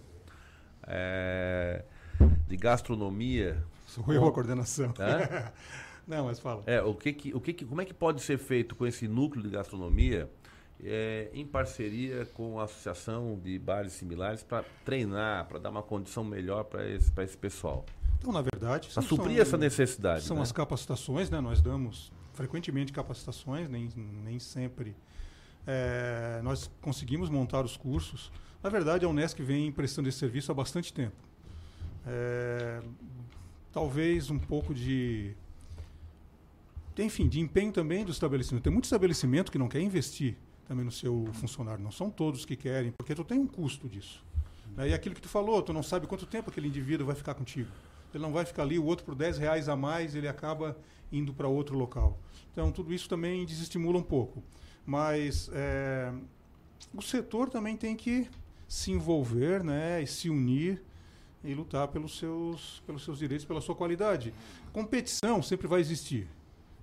É, 0.87 1.83
de 2.47 2.57
gastronomia. 2.57 3.63
Sou 3.87 4.05
eu 4.13 4.27
a 4.27 4.33
coordenação. 4.33 4.93
Hã? 4.99 5.53
Não, 6.07 6.27
mas 6.27 6.39
fala. 6.39 6.63
É, 6.67 6.81
o 6.81 6.95
que 6.95 7.13
que, 7.13 7.35
o 7.35 7.41
que 7.41 7.53
que, 7.53 7.65
como 7.65 7.81
é 7.81 7.85
que 7.85 7.95
pode 7.95 8.23
ser 8.23 8.39
feito 8.39 8.77
com 8.77 8.87
esse 8.87 9.09
núcleo 9.09 9.43
de 9.43 9.51
gastronomia 9.51 10.31
é, 10.83 11.31
em 11.33 11.47
parceria 11.47 12.27
com 12.27 12.61
a 12.61 12.65
associação 12.65 13.39
de 13.43 13.59
bares 13.59 13.93
similares 13.93 14.43
para 14.43 14.65
treinar, 14.85 15.47
para 15.47 15.59
dar 15.59 15.71
uma 15.71 15.83
condição 15.83 16.25
melhor 16.25 16.65
para 16.65 16.89
esse, 16.89 17.11
pra 17.11 17.25
esse 17.25 17.37
pessoal? 17.37 17.85
Então, 18.19 18.33
na 18.33 18.43
verdade. 18.43 18.89
Para 18.93 19.03
suprir 19.03 19.35
são- 19.35 19.43
essa 19.43 19.57
necessidade. 19.57 20.25
São 20.25 20.37
né? 20.37 20.43
as 20.43 20.53
capacitações, 20.53 21.31
né? 21.31 21.41
Nós 21.41 21.61
damos 21.61 22.13
frequentemente 22.33 22.93
capacitações, 22.93 23.69
nem, 23.69 23.89
nem 23.97 24.39
sempre 24.39 24.95
é, 25.67 26.41
nós 26.45 26.71
conseguimos 26.81 27.29
montar 27.29 27.65
os 27.65 27.77
cursos. 27.77 28.31
Na 28.63 28.71
verdade, 28.71 29.05
a 29.05 29.09
Unesc 29.09 29.43
vem 29.43 29.73
prestando 29.73 30.09
esse 30.09 30.19
serviço 30.19 30.53
há 30.53 30.55
bastante 30.55 30.93
tempo. 30.93 31.17
É, 32.07 32.81
talvez 33.73 34.31
um 34.31 34.39
pouco 34.39 34.73
de. 34.73 35.35
Enfim, 36.99 37.29
de 37.29 37.41
empenho 37.41 37.73
também 37.73 38.05
do 38.05 38.13
estabelecimento. 38.13 38.63
Tem 38.63 38.73
muito 38.73 38.85
estabelecimento 38.85 39.53
que 39.53 39.59
não 39.59 39.69
quer 39.69 39.81
investir 39.81 40.37
também 40.67 40.85
no 40.85 40.91
seu 40.91 41.29
funcionário. 41.35 41.83
Não 41.83 41.93
são 41.93 42.11
todos 42.11 42.45
que 42.45 42.57
querem, 42.57 42.93
porque 42.93 43.15
tu 43.15 43.25
tem 43.25 43.39
um 43.39 43.47
custo 43.47 43.89
disso. 43.89 44.25
né? 44.77 44.89
E 44.89 44.95
aquilo 44.95 45.15
que 45.15 45.21
tu 45.21 45.29
falou, 45.29 45.63
tu 45.63 45.73
não 45.73 45.83
sabe 45.83 46.07
quanto 46.07 46.27
tempo 46.27 46.51
aquele 46.51 46.69
indivíduo 46.69 47.07
vai 47.07 47.15
ficar 47.15 47.35
contigo. 47.35 47.71
Ele 48.13 48.23
não 48.23 48.33
vai 48.33 48.45
ficar 48.45 48.63
ali, 48.63 48.79
o 48.79 48.85
outro 48.85 49.05
por 49.05 49.15
10 49.15 49.39
reais 49.39 49.69
a 49.69 49.77
mais, 49.77 50.15
ele 50.15 50.29
acaba 50.29 50.77
indo 51.13 51.33
para 51.33 51.49
outro 51.49 51.77
local. 51.77 52.19
Então, 52.53 52.73
tudo 52.73 52.93
isso 52.93 53.09
também 53.09 53.45
desestimula 53.45 53.99
um 53.99 54.03
pouco. 54.03 54.43
Mas 54.85 55.51
é, 55.53 56.13
o 56.95 57.03
setor 57.03 57.51
também 57.51 57.77
tem 57.77 57.95
que 57.95 58.29
se 58.67 58.91
envolver 58.91 59.63
né, 59.63 60.03
e 60.03 60.07
se 60.07 60.29
unir 60.29 60.83
e 61.45 61.55
lutar 61.55 61.89
pelos 61.89 62.19
seus, 62.19 62.83
pelos 62.87 63.05
seus 63.05 63.19
direitos, 63.19 63.45
pela 63.45 63.61
sua 63.61 63.75
qualidade. 63.75 64.35
Competição 64.73 65.43
sempre 65.43 65.69
vai 65.69 65.81
existir. 65.81 66.29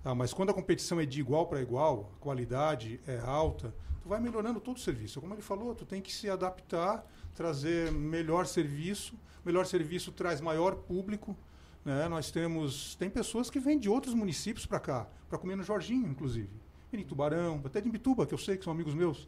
Tá? 0.04 0.14
Mas 0.14 0.34
quando 0.34 0.50
a 0.50 0.54
competição 0.54 1.00
é 1.00 1.06
de 1.06 1.20
igual 1.20 1.48
para 1.48 1.62
igual, 1.62 2.12
a 2.16 2.20
qualidade 2.20 3.00
é 3.08 3.18
alta, 3.20 3.74
tu 4.02 4.10
vai 4.10 4.20
melhorando 4.20 4.60
todo 4.60 4.78
o 4.78 4.80
serviço. 4.80 5.22
Como 5.22 5.34
ele 5.34 5.42
falou, 5.42 5.74
tu 5.74 5.86
tem 5.86 6.02
que 6.02 6.14
se 6.14 6.30
adaptar, 6.30 7.06
trazer 7.34 7.92
melhor 7.92 8.46
serviço. 8.46 9.16
Melhor 9.46 9.66
serviço 9.66 10.12
traz 10.12 10.42
maior 10.42 10.76
público. 10.76 11.36
Né? 11.84 12.08
Nós 12.08 12.32
temos 12.32 12.96
tem 12.96 13.10
pessoas 13.10 13.50
que 13.50 13.60
vêm 13.60 13.80
de 13.80 13.90
outros 13.90 14.14
municípios 14.14 14.66
para 14.66 14.80
cá, 14.80 15.08
para 15.30 15.38
comer 15.38 15.56
no 15.56 15.64
Jorginho, 15.64 16.08
inclusive. 16.08 16.50
Vem 16.92 17.02
de 17.02 17.08
Tubarão, 17.08 17.62
até 17.66 17.82
de 17.82 17.88
Imbituba, 17.88 18.26
que 18.26 18.34
eu 18.34 18.38
sei 18.38 18.58
que 18.58 18.64
são 18.64 18.72
amigos 18.74 18.94
meus. 18.94 19.28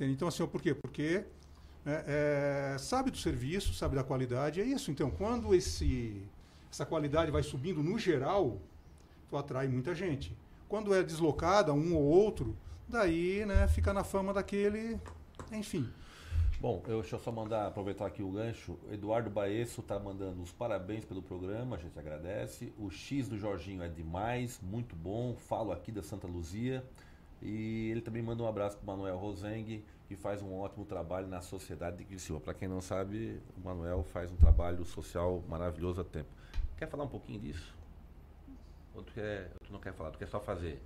Então, 0.00 0.26
assim, 0.26 0.42
ó, 0.42 0.46
por 0.46 0.60
quê? 0.60 0.74
Porque 0.74 1.24
né, 1.84 2.02
é, 2.06 2.76
sabe 2.78 3.10
do 3.10 3.16
serviço, 3.16 3.72
sabe 3.72 3.94
da 3.94 4.02
qualidade, 4.02 4.60
é 4.60 4.64
isso. 4.64 4.90
Então, 4.90 5.10
quando 5.10 5.54
esse, 5.54 6.22
essa 6.70 6.84
qualidade 6.84 7.30
vai 7.30 7.42
subindo 7.42 7.82
no 7.82 7.98
geral, 7.98 8.60
tu 9.34 9.38
atrai 9.38 9.66
muita 9.66 9.94
gente. 9.94 10.36
Quando 10.68 10.94
é 10.94 11.02
deslocada, 11.02 11.72
um 11.72 11.96
ou 11.96 12.02
outro, 12.02 12.56
daí 12.88 13.44
né, 13.44 13.66
fica 13.66 13.92
na 13.92 14.04
fama 14.04 14.32
daquele, 14.32 14.98
enfim. 15.50 15.88
Bom, 16.60 16.82
eu, 16.86 17.00
deixa 17.00 17.16
eu 17.16 17.20
só 17.20 17.32
mandar, 17.32 17.66
aproveitar 17.66 18.06
aqui 18.06 18.22
o 18.22 18.30
gancho. 18.30 18.78
Eduardo 18.92 19.28
Baesso 19.28 19.80
está 19.80 19.98
mandando 19.98 20.40
os 20.40 20.52
parabéns 20.52 21.04
pelo 21.04 21.20
programa, 21.20 21.74
a 21.74 21.78
gente 21.78 21.98
agradece. 21.98 22.72
O 22.78 22.88
X 22.90 23.28
do 23.28 23.36
Jorginho 23.36 23.82
é 23.82 23.88
demais, 23.88 24.60
muito 24.62 24.94
bom. 24.94 25.34
Falo 25.34 25.72
aqui 25.72 25.90
da 25.90 26.02
Santa 26.02 26.28
Luzia. 26.28 26.84
E 27.42 27.90
ele 27.90 28.00
também 28.00 28.22
manda 28.22 28.42
um 28.42 28.46
abraço 28.46 28.78
para 28.78 28.84
o 28.84 28.86
Manuel 28.86 29.18
Rosengue, 29.18 29.84
que 30.06 30.14
faz 30.14 30.40
um 30.40 30.54
ótimo 30.54 30.86
trabalho 30.86 31.26
na 31.26 31.40
Sociedade 31.40 31.98
de 31.98 32.04
Criciúma. 32.04 32.40
Para 32.40 32.54
quem 32.54 32.68
não 32.68 32.80
sabe, 32.80 33.42
o 33.58 33.66
Manuel 33.66 34.04
faz 34.04 34.30
um 34.30 34.36
trabalho 34.36 34.84
social 34.84 35.42
maravilhoso 35.48 36.00
há 36.00 36.04
tempo. 36.04 36.30
Quer 36.78 36.88
falar 36.88 37.04
um 37.04 37.08
pouquinho 37.08 37.40
disso? 37.40 37.83
Ou 38.94 39.02
tu, 39.02 39.12
quer, 39.12 39.50
tu 39.64 39.72
não 39.72 39.80
quer 39.80 39.92
falar, 39.92 40.10
tu 40.10 40.18
quer 40.18 40.28
só 40.28 40.40
fazer? 40.40 40.80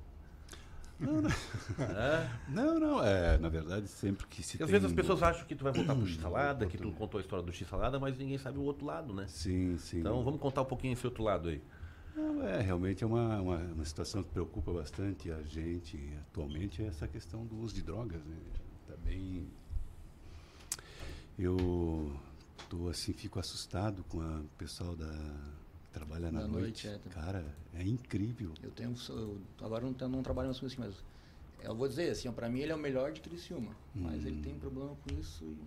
Não, 0.98 1.22
não. 1.22 1.30
Hã? 1.78 2.28
Não, 2.48 2.80
não, 2.80 3.04
é, 3.04 3.38
na 3.38 3.48
verdade, 3.48 3.86
sempre 3.86 4.26
que 4.26 4.42
se 4.42 4.56
às 4.56 4.58
tem 4.58 4.66
vezes 4.66 4.86
as 4.86 4.92
pessoas 4.92 5.22
acham 5.22 5.46
que 5.46 5.54
tu 5.54 5.62
vai 5.62 5.72
voltar 5.72 5.94
pro 5.94 6.02
Hum, 6.02 6.08
X-Salada, 6.08 6.66
que 6.66 6.76
tu 6.76 6.90
contou 6.90 7.18
a 7.18 7.20
história 7.20 7.44
do 7.44 7.52
X-Salada, 7.52 8.00
mas 8.00 8.18
ninguém 8.18 8.36
sabe 8.36 8.58
o 8.58 8.62
outro 8.62 8.84
lado, 8.84 9.14
né? 9.14 9.26
Sim, 9.28 9.78
sim. 9.78 10.00
Então 10.00 10.24
vamos 10.24 10.40
contar 10.40 10.62
um 10.62 10.64
pouquinho 10.64 10.94
esse 10.94 11.06
outro 11.06 11.22
lado 11.22 11.50
aí. 11.50 11.62
Não, 12.16 12.42
é, 12.42 12.60
realmente 12.60 13.04
é 13.04 13.06
uma, 13.06 13.40
uma, 13.40 13.56
uma 13.58 13.84
situação 13.84 14.24
que 14.24 14.30
preocupa 14.30 14.72
bastante 14.72 15.30
a 15.30 15.40
gente 15.42 16.12
atualmente, 16.30 16.82
é 16.82 16.86
essa 16.86 17.06
questão 17.06 17.46
do 17.46 17.56
uso 17.60 17.76
de 17.76 17.82
drogas, 17.82 18.24
né? 18.24 18.36
Tá 18.88 18.96
bem... 18.96 19.46
Eu 21.38 22.12
tô, 22.68 22.88
assim, 22.88 23.12
fico 23.12 23.38
assustado 23.38 24.02
com 24.08 24.18
o 24.18 24.48
pessoal 24.58 24.96
da... 24.96 25.06
trabalha 25.98 26.30
na 26.30 26.40
Da 26.42 26.48
noite. 26.48 26.86
noite, 26.86 26.88
é, 26.88 26.98
também. 26.98 27.08
Cara, 27.24 27.44
é 27.74 27.82
incrível. 27.82 28.52
Eu 28.62 28.70
tenho. 28.70 28.94
Eu, 29.08 29.38
agora 29.62 29.84
não, 29.84 30.08
não 30.08 30.22
trabalho 30.22 30.48
mais 30.48 30.60
com 30.60 30.66
isso, 30.66 30.76
mas. 30.78 30.94
Eu 31.60 31.74
vou 31.74 31.88
dizer 31.88 32.10
assim, 32.10 32.28
ó, 32.28 32.32
pra 32.32 32.48
mim 32.48 32.60
ele 32.60 32.70
é 32.70 32.74
o 32.74 32.78
melhor 32.78 33.10
de 33.12 33.20
Criciúma. 33.20 33.72
Mas 33.94 34.24
ele 34.24 34.40
tem 34.40 34.54
problema 34.58 34.94
com 34.96 35.18
isso 35.18 35.44
e. 35.44 35.58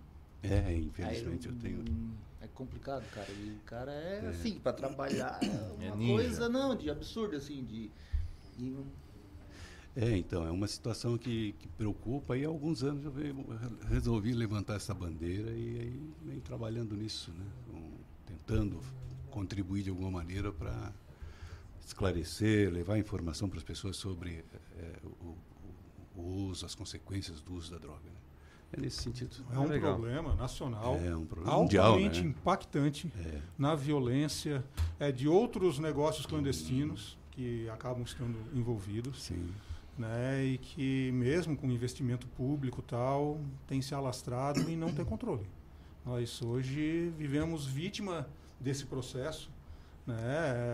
É, 0.44 0.58
aí 0.66 0.82
infelizmente 0.86 1.46
eu 1.46 1.54
tenho... 1.54 1.80
hum, 1.88 2.10
É 2.40 2.48
complicado, 2.48 3.08
cara. 3.12 3.30
E 3.30 3.50
o 3.50 3.60
cara 3.66 3.92
é, 3.92 4.22
É. 4.24 4.28
assim, 4.30 4.58
pra 4.58 4.72
trabalhar 4.72 5.38
é 5.80 5.86
uma 5.88 5.96
ninja. 5.96 6.12
coisa, 6.14 6.48
não, 6.48 6.74
de 6.74 6.90
absurdo, 6.90 7.36
assim, 7.36 7.62
de. 7.64 7.90
de- 8.58 8.74
É, 9.94 10.16
então, 10.16 10.46
é 10.46 10.50
uma 10.50 10.66
situação 10.66 11.18
que, 11.18 11.52
que 11.58 11.68
preocupa 11.68 12.36
e 12.38 12.44
há 12.44 12.48
alguns 12.48 12.82
anos 12.82 13.04
eu 13.04 13.12
resolvi 13.90 14.32
levantar 14.32 14.76
essa 14.76 14.94
bandeira 14.94 15.50
e 15.50 15.78
aí 15.80 16.10
venho 16.24 16.40
trabalhando 16.40 16.96
nisso, 16.96 17.30
né? 17.32 17.44
Um, 17.74 17.90
tentando 18.26 18.80
contribuir 19.32 19.82
de 19.82 19.90
alguma 19.90 20.10
maneira 20.10 20.52
para 20.52 20.92
esclarecer, 21.84 22.70
levar 22.72 22.98
informação 22.98 23.48
para 23.48 23.58
as 23.58 23.64
pessoas 23.64 23.96
sobre 23.96 24.44
é, 24.78 24.92
o, 25.20 25.36
o- 26.16 26.46
uso, 26.48 26.64
as 26.66 26.74
consequências 26.74 27.40
do 27.40 27.54
uso 27.54 27.70
da 27.72 27.78
droga. 27.78 28.00
né? 28.04 28.12
É 28.74 28.80
nesse 28.80 29.02
sentido. 29.02 29.36
É 29.52 29.58
um 29.58 29.66
Legal. 29.66 29.94
problema 29.94 30.34
nacional, 30.34 30.96
É 30.96 31.14
um 31.16 31.26
problema 31.26 31.58
mundial, 31.58 31.86
altamente 31.92 32.22
né? 32.22 32.28
impactante 32.28 33.12
É. 33.18 33.40
na 33.58 33.74
violência, 33.74 34.64
é 34.98 35.10
de 35.12 35.26
outros 35.28 35.78
negócios 35.78 36.24
clandestinos 36.26 37.18
que 37.32 37.68
acabam 37.70 38.02
estando 38.02 38.38
envolvidos, 38.54 39.22
Sim. 39.24 39.50
né, 39.98 40.44
e 40.44 40.58
que 40.58 41.10
mesmo 41.12 41.56
com 41.56 41.70
investimento 41.70 42.26
público 42.28 42.80
tal, 42.82 43.40
tem 43.66 43.80
se 43.82 43.94
alastrado 43.94 44.60
e 44.70 44.76
não 44.76 44.92
tem 44.92 45.04
controle. 45.04 45.46
Nós 46.04 46.40
hoje 46.42 47.12
vivemos 47.18 47.66
vítima 47.66 48.26
desse 48.62 48.86
processo, 48.86 49.50
né? 50.06 50.16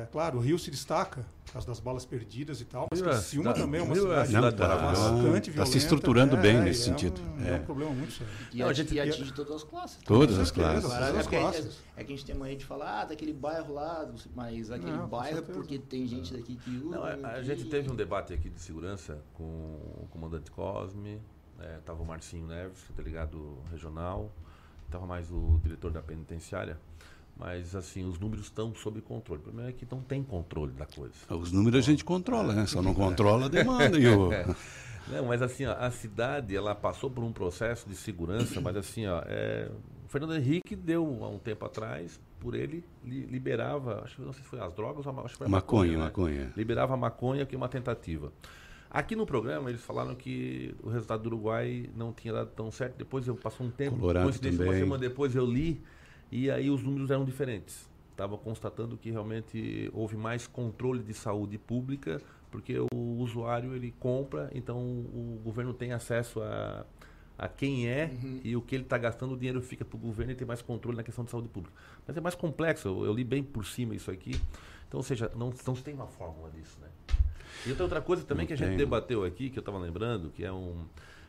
É, 0.04 0.08
claro, 0.10 0.38
o 0.38 0.40
Rio 0.40 0.58
se 0.58 0.70
destaca 0.70 1.22
por 1.44 1.52
causa 1.52 1.66
das 1.66 1.80
balas 1.80 2.04
perdidas 2.06 2.60
e 2.60 2.64
tal, 2.64 2.86
mas 2.90 3.00
Rio 3.00 3.10
é 3.10 3.14
Criciúma 3.14 3.42
cidade- 3.50 3.60
também 3.60 3.80
é 3.80 3.84
uma 3.84 3.94
Rio 3.94 4.04
é 4.12 4.24
cidade 4.24 4.28
cidade 4.28 4.56
maravilhosa. 4.58 5.10
bastante 5.12 5.46
Tá 5.48 5.52
violenta. 5.52 5.66
se 5.66 5.78
estruturando 5.78 6.36
é, 6.36 6.40
bem 6.40 6.56
é, 6.56 6.60
nesse 6.62 6.80
é 6.80 6.84
sentido. 6.84 7.20
Um, 7.20 7.44
É. 7.44 7.50
é 7.50 7.54
um 7.56 7.64
problema 7.64 7.90
muito 7.92 8.12
sério. 8.12 8.32
E, 8.52 8.58
Não, 8.58 8.68
a 8.68 8.72
gente- 8.72 8.94
e 8.94 9.00
atinge 9.00 9.32
todas 9.32 9.52
as 9.56 9.64
classes. 9.64 9.98
Todas 10.04 10.38
as 10.38 10.50
classes. 10.50 10.82
todas 10.82 11.02
as 11.16 11.26
é, 11.26 11.28
classes. 11.30 11.78
é 11.96 12.04
que 12.04 12.12
a 12.12 12.16
gente 12.16 12.24
tem 12.26 12.34
mania 12.36 12.56
de 12.56 12.64
falar, 12.64 13.00
ah, 13.00 13.04
daquele 13.06 13.32
bairro 13.34 13.74
lá, 13.74 14.10
mas 14.34 14.70
aquele 14.70 14.92
Não, 14.92 15.06
bairro 15.08 15.38
é 15.38 15.42
porque 15.42 15.78
tem 15.78 16.06
gente 16.06 16.32
daqui 16.34 16.56
que 16.56 16.70
usa. 16.70 16.96
Não, 16.96 17.04
a, 17.04 17.16
que- 17.34 17.44
gente 17.44 17.64
teve 17.66 17.90
um 17.90 17.94
debate 17.96 18.32
aqui 18.32 18.48
de 18.48 18.60
segurança 18.60 19.18
com 19.34 19.42
o 19.44 20.08
comandante 20.10 20.50
Cosme, 20.50 21.20
é, 21.60 21.78
tava 21.84 22.02
o 22.02 22.06
Marcinho 22.06 22.46
Neves, 22.46 22.78
delegado 22.96 23.58
regional, 23.70 24.32
tava 24.90 25.06
mais 25.06 25.30
o 25.30 25.60
diretor 25.62 25.90
da 25.90 26.00
penitenciária. 26.00 26.78
Mas 27.38 27.74
assim, 27.76 28.04
os 28.04 28.18
números 28.18 28.46
estão 28.46 28.74
sob 28.74 29.00
controle. 29.00 29.40
O 29.40 29.44
problema 29.44 29.68
é 29.68 29.72
que 29.72 29.86
não 29.90 30.00
tem 30.00 30.22
controle 30.22 30.72
da 30.72 30.86
coisa. 30.86 31.14
Os 31.30 31.52
números 31.52 31.78
a 31.78 31.90
gente 31.90 32.04
controla, 32.04 32.52
né? 32.52 32.66
Só 32.66 32.82
não 32.82 32.92
controla 32.92 33.46
a 33.46 33.48
demanda. 33.48 33.98
E 33.98 34.06
o... 34.08 34.30
Não, 35.10 35.24
mas 35.24 35.40
assim, 35.40 35.64
ó, 35.64 35.72
a 35.72 35.90
cidade 35.90 36.54
ela 36.54 36.74
passou 36.74 37.08
por 37.10 37.24
um 37.24 37.32
processo 37.32 37.88
de 37.88 37.96
segurança, 37.96 38.60
mas 38.60 38.76
assim, 38.76 39.06
ó, 39.06 39.22
é, 39.24 39.70
o 40.04 40.08
Fernando 40.08 40.34
Henrique 40.36 40.76
deu 40.76 41.24
há 41.24 41.28
um 41.30 41.38
tempo 41.38 41.64
atrás, 41.64 42.20
por 42.38 42.54
ele 42.54 42.84
li- 43.02 43.24
liberava, 43.24 44.02
acho 44.04 44.16
que 44.16 44.20
não 44.22 44.34
sei 44.34 44.42
se 44.42 44.48
foi 44.50 44.60
as 44.60 44.74
drogas 44.74 45.06
ou 45.06 45.18
a 45.18 45.22
acho 45.22 45.32
que 45.32 45.38
foi 45.38 45.46
a 45.46 45.50
Maconha, 45.50 45.92
né? 45.92 46.04
maconha. 46.04 46.52
Liberava 46.54 46.92
a 46.92 46.96
maconha 46.98 47.46
que 47.46 47.54
é 47.54 47.58
uma 47.58 47.70
tentativa. 47.70 48.30
Aqui 48.90 49.16
no 49.16 49.24
programa 49.24 49.70
eles 49.70 49.80
falaram 49.80 50.14
que 50.14 50.74
o 50.82 50.90
resultado 50.90 51.22
do 51.22 51.26
Uruguai 51.28 51.88
não 51.96 52.12
tinha 52.12 52.34
dado 52.34 52.50
tão 52.50 52.70
certo. 52.70 52.96
Depois 52.98 53.26
eu 53.26 53.34
passou 53.34 53.66
um 53.66 53.70
tempo, 53.70 53.96
Colorado 53.96 54.24
coincidência, 54.24 54.62
uma 54.62 54.74
semana 54.74 54.98
depois 55.00 55.34
eu 55.34 55.46
li 55.46 55.80
e 56.30 56.50
aí 56.50 56.70
os 56.70 56.82
números 56.82 57.10
eram 57.10 57.24
diferentes. 57.24 57.88
Estava 58.10 58.36
constatando 58.36 58.96
que 58.96 59.10
realmente 59.10 59.90
houve 59.92 60.16
mais 60.16 60.46
controle 60.46 61.02
de 61.02 61.14
saúde 61.14 61.56
pública, 61.56 62.20
porque 62.50 62.76
o 62.92 63.16
usuário 63.18 63.74
ele 63.74 63.94
compra, 64.00 64.50
então 64.54 64.78
o 64.78 65.40
governo 65.44 65.72
tem 65.72 65.92
acesso 65.92 66.40
a, 66.42 66.84
a 67.38 67.46
quem 67.46 67.88
é 67.88 68.10
e 68.42 68.56
o 68.56 68.60
que 68.60 68.74
ele 68.74 68.82
está 68.82 68.98
gastando, 68.98 69.34
o 69.34 69.36
dinheiro 69.36 69.62
fica 69.62 69.84
para 69.84 69.96
o 69.96 70.00
governo 70.00 70.32
e 70.32 70.34
tem 70.34 70.46
mais 70.46 70.60
controle 70.60 70.96
na 70.96 71.04
questão 71.04 71.24
de 71.24 71.30
saúde 71.30 71.48
pública. 71.48 71.76
Mas 72.06 72.16
é 72.16 72.20
mais 72.20 72.34
complexo, 72.34 72.88
eu, 72.88 73.04
eu 73.04 73.12
li 73.12 73.22
bem 73.22 73.42
por 73.42 73.64
cima 73.64 73.94
isso 73.94 74.10
aqui. 74.10 74.32
Então, 74.88 74.98
ou 74.98 75.04
seja, 75.04 75.30
não, 75.36 75.52
não 75.66 75.74
se 75.76 75.82
tem 75.82 75.94
uma 75.94 76.06
fórmula 76.06 76.50
disso, 76.50 76.78
né? 76.80 76.88
E 77.66 77.70
outra 77.70 77.84
outra 77.84 78.00
coisa 78.00 78.24
também 78.24 78.44
Não 78.44 78.48
que 78.48 78.52
a 78.54 78.56
gente 78.56 78.68
tem. 78.68 78.76
debateu 78.76 79.24
aqui, 79.24 79.50
que 79.50 79.58
eu 79.58 79.60
estava 79.60 79.78
lembrando, 79.78 80.30
que 80.30 80.44
é 80.44 80.52
um. 80.52 80.86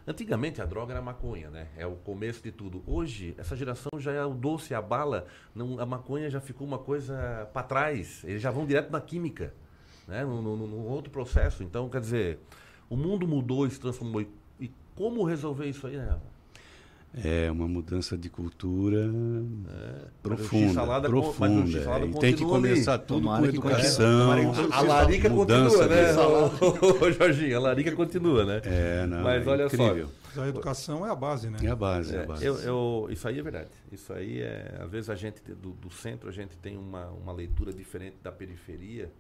Antigamente 0.10 0.60
a 0.60 0.66
droga 0.66 0.91
era 0.93 0.99
a 0.99 1.03
maconha, 1.03 1.51
né? 1.51 1.68
É 1.78 1.86
o 1.86 1.91
começo 1.97 2.41
de 2.41 2.51
tudo. 2.51 2.82
Hoje, 2.88 3.36
essa 3.38 3.55
geração 3.55 3.91
já 3.99 4.12
é 4.12 4.26
o 4.26 4.34
doce, 4.34 4.74
a 4.74 4.82
bala. 4.82 5.28
Não, 5.53 5.80
a 5.80 5.86
maconha 5.86 6.32
já 6.32 6.41
ficou 6.41 6.66
uma 6.66 6.80
coisa 6.80 7.47
para 7.53 7.62
trás. 7.62 8.24
Eles 8.24 8.41
já 8.41 8.49
vão 8.49 8.66
direto 8.66 8.89
na 8.91 8.99
química, 8.99 9.53
né? 10.07 10.26
Num, 10.26 10.41
num- 10.41 10.66
num 10.66 10.88
outro 10.88 11.12
processo. 11.12 11.62
Então, 11.62 11.88
quer 11.89 12.01
dizer, 12.01 12.39
o 12.89 12.97
mundo 12.97 13.28
mudou 13.28 13.68
e 13.68 13.70
se 13.70 13.80
transformou. 13.80 14.26
E, 14.60 14.72
como 14.95 15.24
resolver 15.24 15.68
isso 15.68 15.86
aí, 15.86 15.95
né? 15.95 16.20
É 17.24 17.49
uma 17.51 17.68
mudança 17.68 18.16
de 18.16 18.30
cultura 18.30 19.10
o 19.10 20.22
profunda, 20.22 20.84
o 20.84 21.01
profunda. 21.01 21.78
É, 21.80 22.05
e 22.05 22.14
tem 22.20 22.34
que 22.36 22.43
continua 22.43 22.57
ali. 22.57 22.70
começar 22.70 22.97
tudo 22.99 23.22
Tomara 23.22 23.41
com 23.41 23.47
educação, 23.49 24.45
continue. 24.45 24.74
A 24.74 24.82
larica 24.82 25.30
continua, 25.30 25.88
né? 25.88 26.05
Ô, 27.01 27.12
Jorginho, 27.12 27.57
a 27.57 27.60
larica 27.62 27.91
continua, 27.93 28.45
né? 28.45 28.62
É, 28.64 29.07
não, 29.07 29.24
Mas 29.24 29.45
é 29.45 29.49
olha 29.49 29.66
incrível. 29.66 30.07
só. 30.07 30.14
Mas 30.30 30.38
a 30.38 30.47
educação 30.47 31.05
é 31.05 31.10
a 31.10 31.16
base, 31.16 31.49
né? 31.49 31.57
É 31.64 31.70
a 31.70 31.76
base, 31.76 32.16
é 32.16 32.20
a 32.20 32.22
É, 32.22 32.26
base. 32.28 32.45
eu, 32.45 32.55
eu- 32.60 33.07
isso 33.10 33.28
aí 33.28 33.39
é 33.39 33.41
verdade. 33.41 33.70
Isso 33.91 34.14
aí 34.14 34.41
é. 34.41 34.78
Às 34.80 34.91
vezes 34.91 35.10
a 35.10 35.16
gente, 35.16 35.41
do, 35.41 35.72
do 35.72 35.89
centro, 35.89 36.30
a 36.30 36.32
gente 36.32 36.55
tem 36.57 36.78
uma, 36.78 37.07
uma 37.07 37.34
leitura 37.34 37.74
diferente 37.74 38.18
da 38.22 38.32
periferia. 38.32 39.12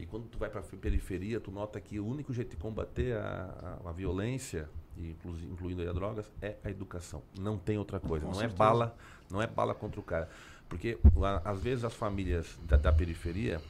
E 0.00 0.04
quando 0.04 0.24
tu 0.24 0.36
vai 0.36 0.50
para 0.50 0.60
a 0.60 0.64
periferia, 0.64 1.38
tu 1.38 1.52
nota 1.52 1.80
que 1.80 2.00
o 2.00 2.06
único 2.06 2.32
jeito 2.32 2.50
de 2.50 2.56
combater 2.56 3.16
a, 3.16 3.78
a, 3.84 3.90
a 3.90 3.92
violência, 3.92 4.68
incluindo 4.98 5.82
aí 5.82 5.88
a 5.88 5.92
drogas, 5.92 6.30
é 6.40 6.56
a 6.64 6.70
educação. 6.70 7.22
Não 7.38 7.58
tem 7.58 7.78
outra 7.78 8.00
coisa. 8.00 8.24
Com 8.24 8.32
não 8.32 8.38
certeza. 8.38 8.54
é 8.54 8.58
bala, 8.58 8.96
não 9.30 9.42
é 9.42 9.46
bala 9.46 9.74
contra 9.74 10.00
o 10.00 10.02
cara. 10.02 10.28
Porque 10.68 10.98
às 11.44 11.60
vezes 11.60 11.84
as 11.84 11.94
famílias 11.94 12.58
da, 12.64 12.76
da 12.76 12.92
periferia, 12.92 13.60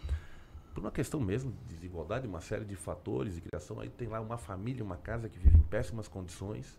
por 0.74 0.80
uma 0.80 0.90
questão 0.90 1.20
mesmo 1.20 1.52
de 1.68 1.74
desigualdade, 1.74 2.26
uma 2.26 2.40
série 2.40 2.64
de 2.64 2.74
fatores 2.74 3.34
de 3.34 3.40
criação, 3.40 3.80
aí 3.80 3.88
tem 3.88 4.08
lá 4.08 4.20
uma 4.20 4.38
família, 4.38 4.82
uma 4.82 4.96
casa 4.96 5.28
que 5.28 5.38
vive 5.38 5.56
em 5.56 5.62
péssimas 5.62 6.08
condições. 6.08 6.78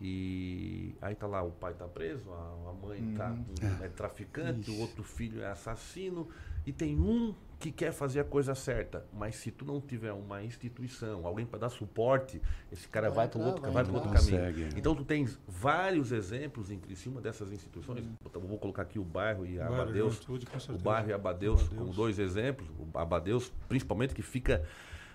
E 0.00 0.94
aí 1.00 1.14
tá 1.14 1.26
lá, 1.26 1.42
o 1.42 1.52
pai 1.52 1.72
tá 1.72 1.86
preso, 1.86 2.30
a, 2.32 2.70
a 2.70 2.86
mãe 2.86 3.14
tá, 3.16 3.36
é 3.82 3.88
traficante, 3.88 4.70
o 4.70 4.80
outro 4.80 5.04
filho 5.04 5.40
é 5.40 5.50
assassino, 5.50 6.28
e 6.66 6.72
tem 6.72 6.98
um 6.98 7.34
que 7.58 7.72
quer 7.72 7.92
fazer 7.92 8.20
a 8.20 8.24
coisa 8.24 8.54
certa, 8.54 9.06
mas 9.10 9.36
se 9.36 9.50
tu 9.50 9.64
não 9.64 9.80
tiver 9.80 10.12
uma 10.12 10.42
instituição, 10.44 11.26
alguém 11.26 11.46
para 11.46 11.60
dar 11.60 11.70
suporte, 11.70 12.42
esse 12.70 12.86
cara 12.86 13.08
vai, 13.08 13.26
Vai 13.26 13.28
para 13.28 13.40
outro, 13.40 13.62
vai 13.62 13.70
vai 13.70 13.84
pro 13.84 13.94
outro 13.94 14.10
caminho. 14.10 14.38
Consegue, 14.38 14.62
é. 14.64 14.68
Então 14.76 14.94
tu 14.94 15.02
tens 15.02 15.40
vários 15.48 16.12
exemplos 16.12 16.70
em 16.70 16.78
cima 16.94 17.22
dessas 17.22 17.50
instituições. 17.50 18.04
Eu 18.34 18.40
vou 18.42 18.58
colocar 18.58 18.82
aqui 18.82 18.98
o 18.98 19.04
bairro 19.04 19.46
e 19.46 19.58
a 19.58 19.64
Bairro, 19.66 19.82
Abadeus. 19.82 20.20
O 20.68 20.78
bairro 20.78 21.08
e 21.08 21.12
Abadeus, 21.14 21.60
Abadeus. 21.62 21.78
como 21.78 21.92
dois 21.94 22.18
exemplos. 22.18 22.68
O 22.78 22.98
Abadeus, 22.98 23.50
principalmente, 23.66 24.14
que 24.14 24.22
fica 24.22 24.62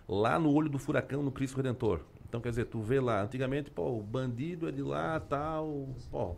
lá 0.07 0.39
no 0.39 0.51
olho 0.51 0.69
do 0.69 0.79
furacão, 0.79 1.21
no 1.21 1.31
Cristo 1.31 1.57
Redentor. 1.57 2.01
Então, 2.27 2.39
quer 2.41 2.49
dizer, 2.49 2.65
tu 2.65 2.79
vê 2.79 2.99
lá, 2.99 3.23
antigamente, 3.23 3.71
pô, 3.71 3.97
o 3.97 4.03
bandido 4.03 4.67
é 4.69 4.71
de 4.71 4.83
lá, 4.83 5.19
tal, 5.19 5.89
pô, 6.11 6.35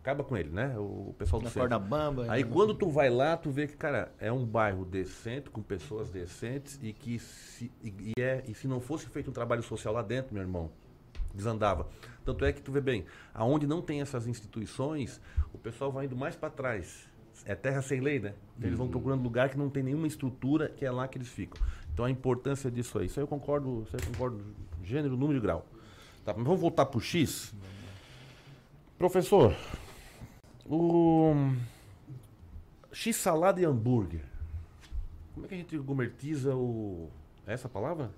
acaba 0.00 0.24
com 0.24 0.36
ele, 0.36 0.50
né? 0.50 0.74
O 0.78 1.14
pessoal 1.16 1.40
do 1.40 1.44
Na 1.44 1.50
centro. 1.50 1.68
corda 1.68 1.78
bamba. 1.78 2.26
Aí 2.28 2.42
né? 2.42 2.50
quando 2.50 2.74
tu 2.74 2.88
vai 2.90 3.10
lá, 3.10 3.36
tu 3.36 3.50
vê 3.50 3.66
que, 3.66 3.76
cara, 3.76 4.12
é 4.18 4.32
um 4.32 4.44
bairro 4.44 4.84
decente, 4.84 5.50
com 5.50 5.62
pessoas 5.62 6.10
decentes 6.10 6.78
e 6.82 6.92
que 6.92 7.18
se, 7.18 7.70
e, 7.82 8.12
e 8.16 8.20
é, 8.20 8.42
e 8.48 8.54
se 8.54 8.66
não 8.66 8.80
fosse 8.80 9.06
feito 9.06 9.30
um 9.30 9.32
trabalho 9.32 9.62
social 9.62 9.92
lá 9.92 10.02
dentro, 10.02 10.32
meu 10.34 10.42
irmão, 10.42 10.70
desandava. 11.34 11.86
Tanto 12.24 12.44
é 12.44 12.52
que 12.52 12.62
tu 12.62 12.72
vê 12.72 12.80
bem, 12.80 13.04
aonde 13.34 13.66
não 13.66 13.82
tem 13.82 14.00
essas 14.00 14.26
instituições, 14.26 15.20
o 15.52 15.58
pessoal 15.58 15.92
vai 15.92 16.06
indo 16.06 16.16
mais 16.16 16.34
para 16.34 16.50
trás. 16.50 17.08
É 17.44 17.54
terra 17.54 17.80
sem 17.80 18.00
lei, 18.00 18.18
né? 18.18 18.34
Então 18.56 18.68
Eles 18.68 18.78
vão 18.78 18.88
procurando 18.88 19.22
lugar 19.22 19.48
que 19.48 19.56
não 19.56 19.70
tem 19.70 19.82
nenhuma 19.82 20.06
estrutura, 20.06 20.68
que 20.68 20.84
é 20.84 20.90
lá 20.90 21.08
que 21.08 21.16
eles 21.16 21.28
ficam. 21.28 21.60
Então 21.92 22.04
a 22.04 22.10
importância 22.10 22.70
disso 22.70 22.98
aí. 22.98 23.06
Isso 23.06 23.18
aí 23.18 23.24
eu 23.24 23.28
concordo, 23.28 23.82
isso 23.86 23.96
aí 23.96 24.02
eu 24.02 24.12
concordo, 24.12 24.44
gênero, 24.82 25.16
número 25.16 25.38
e 25.38 25.40
grau. 25.40 25.66
Tá, 26.24 26.34
mas 26.34 26.44
vamos 26.44 26.60
voltar 26.60 26.86
pro 26.86 27.00
X. 27.00 27.54
Professor, 28.98 29.54
o 30.70 31.52
X 32.92 33.16
salada 33.16 33.60
e 33.60 33.64
hambúrguer. 33.64 34.22
Como 35.34 35.46
é 35.46 35.48
que 35.48 35.54
a 35.54 35.58
gente 35.58 35.76
gourmetiza 35.78 36.54
o. 36.54 37.08
É 37.46 37.52
essa 37.54 37.68
palavra? 37.68 38.10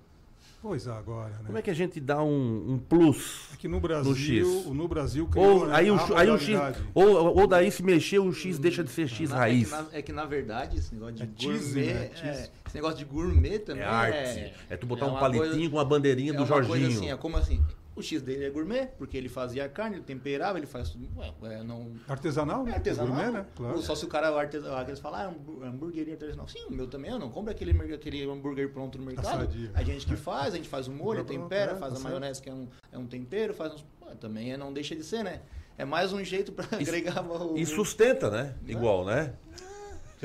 Pois 0.61 0.87
é, 0.87 0.91
agora, 0.91 1.29
né? 1.29 1.43
Como 1.45 1.57
é 1.57 1.61
que 1.61 1.69
a 1.69 1.73
gente 1.73 1.99
dá 1.99 2.23
um, 2.23 2.73
um 2.73 2.77
plus? 2.79 3.49
É 3.53 3.57
que 3.57 3.67
no 3.67 3.75
No 3.75 3.81
Brasil, 3.81 4.15
X. 4.15 4.65
no 4.67 4.87
Brasil 4.87 5.29
Ou 5.35 5.67
né, 5.67 5.75
aí 5.75 5.91
o, 5.91 5.97
aí 6.17 6.29
o 6.29 6.37
X. 6.37 6.57
Ou, 6.93 7.37
ou 7.39 7.47
daí 7.47 7.69
se 7.69 7.83
mexer, 7.83 8.19
o 8.19 8.31
X 8.33 8.57
deixa 8.59 8.81
de 8.81 8.89
ser 8.89 9.09
X 9.09 9.29
Na- 9.29 9.37
raiz. 9.37 9.71
É 9.73 9.75
que, 9.77 9.83
na, 9.91 9.97
é 9.97 10.01
que, 10.01 10.11
na 10.13 10.25
verdade 10.25 10.77
esse 10.77 10.93
negócio 10.93 11.15
de 11.15 11.23
É 11.23 11.25
gourmet. 11.25 11.59
cheese, 11.59 11.79
né? 11.81 11.91
é- 12.23 12.49
esse 12.65 12.75
negócio 12.75 12.97
de 12.97 13.05
gourmet 13.05 13.59
também 13.59 13.83
É 13.83 13.85
é. 13.85 13.89
arte. 13.89 14.53
É 14.69 14.77
tu 14.77 14.85
botar 14.87 15.07
um 15.07 15.19
palitinho 15.19 15.49
coisa- 15.53 15.69
com 15.69 15.75
uma 15.77 15.85
bandeirinha 15.85 16.31
é 16.31 16.33
do 16.33 16.43
uma 16.43 16.47
coisa 16.47 16.67
Jorginho. 16.67 16.89
assim, 16.89 17.11
é 17.11 17.17
como 17.17 17.35
assim. 17.37 17.61
O 17.95 18.01
X 18.01 18.21
dele 18.21 18.45
é 18.45 18.49
gourmet, 18.49 18.87
porque 18.97 19.15
ele 19.15 19.29
fazia 19.29 19.65
a 19.65 19.69
carne, 19.69 19.97
ele 19.97 20.03
temperava, 20.03 20.57
ele 20.57 20.65
faz 20.65 20.89
tudo. 20.89 21.07
Ué, 21.41 21.63
não, 21.63 21.91
Artesanal, 22.07 22.63
é 22.63 22.69
né? 22.71 22.75
artesanal. 22.75 23.13
Gourmet, 23.15 23.31
né? 23.31 23.45
Claro. 23.55 23.81
Só 23.83 23.93
se 23.93 24.03
o 24.03 24.07
cara 24.07 24.27
é 24.29 24.39
artesanal, 24.39 24.81
eles 24.81 24.99
falam, 24.99 25.19
ah, 25.19 25.25
hambú- 25.27 25.63
hambúrgueria 25.63 26.13
artesanal. 26.13 26.47
Sim, 26.47 26.65
o 26.69 26.71
meu 26.73 26.87
também, 26.87 27.11
eu 27.11 27.19
não 27.19 27.29
compro 27.29 27.51
aquele, 27.51 27.93
aquele 27.93 28.23
hambúrguer 28.29 28.69
pronto 28.71 28.97
no 28.97 29.05
mercado. 29.05 29.47
A 29.75 29.83
gente 29.83 30.05
que 30.07 30.15
faz, 30.15 30.53
a 30.53 30.57
gente 30.57 30.67
faz 30.69 30.87
o 30.87 30.91
molho, 30.91 31.23
tempera, 31.23 31.73
é, 31.73 31.75
faz 31.75 31.79
tá 31.79 31.87
a 31.87 32.01
certo. 32.01 32.03
maionese, 32.03 32.41
que 32.41 32.49
é 32.49 32.53
um, 32.53 32.67
é 32.91 32.97
um 32.97 33.05
tempero, 33.05 33.53
faz 33.53 33.73
uns. 33.73 33.85
Ué, 34.01 34.15
também 34.15 34.51
é, 34.53 34.57
não 34.57 34.73
deixa 34.73 34.95
de 34.95 35.03
ser, 35.03 35.23
né? 35.23 35.41
É 35.77 35.85
mais 35.85 36.13
um 36.13 36.23
jeito 36.23 36.51
pra 36.51 36.65
agregar 36.77 37.23
o. 37.25 37.57
E 37.57 37.65
sustenta, 37.65 38.29
né? 38.29 38.55
Igual, 38.67 39.05
né? 39.05 39.33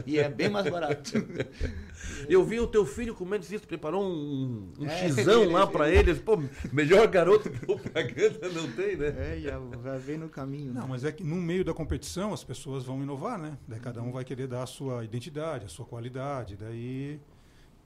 E 0.06 0.18
é 0.18 0.28
bem 0.28 0.48
mais 0.48 0.68
barato. 0.70 1.12
Eu 2.28 2.44
vi 2.44 2.60
o 2.60 2.66
teu 2.66 2.84
filho 2.86 3.14
comendo 3.14 3.44
isso, 3.44 3.66
preparou 3.66 4.02
um, 4.04 4.72
um 4.78 4.86
É, 4.86 4.98
xizão 4.98 5.42
ele- 5.42 5.52
lá 5.52 5.66
pra 5.66 5.88
ele. 5.92 6.14
Pô, 6.14 6.38
melhor 6.72 7.06
garoto 7.08 7.48
de 7.48 7.58
propaganda 7.60 8.48
não 8.50 8.70
tem, 8.72 8.96
né? 8.96 9.08
É, 9.36 9.40
já, 9.40 9.60
já 9.82 9.96
vem 9.98 10.18
no 10.18 10.28
caminho. 10.28 10.72
Não, 10.72 10.86
mas 10.88 11.04
é 11.04 11.12
que 11.12 11.22
no 11.24 11.36
meio 11.36 11.64
da 11.64 11.72
competição 11.74 12.32
as 12.32 12.42
pessoas 12.44 12.84
vão 12.84 13.02
inovar, 13.02 13.38
né? 13.38 13.56
Daí 13.66 13.80
cada 13.80 14.02
um 14.02 14.10
vai 14.12 14.24
querer 14.24 14.46
dar 14.46 14.62
a 14.62 14.66
sua 14.66 15.04
identidade, 15.04 15.66
a 15.66 15.68
sua 15.68 15.84
qualidade. 15.86 16.56
Daí 16.56 17.20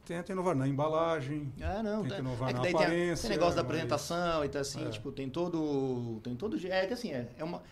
tenta 0.05 0.33
inovar 0.33 0.55
na 0.57 0.67
embalagem. 0.67 1.53
Ah, 1.61 1.83
não, 1.83 2.01
Tem 2.03 2.09
tá. 2.11 2.15
que 2.17 2.21
inovar 2.21 2.51
é 2.51 2.53
que 2.53 2.57
na 2.59 2.63
daí 2.63 2.73
tem, 2.73 2.81
a- 2.81 2.85
aparência, 2.87 3.29
tem 3.29 3.39
negócio 3.39 3.57
da 3.57 3.63
mas- 3.63 3.71
apresentação 3.71 4.45
e 4.45 4.49
tá 4.49 4.61
assim, 4.61 4.87
É. 4.87 4.91
tipo, 4.91 5.13
tem 5.13 5.29
todo. 5.29 6.21
Tem 6.23 6.35
todo. 6.35 6.57
É 6.67 6.87
que 6.87 6.93
assim, 6.95 7.13
é, 7.13 7.29
é 7.39 7.45
uma. 7.45 7.63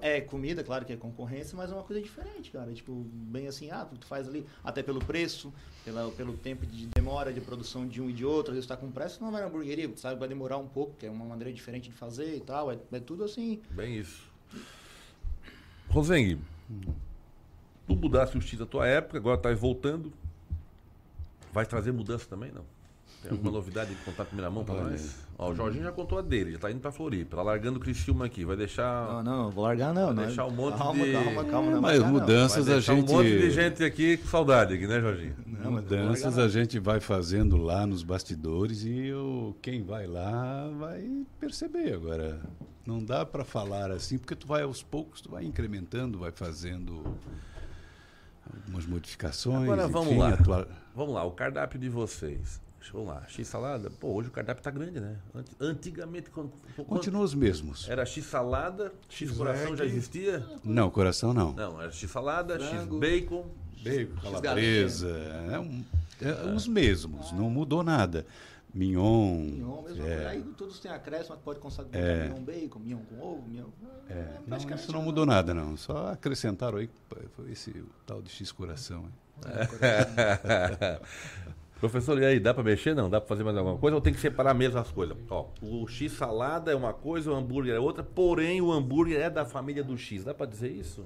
É 0.00 0.20
comida, 0.20 0.64
claro 0.64 0.84
que 0.84 0.92
é 0.92 0.96
concorrência, 0.96 1.56
mas 1.56 1.70
é 1.70 1.74
uma 1.74 1.82
coisa 1.82 2.00
diferente, 2.00 2.50
cara. 2.50 2.72
Tipo, 2.72 2.92
bem 3.12 3.46
assim, 3.46 3.70
ah, 3.70 3.84
tu 3.84 4.06
faz 4.06 4.26
ali, 4.26 4.46
até 4.64 4.82
pelo 4.82 5.04
preço, 5.04 5.52
pela, 5.84 6.10
pelo 6.12 6.34
tempo 6.36 6.64
de 6.64 6.86
demora 6.86 7.32
de 7.32 7.40
produção 7.40 7.86
de 7.86 8.00
um 8.00 8.08
e 8.08 8.12
de 8.12 8.24
outro, 8.24 8.52
às 8.52 8.56
vezes 8.56 8.66
tá 8.66 8.76
com 8.76 8.90
pressa, 8.90 9.22
não 9.22 9.30
vai 9.30 9.42
na 9.42 9.48
hamburgueria, 9.48 9.90
sabe, 9.96 10.18
vai 10.18 10.28
demorar 10.28 10.56
um 10.56 10.66
pouco, 10.66 10.94
que 10.96 11.06
é 11.06 11.10
uma 11.10 11.24
maneira 11.24 11.52
diferente 11.52 11.90
de 11.90 11.94
fazer 11.94 12.36
e 12.36 12.40
tal. 12.40 12.72
É, 12.72 12.78
é 12.92 13.00
tudo 13.00 13.24
assim. 13.24 13.60
Bem 13.70 13.98
isso. 13.98 14.22
Rosengue, 15.88 16.38
tu 17.86 17.96
mudasse 17.96 18.36
o 18.36 18.40
X 18.40 18.58
da 18.58 18.66
tua 18.66 18.86
época, 18.86 19.18
agora 19.18 19.38
tá 19.38 19.52
voltando. 19.54 20.12
Vai 21.52 21.66
trazer 21.66 21.92
mudança 21.92 22.26
também, 22.26 22.50
não? 22.50 22.64
Tem 23.28 23.36
alguma 23.36 23.52
novidade 23.52 23.90
de 23.90 23.96
contar 23.96 24.24
primeira 24.24 24.50
mão 24.50 24.64
Olha. 24.66 24.90
nós? 24.90 25.16
Ó, 25.38 25.50
o 25.50 25.54
Jorginho 25.54 25.84
já 25.84 25.92
contou 25.92 26.18
a 26.18 26.22
dele, 26.22 26.52
já 26.52 26.58
tá 26.58 26.70
indo 26.70 26.80
pra 26.80 26.90
Floripa, 26.90 27.36
tá 27.36 27.42
largando 27.42 27.78
o 27.78 27.80
Criciúma 27.80 28.24
aqui, 28.24 28.44
vai 28.44 28.56
deixar... 28.56 29.06
Não, 29.06 29.22
não, 29.22 29.50
vou 29.50 29.64
largar 29.64 29.92
não. 29.92 30.06
Vai 30.06 30.14
não. 30.14 30.26
deixar 30.26 30.46
um 30.46 30.50
monte 30.50 30.78
calma, 30.78 31.04
de- 31.04 31.12
Calma, 31.12 31.44
calma, 31.44 31.70
não. 31.70 31.80
Mas 31.80 31.98
vai 31.98 31.98
largar, 31.98 32.12
não. 32.12 32.20
mudanças 32.20 32.66
vai 32.66 32.76
a 32.76 32.80
gente. 32.80 33.10
um 33.10 33.14
monte 33.16 33.38
de 33.38 33.50
gente 33.50 33.84
aqui 33.84 34.16
com 34.16 34.28
saudade 34.28 34.74
aqui, 34.74 34.86
né, 34.86 35.00
Jorginho? 35.00 35.34
Não, 35.46 35.72
Mudanças 35.72 36.36
largar, 36.36 36.44
a 36.44 36.48
gente 36.48 36.78
vai 36.78 37.00
fazendo 37.00 37.56
lá 37.56 37.86
nos 37.86 38.02
bastidores 38.02 38.82
e 38.84 39.12
o, 39.12 39.54
quem 39.60 39.82
vai 39.82 40.06
lá 40.06 40.70
vai 40.78 41.26
perceber. 41.38 41.92
Agora, 41.94 42.40
não 42.86 43.04
dá 43.04 43.26
para 43.26 43.44
falar 43.44 43.90
assim, 43.90 44.16
porque 44.16 44.34
tu 44.34 44.46
vai 44.46 44.62
aos 44.62 44.82
poucos, 44.82 45.20
tu 45.20 45.30
vai 45.30 45.44
incrementando, 45.44 46.18
vai 46.18 46.30
fazendo 46.30 47.02
algumas 48.54 48.86
modificações. 48.86 49.64
Agora 49.64 49.88
vamos 49.88 50.12
enfim, 50.12 50.18
lá. 50.46 50.66
Vamos 50.94 51.14
lá, 51.14 51.24
o 51.24 51.32
cardápio 51.32 51.78
de 51.78 51.88
vocês. 51.88 52.60
Vamos 52.92 53.08
lá, 53.08 53.24
X-salada. 53.28 53.90
Pô, 53.90 54.12
hoje 54.14 54.28
o 54.28 54.32
cardápio 54.32 54.62
tá 54.62 54.70
grande, 54.70 55.00
né? 55.00 55.16
Ant- 55.34 55.50
Antigamente, 55.60 56.30
quando, 56.30 56.50
quando 56.74 56.86
Continua 56.88 57.22
os 57.22 57.34
mesmos. 57.34 57.88
era 57.88 58.04
X-salada, 58.06 58.92
X-coração 59.08 59.68
já 59.76 59.84
X-egg. 59.84 59.92
existia? 59.96 60.46
Não, 60.64 60.90
coração 60.90 61.32
não. 61.34 61.52
Não, 61.52 61.80
era 61.80 61.90
X-salada, 61.92 62.58
Frango. 62.58 62.94
X-bacon. 63.02 63.46
Bacon, 63.82 64.20
calabresa, 64.20 65.08
é 65.52 65.58
um- 65.58 65.84
é 66.20 66.54
os 66.54 66.66
mesmos, 66.66 67.30
não 67.32 67.48
mudou 67.50 67.82
nada. 67.84 68.26
Mignon. 68.74 69.36
Mignon 69.38 69.82
mesmo. 69.82 70.04
é, 70.06 70.26
Aí 70.26 70.42
todos 70.56 70.78
têm 70.80 70.90
acréscimo, 70.90 71.34
mas 71.36 71.42
pode 71.44 71.58
consagrar 71.60 72.02
É. 72.02 72.24
mignon 72.28 72.42
bacon, 72.44 72.78
mignon 72.78 72.98
com 73.08 73.18
ovo, 73.20 73.48
mignon. 73.48 73.68
é, 74.10 74.34
não, 74.38 74.42
praticamente 74.42 74.82
isso 74.82 74.92
não 74.92 75.00
a 75.00 75.04
mudou 75.04 75.24
nada, 75.24 75.54
não. 75.54 75.76
Só 75.78 76.08
acrescentaram 76.08 76.78
aí, 76.78 76.90
foi 77.34 77.50
esse 77.52 77.82
tal 78.06 78.20
de 78.20 78.28
X-coração. 78.30 79.06
aí. 79.44 79.66
Professor, 81.80 82.18
e 82.20 82.24
aí, 82.24 82.40
dá 82.40 82.54
pra 82.54 82.62
mexer? 82.62 82.94
Não? 82.94 83.10
Dá 83.10 83.20
pra 83.20 83.28
fazer 83.28 83.44
mais 83.44 83.56
alguma 83.56 83.76
coisa 83.76 83.94
ou 83.94 84.00
tem 84.00 84.12
que 84.12 84.18
separar 84.20 84.54
mesmo 84.54 84.78
as 84.78 84.90
coisas? 84.90 85.16
Ó, 85.28 85.48
o 85.60 85.86
X-salada 85.86 86.72
é 86.72 86.74
uma 86.74 86.94
coisa, 86.94 87.30
o 87.30 87.34
hambúrguer 87.34 87.74
é 87.74 87.78
outra, 87.78 88.02
porém 88.02 88.60
o 88.62 88.72
hambúrguer 88.72 89.20
é 89.20 89.28
da 89.28 89.44
família 89.44 89.84
do 89.84 89.96
X. 89.98 90.24
Dá 90.24 90.32
pra 90.32 90.46
dizer 90.46 90.70
isso? 90.70 91.04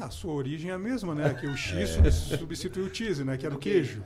A 0.00 0.08
sua 0.10 0.32
origem 0.32 0.70
é 0.70 0.74
a 0.74 0.78
mesma, 0.78 1.14
né? 1.14 1.34
Que 1.34 1.46
o 1.46 1.56
X 1.56 1.98
É. 1.98 2.10
substituiu 2.38 2.86
o 2.86 2.94
cheese, 2.94 3.24
né? 3.24 3.36
Que 3.36 3.44
era 3.46 3.54
o 3.54 3.58
queijo. 3.58 4.02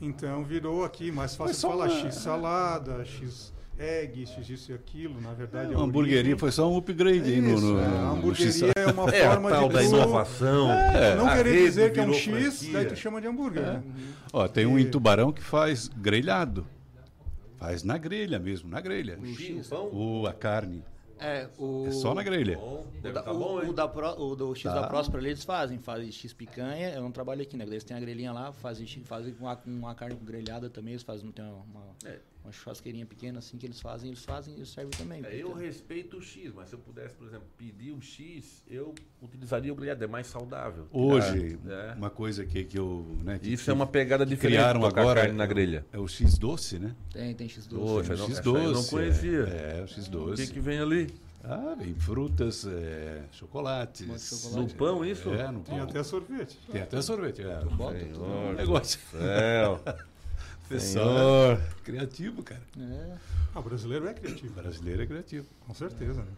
Então 0.00 0.44
virou 0.44 0.84
aqui 0.84 1.10
mais 1.10 1.34
fácil 1.36 1.68
falar 1.68 1.86
uma- 1.90 2.00
X 2.00 2.14
salada, 2.14 3.04
X 3.04 3.52
egg, 3.78 4.26
x 4.26 4.48
isso 4.48 4.72
e 4.72 4.74
aquilo, 4.74 5.20
na 5.20 5.32
verdade. 5.34 5.74
A 5.74 5.78
hamburgueria 5.78 6.36
foi 6.36 6.50
só 6.50 6.70
um 6.70 6.76
upgrade 6.76 7.28
aí 7.30 7.40
no, 7.40 7.54
Isso, 7.54 7.66
no, 7.74 7.78
é, 7.80 7.84
a 7.84 8.10
hamburgueria 8.10 8.72
é 8.76 8.86
uma 8.90 9.10
É, 9.14 9.26
a 9.26 9.30
forma 9.32 9.50
tal 9.50 9.68
de 9.68 9.74
da 9.74 9.82
inovação. 9.84 10.70
É, 10.72 11.14
não 11.16 11.26
A 11.28 11.36
querer 11.36 11.62
dizer 11.64 11.92
que 11.92 12.00
é 12.00 12.02
um 12.04 12.12
X, 12.12 12.24
franquia. 12.60 12.72
daí 12.72 12.86
tu 12.86 12.96
chama 12.96 13.20
de 13.20 13.26
hambúrguer. 13.26 13.62
É. 13.62 13.72
né? 13.72 13.82
Ó, 14.32 14.48
tem 14.48 14.66
um 14.66 14.78
em 14.78 14.88
Tubarão 14.90 15.32
que 15.32 15.42
faz 15.42 15.88
grelhado. 15.88 16.66
Faz 17.56 17.82
na 17.82 17.96
grelha 17.96 18.38
mesmo, 18.38 18.68
na 18.68 18.80
grelha. 18.80 19.18
O 19.20 19.26
X, 19.26 19.70
o 19.72 20.26
a 20.26 20.32
carne. 20.32 20.84
É, 21.18 21.48
o... 21.56 21.86
É 21.86 21.90
só 21.92 22.12
na 22.14 22.22
grelha. 22.22 22.58
Bom, 22.58 22.86
O, 22.98 23.00
da, 23.10 23.22
tá 23.22 23.32
bom, 23.32 23.58
o 23.66 23.72
da 23.72 23.88
Pro- 23.88 24.20
o 24.22 24.36
do 24.36 24.54
X 24.54 24.64
Tá. 24.64 24.82
da 24.82 24.86
Próspera 24.86 25.18
ali 25.18 25.30
eles 25.30 25.42
fazem, 25.44 25.78
fazem 25.78 26.12
X 26.12 26.34
picanha, 26.34 26.90
eu 26.90 27.00
não 27.00 27.10
trabalho 27.10 27.40
aqui, 27.40 27.56
né? 27.56 27.64
Eles 27.64 27.82
têm 27.84 27.96
a 27.96 28.00
grelhinha 28.00 28.32
lá, 28.32 28.52
fazem, 28.52 28.86
X- 28.86 29.00
fazem 29.08 29.32
com 29.32 29.46
uma, 29.46 29.58
uma 29.64 29.94
carne 29.94 30.14
grelhada 30.22 30.68
também, 30.68 30.92
eles 30.92 31.02
fazem, 31.02 31.32
tem 31.32 31.42
uma, 31.42 31.54
uma, 31.54 31.82
É. 32.04 32.18
uma 32.46 32.52
churrasqueirinha 32.52 33.04
pequena 33.04 33.40
assim 33.40 33.56
que 33.58 33.66
eles 33.66 33.80
fazem, 33.80 34.08
eles 34.10 34.24
fazem 34.24 34.54
e 34.60 34.64
servem 34.64 34.90
também. 34.96 35.24
É, 35.24 35.34
eu 35.42 35.52
respeito 35.52 36.16
o 36.18 36.22
X, 36.22 36.52
mas 36.54 36.68
se 36.68 36.74
eu 36.74 36.78
pudesse, 36.78 37.14
por 37.14 37.26
exemplo, 37.26 37.46
pedir 37.58 37.92
um 37.92 38.00
X, 38.00 38.62
eu 38.68 38.94
utilizaria 39.20 39.72
o 39.72 39.76
grelhado, 39.76 40.04
é 40.04 40.06
mais 40.06 40.28
saudável. 40.28 40.86
Hoje, 40.92 41.58
É. 41.68 41.94
uma 41.96 42.08
coisa 42.10 42.44
que, 42.46 42.62
que 42.64 42.78
eu. 42.78 43.04
Né, 43.24 43.38
que- 43.40 43.52
Isso 43.52 43.70
é 43.70 43.74
uma 43.74 43.86
pegada 43.86 44.24
que 44.24 44.30
diferente 44.30 44.56
criaram 44.58 44.84
agora. 44.86 45.22
carne 45.22 45.36
na 45.36 45.44
é 45.44 45.46
o- 45.46 45.48
grelha. 45.48 45.86
É 45.92 45.98
o 45.98 46.06
X 46.06 46.38
doce, 46.38 46.78
né? 46.78 46.94
Tem, 47.12 47.34
tem 47.34 47.48
X 47.48 47.66
doce. 47.66 47.82
Poxa, 47.82 48.14
o 48.14 48.16
não- 48.16 48.26
X 48.28 48.38
aí 48.38 48.44
eu 48.46 48.52
não 48.54 48.72
doce. 48.74 48.90
conhecia. 48.90 49.40
É, 49.48 49.78
é, 49.80 49.82
o 49.82 49.88
X 49.88 50.06
O 50.06 50.10
doce. 50.10 50.46
que, 50.46 50.52
que 50.54 50.60
vem 50.60 50.78
ali? 50.78 51.08
Ah, 51.42 51.76
vem 51.78 51.94
frutas, 51.94 52.66
é, 52.66 53.22
chocolates. 53.32 54.06
Chocolate. 54.42 54.72
No 54.72 54.78
pão, 54.78 55.04
isso? 55.04 55.30
É, 55.32 55.50
no 55.50 55.60
Tem 55.60 55.76
pão. 55.78 55.84
até 55.88 56.02
sorvete. 56.02 56.58
Tem 56.70 56.82
até 56.82 57.00
sorvete. 57.02 57.42
É. 57.42 57.64
Bota. 57.64 57.98
Senhor 58.00 58.54
Negócio. 58.54 58.98
céu. 59.10 59.80
Pessoal, 60.68 61.56
Senhor. 61.56 61.60
criativo, 61.84 62.42
cara. 62.42 62.62
É. 62.78 63.16
Ah, 63.54 63.60
o 63.60 63.62
brasileiro 63.62 64.06
é 64.08 64.10
O 64.10 64.14
criativo, 64.14 64.52
brasileiro 64.54 65.02
é 65.02 65.06
criativo. 65.06 65.46
com 65.60 65.72
certeza. 65.74 66.22
Né? 66.22 66.32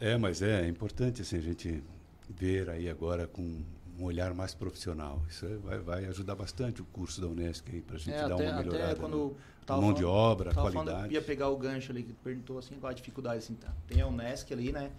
É, 0.00 0.16
mas 0.16 0.42
é 0.42 0.66
importante 0.66 1.22
assim, 1.22 1.36
a 1.36 1.40
gente 1.42 1.82
ver 2.28 2.68
aí 2.70 2.88
agora 2.88 3.26
com 3.26 3.62
um 3.98 4.02
olhar 4.04 4.34
mais 4.34 4.54
profissional. 4.54 5.22
Isso 5.28 5.46
é- 5.46 5.56
vai, 5.56 5.78
vai 5.78 6.04
ajudar 6.06 6.34
bastante 6.34 6.82
o 6.82 6.84
curso 6.86 7.20
da 7.20 7.28
Unesco 7.28 7.68
aí 7.72 7.80
para 7.80 7.96
a 7.96 7.98
gente 7.98 8.14
É, 8.14 8.28
dar 8.28 8.34
até, 8.34 8.50
uma 8.50 8.58
melhorada. 8.58 8.84
até 8.92 9.00
quando 9.00 9.16
no- 9.16 9.36
tava 9.64 9.80
mão 9.80 9.92
de 9.92 10.04
obra, 10.04 10.52
tava 10.52 10.70
falando, 10.72 10.88
qualidade. 10.88 11.14
ia 11.14 11.22
pegar 11.22 11.48
o 11.48 11.56
gancho 11.56 11.92
ali 11.92 12.02
que 12.02 12.12
perguntou 12.12 12.58
assim, 12.58 12.74
qual 12.80 12.90
a 12.90 12.94
dificuldade 12.94 13.38
assim, 13.38 13.54
tá? 13.54 13.72
Tem 13.86 14.00
a 14.00 14.06
Unesc 14.06 14.52
ali, 14.52 14.72
né? 14.72 14.90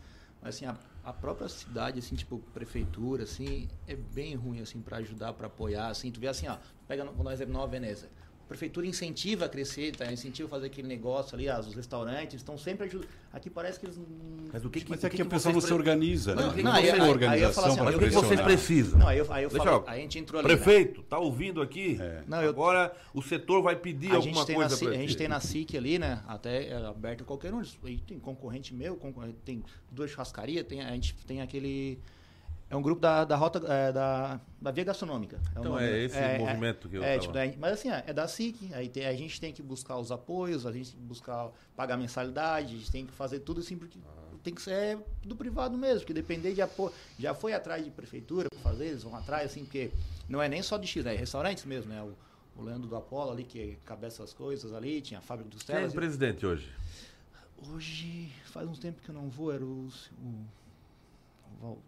Mas 0.41 0.55
assim, 0.55 0.65
a, 0.65 0.77
a 1.03 1.11
própria 1.11 1.49
cidade 1.49 1.99
assim, 1.99 2.15
tipo 2.15 2.39
prefeitura 2.53 3.23
assim, 3.23 3.67
é 3.87 3.95
bem 3.95 4.35
ruim 4.35 4.61
assim 4.61 4.79
para 4.79 4.97
ajudar, 4.97 5.33
para 5.33 5.47
apoiar 5.47 5.87
assim. 5.89 6.09
Tu 6.11 6.19
vê 6.19 6.27
assim, 6.27 6.47
ó, 6.47 6.57
pega 6.87 7.03
no, 7.03 7.11
quando 7.13 7.25
nós 7.25 7.41
é 7.41 7.45
Nova 7.45 7.67
Veneza. 7.67 8.09
A 8.43 8.47
prefeitura 8.47 8.85
incentiva 8.85 9.45
a 9.45 9.49
crescer, 9.49 9.95
tá? 9.95 10.11
incentiva 10.11 10.47
a 10.47 10.51
fazer 10.51 10.67
aquele 10.67 10.87
negócio 10.87 11.33
ali, 11.35 11.49
as, 11.49 11.65
os 11.65 11.73
restaurantes 11.73 12.35
estão 12.35 12.55
sempre 12.59 12.85
ajudando. 12.85 13.09
Aqui 13.33 13.49
parece 13.49 13.79
que 13.79 13.87
eles 13.87 13.97
não- 13.97 14.05
Mas 14.53 14.63
o 14.63 14.69
que, 14.69 14.81
que, 14.81 14.89
Mas 14.91 15.01
o 15.01 15.07
é 15.07 15.09
que, 15.09 15.15
que 15.15 15.21
a 15.23 15.25
pessoa 15.25 15.51
não 15.51 15.59
se 15.59 15.73
organiza, 15.73 16.35
né? 16.35 16.43
Não, 16.43 16.55
Não, 16.55 16.63
não, 16.63 16.73
tem 16.79 16.91
aí- 16.91 16.99
uma 16.99 17.07
organização 17.07 17.63
falo 17.63 17.73
assim, 17.73 17.83
para 17.83 17.97
o 17.97 17.99
que, 17.99 18.09
vocês 18.15 18.41
precisam? 18.41 18.99
Não, 18.99 19.07
aí 19.07 19.17
eu, 19.17 19.33
aí 19.33 19.43
eu 19.45 19.49
falo, 19.49 19.83
a 19.87 19.97
gente 19.97 20.19
entrou 20.19 20.39
ali. 20.41 20.47
né? 20.47 20.55
Prefeito, 20.55 21.01
tá 21.01 21.17
ouvindo 21.17 21.59
aqui? 21.59 21.97
É. 21.99 22.21
Não, 22.27 22.39
eu- 22.43 22.49
Agora 22.51 22.95
o 23.15 23.21
setor 23.23 23.63
vai 23.63 23.75
pedir 23.77 24.11
a 24.11 24.15
alguma 24.17 24.35
gente, 24.35 24.45
tem 24.45 24.55
na, 24.59 24.61
coisa 24.67 24.77
pra 24.85 24.89
a 24.93 24.97
gente 24.99 25.17
tem 25.17 25.27
na 25.27 25.39
SIC 25.39 25.75
ali, 25.75 25.97
né? 25.97 26.21
Até 26.27 26.67
é 26.67 26.75
aberto 26.85 27.21
a 27.21 27.25
qualquer 27.25 27.51
um. 27.51 27.63
Aí 27.83 27.97
tem 27.97 28.19
concorrente 28.19 28.75
meu, 28.75 28.95
concorrente, 28.95 29.37
tem 29.43 29.63
duas 29.91 30.11
churrascarias, 30.11 30.63
tem, 30.67 30.81
a 30.81 30.91
gente 30.91 31.15
tem 31.25 31.41
aquele. 31.41 31.97
É 32.75 32.77
um 32.77 32.81
grupo 32.81 33.01
da, 33.01 33.23
da 33.23 33.37
rota 33.37 33.59
é, 33.71 33.89
da, 33.93 34.39
da 34.61 34.69
Via 34.71 34.83
Gastronômica. 34.83 35.37
o 35.37 35.49
Então 35.59 35.63
nome. 35.63 35.83
é 35.85 36.03
esse 36.03 36.17
movimento 36.37 36.89
que 36.89 36.97
eu 36.97 37.03
é, 37.03 37.11
tava- 37.13 37.19
tipo, 37.21 37.33
daí- 37.33 37.55
Mas 37.57 37.71
assim, 37.73 37.89
é 37.89 38.11
da 38.11 38.27
SIC. 38.27 38.73
Aí 38.73 38.89
tem- 38.89 39.05
a 39.05 39.13
gente 39.15 39.39
tem 39.39 39.53
que 39.53 39.63
buscar 39.63 39.97
os 39.97 40.11
apoios, 40.11 40.65
a 40.65 40.71
gente 40.73 40.91
tem 40.91 40.99
que 40.99 41.05
buscar 41.05 41.51
pagar 41.73 41.95
mensalidade, 41.95 42.75
a 42.75 42.77
gente 42.77 42.91
tem 42.91 43.05
que 43.05 43.13
fazer 43.13 43.39
tudo 43.39 43.61
assim, 43.61 43.77
porque 43.77 43.97
tem 44.43 44.53
que 44.53 44.61
ser 44.61 44.99
do 45.23 45.35
privado 45.37 45.77
mesmo, 45.77 46.01
porque 46.01 46.13
depender 46.13 46.53
de 46.53 46.61
apoio. 46.61 46.91
Já 47.17 47.33
foi 47.33 47.53
atrás 47.53 47.83
de 47.83 47.89
prefeitura 47.91 48.49
para 48.49 48.59
fazer, 48.59 48.87
eles 48.87 49.03
vão 49.03 49.15
atrás, 49.15 49.49
assim, 49.51 49.63
porque 49.63 49.89
não 50.27 50.41
é 50.41 50.49
nem 50.49 50.61
só 50.61 50.77
de 50.77 50.85
X, 50.85 51.05
né? 51.05 51.13
É 51.15 51.17
restaurantes 51.17 51.63
mesmo, 51.63 51.89
né? 51.93 52.01
O, 52.03 52.13
o 52.61 52.63
Leandro 52.63 52.89
do 52.89 52.95
Apolo 52.97 53.31
ali, 53.31 53.45
que 53.45 53.77
cabeça 53.85 54.21
as 54.21 54.33
coisas 54.33 54.73
ali, 54.73 54.99
tinha 55.01 55.19
a 55.19 55.21
fábrica 55.21 55.49
dos 55.49 55.63
Quem 55.63 55.75
é 55.75 55.77
o 55.77 55.81
telas. 55.81 55.93
presidente 55.93 56.45
hoje? 56.45 56.69
Hoje 57.69 58.31
faz 58.45 58.67
uns 58.67 58.79
tempo 58.79 59.01
que 59.01 59.09
eu 59.09 59.15
não 59.15 59.29
vou, 59.29 59.51
era 59.53 59.63
o, 59.63 59.87
o- 59.87 60.45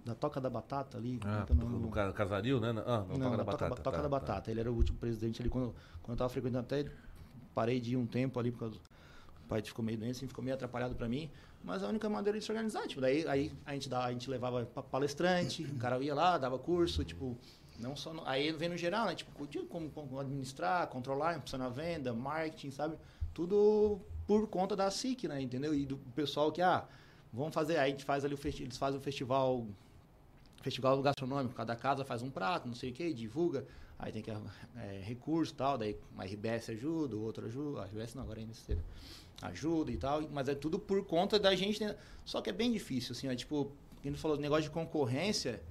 da 0.05 0.15
Toca 0.15 0.39
da 0.41 0.49
Batata 0.49 0.97
ali. 0.97 1.19
Ah, 1.23 1.43
que 1.45 1.53
é 1.53 1.55
o 1.55 1.59
nome? 1.59 1.79
do 1.81 1.89
ca- 1.89 2.11
Casaril, 2.13 2.59
né? 2.59 2.69
Ah, 2.85 3.05
não, 3.07 3.17
Não, 3.17 3.25
Toca 3.25 3.29
da 3.31 3.37
da 3.37 3.43
Batata. 3.43 3.69
Toca, 3.69 3.81
Toca 3.81 3.97
tá, 3.97 4.03
da 4.03 4.03
tá. 4.03 4.09
Batata. 4.09 4.51
Ele 4.51 4.59
era 4.59 4.71
o 4.71 4.75
último 4.75 4.97
presidente 4.97 5.41
ali 5.41 5.49
quando, 5.49 5.73
quando 6.01 6.11
eu 6.11 6.17
tava 6.17 6.29
frequentando 6.29 6.65
até 6.65 6.85
parei 7.53 7.79
de 7.79 7.93
ir 7.93 7.97
um 7.97 8.05
tempo 8.05 8.39
ali 8.39 8.51
por 8.51 8.59
causa 8.59 8.75
o 8.75 9.47
pai 9.47 9.61
ficou 9.61 9.83
meio 9.83 9.97
doente, 9.97 10.17
assim, 10.17 10.27
ficou 10.27 10.43
meio 10.43 10.55
atrapalhado 10.55 10.93
para 10.93 11.07
mim, 11.07 11.29
mas 11.63 11.81
a 11.81 11.87
única 11.87 12.09
maneira 12.09 12.37
de 12.37 12.43
se 12.43 12.51
organizar, 12.51 12.85
tipo, 12.85 12.99
daí 12.99 13.25
aí 13.27 13.51
a 13.65 13.71
gente 13.73 13.87
dá, 13.87 14.03
a 14.03 14.11
gente 14.11 14.29
levava 14.29 14.65
pa- 14.65 14.83
palestrante, 14.83 15.63
o 15.63 15.77
cara 15.77 15.97
ia 16.03 16.13
lá, 16.13 16.37
dava 16.37 16.59
curso, 16.59 17.05
tipo, 17.05 17.37
não 17.79 17.95
só 17.95 18.13
no, 18.13 18.27
aí 18.27 18.51
vem 18.51 18.67
no 18.67 18.75
geral, 18.75 19.05
né, 19.05 19.15
tipo, 19.15 19.31
como, 19.69 19.89
como 19.89 20.19
administrar, 20.19 20.85
controlar, 20.87 21.37
impulsionar 21.37 21.67
a 21.67 21.69
venda, 21.69 22.13
marketing, 22.13 22.71
sabe? 22.71 22.97
Tudo 23.33 24.01
por 24.27 24.47
conta 24.49 24.75
da 24.75 24.91
SIC, 24.91 25.29
né, 25.29 25.41
entendeu? 25.41 25.73
E 25.73 25.85
do 25.85 25.95
pessoal 26.13 26.51
que 26.51 26.61
ah, 26.61 26.85
vamos 27.31 27.53
fazer, 27.53 27.77
aí 27.77 27.87
a 27.87 27.89
gente 27.89 28.03
faz 28.03 28.23
ali 28.25 28.33
o 28.33 28.39
eles 28.43 28.77
fazem 28.77 28.99
o 28.99 29.01
festival 29.01 29.65
festival 30.61 31.01
gastronômico, 31.01 31.55
cada 31.55 31.75
casa 31.75 32.03
faz 32.03 32.21
um 32.21 32.29
prato, 32.29 32.67
não 32.67 32.75
sei 32.75 32.89
o 32.89 32.93
que, 32.93 33.13
divulga, 33.13 33.65
aí 33.97 34.11
tem 34.11 34.21
que 34.21 34.31
é, 34.31 35.01
recurso 35.03 35.53
e 35.53 35.55
tal, 35.55 35.77
daí 35.77 35.97
a 36.17 36.25
RBS 36.25 36.69
ajuda, 36.71 37.15
o 37.15 37.21
outro 37.21 37.45
ajuda, 37.45 37.81
a 37.81 37.85
RBS 37.85 38.15
não, 38.15 38.23
agora 38.23 38.41
é 38.41 38.43
NC, 38.43 38.77
ajuda 39.41 39.91
e 39.91 39.97
tal, 39.97 40.21
mas 40.29 40.49
é 40.49 40.55
tudo 40.55 40.79
por 40.79 41.05
conta 41.05 41.39
da 41.39 41.55
gente, 41.55 41.83
né? 41.83 41.95
só 42.25 42.41
que 42.41 42.49
é 42.49 42.53
bem 42.53 42.71
difícil, 42.71 43.13
assim, 43.13 43.29
ó, 43.29 43.35
tipo, 43.35 43.71
quem 44.01 44.13
falou, 44.15 44.37
negócio 44.37 44.63
de 44.63 44.69
concorrência, 44.69 45.61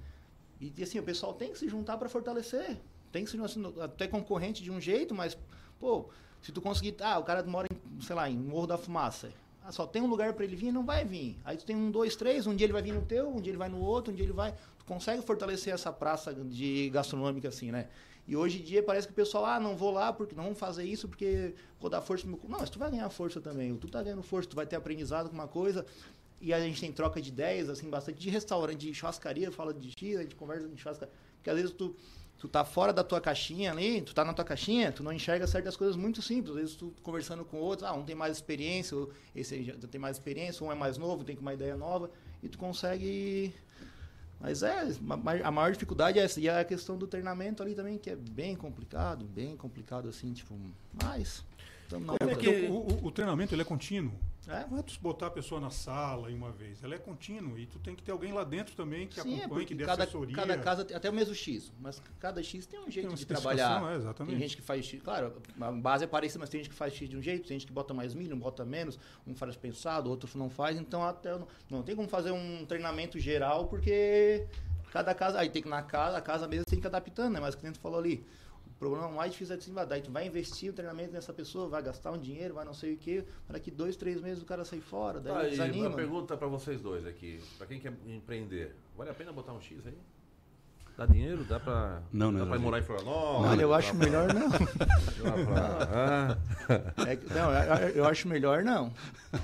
e 0.59 0.81
assim, 0.81 0.99
o 0.99 1.03
pessoal 1.03 1.33
tem 1.33 1.51
que 1.51 1.57
se 1.57 1.69
juntar 1.69 1.97
para 1.97 2.09
fortalecer, 2.09 2.77
tem 3.11 3.23
que 3.23 3.29
se 3.29 3.39
assim, 3.39 3.63
até 3.81 4.07
concorrente 4.07 4.63
de 4.63 4.71
um 4.71 4.81
jeito, 4.81 5.13
mas, 5.13 5.37
pô, 5.79 6.09
se 6.41 6.51
tu 6.51 6.61
conseguir, 6.61 6.95
ah, 7.01 7.19
o 7.19 7.23
cara 7.23 7.43
mora 7.43 7.67
em, 7.71 8.01
sei 8.01 8.15
lá, 8.15 8.29
em 8.29 8.37
Morro 8.37 8.67
da 8.67 8.77
Fumaça, 8.77 9.31
ah, 9.67 9.71
só 9.73 9.85
tem 9.85 10.01
um 10.01 10.07
lugar 10.07 10.31
para 10.31 10.45
ele 10.45 10.55
vir, 10.55 10.71
não 10.71 10.85
vai 10.85 11.03
vir. 11.03 11.37
Aí 11.43 11.57
tu 11.57 11.65
tem 11.65 11.75
um, 11.75 11.91
dois, 11.91 12.15
três, 12.15 12.47
um 12.47 12.55
dia 12.55 12.65
ele 12.65 12.71
vai 12.71 12.81
vir 12.81 12.93
no 12.93 13.01
teu, 13.01 13.27
um 13.27 13.41
dia 13.41 13.51
ele 13.51 13.57
vai 13.57 13.67
no 13.67 13.81
outro, 13.81 14.13
um 14.13 14.15
dia 14.15 14.23
ele 14.23 14.31
vai. 14.31 14.53
Tu 14.79 14.85
consegue 14.85 15.21
fortalecer 15.21 15.73
essa 15.73 15.91
praça 15.91 16.33
de 16.33 16.89
gastronômica 16.89 17.49
assim, 17.49 17.69
né? 17.69 17.89
E 18.25 18.33
hoje 18.33 18.61
em 18.61 18.63
dia 18.63 18.81
parece 18.81 19.07
que 19.07 19.11
o 19.11 19.15
pessoal, 19.15 19.45
ah, 19.45 19.59
não 19.59 19.75
vou 19.75 19.91
lá 19.91 20.13
porque 20.13 20.33
não 20.33 20.45
vamos 20.45 20.57
fazer 20.57 20.85
isso 20.85 21.09
porque 21.09 21.53
vou 21.81 21.89
dar 21.89 21.99
força 21.99 22.25
pro 22.25 22.31
meu. 22.31 22.49
Não, 22.49 22.59
mas 22.59 22.69
tu 22.69 22.79
vai 22.79 22.89
ganhar 22.89 23.09
força 23.09 23.41
também. 23.41 23.75
Tu 23.75 23.89
tá 23.89 24.01
ganhando 24.01 24.23
força, 24.23 24.47
tu 24.47 24.55
vai 24.55 24.65
ter 24.65 24.77
aprendizado 24.77 25.27
com 25.27 25.35
uma 25.35 25.49
coisa. 25.49 25.85
E 26.39 26.53
a 26.53 26.59
gente 26.61 26.79
tem 26.79 26.89
troca 26.93 27.21
de 27.21 27.27
ideias, 27.27 27.67
assim, 27.67 27.89
bastante 27.89 28.19
de 28.19 28.29
restaurante, 28.29 28.77
de 28.77 28.93
churrascaria, 28.93 29.51
fala 29.51 29.73
de 29.73 29.91
X, 29.97 30.17
a 30.17 30.21
gente 30.21 30.35
conversa 30.35 30.69
de 30.69 30.79
churrascaria. 30.79 31.13
Porque 31.35 31.49
às 31.49 31.55
vezes 31.57 31.71
tu, 31.71 31.93
tu 32.37 32.47
tá 32.47 32.63
fora 32.63 32.93
da 32.93 33.03
tua 33.03 33.19
caixinha 33.19 33.71
ali, 33.71 34.01
tu 34.01 34.13
tá 34.13 34.23
na 34.23 34.33
tua 34.33 34.45
caixinha, 34.45 34.91
tu 34.91 35.03
não 35.03 35.11
enxerga 35.11 35.47
certas 35.47 35.75
coisas 35.75 35.95
muito 35.95 36.21
simples. 36.21 36.51
Às 36.51 36.61
vezes 36.61 36.75
tu 36.75 36.93
conversando 37.01 37.43
com 37.43 37.57
outros, 37.57 37.87
ah, 37.87 37.93
um 37.93 38.03
tem 38.03 38.15
mais 38.15 38.35
experiência, 38.35 38.95
esse 39.35 39.63
já 39.63 39.73
tem 39.75 39.99
mais 39.99 40.17
experiência, 40.17 40.65
um 40.65 40.71
é 40.71 40.75
mais 40.75 40.97
novo, 40.97 41.23
tem 41.23 41.37
uma 41.37 41.53
ideia 41.53 41.75
nova, 41.75 42.09
e 42.41 42.47
tu 42.47 42.57
consegue. 42.57 43.53
Mas 44.39 44.61
é, 44.61 44.87
a 45.43 45.51
maior 45.51 45.71
dificuldade 45.71 46.19
é 46.19 46.23
essa. 46.23 46.39
E 46.39 46.47
a 46.47 46.63
questão 46.63 46.95
do 46.95 47.07
treinamento 47.07 47.63
ali 47.63 47.73
também, 47.73 47.97
que 47.97 48.11
é 48.11 48.15
bem 48.15 48.55
complicado, 48.55 49.25
bem 49.25 49.57
complicado 49.57 50.07
assim, 50.07 50.31
tipo, 50.31 50.55
mas. 51.03 51.43
Na 51.91 52.13
É, 52.19 52.27
porque 52.27 52.49
o, 52.69 52.73
o- 52.73 53.05
o 53.07 53.11
treinamento 53.11 53.53
ele 53.55 53.61
é 53.61 53.65
contínuo. 53.65 54.13
É? 54.49 54.65
Não 54.71 54.77
é 54.77 54.81
tu 54.81 54.93
botar 55.01 55.27
a 55.27 55.29
pessoa 55.29 55.59
na 55.59 55.69
sala 55.69 56.31
em 56.31 56.35
uma 56.35 56.51
vez. 56.53 56.81
Ela 56.81 56.95
é 56.95 56.97
contínuo. 56.97 57.59
E 57.59 57.65
tu 57.65 57.79
tem 57.79 57.93
que 57.93 58.01
ter 58.01 58.11
alguém 58.13 58.31
lá 58.31 58.45
dentro 58.45 58.73
também 58.77 59.05
que 59.05 59.15
Sim, 59.15 59.19
é 59.19 59.21
acompanhe, 59.43 59.47
porque 59.49 59.65
que 59.65 59.75
dê 59.75 59.83
cada, 59.85 60.03
assessoria. 60.03 60.35
cada 60.35 60.57
casa, 60.57 60.85
tem- 60.85 60.95
até 60.95 61.09
o 61.09 61.13
mesmo 61.13 61.35
X, 61.35 61.71
mas 61.81 62.01
cada 62.17 62.41
X 62.41 62.65
tem 62.65 62.79
um 62.79 62.89
jeito 62.89 63.09
uma 63.09 63.17
de 63.17 63.25
trabalhar. 63.25 63.91
é, 63.91 63.95
exatamente. 63.97 64.31
Tem 64.31 64.39
gente 64.47 64.55
que 64.55 64.63
faz 64.63 64.85
X, 64.85 65.01
claro, 65.01 65.33
a 65.59 65.71
base 65.73 66.05
é 66.05 66.07
parecida, 66.07 66.39
mas 66.39 66.49
tem 66.49 66.61
gente 66.61 66.69
que 66.69 66.75
faz 66.77 66.93
X 66.93 67.09
de 67.09 67.17
um 67.17 67.21
jeito, 67.21 67.45
tem 67.45 67.59
gente 67.59 67.67
que 67.67 67.73
bota 67.73 67.93
mais 67.93 68.13
milho, 68.13 68.35
um 68.37 68.39
bota 68.39 68.63
menos, 68.63 68.97
um 69.25 69.35
faz 69.35 69.57
pensado, 69.57 70.09
outro 70.09 70.29
não 70.37 70.49
faz, 70.49 70.77
então 70.77 71.03
até 71.03 71.37
não, 71.37 71.47
não 71.69 71.83
tem 71.83 71.93
como 71.93 72.07
fazer 72.07 72.31
um 72.31 72.65
treinamento 72.65 73.19
geral, 73.19 73.67
porque 73.67 74.47
cada 74.93 75.13
casa, 75.13 75.39
aí 75.39 75.49
tem 75.49 75.61
que 75.61 75.67
na 75.67 75.81
casa, 75.81 76.17
a 76.17 76.21
casa 76.21 76.47
mesmo 76.47 76.63
tem 76.65 76.79
que 76.79 76.87
adaptando, 76.87 77.33
né? 77.33 77.41
Mas 77.41 77.53
o 77.53 77.59
gente 77.59 77.79
falou 77.79 77.99
ali, 77.99 78.25
o 78.77 78.79
problema 78.79 79.09
mais 79.09 79.31
difícil 79.31 79.55
é 79.55 79.57
desenvolver. 79.57 79.87
Daí 79.89 80.01
tu 80.03 80.11
vai 80.11 80.27
investir 80.27 80.69
o 80.69 80.73
treinamento 80.73 81.11
nessa 81.11 81.33
pessoa, 81.33 81.67
vai 81.67 81.81
gastar 81.81 82.11
um 82.11 82.17
dinheiro, 82.19 82.53
vai 82.53 82.63
não 82.63 82.75
sei 82.75 82.93
o 82.93 82.97
quê, 82.97 83.25
para 83.47 83.53
daqui 83.57 83.71
dois, 83.71 83.95
três 83.97 84.21
meses 84.21 84.41
o 84.43 84.45
cara 84.45 84.63
sai 84.63 84.79
fora, 84.79 85.19
daí 85.19 85.33
Tá 85.33 85.43
desanima. 85.49 85.87
uma 85.87 85.95
pergunta 85.95 86.37
pra 86.37 86.47
vocês 86.47 86.79
dois 86.79 87.03
aqui. 87.05 87.41
Pra 87.57 87.65
quem 87.65 87.79
quer 87.79 87.91
empreender, 88.05 88.75
vale 88.95 89.09
a 89.09 89.13
pena 89.15 89.31
botar 89.33 89.53
um 89.53 89.59
X 89.59 89.85
aí? 89.87 89.97
Dá 90.97 91.05
dinheiro? 91.05 91.43
Dá 91.43 91.59
pra, 91.59 92.01
Não, 92.11 92.31
não, 92.31 92.39
dá 92.39 92.45
não, 92.45 92.51
pra 92.51 92.59
morar 92.59 92.79
em 92.79 92.81
Florianópolis? 92.81 93.51
Olha, 93.51 93.61
eu 93.61 93.73
acho 93.73 93.95
pra- 93.95 94.05
melhor 94.05 94.33
não. 94.33 94.49
pra- 94.49 95.87
Ah. 95.93 96.37
É 97.07 97.17
não, 97.35 97.53
eu, 97.83 97.89
eu 97.97 98.05
acho 98.05 98.27
melhor 98.27 98.63
não. 98.63 98.91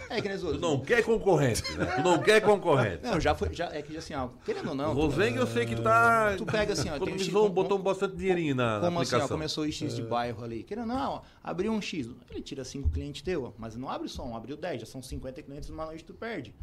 É 0.09 0.19
que 0.19 0.27
nem 0.29 0.37
Tu 0.39 0.59
não 0.59 0.79
quer 0.79 1.03
concorrente, 1.03 1.61
né? 1.77 1.85
Tu 1.85 2.01
não 2.01 2.19
quer 2.23 2.41
concorrente. 2.41 3.03
Não, 3.03 3.19
já 3.19 3.35
foi. 3.35 3.53
Já, 3.53 3.65
é 3.71 3.81
que 3.83 3.95
assim, 3.95 4.15
ó, 4.15 4.29
querendo 4.43 4.69
ou 4.69 4.75
não. 4.75 4.91
O 4.91 4.93
Rosenga 4.93 5.39
eu 5.39 5.45
sei 5.47 5.65
que 5.67 5.75
tá. 5.75 6.33
Tu 6.37 6.45
pega 6.45 6.73
assim, 6.73 6.89
ó, 6.89 6.93
tem 6.93 7.01
um 7.01 7.05
economizou, 7.05 7.45
X- 7.45 7.53
botou 7.53 7.77
bastante 7.77 8.15
dinheirinho 8.15 8.55
na, 8.55 8.79
na 8.79 8.85
Como 8.87 8.99
assim, 9.01 9.13
ó, 9.13 9.17
aplicação. 9.17 9.37
começou 9.37 9.63
o 9.65 9.71
X 9.71 9.95
de 9.95 10.01
bairro 10.01 10.43
ali. 10.43 10.63
Querendo 10.63 10.89
ou 10.89 10.97
não, 10.97 11.11
ó, 11.11 11.21
abriu 11.43 11.71
um 11.71 11.79
X, 11.81 12.09
ele 12.31 12.41
tira 12.41 12.63
cinco 12.63 12.89
clientes 12.89 13.21
teu, 13.21 13.43
ó, 13.45 13.51
mas 13.59 13.75
não 13.75 13.89
abre 13.89 14.09
só 14.09 14.25
um, 14.25 14.35
abriu 14.35 14.57
10, 14.57 14.81
já 14.81 14.87
são 14.87 15.01
50 15.03 15.41
clientes 15.43 15.69
numa 15.69 15.85
noite 15.85 16.03
tu 16.03 16.13
perde. 16.15 16.53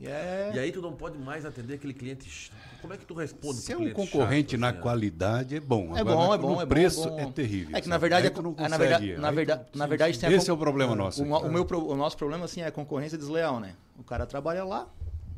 E 0.00 0.06
é. 0.06 0.52
E 0.54 0.58
aí 0.58 0.70
tu 0.70 0.80
não 0.80 0.92
pode 0.92 1.18
mais 1.18 1.44
atender 1.44 1.74
aquele 1.74 1.92
cliente. 1.92 2.52
Como 2.80 2.94
é 2.94 2.96
que 2.96 3.04
tu 3.04 3.14
responde 3.14 3.56
Se 3.58 3.72
é 3.72 3.76
um 3.76 3.90
concorrente 3.90 4.52
chato, 4.52 4.60
na 4.60 4.68
assim, 4.68 4.78
ó? 4.78 4.82
qualidade, 4.82 5.56
é 5.56 5.60
bom. 5.60 5.96
É 5.96 6.00
Agora, 6.00 6.16
bom, 6.16 6.34
é 6.34 6.38
bom, 6.38 6.62
é 6.62 6.64
bom. 6.64 6.68
preço 6.68 7.10
bom. 7.10 7.18
é 7.18 7.26
terrível. 7.26 7.76
É 7.76 7.80
que 7.80 7.88
na 7.88 7.98
verdade, 7.98 8.28
é, 8.28 8.30
tu 8.30 8.40
não 8.40 8.54
é, 8.56 8.68
na 8.68 8.76
consegue, 8.76 8.78
verdade, 8.78 9.20
na 9.20 9.30
verdade, 9.30 9.64
na 9.74 9.86
verdade 9.86 10.34
Esse 10.34 10.50
é 10.50 10.52
o 10.52 10.56
problema 10.56 10.94
nosso. 10.94 11.24
O, 11.24 11.26
o 11.26 11.50
meu, 11.50 11.66
o 11.66 11.96
nosso 11.96 12.16
problema 12.16 12.44
assim 12.44 12.60
é 12.60 12.66
a 12.66 12.72
concorrência 12.72 13.18
desleal, 13.18 13.58
né? 13.58 13.74
O 13.98 14.04
cara 14.04 14.24
trabalha 14.24 14.64
lá, 14.64 14.88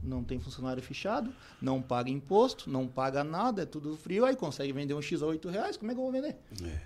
não 0.03 0.25
tem 0.25 0.39
funcionário 0.39 0.83
fechado, 0.83 1.33
não 1.61 1.81
paga 1.83 2.11
imposto, 2.11 2.71
não 2.71 2.87
paga 2.87 3.23
nada, 3.23 3.63
é 3.63 3.67
tudo 3.67 3.97
frio, 3.97 4.25
aí 4.25 4.35
consegue 4.37 4.73
vender 4.73 4.95
um 4.95 5.03
X 5.03 5.23
a 5.23 5.27
8 5.27 5.49
reais, 5.49 5.77
como 5.77 5.91
é 5.91 5.95
que 5.95 6.01
eu 6.01 6.05
vou 6.05 6.13
vender? 6.13 6.37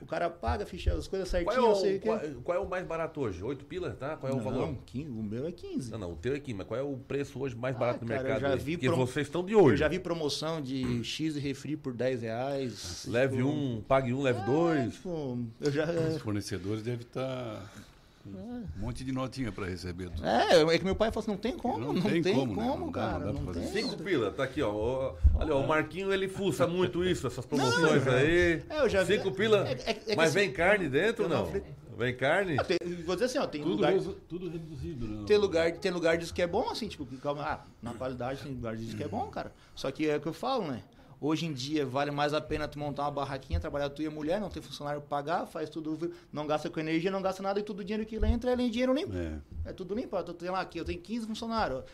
O 0.01 0.07
cara 0.07 0.29
paga, 0.29 0.67
ficha 0.67 0.93
as 0.93 1.07
coisas 1.07 1.29
Qual 1.31 1.41
é, 1.41 1.45
certinho, 1.45 1.63
não 1.69 1.75
sei 1.75 1.95
o, 1.95 1.97
o 1.97 2.01
quê. 2.01 2.09
qual, 2.09 2.21
qual 2.43 2.59
é 2.59 2.61
o 2.61 2.69
mais 2.69 2.87
barato 2.87 3.21
hoje? 3.21 3.43
8 3.43 3.65
pila, 3.65 3.91
tá? 3.93 4.17
Qual 4.17 4.31
é 4.31 4.35
o 4.35 4.39
Não, 4.39 4.45
valor? 4.45 4.75
15, 4.87 5.11
o 5.11 5.23
meu 5.23 5.47
é 5.47 5.53
15. 5.53 5.91
Não, 5.93 5.99
não, 5.99 6.13
o 6.13 6.17
teu 6.17 6.33
é 6.35 6.37
aqui, 6.37 6.53
mas 6.53 6.67
qual 6.67 6.79
é 6.79 6.83
o 6.83 6.97
preço 6.97 7.39
hoje 7.41 7.55
mais 7.57 7.77
barato 7.77 8.05
do 8.05 8.13
Ah, 8.13 8.17
Cara, 8.17 8.23
mercado? 8.29 8.45
eu 8.53 8.59
já 8.59 8.65
vi 8.65 8.73
Porque 8.77 8.87
prom- 8.89 9.07
vocês 9.07 9.27
estão 9.27 9.45
de 9.45 9.53
Eu 9.53 9.63
olho. 9.63 9.77
já 9.77 9.89
vi 9.89 9.99
promoção 9.99 10.61
de 10.61 11.03
X 11.05 11.37
e 11.37 11.41
refri 11.41 11.77
por 11.77 11.93
10 11.95 12.23
reais. 12.23 13.07
Leve 13.09 13.37
Tipo, 13.37 13.49
um, 13.49 13.83
pague 13.87 14.13
um, 14.13 14.23
leve 14.23 14.41
dois. 14.45 14.95
tipo, 14.95 15.39
eu 15.61 15.71
já. 15.73 15.85
Os 15.91 16.21
fornecedores 16.23 16.83
devem 16.83 17.07
estar 17.07 17.73
com 17.75 17.94
um 18.31 18.65
monte 18.81 19.05
de 19.05 19.13
notinha 19.13 19.53
para 19.53 19.67
receber. 19.67 20.11
tudo. 20.11 20.27
É, 20.27 20.63
é 20.75 20.79
que 20.79 20.85
meu 20.85 20.95
pai 20.97 21.11
falou 21.11 21.23
assim: 21.23 21.31
não 21.33 21.39
tem 21.39 21.57
como, 21.57 21.79
Não 21.79 21.93
não, 21.93 22.03
tem 22.03 22.23
tem, 22.23 22.35
como, 22.35 22.55
como, 22.55 22.71
né? 22.71 22.77
Não 22.79 22.91
dá, 22.93 23.01
cara. 23.01 23.19
não 23.27 23.33
dá 23.35 23.41
Não, 23.41 23.53
tem. 23.53 23.67
Cinco 23.67 23.97
pila, 24.03 24.31
tá 24.31 24.45
aqui, 24.45 24.63
ó. 24.63 24.71
Ó, 24.73 25.15
Olha, 25.35 25.55
ó, 25.55 25.61
o 25.61 25.69
Marquinho 25.69 26.13
ele 26.13 26.29
fuça 26.29 26.67
muito 26.67 27.05
isso, 27.05 27.27
essas 27.27 27.45
promoções 27.45 28.07
aí. 28.07 28.63
É, 28.69 28.81
eu 28.81 28.89
já 28.89 29.03
vi- 29.03 29.17
Cinco 29.19 29.33
pila. 29.33 29.69
é- 29.69 29.73
é- 29.73 30.03
é 30.13 30.17
mas 30.17 30.31
assim, 30.31 30.39
vem 30.39 30.53
carne 30.53 30.89
dentro 30.89 31.25
ou 31.25 31.29
não 31.29 31.45
não? 31.51 31.63
Vem 31.97 32.17
carne? 32.17 32.57
Tem- 32.65 32.79
vou 33.05 33.15
dizer 33.15 33.27
assim, 33.27 33.39
ó, 33.39 33.47
tem 33.47 33.63
Tudo, 33.63 33.77
lugar. 33.77 33.93
resu- 33.93 34.17
tudo 34.29 34.49
reduzido, 34.51 35.07
né? 35.07 35.25
Tem 35.29 35.37
lugar, 35.37 35.71
tem 35.73 35.93
lugar 35.93 36.19
diz 36.19 36.33
que 36.33 36.43
é 36.43 36.47
bom, 36.47 36.69
assim, 36.69 36.89
tipo, 36.89 37.07
calma, 37.19 37.43
ah, 37.45 37.61
na 37.81 37.95
qualidade 37.95 38.43
tem 38.43 38.53
lugar 38.53 38.75
diz 38.77 38.95
que 38.95 39.03
é 39.05 39.07
bom, 39.07 39.29
cara. 39.29 39.53
Só 39.77 39.89
que 39.93 40.09
é 40.09 40.17
o 40.17 40.21
que 40.21 40.27
eu 40.27 40.33
falo, 40.33 40.67
né? 40.67 40.83
Hoje 41.21 41.47
em 41.47 41.53
dia 41.53 41.87
vale 41.87 42.11
mais 42.11 42.35
a 42.35 42.41
pena 42.41 42.69
tu 42.69 42.79
montar 42.79 43.03
uma 43.03 43.11
barraquinha, 43.11 43.61
trabalhar 43.61 43.89
tu 43.89 44.03
e 44.03 44.07
a 44.07 44.11
mulher, 44.11 44.41
não 44.41 44.49
ter 44.49 44.61
funcionário 44.61 45.01
pra 45.01 45.09
pagar, 45.09 45.47
faz 45.47 45.71
tudo, 45.71 46.13
não 46.33 46.47
gasta 46.47 46.69
com 46.69 46.81
energia, 46.81 47.11
não 47.11 47.23
gasta 47.23 47.43
nada 47.43 47.61
e 47.61 47.63
tudo 47.63 47.81
o 47.81 47.85
dinheiro 47.85 48.07
que 48.07 48.17
entra 48.17 48.53
é 48.53 48.57
dinheiro 48.57 48.93
limpo. 48.93 49.17
É. 49.17 49.41
É 49.67 49.73
tudo 49.73 49.95
limpo. 49.95 50.17
Eu 50.17 50.35
tenho 50.35 50.53
lá 50.53 50.61
aqui, 50.61 50.79
eu 50.79 50.85
tenho 50.85 51.01
15 51.01 51.27
funcionários. 51.27 51.85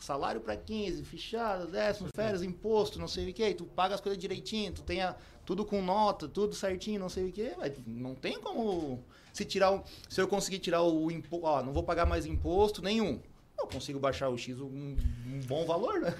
Salário 0.00 0.40
para 0.40 0.54
15, 0.54 1.02
fichado, 1.04 1.66
décimo, 1.66 2.10
férias, 2.14 2.42
imposto, 2.42 2.98
não 2.98 3.08
sei 3.08 3.30
o 3.30 3.32
que. 3.32 3.54
Tu 3.54 3.64
paga 3.64 3.94
as 3.94 4.00
coisas 4.00 4.18
direitinho, 4.20 4.72
tu 4.72 4.82
tenha 4.82 5.16
tudo 5.46 5.64
com 5.64 5.80
nota, 5.80 6.28
tudo 6.28 6.54
certinho, 6.54 7.00
não 7.00 7.08
sei 7.08 7.28
o 7.28 7.32
que. 7.32 7.52
Não 7.86 8.14
tem 8.14 8.38
como. 8.38 9.02
Se 9.32 9.44
tirar 9.44 9.72
o, 9.72 9.82
Se 10.08 10.20
eu 10.20 10.28
conseguir 10.28 10.58
tirar 10.58 10.82
o 10.82 11.10
imposto. 11.10 11.46
Ó, 11.46 11.62
não 11.62 11.72
vou 11.72 11.82
pagar 11.82 12.04
mais 12.04 12.26
imposto 12.26 12.82
nenhum. 12.82 13.18
Eu 13.64 13.68
consigo 13.68 13.98
baixar 13.98 14.28
o 14.28 14.36
X 14.36 14.60
um, 14.60 14.94
um 15.26 15.40
bom 15.46 15.64
valor, 15.64 15.98
né? 15.98 16.14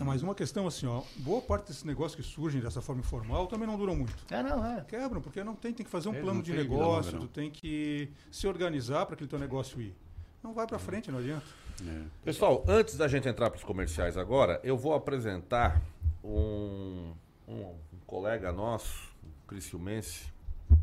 É 0.00 0.04
mais 0.04 0.22
uma 0.22 0.36
questão 0.36 0.68
assim, 0.68 0.86
ó. 0.86 1.02
Boa 1.16 1.42
parte 1.42 1.66
desses 1.66 1.82
negócios 1.82 2.14
que 2.14 2.22
surgem 2.22 2.60
dessa 2.60 2.80
forma 2.80 3.00
informal 3.00 3.48
também 3.48 3.66
não 3.66 3.76
duram 3.76 3.96
muito. 3.96 4.14
É, 4.30 4.40
não, 4.40 4.64
é. 4.64 4.84
Quebram, 4.84 5.20
porque 5.20 5.42
não 5.42 5.56
tem, 5.56 5.72
tem 5.72 5.84
que 5.84 5.90
fazer 5.90 6.08
um 6.08 6.14
É, 6.14 6.20
plano 6.20 6.40
de 6.42 6.52
negócio, 6.52 7.14
longa, 7.14 7.26
tu 7.26 7.32
tem 7.32 7.50
que 7.50 8.08
se 8.30 8.46
organizar 8.46 9.04
para 9.04 9.14
aquele 9.14 9.28
teu 9.28 9.38
negócio 9.38 9.80
ir. 9.80 9.96
Não 10.44 10.54
vai 10.54 10.64
para 10.64 10.78
frente, 10.78 11.10
não 11.10 11.18
adianta. 11.18 11.44
É. 11.84 12.02
Pessoal, 12.24 12.64
antes 12.68 12.96
da 12.96 13.08
gente 13.08 13.28
entrar 13.28 13.50
para 13.50 13.58
os 13.58 13.64
comerciais 13.64 14.16
agora, 14.16 14.60
eu 14.62 14.78
vou 14.78 14.94
apresentar 14.94 15.82
um, 16.22 17.12
um, 17.48 17.62
um 17.62 17.98
colega 18.06 18.52
nosso, 18.52 19.12
um 19.24 19.48
criciumense, 19.48 20.32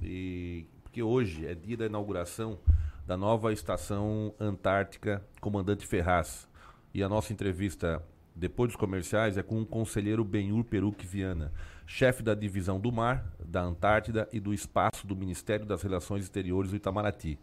e, 0.01 0.65
porque 0.83 1.01
hoje 1.01 1.47
é 1.47 1.55
dia 1.55 1.77
da 1.77 1.85
inauguração 1.85 2.59
da 3.05 3.17
nova 3.17 3.51
estação 3.51 4.33
Antártica 4.39 5.23
Comandante 5.41 5.85
Ferraz. 5.85 6.47
E 6.93 7.03
a 7.03 7.09
nossa 7.09 7.33
entrevista 7.33 8.01
depois 8.35 8.69
dos 8.69 8.77
comerciais 8.77 9.37
é 9.37 9.43
com 9.43 9.61
o 9.61 9.65
conselheiro 9.65 10.23
Benhur 10.23 10.63
Peruque 10.63 11.05
Viana, 11.05 11.51
chefe 11.85 12.23
da 12.23 12.33
divisão 12.33 12.79
do 12.79 12.91
mar, 12.91 13.31
da 13.43 13.61
Antártida 13.61 14.27
e 14.31 14.39
do 14.39 14.53
espaço 14.53 15.05
do 15.05 15.15
Ministério 15.15 15.65
das 15.65 15.81
Relações 15.81 16.23
Exteriores 16.23 16.71
do 16.71 16.77
Itamaraty. 16.77 17.37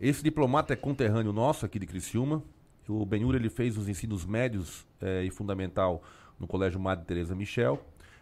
Esse 0.00 0.22
diplomata 0.22 0.72
é 0.72 0.76
conterrâneo 0.76 1.32
nosso 1.32 1.66
aqui 1.66 1.78
de 1.78 1.86
Criciúma. 1.86 2.42
O 2.88 3.04
Benhur 3.04 3.34
ele 3.34 3.48
fez 3.48 3.76
os 3.76 3.88
ensinos 3.88 4.24
médios 4.24 4.86
eh, 5.00 5.24
e 5.24 5.30
fundamental 5.30 6.02
no 6.38 6.46
Colégio 6.46 6.80
Madre 6.80 7.04
Teresa 7.04 7.34
Michel. 7.34 7.80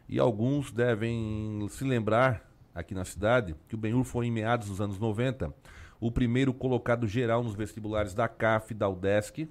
E 0.08 0.18
alguns 0.18 0.72
devem 0.72 1.66
se 1.70 1.84
lembrar 1.84 2.48
aqui 2.74 2.94
na 2.94 3.04
cidade 3.04 3.54
que 3.68 3.74
o 3.74 3.78
Benhur 3.78 4.04
foi 4.04 4.26
em 4.26 4.30
meados 4.30 4.68
dos 4.68 4.80
anos 4.80 4.98
90 4.98 5.52
o 6.00 6.10
primeiro 6.10 6.54
colocado 6.54 7.06
geral 7.06 7.42
nos 7.42 7.54
vestibulares 7.54 8.14
da 8.14 8.28
CAF, 8.28 8.72
da 8.72 8.88
UDESC 8.88 9.48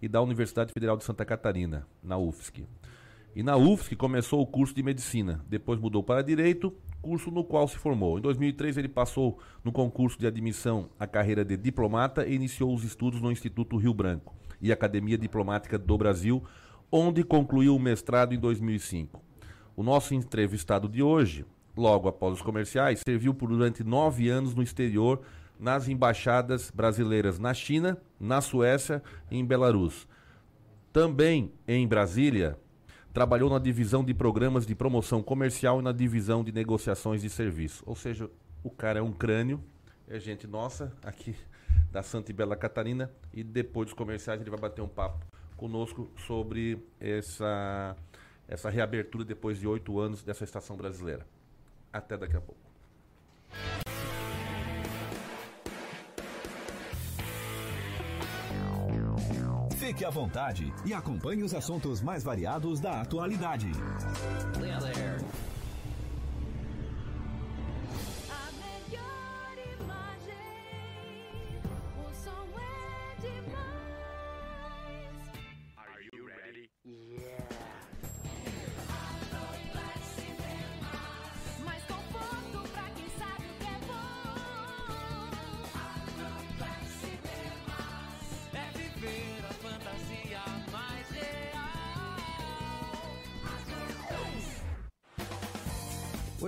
e 0.00 0.08
da 0.08 0.22
Universidade 0.22 0.72
Federal 0.72 0.96
de 0.96 1.04
Santa 1.04 1.24
Catarina, 1.24 1.86
na 2.02 2.16
UFSC. 2.16 2.66
E 3.34 3.42
na 3.42 3.56
UFSC 3.56 3.94
começou 3.96 4.40
o 4.40 4.46
curso 4.46 4.74
de 4.74 4.82
medicina, 4.82 5.44
depois 5.46 5.78
mudou 5.78 6.02
para 6.02 6.22
direito, 6.22 6.72
curso 7.02 7.30
no 7.30 7.44
qual 7.44 7.68
se 7.68 7.76
formou. 7.76 8.18
Em 8.18 8.22
2003 8.22 8.78
ele 8.78 8.88
passou 8.88 9.38
no 9.62 9.70
concurso 9.70 10.18
de 10.18 10.26
admissão 10.26 10.88
à 10.98 11.06
carreira 11.06 11.44
de 11.44 11.56
diplomata 11.56 12.26
e 12.26 12.34
iniciou 12.34 12.74
os 12.74 12.82
estudos 12.82 13.20
no 13.20 13.30
Instituto 13.30 13.76
Rio 13.76 13.92
Branco 13.92 14.34
e 14.60 14.72
Academia 14.72 15.18
Diplomática 15.18 15.78
do 15.78 15.98
Brasil, 15.98 16.42
onde 16.90 17.22
concluiu 17.22 17.76
o 17.76 17.78
mestrado 17.78 18.34
em 18.34 18.38
2005. 18.38 19.22
O 19.76 19.82
nosso 19.82 20.14
entrevistado 20.14 20.88
de 20.88 21.02
hoje, 21.02 21.44
logo 21.76 22.08
após 22.08 22.34
os 22.34 22.42
comerciais, 22.42 23.02
serviu 23.04 23.34
por 23.34 23.48
durante 23.48 23.84
nove 23.84 24.28
anos 24.28 24.54
no 24.54 24.62
exterior 24.62 25.20
nas 25.58 25.88
embaixadas 25.88 26.70
brasileiras 26.70 27.38
na 27.38 27.54
China, 27.54 27.98
na 28.20 28.40
Suécia 28.40 29.02
e 29.30 29.38
em 29.38 29.44
Belarus. 29.44 30.06
Também 30.92 31.52
em 31.66 31.86
Brasília, 31.86 32.58
trabalhou 33.12 33.48
na 33.48 33.58
divisão 33.58 34.04
de 34.04 34.12
programas 34.12 34.66
de 34.66 34.74
promoção 34.74 35.22
comercial 35.22 35.80
e 35.80 35.82
na 35.82 35.92
divisão 35.92 36.44
de 36.44 36.52
negociações 36.52 37.22
de 37.22 37.30
serviço. 37.30 37.82
Ou 37.86 37.96
seja, 37.96 38.30
o 38.62 38.70
cara 38.70 38.98
é 38.98 39.02
um 39.02 39.12
crânio, 39.12 39.62
é 40.08 40.18
gente 40.18 40.46
nossa 40.46 40.92
aqui 41.02 41.34
da 41.90 42.02
Santa 42.02 42.30
e 42.30 42.34
Bela 42.34 42.56
Catarina 42.56 43.10
e 43.32 43.42
depois 43.42 43.86
dos 43.86 43.94
comerciais 43.94 44.40
ele 44.40 44.50
vai 44.50 44.60
bater 44.60 44.82
um 44.82 44.88
papo 44.88 45.24
conosco 45.56 46.10
sobre 46.26 46.78
essa, 47.00 47.96
essa 48.46 48.68
reabertura 48.68 49.24
depois 49.24 49.58
de 49.58 49.66
oito 49.66 49.98
anos 49.98 50.22
dessa 50.22 50.44
estação 50.44 50.76
brasileira. 50.76 51.26
Até 51.96 52.18
daqui 52.18 52.36
a 52.36 52.40
pouco. 52.40 52.60
Fique 59.76 60.04
à 60.04 60.10
vontade 60.10 60.70
e 60.84 60.92
acompanhe 60.92 61.42
os 61.42 61.54
assuntos 61.54 62.02
mais 62.02 62.22
variados 62.22 62.80
da 62.80 63.00
atualidade. 63.00 63.70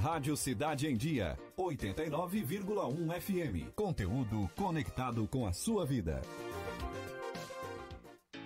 Rádio 0.00 0.34
Cidade 0.34 0.86
em 0.86 0.96
Dia, 0.96 1.38
89,1 1.58 3.20
FM. 3.20 3.70
Conteúdo 3.74 4.48
conectado 4.56 5.28
com 5.28 5.46
a 5.46 5.52
sua 5.52 5.84
vida. 5.84 6.22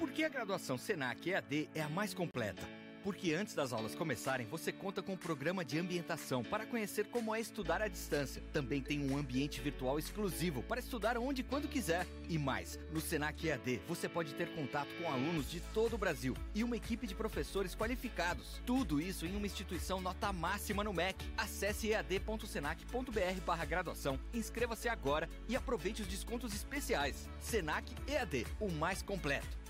Por 0.01 0.11
que 0.11 0.25
a 0.25 0.29
graduação 0.29 0.77
Senac 0.77 1.31
EAD 1.31 1.69
é 1.73 1.81
a 1.81 1.89
mais 1.89 2.13
completa? 2.13 2.84
Porque 3.05 3.35
antes 3.35 3.55
das 3.55 3.71
aulas 3.75 3.95
começarem, 3.95 4.47
você 4.47 4.73
conta 4.73 5.03
com 5.03 5.13
o 5.13 5.19
programa 5.19 5.63
de 5.63 5.79
ambientação 5.79 6.43
para 6.43 6.65
conhecer 6.65 7.05
como 7.09 7.35
é 7.35 7.39
estudar 7.39 7.83
à 7.83 7.87
distância. 7.87 8.43
Também 8.51 8.81
tem 8.81 8.99
um 8.99 9.19
ambiente 9.19 9.61
virtual 9.61 9.99
exclusivo 9.99 10.63
para 10.63 10.81
estudar 10.81 11.19
onde 11.19 11.43
e 11.43 11.45
quando 11.45 11.69
quiser. 11.69 12.07
E 12.31 12.39
mais, 12.39 12.81
no 12.91 13.03
Senac 13.03 13.47
EAD 13.47 13.83
você 13.87 14.09
pode 14.09 14.33
ter 14.35 14.55
contato 14.55 14.89
com 14.99 15.13
alunos 15.13 15.51
de 15.51 15.61
todo 15.61 15.95
o 15.95 15.99
Brasil 15.99 16.35
e 16.55 16.65
uma 16.65 16.79
equipe 16.79 17.07
de 17.07 17.15
professores 17.15 17.75
qualificados. 17.75 18.63
Tudo 18.65 18.99
isso 18.99 19.27
em 19.27 19.37
uma 19.37 19.47
instituição 19.47 20.01
nota 20.01 20.33
máxima 20.33 20.83
no 20.83 20.95
MEC. 20.95 21.27
Acesse 21.37 21.89
ead.senac.br 21.89 23.41
barra 23.45 23.67
graduação, 23.67 24.19
inscreva-se 24.33 24.89
agora 24.89 25.29
e 25.47 25.55
aproveite 25.55 26.01
os 26.01 26.09
descontos 26.09 26.55
especiais. 26.55 27.29
Senac 27.39 27.95
EAD, 28.09 28.47
o 28.59 28.71
mais 28.71 29.03
completo. 29.03 29.64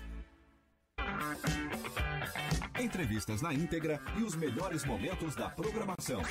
Entrevistas 2.79 3.41
na 3.41 3.53
íntegra 3.53 3.99
e 4.17 4.23
os 4.23 4.35
melhores 4.35 4.85
momentos 4.85 5.35
da 5.35 5.49
programação. 5.49 6.21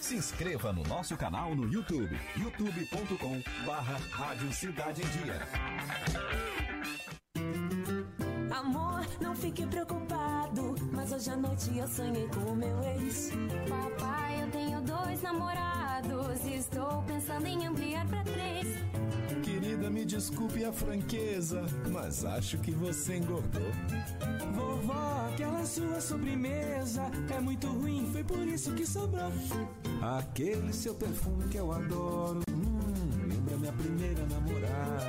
Se 0.00 0.16
inscreva 0.16 0.72
no 0.72 0.82
nosso 0.84 1.16
canal 1.16 1.54
no 1.54 1.70
YouTube, 1.72 2.18
youtube.com 2.36 3.42
barra 3.66 3.98
Rádio 4.10 4.52
Cidade 4.52 5.02
em 5.02 5.06
Dia. 5.06 5.48
Amor, 8.50 9.06
não 9.20 9.36
fique 9.36 9.66
preocupado. 9.66 10.33
Mas 10.92 11.12
hoje 11.12 11.30
à 11.30 11.36
noite 11.36 11.76
eu 11.76 11.88
sonhei 11.88 12.28
com 12.28 12.52
o 12.52 12.56
meu 12.56 12.82
ex. 12.82 13.30
Papai, 13.68 14.42
eu 14.42 14.50
tenho 14.50 14.80
dois 14.82 15.20
namorados. 15.22 16.44
E 16.44 16.54
estou 16.56 17.02
pensando 17.06 17.46
em 17.46 17.66
ampliar 17.66 18.06
pra 18.06 18.22
três. 18.22 18.66
Querida, 19.42 19.90
me 19.90 20.04
desculpe 20.04 20.64
a 20.64 20.72
franqueza, 20.72 21.64
mas 21.90 22.24
acho 22.24 22.58
que 22.58 22.70
você 22.70 23.16
engordou. 23.16 23.62
Vovó, 24.54 25.28
aquela 25.32 25.64
sua 25.66 26.00
sobremesa 26.00 27.02
é 27.34 27.40
muito 27.40 27.66
ruim, 27.68 28.08
foi 28.12 28.22
por 28.24 28.46
isso 28.46 28.72
que 28.72 28.86
sobrou. 28.86 29.30
Aquele 30.02 30.72
seu 30.72 30.94
perfume 30.94 31.48
que 31.48 31.58
eu 31.58 31.72
adoro, 31.72 32.40
hum, 32.50 33.13
minha 33.64 33.72
primeira 33.72 34.26
namorada. 34.26 35.00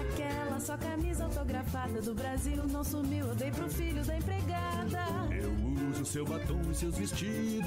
Aquela 0.00 0.58
sua 0.60 0.78
camisa 0.78 1.24
autografada 1.24 2.00
do 2.00 2.14
Brasil 2.14 2.66
não 2.66 2.82
sumiu. 2.82 3.26
Eu 3.26 3.34
dei 3.34 3.50
pro 3.50 3.68
filho 3.68 4.02
da 4.04 4.16
empregada. 4.16 5.04
Eu 5.30 5.52
uso 5.90 6.04
seu 6.06 6.24
batom 6.24 6.60
e 6.70 6.74
seus 6.74 6.96
vestidos, 6.96 7.66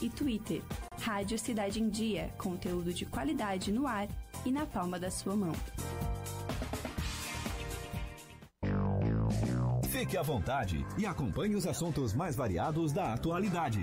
e 0.00 0.10
Twitter. 0.10 0.62
Rádio 1.00 1.38
Cidade 1.38 1.80
em 1.80 1.88
Dia, 1.88 2.30
conteúdo 2.38 2.92
de 2.92 3.06
qualidade 3.06 3.70
no 3.70 3.86
ar 3.86 4.08
e 4.44 4.50
na 4.50 4.66
palma 4.66 4.98
da 4.98 5.10
sua 5.10 5.36
mão. 5.36 5.52
Fique 9.84 10.16
à 10.16 10.22
vontade 10.22 10.84
e 10.96 11.06
acompanhe 11.06 11.54
os 11.54 11.66
assuntos 11.66 12.14
mais 12.14 12.34
variados 12.34 12.92
da 12.92 13.14
atualidade. 13.14 13.82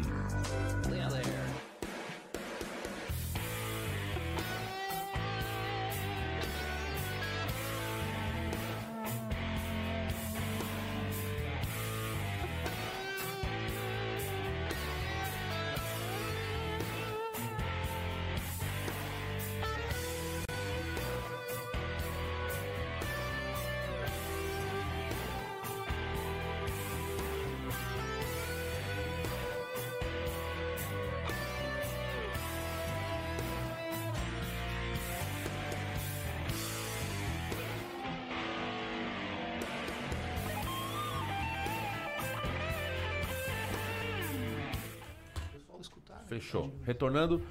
Fechou. 46.27 46.73
Retornando, 46.83 47.41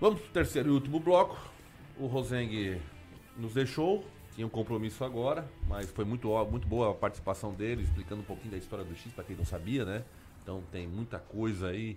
vamos 0.00 0.20
pro 0.20 0.30
terceiro 0.30 0.68
e 0.68 0.72
último 0.72 0.98
bloco. 1.00 1.36
O 1.98 2.06
Rosengue 2.06 2.80
nos 3.36 3.54
deixou, 3.54 4.04
tinha 4.34 4.46
um 4.46 4.50
compromisso 4.50 5.04
agora, 5.04 5.48
mas 5.68 5.90
foi 5.90 6.04
muito, 6.04 6.28
muito 6.50 6.66
boa 6.66 6.90
a 6.90 6.94
participação 6.94 7.52
dele, 7.52 7.82
explicando 7.84 8.20
um 8.22 8.24
pouquinho 8.24 8.50
da 8.50 8.56
história 8.58 8.84
do 8.84 8.94
X, 8.96 9.12
para 9.12 9.22
quem 9.24 9.36
não 9.36 9.44
sabia, 9.44 9.84
né? 9.84 10.04
Então 10.42 10.62
tem 10.72 10.86
muita 10.88 11.18
coisa 11.18 11.68
aí 11.68 11.96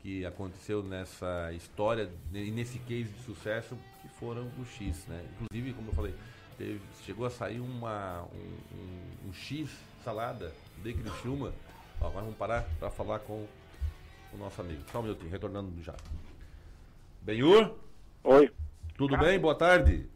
que 0.00 0.24
aconteceu 0.24 0.82
nessa 0.82 1.52
história 1.52 2.10
e 2.32 2.50
nesse 2.50 2.78
case 2.80 3.10
de 3.10 3.22
sucesso 3.22 3.76
que 4.02 4.08
foram 4.18 4.50
o 4.58 4.64
X, 4.64 5.06
né? 5.06 5.24
Inclusive, 5.40 5.72
como 5.74 5.88
eu 5.90 5.94
falei, 5.94 6.14
teve- 6.58 6.80
chegou 7.04 7.26
a 7.26 7.30
sair 7.30 7.60
uma, 7.60 8.22
um, 8.32 8.76
um- 8.76 9.28
um 9.28 9.32
X 9.32 9.70
salada 10.02 10.52
de 10.82 10.92
Criciúma. 10.92 11.52
Ó, 12.00 12.06
agora 12.08 12.22
vamos 12.24 12.36
parar 12.36 12.62
para 12.78 12.90
falar 12.90 13.18
com 13.20 13.46
o 14.34 14.38
nosso 14.38 14.60
amigo. 14.60 14.82
Só 14.90 15.00
um 15.00 15.02
minutinho, 15.02 15.30
retornando 15.30 15.82
já. 15.82 15.94
Benhur? 17.22 17.74
Oi. 18.24 18.50
Tudo 18.96 19.16
bem? 19.16 19.38
Boa 19.38 19.54
tarde. 19.54 20.06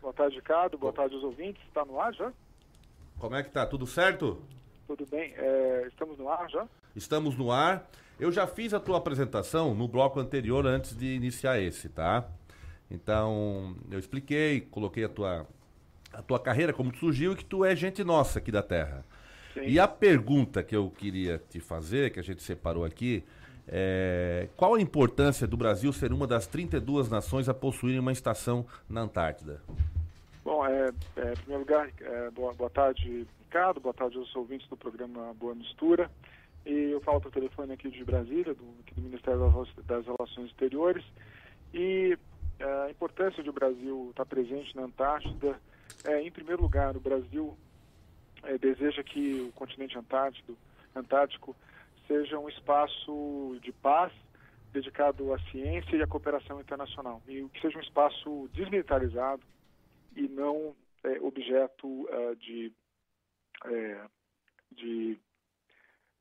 Boa 0.00 0.12
tarde, 0.12 0.36
Ricardo. 0.36 0.78
Boa 0.78 0.92
tarde 0.92 1.14
aos 1.14 1.24
ouvintes. 1.24 1.62
Está 1.68 1.84
no 1.84 2.00
ar 2.00 2.12
já? 2.14 2.32
Como 3.18 3.34
é 3.34 3.42
que 3.42 3.50
tá? 3.50 3.66
Tudo 3.66 3.86
certo? 3.86 4.42
Tudo 4.86 5.06
bem. 5.06 5.34
É, 5.36 5.84
estamos 5.88 6.18
no 6.18 6.28
ar 6.28 6.48
já? 6.50 6.66
Estamos 6.94 7.36
no 7.36 7.50
ar. 7.50 7.88
Eu 8.18 8.32
já 8.32 8.46
fiz 8.46 8.72
a 8.72 8.80
tua 8.80 8.98
apresentação 8.98 9.74
no 9.74 9.86
bloco 9.86 10.18
anterior 10.18 10.66
antes 10.66 10.96
de 10.96 11.14
iniciar 11.14 11.60
esse, 11.60 11.88
tá? 11.88 12.26
Então, 12.90 13.76
eu 13.90 13.98
expliquei, 13.98 14.60
coloquei 14.60 15.04
a 15.04 15.08
tua, 15.08 15.46
a 16.12 16.22
tua 16.22 16.38
carreira, 16.38 16.72
como 16.72 16.92
tu 16.92 16.98
surgiu 16.98 17.32
e 17.32 17.36
que 17.36 17.44
tu 17.44 17.64
é 17.64 17.74
gente 17.76 18.02
nossa 18.04 18.38
aqui 18.38 18.50
da 18.50 18.62
Terra. 18.62 19.04
E 19.62 19.78
a 19.80 19.88
pergunta 19.88 20.62
que 20.62 20.76
eu 20.76 20.90
queria 20.90 21.40
te 21.50 21.60
fazer, 21.60 22.10
que 22.12 22.20
a 22.20 22.22
gente 22.22 22.42
separou 22.42 22.84
aqui, 22.84 23.24
é 23.68 24.48
qual 24.56 24.74
a 24.74 24.80
importância 24.80 25.46
do 25.46 25.56
Brasil 25.56 25.92
ser 25.92 26.12
uma 26.12 26.26
das 26.26 26.46
32 26.46 27.08
nações 27.08 27.48
a 27.48 27.54
possuírem 27.54 27.98
uma 27.98 28.12
estação 28.12 28.66
na 28.88 29.02
Antártida? 29.02 29.60
Bom, 30.44 30.64
é, 30.64 30.90
é, 31.16 31.32
em 31.32 31.36
primeiro 31.36 31.60
lugar, 31.60 31.90
é, 32.00 32.30
boa, 32.30 32.54
boa 32.54 32.70
tarde, 32.70 33.26
Ricardo. 33.44 33.80
Boa 33.80 33.94
tarde 33.94 34.16
aos 34.18 34.34
ouvintes 34.36 34.68
do 34.68 34.76
programa 34.76 35.34
Boa 35.34 35.54
Mistura. 35.54 36.10
E 36.64 36.90
eu 36.92 37.00
falo 37.00 37.20
por 37.20 37.32
telefone 37.32 37.72
aqui 37.72 37.90
de 37.90 38.04
Brasília, 38.04 38.54
do, 38.54 38.64
aqui 38.80 38.94
do 38.94 39.02
Ministério 39.02 39.40
das- 39.86 40.04
Relações 40.06 40.50
Exteriores. 40.50 41.04
E 41.74 42.16
eh, 42.58 42.84
a 42.86 42.90
importância 42.90 43.42
de 43.42 43.50
o 43.50 43.52
Brasil 43.52 44.08
estar 44.10 44.24
presente 44.26 44.74
na 44.76 44.82
Antártida 44.82 45.58
é, 46.04 46.22
em 46.22 46.30
primeiro 46.30 46.62
lugar, 46.62 46.96
o 46.96 47.00
Brasil 47.00 47.56
eh, 48.46 48.58
deseja 48.58 49.02
que 49.02 49.40
o 49.40 49.52
continente 49.52 49.98
antártico, 49.98 50.56
antártico 50.94 51.56
seja 52.06 52.38
um 52.38 52.48
espaço 52.48 53.58
de 53.62 53.72
paz 53.72 54.12
dedicado 54.72 55.32
à 55.32 55.38
ciência 55.50 55.96
e 55.96 56.02
à 56.02 56.06
cooperação 56.06 56.60
internacional. 56.60 57.22
E 57.26 57.48
que 57.48 57.60
seja 57.60 57.78
um 57.78 57.82
espaço 57.82 58.48
desmilitarizado 58.52 59.42
e 60.14 60.28
não 60.28 60.74
eh, 61.04 61.18
objeto 61.20 62.08
ah, 62.10 62.34
de 62.34 62.72
de 64.72 65.18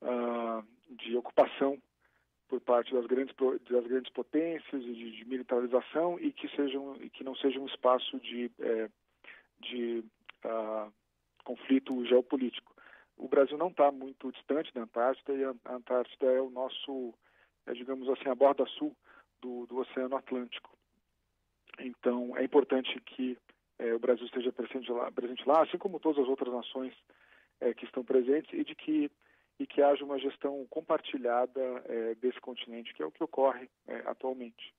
ah, 0.01 0.63
de 0.89 1.17
ocupação 1.17 1.81
por 2.47 2.61
parte 2.61 2.93
das 2.93 3.05
grandes 3.05 3.35
das 3.69 3.85
grandes 3.87 4.11
potências 4.13 4.83
e 4.83 4.93
de, 4.93 5.11
de 5.17 5.25
militarização 5.25 6.19
e 6.19 6.31
que 6.31 6.47
sejam 6.55 6.95
e 7.01 7.09
que 7.09 7.23
não 7.23 7.35
seja 7.35 7.59
um 7.59 7.65
espaço 7.65 8.19
de 8.19 8.51
de 9.59 10.03
ah, 10.43 10.89
conflito 11.45 12.05
geopolítico. 12.05 12.75
O 13.15 13.29
Brasil 13.29 13.57
não 13.57 13.69
está 13.69 13.89
muito 13.91 14.31
distante 14.33 14.73
da 14.73 14.81
Antártida 14.81 15.33
e 15.33 15.43
a 15.45 15.73
Antártida 15.73 16.25
é 16.25 16.41
o 16.41 16.49
nosso, 16.49 17.13
é, 17.65 17.71
digamos 17.71 18.09
assim, 18.09 18.27
a 18.27 18.35
borda 18.35 18.65
sul 18.65 18.93
do, 19.41 19.65
do 19.67 19.77
Oceano 19.77 20.17
Atlântico. 20.17 20.75
Então, 21.79 22.35
é 22.35 22.43
importante 22.43 22.99
que 23.01 23.37
eh, 23.79 23.93
o 23.93 23.99
Brasil 23.99 24.25
esteja 24.25 24.51
presente 24.51 24.91
lá, 24.91 25.11
presente 25.11 25.47
lá, 25.47 25.63
assim 25.63 25.77
como 25.77 25.99
todas 25.99 26.23
as 26.23 26.29
outras 26.29 26.53
nações 26.53 26.93
eh, 27.61 27.73
que 27.73 27.85
estão 27.85 28.03
presentes, 28.03 28.51
e 28.53 28.63
de 28.63 28.75
que 28.75 29.11
e 29.57 29.65
que 29.65 29.81
haja 29.81 30.03
uma 30.03 30.19
gestão 30.19 30.65
compartilhada 30.69 31.61
eh, 31.85 32.15
desse 32.15 32.39
continente, 32.41 32.93
que 32.93 33.01
é 33.01 33.05
o 33.05 33.11
que 33.11 33.23
ocorre 33.23 33.69
eh, 33.87 34.03
atualmente. 34.05 34.73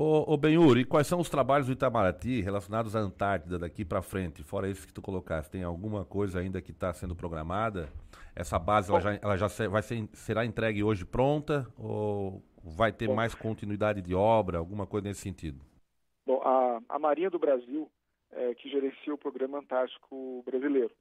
Ô, 0.00 0.32
ô 0.32 0.36
Benhur, 0.36 0.78
e 0.78 0.84
quais 0.84 1.08
são 1.08 1.18
os 1.18 1.28
trabalhos 1.28 1.66
do 1.66 1.72
Itamaraty 1.72 2.40
relacionados 2.40 2.94
à 2.94 3.00
Antártida 3.00 3.58
daqui 3.58 3.84
para 3.84 4.00
frente? 4.00 4.44
Fora 4.44 4.68
esses 4.68 4.86
que 4.86 4.92
tu 4.92 5.02
colocaste, 5.02 5.50
tem 5.50 5.64
alguma 5.64 6.04
coisa 6.04 6.38
ainda 6.38 6.62
que 6.62 6.70
está 6.70 6.94
sendo 6.94 7.16
programada? 7.16 7.88
Essa 8.32 8.60
base 8.60 8.92
ela 8.92 9.00
já, 9.00 9.14
ela 9.20 9.36
já 9.36 9.48
vai 9.68 9.82
ser, 9.82 10.08
será 10.12 10.44
entregue 10.44 10.84
hoje 10.84 11.04
pronta 11.04 11.66
ou 11.76 12.40
vai 12.62 12.92
ter 12.92 13.08
Bom. 13.08 13.16
mais 13.16 13.34
continuidade 13.34 14.00
de 14.00 14.14
obra, 14.14 14.58
alguma 14.58 14.86
coisa 14.86 15.08
nesse 15.08 15.20
sentido? 15.20 15.58
Bom, 16.24 16.40
a, 16.44 16.78
a 16.88 16.98
Marinha 17.00 17.28
do 17.28 17.38
Brasil, 17.40 17.90
é, 18.30 18.54
que 18.54 18.70
gerencia 18.70 19.12
o 19.12 19.18
Programa 19.18 19.58
Antártico 19.58 20.44
Brasileiro. 20.46 20.94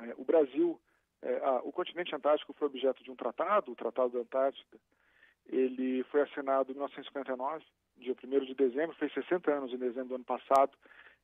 É, 0.00 0.14
o 0.16 0.24
Brasil, 0.24 0.80
é, 1.22 1.40
ah, 1.42 1.60
o 1.64 1.72
continente 1.72 2.14
antártico 2.14 2.52
foi 2.52 2.68
objeto 2.68 3.02
de 3.02 3.10
um 3.10 3.16
tratado, 3.16 3.72
o 3.72 3.74
Tratado 3.74 4.12
da 4.12 4.20
Antártida. 4.20 4.78
Ele 5.46 6.04
foi 6.04 6.20
assinado 6.20 6.70
em 6.70 6.74
1959, 6.74 7.64
dia 8.02 8.14
1 8.22 8.44
de 8.44 8.54
dezembro, 8.54 8.96
fez 8.96 9.12
60 9.12 9.50
anos 9.50 9.72
em 9.72 9.78
dezembro 9.78 10.08
do 10.08 10.14
ano 10.16 10.24
passado, 10.24 10.72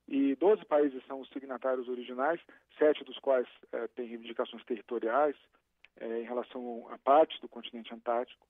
e 0.07 0.35
12 0.35 0.65
países 0.65 1.05
são 1.05 1.19
os 1.19 1.29
signatários 1.29 1.87
originais, 1.87 2.41
sete 2.77 3.03
dos 3.03 3.19
quais 3.19 3.47
eh, 3.71 3.87
têm 3.95 4.07
reivindicações 4.07 4.63
territoriais 4.65 5.35
eh, 5.99 6.21
em 6.21 6.23
relação 6.23 6.87
a 6.91 6.97
partes 6.97 7.39
do 7.39 7.47
continente 7.47 7.93
antártico. 7.93 8.47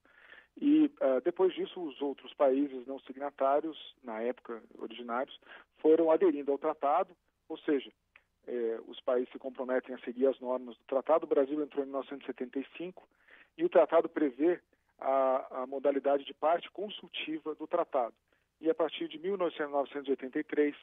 E 0.61 0.91
ah, 1.01 1.21
depois 1.23 1.53
disso, 1.53 1.81
os 1.81 2.01
outros 2.01 2.33
países 2.33 2.85
não 2.87 2.99
signatários, 2.99 3.77
na 4.03 4.21
época 4.21 4.61
originários, 4.77 5.37
foram 5.77 6.11
aderindo 6.11 6.51
ao 6.51 6.57
tratado, 6.57 7.15
ou 7.47 7.57
seja, 7.57 7.91
eh, 8.47 8.79
os 8.87 8.99
países 9.01 9.31
se 9.31 9.39
comprometem 9.39 9.93
a 9.95 9.99
seguir 9.99 10.27
as 10.27 10.39
normas 10.39 10.75
do 10.77 10.83
tratado. 10.85 11.25
O 11.25 11.29
Brasil 11.29 11.61
entrou 11.61 11.83
em 11.83 11.87
1975 11.87 13.07
e 13.57 13.65
o 13.65 13.69
tratado 13.69 14.09
prevê 14.09 14.59
a, 14.99 15.61
a 15.63 15.67
modalidade 15.67 16.25
de 16.25 16.33
parte 16.33 16.69
consultiva 16.71 17.55
do 17.55 17.67
tratado. 17.67 18.13
E 18.61 18.69
a 18.69 18.75
partir 18.75 19.07
de 19.07 19.17
1983, 19.17 20.75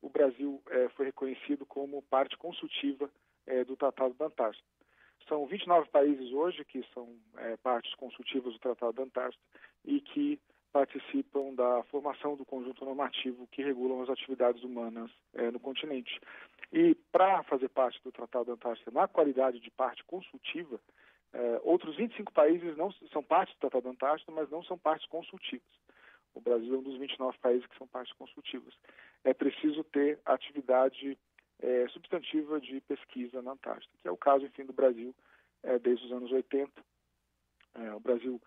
o 0.00 0.08
Brasil 0.08 0.62
eh, 0.70 0.88
foi 0.96 1.06
reconhecido 1.06 1.66
como 1.66 2.02
parte 2.02 2.36
consultiva 2.36 3.10
eh, 3.46 3.64
do 3.64 3.76
Tratado 3.76 4.14
da 4.14 4.26
Antártida. 4.26 4.66
São 5.28 5.44
29 5.46 5.88
países 5.90 6.32
hoje 6.32 6.64
que 6.64 6.82
são 6.94 7.16
eh, 7.36 7.56
partes 7.62 7.94
consultivas 7.96 8.54
do 8.54 8.58
Tratado 8.58 8.94
da 8.94 9.02
Antártida 9.02 9.42
e 9.84 10.00
que 10.00 10.40
participam 10.72 11.54
da 11.54 11.82
formação 11.84 12.36
do 12.36 12.44
conjunto 12.44 12.84
normativo 12.84 13.46
que 13.48 13.62
regulam 13.62 14.02
as 14.02 14.10
atividades 14.10 14.62
humanas 14.62 15.10
no 15.50 15.58
continente. 15.58 16.20
E 16.70 16.94
para 17.10 17.42
fazer 17.44 17.70
parte 17.70 17.98
do 18.04 18.12
Tratado 18.12 18.44
da 18.44 18.52
Antártida 18.52 18.90
na 18.90 19.08
qualidade 19.08 19.60
de 19.60 19.70
parte 19.70 20.04
consultiva, 20.04 20.78
eh, 21.32 21.60
outros 21.62 21.96
25 21.96 22.32
países 22.32 22.76
não 22.76 22.90
são 23.12 23.22
partes 23.22 23.54
do 23.56 23.60
Tratado 23.60 23.84
da 23.84 23.90
Antártida, 23.90 24.32
mas 24.32 24.50
não 24.50 24.62
são 24.62 24.78
partes 24.78 25.06
consultivas. 25.08 25.68
O 26.34 26.40
Brasil 26.40 26.74
é 26.74 26.78
um 26.78 26.82
dos 26.82 26.98
29 26.98 27.38
países 27.38 27.66
que 27.66 27.78
são 27.78 27.86
partes 27.86 28.12
consultivas. 28.14 28.74
É 29.24 29.34
preciso 29.34 29.82
ter 29.84 30.20
atividade 30.24 31.18
eh, 31.60 31.86
substantiva 31.88 32.60
de 32.60 32.80
pesquisa 32.82 33.42
na 33.42 33.52
Antártida, 33.52 33.92
que 34.00 34.08
é 34.08 34.10
o 34.10 34.16
caso, 34.16 34.44
enfim, 34.46 34.64
do 34.64 34.72
Brasil 34.72 35.14
eh, 35.62 35.78
desde 35.78 36.06
os 36.06 36.12
anos 36.12 36.30
80. 36.30 36.70
Eh, 37.74 37.94
o 37.94 38.00
Brasil 38.00 38.40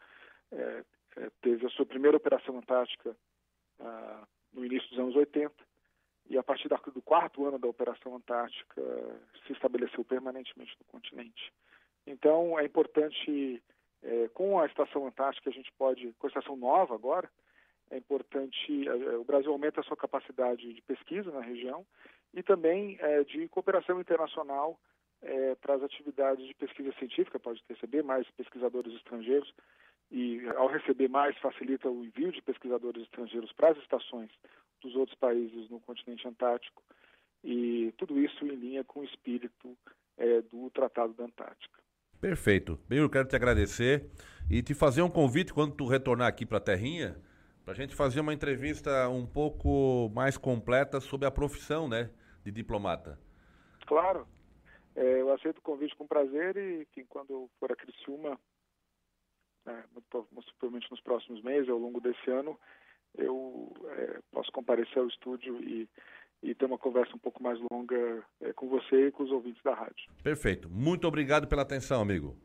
eh, 0.52 0.84
eh, 1.18 1.32
teve 1.42 1.66
a 1.66 1.70
sua 1.70 1.86
primeira 1.86 2.18
operação 2.18 2.58
antártica 2.58 3.16
ah, 3.80 4.28
no 4.54 4.66
início 4.66 4.90
dos 4.90 5.00
anos 5.00 5.16
80 5.16 5.54
e 6.30 6.38
a 6.38 6.44
partir 6.44 6.70
do 6.70 7.02
quarto 7.02 7.46
ano 7.46 7.58
da 7.58 7.68
operação 7.68 8.16
antártica 8.16 8.82
se 9.46 9.54
estabeleceu 9.54 10.04
permanentemente 10.06 10.76
no 10.80 10.86
continente. 10.86 11.52
Então 12.06 12.58
é 12.60 12.66
importante 12.66 13.62
eh, 14.04 14.30
com 14.34 14.60
a 14.60 14.66
estação 14.66 15.06
antártica 15.06 15.50
a 15.50 15.54
gente 15.54 15.72
pode 15.78 16.14
com 16.14 16.28
a 16.28 16.30
estação 16.30 16.56
nova 16.56 16.96
agora 16.96 17.30
é 17.92 17.98
importante 17.98 18.88
eh, 18.88 19.18
o 19.18 19.24
Brasil 19.24 19.52
aumenta 19.52 19.82
a 19.82 19.84
sua 19.84 19.98
capacidade 19.98 20.74
de 20.74 20.82
pesquisa 20.82 21.30
na 21.32 21.42
região 21.42 21.86
e 22.34 22.42
também 22.42 22.98
eh, 23.00 23.24
de 23.26 23.48
cooperação 23.50 24.00
internacional 24.00 24.80
eh, 25.22 25.56
para 25.62 25.76
as 25.76 25.84
atividades 25.84 26.48
de 26.48 26.54
pesquisa 26.56 26.92
científica 26.94 27.40
pode 27.40 27.62
receber 27.70 28.02
mais 28.02 28.30
pesquisadores 28.32 28.94
estrangeiros 28.96 29.54
e 30.10 30.42
ao 30.56 30.68
receber 30.68 31.10
mais 31.10 31.38
facilita 31.38 31.90
o 31.90 32.04
envio 32.04 32.32
de 32.32 32.42
pesquisadores 32.42 33.04
estrangeiros 33.04 33.52
para 33.54 33.70
as 33.70 33.78
estações 33.78 34.32
dos 34.82 34.96
outros 34.96 35.18
países 35.18 35.70
no 35.70 35.80
continente 35.80 36.28
antártico 36.28 36.82
e 37.44 37.94
tudo 37.98 38.20
isso 38.20 38.46
em 38.46 38.56
linha 38.56 38.84
com 38.84 39.02
o 39.02 39.06
espírito 39.06 39.78
eh, 40.18 40.42
do 40.44 40.70
Tratado 40.70 41.14
da 41.14 41.26
Antártica. 41.26 41.81
Perfeito. 42.22 42.80
Benhur, 42.88 43.10
quero 43.10 43.28
te 43.28 43.36
agradecer 43.36 44.06
e 44.48 44.62
te 44.62 44.76
fazer 44.76 45.02
um 45.02 45.10
convite 45.10 45.52
quando 45.52 45.76
tu 45.76 45.88
retornar 45.88 46.28
aqui 46.28 46.46
para 46.46 46.60
a 46.60 46.62
Terrinha, 46.62 47.18
para 47.66 47.74
a 47.74 47.76
gente 47.76 47.96
fazer 47.96 48.20
uma 48.20 48.32
entrevista 48.34 49.10
um 49.10 49.26
pouco 49.26 50.08
mais 50.14 50.38
completa 50.38 51.00
sobre 51.00 51.28
a 51.28 51.32
profissão, 51.32 51.90
né, 51.90 52.12
de 52.44 52.52
diplomata. 52.52 53.20
Claro, 53.88 54.28
eh, 54.96 55.22
eu 55.22 55.34
aceito 55.34 55.58
o 55.58 55.62
convite 55.64 55.96
com 55.96 56.06
prazer 56.06 56.56
e 56.58 56.86
que 56.92 57.04
quando 57.06 57.32
eu 57.32 57.50
for 57.60 57.72
a 57.72 57.76
Criciúma, 57.76 58.40
né, 59.66 59.84
muito 59.92 60.06
prova- 60.08 60.28
muito 60.32 60.54
provavelmente 60.60 60.92
nos 60.92 61.02
próximos 61.02 61.42
meses, 61.42 61.70
ao 61.70 61.78
longo 61.80 62.00
desse 62.00 62.30
ano, 62.30 62.56
eu 63.18 63.74
eh, 63.98 64.20
posso 64.32 64.52
comparecer 64.52 65.00
ao 65.00 65.08
estúdio 65.08 65.60
e, 65.64 65.90
e 66.44 66.56
ter 66.56 66.66
uma 66.66 66.78
conversa 66.78 67.16
um 67.16 67.20
pouco 67.20 67.42
mais 67.42 67.60
longa 67.72 68.24
eh, 68.42 68.54
com 68.54 68.68
você 68.68 69.08
e 69.08 69.12
com 69.12 69.24
os 69.24 69.32
ouvintes 69.32 69.62
da 69.64 69.74
rádio. 69.74 70.10
Perfeito. 70.24 70.70
Muito 70.70 71.08
obrigado 71.08 71.48
pela 71.48 71.62
atenção, 71.62 72.02
amigo. 72.02 72.36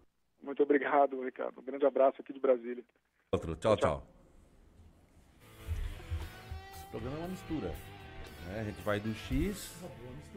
Muito 0.42 0.62
obrigado, 0.62 1.22
Ricardo. 1.24 1.60
Um 1.60 1.64
grande 1.64 1.86
abraço 1.86 2.20
aqui 2.20 2.32
de 2.32 2.38
Brasília. 2.40 2.84
Outro. 3.32 3.56
Tchau, 3.56 3.76
tchau. 3.76 4.06
Esse 6.74 6.86
programa 6.90 7.16
é 7.16 7.20
uma 7.20 7.28
mistura. 7.28 7.68
né? 8.46 8.60
A 8.60 8.64
gente 8.64 8.80
vai 8.82 9.00
do 9.00 9.12
X 9.14 9.74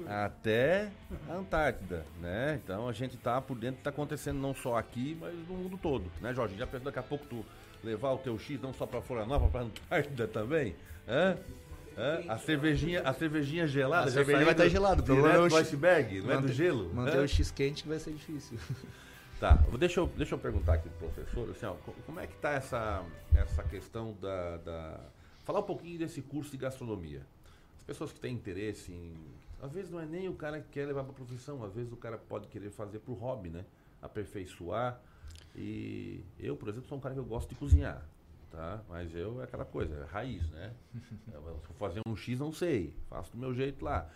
até 0.07 0.89
a 1.29 1.33
Antártida, 1.33 2.05
né? 2.19 2.59
Então 2.63 2.87
a 2.87 2.93
gente 2.93 3.17
tá 3.17 3.39
por 3.41 3.57
dentro, 3.57 3.81
tá 3.83 3.89
acontecendo 3.89 4.39
não 4.39 4.53
só 4.55 4.77
aqui, 4.77 5.17
mas 5.19 5.33
no 5.47 5.55
mundo 5.55 5.77
todo, 5.77 6.09
né, 6.21 6.33
Jorge? 6.33 6.55
Já 6.57 6.65
pensou 6.65 6.85
daqui 6.85 6.99
a 6.99 7.03
pouco 7.03 7.25
tu 7.27 7.45
levar 7.83 8.11
o 8.13 8.17
teu 8.17 8.37
X 8.39 8.59
não 8.61 8.73
só 8.73 8.85
pra 8.85 9.01
Florianópolis, 9.01 9.51
pra 9.51 9.61
Antártida 9.61 10.27
também? 10.27 10.75
Hã? 11.07 11.37
A 12.29 12.37
cervejinha, 12.37 13.01
a 13.01 13.13
cervejinha 13.13 13.67
gelada, 13.67 14.03
A 14.03 14.09
já 14.09 14.13
cerveja 14.15 14.37
vai 14.37 14.45
saindo 14.45 14.51
estar 14.63 14.69
gelada. 14.69 15.01
o 15.01 15.05
problema 15.05 15.33
é 15.35 15.39
o 15.39 15.55
iceberg, 15.57 16.21
não 16.21 16.31
é 16.33 16.41
do 16.41 16.47
gelo? 16.51 16.93
Manter 16.93 17.19
o 17.19 17.27
X 17.27 17.51
quente 17.51 17.83
que 17.83 17.89
vai 17.89 17.99
ser 17.99 18.11
difícil. 18.13 18.57
Tá, 19.39 19.53
deixa 19.77 19.99
eu, 20.01 20.07
deixa 20.17 20.35
eu 20.35 20.39
perguntar 20.39 20.73
aqui 20.73 20.89
pro 20.89 21.07
professor, 21.09 21.49
assim, 21.49 21.65
ó, 21.65 21.73
co- 21.75 21.93
como 22.05 22.19
é 22.19 22.27
que 22.27 22.35
tá 22.37 22.51
essa, 22.51 23.03
essa 23.33 23.63
questão 23.63 24.13
da, 24.21 24.57
da... 24.57 24.99
Falar 25.45 25.59
um 25.59 25.63
pouquinho 25.63 25.97
desse 25.97 26.21
curso 26.21 26.51
de 26.51 26.57
gastronomia. 26.57 27.21
As 27.77 27.83
pessoas 27.83 28.11
que 28.11 28.19
têm 28.19 28.33
interesse 28.35 28.91
em... 28.91 29.13
Às 29.61 29.71
vezes 29.71 29.89
não 29.91 29.99
é 30.01 30.05
nem 30.05 30.27
o 30.27 30.33
cara 30.33 30.59
que 30.59 30.67
quer 30.69 30.85
levar 30.85 31.03
pra 31.05 31.13
profissão, 31.13 31.63
às 31.63 31.73
vezes 31.73 31.91
o 31.91 31.95
cara 31.97 32.17
pode 32.17 32.47
querer 32.49 32.69
fazer 32.69 32.99
pro 32.99 33.13
hobby, 33.13 33.49
né? 33.49 33.63
Aperfeiçoar. 34.01 34.99
E 35.55 36.21
eu, 36.39 36.55
por 36.55 36.69
exemplo, 36.69 36.87
sou 36.87 36.97
um 36.97 37.01
cara 37.01 37.13
que 37.15 37.19
eu 37.19 37.25
gosto 37.25 37.49
de 37.49 37.55
cozinhar, 37.55 38.03
tá? 38.51 38.81
Mas 38.89 39.13
eu, 39.15 39.41
é 39.41 39.43
aquela 39.45 39.65
coisa, 39.65 39.95
é 39.95 40.05
raiz, 40.11 40.47
né? 40.49 40.73
Eu, 41.33 41.59
se 41.61 41.67
for 41.67 41.73
fazer 41.77 42.01
um 42.07 42.15
X, 42.15 42.39
não 42.39 42.51
sei, 42.51 42.93
faço 43.09 43.31
do 43.31 43.37
meu 43.37 43.53
jeito 43.53 43.83
lá. 43.83 44.09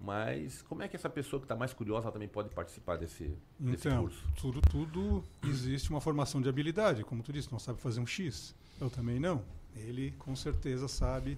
Mas 0.00 0.62
como 0.62 0.82
é 0.82 0.88
que 0.88 0.96
essa 0.96 1.10
pessoa 1.10 1.38
que 1.40 1.44
está 1.44 1.54
mais 1.54 1.72
curiosa 1.74 2.10
também 2.10 2.28
pode 2.28 2.48
participar 2.50 2.96
desse, 2.96 3.36
desse 3.58 3.86
Então, 3.88 4.02
curso? 4.02 4.24
tudo, 4.40 4.60
tudo 4.62 5.22
existe 5.44 5.90
uma 5.90 6.00
formação 6.00 6.40
de 6.40 6.48
habilidade, 6.48 7.04
como 7.04 7.22
tu 7.22 7.32
disse, 7.32 7.52
não 7.52 7.58
sabe 7.58 7.80
fazer 7.80 8.00
um 8.00 8.06
X. 8.06 8.54
Eu 8.80 8.88
também 8.88 9.20
não. 9.20 9.42
Ele 9.76 10.12
com 10.12 10.34
certeza 10.34 10.88
sabe 10.88 11.36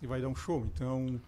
e 0.00 0.06
vai 0.06 0.20
dar 0.20 0.28
um 0.28 0.34
show. 0.34 0.64
Então, 0.74 1.20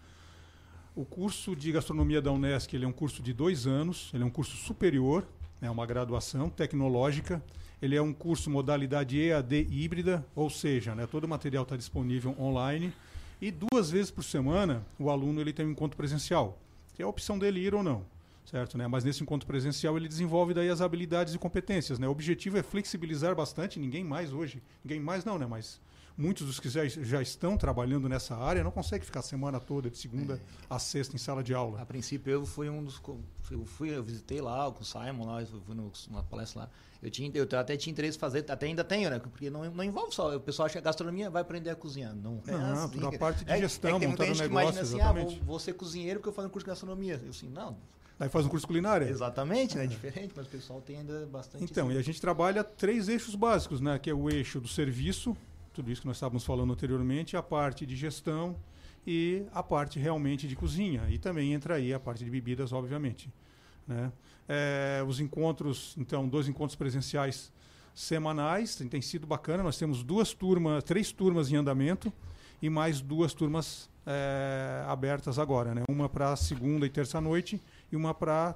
o 0.93 1.05
curso 1.05 1.55
de 1.55 1.71
gastronomia 1.71 2.21
da 2.21 2.31
Unesc 2.31 2.73
ele 2.75 2.83
é 2.83 2.87
um 2.87 2.91
curso 2.93 3.23
de 3.23 3.31
dois 3.33 3.65
anos, 3.65 4.11
ele 4.13 4.23
é 4.23 4.25
um 4.25 4.29
curso 4.29 4.55
superior, 4.57 5.25
é 5.61 5.69
uma 5.69 5.85
graduação 5.85 6.49
tecnológica. 6.49 7.41
Ele 7.81 7.95
é 7.95 8.01
um 8.01 8.13
curso 8.13 8.49
modalidade 8.49 9.19
EAD 9.19 9.67
híbrida, 9.69 10.25
ou 10.35 10.49
seja, 10.49 10.95
né, 10.95 11.05
todo 11.05 11.25
o 11.25 11.27
material 11.27 11.63
está 11.63 11.75
disponível 11.75 12.35
online. 12.39 12.93
E 13.41 13.51
duas 13.51 13.91
vezes 13.91 14.09
por 14.11 14.23
semana 14.23 14.85
o 14.97 15.09
aluno 15.09 15.41
ele 15.41 15.53
tem 15.53 15.65
um 15.65 15.71
encontro 15.71 15.97
presencial, 15.97 16.57
que 16.93 17.01
é 17.01 17.05
a 17.05 17.07
opção 17.07 17.37
dele 17.37 17.59
ir 17.59 17.75
ou 17.75 17.83
não 17.83 18.05
certo? 18.45 18.77
Né? 18.77 18.87
Mas 18.87 19.03
nesse 19.03 19.23
encontro 19.23 19.47
presencial 19.47 19.97
ele 19.97 20.07
desenvolve 20.07 20.53
daí 20.53 20.69
as 20.69 20.81
habilidades 20.81 21.33
e 21.33 21.39
competências, 21.39 21.99
né? 21.99 22.07
O 22.07 22.11
objetivo 22.11 22.57
é 22.57 22.63
flexibilizar 22.63 23.35
bastante, 23.35 23.79
ninguém 23.79 24.03
mais 24.03 24.31
hoje, 24.31 24.61
ninguém 24.83 24.99
mais 24.99 25.25
não, 25.25 25.37
né? 25.37 25.45
Mas 25.45 25.81
muitos 26.17 26.47
dos 26.47 26.59
que 26.59 26.69
já, 26.69 26.85
já 26.87 27.21
estão 27.21 27.57
trabalhando 27.57 28.07
nessa 28.07 28.35
área 28.35 28.63
não 28.63 28.71
conseguem 28.71 29.05
ficar 29.05 29.19
a 29.19 29.23
semana 29.23 29.59
toda, 29.59 29.89
de 29.89 29.97
segunda 29.97 30.39
a 30.69 30.79
sexta, 30.79 31.15
em 31.15 31.19
sala 31.19 31.43
de 31.43 31.53
aula. 31.53 31.81
A 31.81 31.85
princípio 31.85 32.31
eu 32.31 32.45
fui 32.45 32.69
um 32.69 32.83
dos. 32.83 33.01
Eu 33.51 33.65
fui, 33.65 33.89
eu 33.95 34.03
visitei 34.03 34.41
lá 34.41 34.71
com 34.71 34.81
o 34.81 34.85
Simon 34.85 35.25
lá, 35.25 35.41
eu 35.41 35.47
fui 35.65 35.75
no- 35.75 35.91
numa 36.09 36.23
palestra 36.23 36.61
lá. 36.61 36.69
Eu, 37.03 37.11
tinha, 37.11 37.29
eu 37.35 37.47
até 37.59 37.77
tinha 37.77 37.91
interesse 37.91 38.17
em 38.17 38.19
fazer, 38.19 38.43
até 38.49 38.65
ainda 38.65 38.83
tenho, 38.83 39.09
né? 39.11 39.19
Porque 39.19 39.49
não, 39.49 39.63
não 39.69 39.83
envolve 39.83 40.15
só. 40.15 40.35
O 40.35 40.39
pessoal 40.39 40.65
acha 40.65 40.73
que 40.73 40.79
a 40.79 40.81
gastronomia 40.81 41.29
vai 41.29 41.41
aprender 41.43 41.69
a 41.69 41.75
cozinhar. 41.75 42.15
Não, 42.15 42.41
é 42.47 42.51
Não, 42.51 42.85
assim, 42.85 42.97
toda 42.99 43.15
a 43.15 43.19
parte 43.19 43.45
de 43.45 43.51
É- 43.51 43.57
gestão, 43.59 43.97
é 43.97 43.99
tem 43.99 44.07
montar 44.07 44.23
que 44.23 44.29
negócio, 44.31 44.45
imagina 44.51 44.81
assim, 44.81 45.01
ah, 45.01 45.11
vou, 45.11 45.21
exatamente. 45.21 45.43
vou 45.45 45.59
ser 45.59 45.73
cozinheiro 45.73 46.19
porque 46.19 46.29
eu 46.29 46.33
faço 46.33 46.47
um 46.47 46.51
curso 46.51 46.65
de 46.65 46.71
gastronomia. 46.71 47.21
Eu 47.23 47.29
assim, 47.29 47.47
não. 47.49 47.77
Daí 48.17 48.29
faz 48.29 48.45
um 48.45 48.49
curso 48.49 48.65
culinário. 48.65 49.07
Exatamente, 49.07 49.75
né? 49.77 49.83
É 49.83 49.87
diferente, 49.87 50.33
mas 50.35 50.47
o 50.47 50.49
pessoal 50.49 50.81
tem 50.81 50.97
ainda 50.97 51.25
bastante. 51.27 51.63
Então, 51.65 51.87
assim. 51.89 51.97
e 51.97 51.99
a 51.99 52.01
gente 52.01 52.19
trabalha 52.21 52.63
três 52.63 53.07
eixos 53.09 53.35
básicos, 53.35 53.81
né? 53.81 53.99
Que 53.99 54.09
é 54.09 54.13
o 54.13 54.27
eixo 54.29 54.59
do 54.59 54.67
serviço, 54.69 55.35
tudo 55.75 55.91
isso 55.91 56.01
que 56.01 56.07
nós 56.07 56.15
estávamos 56.15 56.45
falando 56.45 56.71
anteriormente, 56.71 57.35
a 57.35 57.43
parte 57.43 57.85
de 57.85 57.95
gestão 57.97 58.55
e 59.05 59.45
a 59.53 59.61
parte 59.61 59.99
realmente 59.99 60.47
de 60.47 60.55
cozinha. 60.55 61.03
E 61.09 61.17
também 61.17 61.53
entra 61.53 61.75
aí 61.75 61.93
a 61.93 61.99
parte 61.99 62.23
de 62.23 62.31
bebidas, 62.31 62.71
obviamente. 62.71 63.29
Né? 63.85 64.11
É, 64.47 65.03
os 65.05 65.19
encontros, 65.19 65.93
então, 65.97 66.27
dois 66.29 66.47
encontros 66.47 66.75
presenciais 66.75 67.51
semanais, 67.93 68.75
tem, 68.75 69.01
sido 69.01 69.27
bacana. 69.27 69.61
Nós 69.61 69.77
temos 69.77 70.01
duas 70.01 70.33
turmas, 70.33 70.83
três 70.83 71.11
turmas 71.11 71.51
em 71.51 71.57
andamento 71.57 72.11
e 72.61 72.69
mais 72.69 73.01
duas 73.01 73.33
turmas 73.33 73.89
é, 74.05 74.83
abertas 74.87 75.37
agora, 75.37 75.75
né? 75.75 75.83
Uma 75.89 76.07
para 76.07 76.35
segunda 76.37 76.85
e 76.85 76.89
terça 76.89 77.19
noite 77.19 77.61
e 77.91 77.95
uma 77.95 78.13
para 78.13 78.55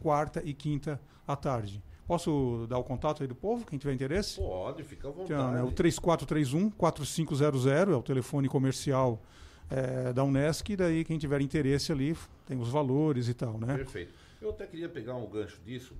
quarta 0.00 0.42
e 0.44 0.52
quinta 0.52 1.00
à 1.26 1.34
tarde. 1.34 1.82
Posso 2.08 2.66
dar 2.70 2.78
o 2.78 2.84
contato 2.84 3.22
aí 3.22 3.28
do 3.28 3.34
povo, 3.34 3.66
quem 3.66 3.78
tiver 3.78 3.92
interesse? 3.92 4.40
Pode, 4.40 4.82
fica 4.82 5.08
à 5.08 5.10
vontade. 5.10 5.30
Então, 5.30 5.52
né, 5.52 5.62
o 5.62 5.70
3431-4500 5.72 7.70
é 7.70 7.94
o 7.94 8.02
telefone 8.02 8.48
comercial 8.48 9.22
é, 9.70 10.10
da 10.14 10.24
Unesc. 10.24 10.72
E 10.72 10.76
daí, 10.76 11.04
quem 11.04 11.18
tiver 11.18 11.42
interesse 11.42 11.92
ali, 11.92 12.16
tem 12.46 12.58
os 12.58 12.70
valores 12.70 13.28
e 13.28 13.34
tal, 13.34 13.58
né? 13.58 13.76
Perfeito. 13.76 14.14
Eu 14.40 14.48
até 14.48 14.66
queria 14.66 14.88
pegar 14.88 15.16
um 15.16 15.28
gancho 15.28 15.60
disso. 15.66 15.94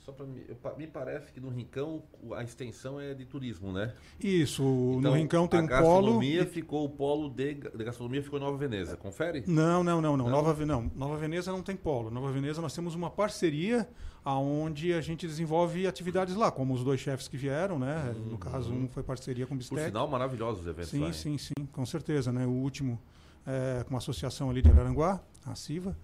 Só 0.00 0.12
para 0.12 0.24
me, 0.24 0.42
me 0.78 0.86
parece 0.86 1.30
que 1.30 1.38
no 1.38 1.50
Rincão 1.50 2.02
a 2.34 2.42
extensão 2.42 2.98
é 2.98 3.12
de 3.12 3.26
turismo, 3.26 3.70
né? 3.70 3.92
Isso, 4.18 4.62
no 4.62 4.98
Então, 5.00 5.12
Rincão 5.14 5.46
tem 5.46 5.60
a 5.60 5.62
um 5.62 5.66
polo. 5.68 5.78
gastronomia 5.82 6.46
ficou 6.46 6.86
o 6.86 6.88
polo 6.88 7.28
de, 7.28 7.54
de 7.54 7.84
gastronomia 7.84 8.22
ficou 8.22 8.38
em 8.38 8.42
Nova 8.42 8.56
Veneza. 8.56 8.96
Confere? 8.96 9.44
Não, 9.46 9.84
não, 9.84 10.00
não, 10.00 10.16
não. 10.16 10.24
Não? 10.24 10.30
Nova, 10.42 10.64
não. 10.66 10.90
Nova 10.96 11.16
Veneza 11.18 11.52
não 11.52 11.62
tem 11.62 11.76
polo. 11.76 12.10
Nova 12.10 12.32
Veneza 12.32 12.62
nós 12.62 12.74
temos 12.74 12.94
uma 12.94 13.10
parceria 13.10 13.86
aonde 14.24 14.92
a 14.94 15.00
gente 15.02 15.26
desenvolve 15.26 15.86
atividades 15.86 16.34
lá, 16.34 16.50
como 16.50 16.72
os 16.72 16.82
dois 16.82 16.98
chefes 17.00 17.28
que 17.28 17.36
vieram, 17.36 17.78
né? 17.78 18.14
No 18.30 18.38
caso, 18.38 18.72
um 18.72 18.88
foi 18.88 19.02
parceria 19.02 19.46
com 19.46 19.54
o 19.54 19.56
Por 19.58 19.60
Bistec. 19.60 19.84
sinal, 19.86 20.08
maravilhosos 20.08 20.62
os 20.62 20.66
eventos 20.66 20.90
Sim, 20.90 21.00
lá. 21.00 21.12
sim, 21.12 21.36
sim, 21.38 21.52
com 21.72 21.84
certeza, 21.84 22.32
né? 22.32 22.46
O 22.46 22.50
último 22.50 22.98
é 23.46 23.82
com 23.84 23.90
uma 23.90 23.98
associação 23.98 24.48
ali 24.50 24.62
de 24.62 24.70
Araranguá, 24.70 25.20
a 25.44 25.54
CIVA. 25.54 25.94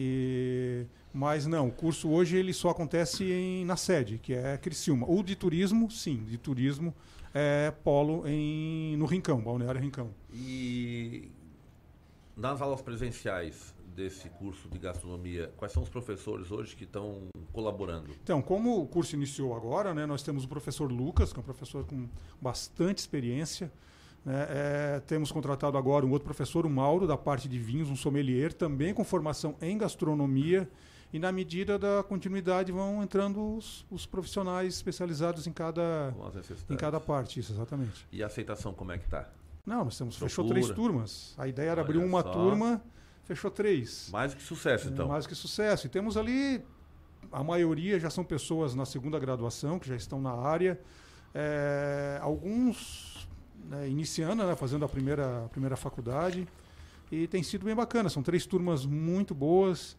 E 0.00 0.86
mas 1.12 1.46
não, 1.46 1.66
o 1.68 1.72
curso 1.72 2.08
hoje 2.08 2.36
ele 2.36 2.52
só 2.52 2.70
acontece 2.70 3.24
em, 3.24 3.64
na 3.64 3.76
sede, 3.76 4.18
que 4.18 4.32
é 4.32 4.56
Criciúma. 4.56 5.04
O 5.10 5.20
de 5.22 5.34
turismo, 5.34 5.90
sim, 5.90 6.22
de 6.24 6.38
turismo 6.38 6.94
é 7.34 7.72
polo 7.82 8.26
em 8.26 8.96
no 8.96 9.04
Rincão, 9.04 9.40
Balneário 9.40 9.80
Rincão. 9.80 10.14
E 10.32 11.28
nas 12.36 12.60
aulas 12.62 12.80
presenciais 12.80 13.74
desse 13.96 14.28
curso 14.28 14.68
de 14.68 14.78
gastronomia, 14.78 15.52
quais 15.56 15.72
são 15.72 15.82
os 15.82 15.88
professores 15.88 16.52
hoje 16.52 16.76
que 16.76 16.84
estão 16.84 17.26
colaborando? 17.52 18.12
Então, 18.22 18.40
como 18.40 18.80
o 18.80 18.86
curso 18.86 19.16
iniciou 19.16 19.56
agora, 19.56 19.92
né, 19.92 20.06
nós 20.06 20.22
temos 20.22 20.44
o 20.44 20.48
professor 20.48 20.92
Lucas, 20.92 21.32
que 21.32 21.38
é 21.38 21.42
um 21.42 21.44
professor 21.44 21.84
com 21.84 22.08
bastante 22.40 22.98
experiência. 22.98 23.72
Né, 24.28 24.46
é, 24.50 25.00
temos 25.06 25.32
contratado 25.32 25.78
agora 25.78 26.04
um 26.04 26.10
outro 26.10 26.26
professor, 26.26 26.66
o 26.66 26.70
Mauro, 26.70 27.06
da 27.06 27.16
parte 27.16 27.48
de 27.48 27.58
vinhos, 27.58 27.88
um 27.88 27.96
sommelier, 27.96 28.52
também 28.52 28.92
com 28.92 29.02
formação 29.02 29.56
em 29.58 29.78
gastronomia. 29.78 30.68
E 31.10 31.18
na 31.18 31.32
medida 31.32 31.78
da 31.78 32.04
continuidade 32.06 32.70
vão 32.70 33.02
entrando 33.02 33.56
os, 33.56 33.86
os 33.90 34.04
profissionais 34.04 34.74
especializados 34.74 35.46
em 35.46 35.52
cada, 35.52 36.14
em 36.68 36.76
cada 36.76 37.00
parte, 37.00 37.40
isso, 37.40 37.52
exatamente. 37.52 38.06
E 38.12 38.22
a 38.22 38.26
aceitação 38.26 38.74
como 38.74 38.92
é 38.92 38.98
que 38.98 39.08
tá? 39.08 39.30
Não, 39.64 39.86
nós 39.86 39.96
temos, 39.96 40.18
fechou 40.18 40.46
três 40.46 40.68
turmas. 40.68 41.34
A 41.38 41.48
ideia 41.48 41.70
era 41.70 41.80
Olha 41.80 41.88
abrir 41.88 41.98
uma 41.98 42.22
só. 42.22 42.30
turma, 42.30 42.82
fechou 43.24 43.50
três. 43.50 44.10
Mais 44.12 44.34
que 44.34 44.42
sucesso, 44.42 44.90
então. 44.90 45.08
Mais 45.08 45.26
que 45.26 45.34
sucesso. 45.34 45.86
E 45.86 45.88
temos 45.88 46.18
ali, 46.18 46.62
a 47.32 47.42
maioria 47.42 47.98
já 47.98 48.10
são 48.10 48.22
pessoas 48.22 48.74
na 48.74 48.84
segunda 48.84 49.18
graduação, 49.18 49.78
que 49.78 49.88
já 49.88 49.96
estão 49.96 50.20
na 50.20 50.32
área. 50.32 50.78
É, 51.34 52.18
alguns 52.20 53.17
né, 53.68 53.88
iniciando, 53.88 54.44
né, 54.44 54.54
fazendo 54.56 54.84
a 54.84 54.88
primeira, 54.88 55.44
a 55.44 55.48
primeira 55.48 55.76
faculdade. 55.76 56.46
E 57.10 57.26
tem 57.26 57.42
sido 57.42 57.64
bem 57.64 57.74
bacana. 57.74 58.08
São 58.08 58.22
três 58.22 58.44
turmas 58.46 58.84
muito 58.84 59.34
boas. 59.34 59.96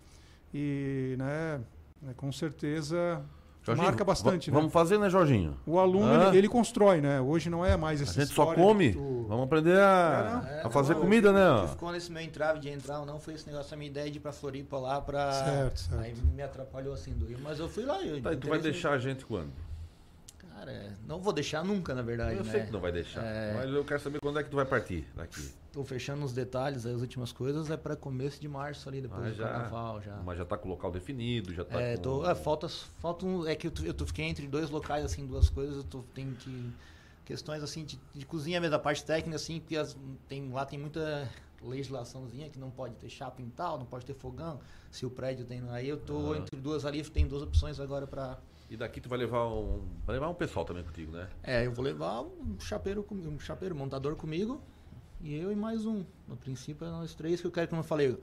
E, 0.54 1.16
né, 1.18 1.60
né, 2.02 2.14
com 2.16 2.32
certeza, 2.32 3.22
Jorginho, 3.64 3.88
marca 3.88 4.04
bastante. 4.04 4.50
né? 4.50 4.56
Vamos 4.58 4.72
fazer, 4.74 4.98
né, 4.98 5.10
Jorginho? 5.10 5.56
O 5.66 5.78
aluno, 5.80 6.06
Hã? 6.12 6.28
ele, 6.30 6.38
ele 6.40 6.48
constrói, 6.48 7.02
né? 7.02 7.20
Hoje 7.22 7.50
não 7.50 7.64
é 7.66 7.76
mais 7.78 8.00
A 8.00 8.04
essa 8.04 8.14
gente 8.22 8.34
só 8.34 8.54
come. 8.54 8.94
tu- 8.94 9.26
Vamos 9.28 9.44
aprender 9.46 9.78
a, 9.80 10.44
É, 10.50 10.62
a 10.66 10.70
fazer 10.72 10.96
não, 10.96 11.02
comida, 11.02 11.32
né? 11.32 11.62
Que 11.64 11.68
ficou 11.72 11.92
nesse 11.92 12.12
meu 12.12 12.22
entrave 12.24 12.60
de 12.60 12.70
entrar 12.70 13.00
ou 13.00 13.06
não 13.06 13.20
foi 13.20 13.36
esse 13.36 13.46
negócio, 13.46 13.72
a 13.74 13.78
minha 13.78 13.90
ideia 13.92 14.10
de 14.10 14.18
ir 14.18 14.22
pra 14.22 14.32
Floripa 14.32 14.78
lá 14.80 15.00
pra. 15.02 15.32
Certo, 15.34 15.78
certo. 15.82 16.02
Aí 16.02 16.16
me 16.36 16.42
atrapalhou 16.42 16.94
assim, 16.96 17.12
do 17.12 17.28
mas 17.44 17.60
eu 17.60 17.70
fui 17.70 17.86
lá. 17.86 18.02
Eu, 18.02 18.20
Tá, 18.22 18.34
e 18.34 18.38
tu 18.38 18.48
vai 18.48 18.58
interesse- 18.58 18.64
deixar 18.64 18.92
a 18.94 18.98
gente 18.98 19.24
quando? 19.26 19.50
Cara, 20.60 20.94
não 21.08 21.22
vou 21.22 21.32
deixar 21.32 21.64
nunca, 21.64 21.96
na 21.96 22.02
verdade. 22.02 22.38
Eu 22.38 22.44
né? 22.44 22.52
sei 22.52 22.66
que 22.66 22.72
não 22.72 22.82
vai 22.82 22.92
deixar. 22.92 23.24
É. 23.24 23.54
Mas 23.54 23.70
eu 23.74 23.86
quero 23.86 24.00
saber 24.02 24.20
quando 24.20 24.40
é 24.40 24.44
que 24.44 24.50
tu 24.50 24.58
vai 24.58 24.66
partir 24.66 25.08
daqui. 25.16 25.50
Tô 25.72 25.86
fechando 25.86 26.26
os 26.26 26.34
detalhes, 26.34 26.86
as 26.86 27.00
últimas 27.00 27.32
coisas 27.32 27.70
é 27.72 27.78
pra 27.78 27.96
começo 27.96 28.42
de 28.42 28.48
março 28.48 28.90
ali, 28.90 29.00
depois 29.02 29.22
Ah, 29.22 29.30
do 29.30 29.36
já, 29.36 29.48
carnaval 29.50 30.02
já. 30.02 30.16
Mas 30.18 30.38
já 30.38 30.44
tá 30.46 30.58
com 30.58 30.68
o 30.68 30.72
local 30.72 30.92
definido, 30.92 31.54
já 31.54 31.64
tá 31.64 31.80
É, 31.80 31.96
com... 31.96 32.02
tô, 32.04 32.30
é, 32.30 32.36
falta, 32.36 32.68
falta 32.68 33.26
um, 33.26 33.48
é 33.48 33.56
que 33.56 33.68
eu, 33.68 33.72
eu 33.86 33.94
tô- 33.94 34.06
fiquei 34.06 34.26
entre 34.26 34.46
dois 34.48 34.70
locais, 34.70 35.06
assim, 35.06 35.26
duas 35.26 35.50
coisas, 35.50 35.78
eu 35.78 35.84
tô, 35.84 36.02
tenho 36.14 36.34
que, 36.36 36.74
questões, 37.24 37.64
assim, 37.64 37.86
de, 37.86 37.98
de 38.14 38.26
cozinha 38.26 38.60
mesmo, 38.60 38.72
da 38.72 38.80
parte 38.80 39.06
técnica, 39.06 39.38
assim, 39.38 39.60
porque 39.62 39.78
as, 39.78 39.96
tem, 40.28 40.52
lá 40.52 40.66
tem 40.66 40.78
muita 40.80 41.30
legislaçãozinha 41.62 42.50
que 42.50 42.58
não 42.60 42.72
pode 42.72 42.96
ter 42.96 43.10
chapa 43.10 43.42
em 43.42 43.50
tal, 43.50 43.78
não 43.78 43.86
pode 43.86 44.06
ter 44.06 44.14
fogão, 44.16 44.60
se 44.92 45.06
o 45.06 45.10
prédio 45.10 45.46
tem, 45.46 45.62
aí 45.70 45.88
eu 45.88 45.98
tô 45.98 46.34
Ah. 46.34 46.38
entre 46.38 46.60
duas 46.60 46.84
ali, 46.86 47.04
tem 47.04 47.28
duas 47.28 47.44
opções 47.44 47.80
agora 47.80 48.08
pra, 48.08 48.38
E 48.70 48.78
daqui 48.78 49.02
tu 49.02 49.10
vai 49.10 49.18
levar 49.18 49.48
um. 49.48 49.82
Vai 50.06 50.16
levar 50.16 50.30
um 50.30 50.34
pessoal 50.34 50.64
também 50.64 50.84
contigo, 50.84 51.12
né? 51.12 51.28
é, 51.44 51.66
eu 51.66 51.72
vou 51.72 51.84
levar 51.84 52.22
um 52.22 52.60
chapeiro, 52.60 53.02
comigo, 53.04 53.30
um 53.30 53.40
chapeiro, 53.40 53.76
montador 53.76 54.16
comigo, 54.16 54.62
e 55.22 55.36
eu 55.36 55.52
e 55.52 55.56
mais 55.56 55.86
um, 55.86 56.04
no 56.28 56.38
princípio 56.38 56.86
é 56.86 56.90
nós 56.92 57.16
três 57.16 57.42
que 57.42 57.48
eu 57.48 57.52
quero, 57.52 57.68
como 57.68 57.80
eu 57.82 57.86
falei, 57.86 58.10
eu 58.10 58.22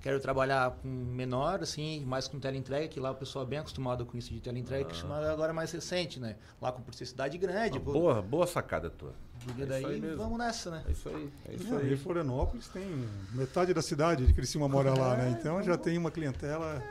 quero 0.00 0.18
trabalhar 0.20 0.72
com 0.72 0.88
menor, 0.88 1.62
assim, 1.62 2.04
mais 2.04 2.26
com 2.26 2.38
teleentrega, 2.40 2.88
que 2.88 2.98
lá 2.98 3.12
o 3.12 3.14
pessoal 3.14 3.44
é 3.44 3.48
bem 3.48 3.58
acostumado 3.60 4.04
com 4.04 4.18
isso 4.18 4.34
de 4.34 4.40
teleentrega, 4.40 4.86
que 4.86 4.90
Ah. 4.92 4.94
chama 4.94 5.30
agora 5.30 5.52
mais 5.52 5.70
recente, 5.70 6.18
né? 6.18 6.34
Lá 6.60 6.72
com 6.72 6.82
por 6.82 6.92
ser 6.92 7.06
cidade 7.06 7.38
grande. 7.38 7.78
pô, 7.78 7.92
Boa, 7.92 8.20
boa 8.20 8.46
sacada 8.46 8.90
tua. 8.90 9.14
Porque 9.44 9.62
É 9.62 9.66
daí 9.66 10.00
vamos 10.16 10.36
nessa, 10.38 10.70
né? 10.72 10.84
É 10.88 10.90
isso 10.90 11.08
aí, 11.08 11.30
é 11.48 11.54
isso 11.54 11.70
Não, 11.70 11.78
aí. 11.78 11.92
E 11.92 11.96
Florianópolis 11.96 12.66
tem 12.68 12.84
metade 13.32 13.72
da 13.72 13.82
cidade 13.82 14.26
de 14.26 14.32
Criciúma 14.32 14.68
mora 14.68 14.92
lá, 14.92 15.16
né? 15.16 15.36
Então 15.38 15.62
já 15.62 15.76
tem 15.78 15.96
uma 15.96 16.10
clientela. 16.10 16.82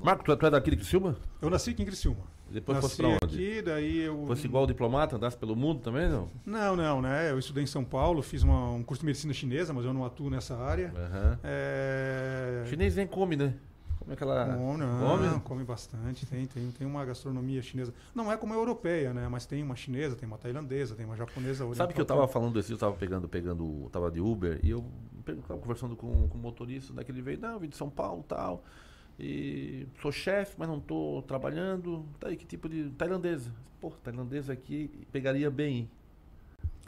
Marco, 0.00 0.24
tu 0.24 0.32
é, 0.32 0.36
tu 0.36 0.46
é 0.46 0.50
daqui 0.50 0.70
de 0.70 0.76
Criciúma? 0.76 1.16
Eu 1.40 1.50
nasci 1.50 1.70
aqui 1.70 1.82
em 1.82 1.86
Criciúma. 1.86 2.22
Depois 2.50 2.76
nasci 2.76 2.88
fosse 2.88 2.96
pra 3.02 3.08
onde? 3.08 3.34
aqui, 3.36 3.62
daí 3.62 3.98
eu. 4.00 4.26
Fosse 4.26 4.46
igual 4.46 4.66
diplomata, 4.66 5.16
andasse 5.16 5.36
pelo 5.36 5.56
mundo 5.56 5.80
também, 5.80 6.08
não? 6.08 6.28
Não, 6.44 6.76
não, 6.76 7.00
né? 7.00 7.30
Eu 7.30 7.38
estudei 7.38 7.64
em 7.64 7.66
São 7.66 7.82
Paulo, 7.84 8.22
fiz 8.22 8.42
uma- 8.42 8.70
um 8.72 8.82
curso 8.82 9.00
de 9.00 9.06
medicina 9.06 9.32
chinesa, 9.32 9.72
mas 9.72 9.84
eu 9.84 9.92
não 9.94 10.04
atuo 10.04 10.28
nessa 10.28 10.56
área. 10.56 10.92
Aham. 10.94 11.38
É... 11.42 12.64
Chinês 12.66 12.94
nem 12.96 13.06
come, 13.06 13.36
né? 13.36 13.54
Como 13.98 14.12
é 14.12 14.16
que 14.16 14.22
ela. 14.24 14.46
Não, 14.46 14.76
não, 14.76 14.98
Come? 15.30 15.40
come 15.42 15.64
bastante, 15.64 16.26
tem, 16.26 16.44
tem, 16.44 16.70
tem 16.72 16.84
uma 16.86 17.04
gastronomia 17.04 17.62
chinesa. 17.62 17.94
Não 18.12 18.30
é 18.32 18.36
como 18.36 18.52
a 18.52 18.56
europeia, 18.56 19.14
né? 19.14 19.28
Mas 19.28 19.46
tem 19.46 19.62
uma 19.62 19.76
chinesa, 19.76 20.16
tem 20.16 20.26
uma 20.26 20.36
tailandesa, 20.36 20.96
tem 20.96 21.06
uma 21.06 21.16
japonesa. 21.16 21.58
Sabe 21.74 21.94
que 21.94 22.00
eu 22.00 22.02
oriental. 22.02 22.16
tava 22.18 22.26
falando 22.28 22.58
assim, 22.58 22.72
eu 22.72 22.78
tava 22.78 22.94
pegando, 22.96 23.28
pegando, 23.28 23.88
tava 23.92 24.10
de 24.10 24.20
Uber 24.20 24.58
e 24.62 24.70
eu 24.70 24.84
estava 25.26 25.60
conversando 25.60 25.94
com, 25.94 26.28
com 26.28 26.36
o 26.36 26.40
motorista, 26.40 26.92
daquele 26.92 27.22
veio, 27.22 27.38
não, 27.40 27.52
eu 27.52 27.60
vim 27.60 27.68
de 27.68 27.76
São 27.76 27.88
Paulo 27.88 28.24
tal. 28.26 28.64
E 29.18 29.86
sou 30.00 30.10
chefe, 30.10 30.54
mas 30.58 30.68
não 30.68 30.78
estou 30.78 31.22
trabalhando. 31.22 32.04
Tá 32.18 32.28
aí, 32.28 32.36
que 32.36 32.46
tipo 32.46 32.68
de. 32.68 32.90
Tailandesa. 32.90 33.52
Pô, 33.80 33.90
tailandesa 34.02 34.52
aqui 34.52 34.90
pegaria 35.12 35.50
bem. 35.50 35.88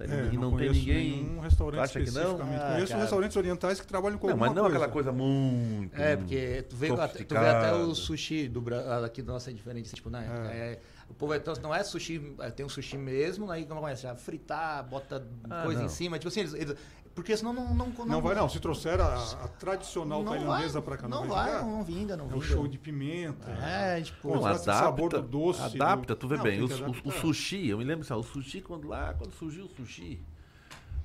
É, 0.00 0.32
e 0.32 0.36
não, 0.36 0.50
não, 0.50 0.56
tem 0.56 0.70
ninguém. 0.70 1.22
nenhum 1.24 1.38
restaurante 1.38 1.80
acha 1.84 2.00
que 2.00 2.10
não? 2.10 2.34
Ah, 2.34 2.72
conheço 2.72 2.88
cara. 2.88 3.00
restaurantes 3.02 3.36
orientais 3.36 3.80
que 3.80 3.86
trabalham 3.86 4.18
com 4.18 4.26
Não, 4.26 4.32
alguma 4.32 4.48
mas 4.48 4.56
não 4.56 4.62
coisa. 4.64 4.76
aquela 4.76 4.92
coisa 4.92 5.12
muito. 5.12 5.94
É, 6.00 6.16
porque 6.16 6.62
tu 6.68 6.74
veio, 6.74 7.00
até, 7.00 7.22
tu 7.22 7.34
vê 7.34 7.48
até 7.48 7.72
o 7.74 7.94
sushi 7.94 8.48
do 8.48 8.60
aqui 9.04 9.22
do 9.22 9.30
nosso 9.32 9.50
é 9.50 9.52
diferente, 9.52 9.94
tipo, 9.94 10.10
né? 10.10 10.26
É, 10.52 10.78
o 11.08 11.14
povo 11.14 11.32
é, 11.32 11.38
tão- 11.38 11.54
não 11.62 11.72
é 11.72 11.84
sushi, 11.84 12.34
é, 12.40 12.50
tem 12.50 12.66
um 12.66 12.68
sushi 12.68 12.98
mesmo, 12.98 13.48
aí 13.48 13.64
como 13.66 13.80
começa 13.80 14.10
a 14.10 14.16
fritar, 14.16 14.82
bota 14.84 15.24
Ah, 15.48 15.62
coisa 15.62 15.78
não. 15.78 15.86
em 15.86 15.88
cima, 15.90 16.18
tipo 16.18 16.26
assim, 16.28 16.40
eles, 16.40 16.54
eles- 16.54 16.76
porque 17.14 17.36
senão 17.36 17.52
não 17.52 17.74
não, 17.74 17.86
Não, 18.06 18.20
vai 18.20 18.34
não. 18.34 18.48
Se 18.48 18.58
trouxer 18.58 19.00
a, 19.00 19.14
a 19.44 19.48
tradicional 19.48 20.22
Não 20.22 20.32
tailandesa 20.32 20.80
vai, 20.80 20.82
para 20.82 20.96
cá, 21.02 21.08
não 21.08 21.20
vai, 21.20 21.28
vai, 21.28 21.46
jogar? 21.52 21.62
não 21.66 21.84
vinga, 21.84 22.16
não 22.16 22.24
É 22.24 22.28
um 22.28 22.30
vinga. 22.40 22.44
show 22.44 22.66
de 22.66 22.78
pimenta. 22.78 23.50
É, 23.50 24.00
tipo, 24.00 24.34
Não, 24.34 24.50
esse 24.50 24.64
sabor 24.64 25.10
do 25.10 25.16
adapta, 25.16 25.30
doce. 25.30 25.76
adapta, 25.76 26.14
do- 26.14 26.18
tu 26.18 26.28
vê 26.28 26.36
Não, 26.36 26.42
bem. 26.42 26.60
O, 26.60 26.64
o- 26.66 27.08
o 27.08 27.10
sushi, 27.12 27.68
eu 27.68 27.78
me 27.78 27.84
lembro 27.84 28.06
ó, 28.10 28.16
o 28.18 28.22
sushi, 28.22 28.60
quando 28.60 28.88
lá, 28.88 29.14
quando 29.14 29.32
surgiu 29.34 29.64
o 29.66 29.68
sushi, 29.68 30.20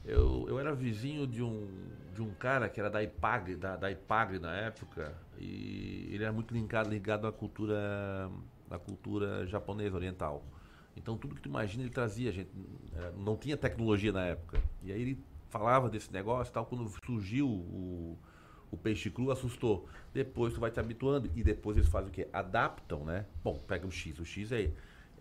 eu, 0.06 0.45
eu 0.49 0.60
era 0.60 0.73
vizinho 0.73 1.27
de 1.27 1.44
um, 1.44 1.68
de 2.15 2.22
um 2.22 2.31
cara 2.34 2.68
que 2.69 2.80
era 2.80 2.90
da 2.90 3.03
Ipagre, 3.03 3.56
da, 3.56 3.76
da 3.76 3.91
Ipagre 3.91 4.40
na 4.40 4.53
época, 4.56 5.14
e 5.38 6.10
ele 6.11 6.23
era 6.23 6.34
muito 6.34 6.53
ligado, 6.53 6.90
ligado 6.90 7.27
à 7.27 7.31
cultura, 7.31 8.30
à 8.72 8.80
cultura 8.80 9.45
japonesa, 9.45 9.95
oriental. 9.95 10.44
Então 10.98 11.15
tudo 11.18 11.36
que 11.36 11.41
tu 11.41 11.49
imagina 11.49 11.84
ele 11.84 11.91
trazia, 11.91 12.31
gente. 12.31 12.49
eh, 12.95 13.11
Não 13.18 13.38
tinha 13.38 13.56
tecnologia 13.56 14.11
na 14.11 14.26
época. 14.26 14.60
E 14.84 14.91
aí 14.91 15.02
ele 15.02 15.23
falava 15.50 15.90
desse 15.90 16.12
negócio 16.12 16.52
e 16.52 16.54
tal, 16.54 16.66
quando 16.66 16.90
surgiu 17.06 17.48
o, 17.48 18.18
o 18.72 18.78
peixe 18.78 19.10
cru, 19.10 19.32
assustou. 19.32 19.88
Depois 20.14 20.54
tu 20.54 20.60
vai 20.60 20.72
te 20.72 20.80
habituando 20.80 21.30
e 21.36 21.44
depois 21.44 21.78
eles 21.78 21.90
fazem 21.90 22.10
o 22.10 22.12
quê? 22.12 22.28
Adaptam, 22.32 23.04
né? 23.06 23.26
Bom, 23.44 23.58
pega 23.68 23.86
o 23.88 23.92
X. 23.92 24.20
O 24.20 24.26
X 24.26 24.52
é, 24.52 24.72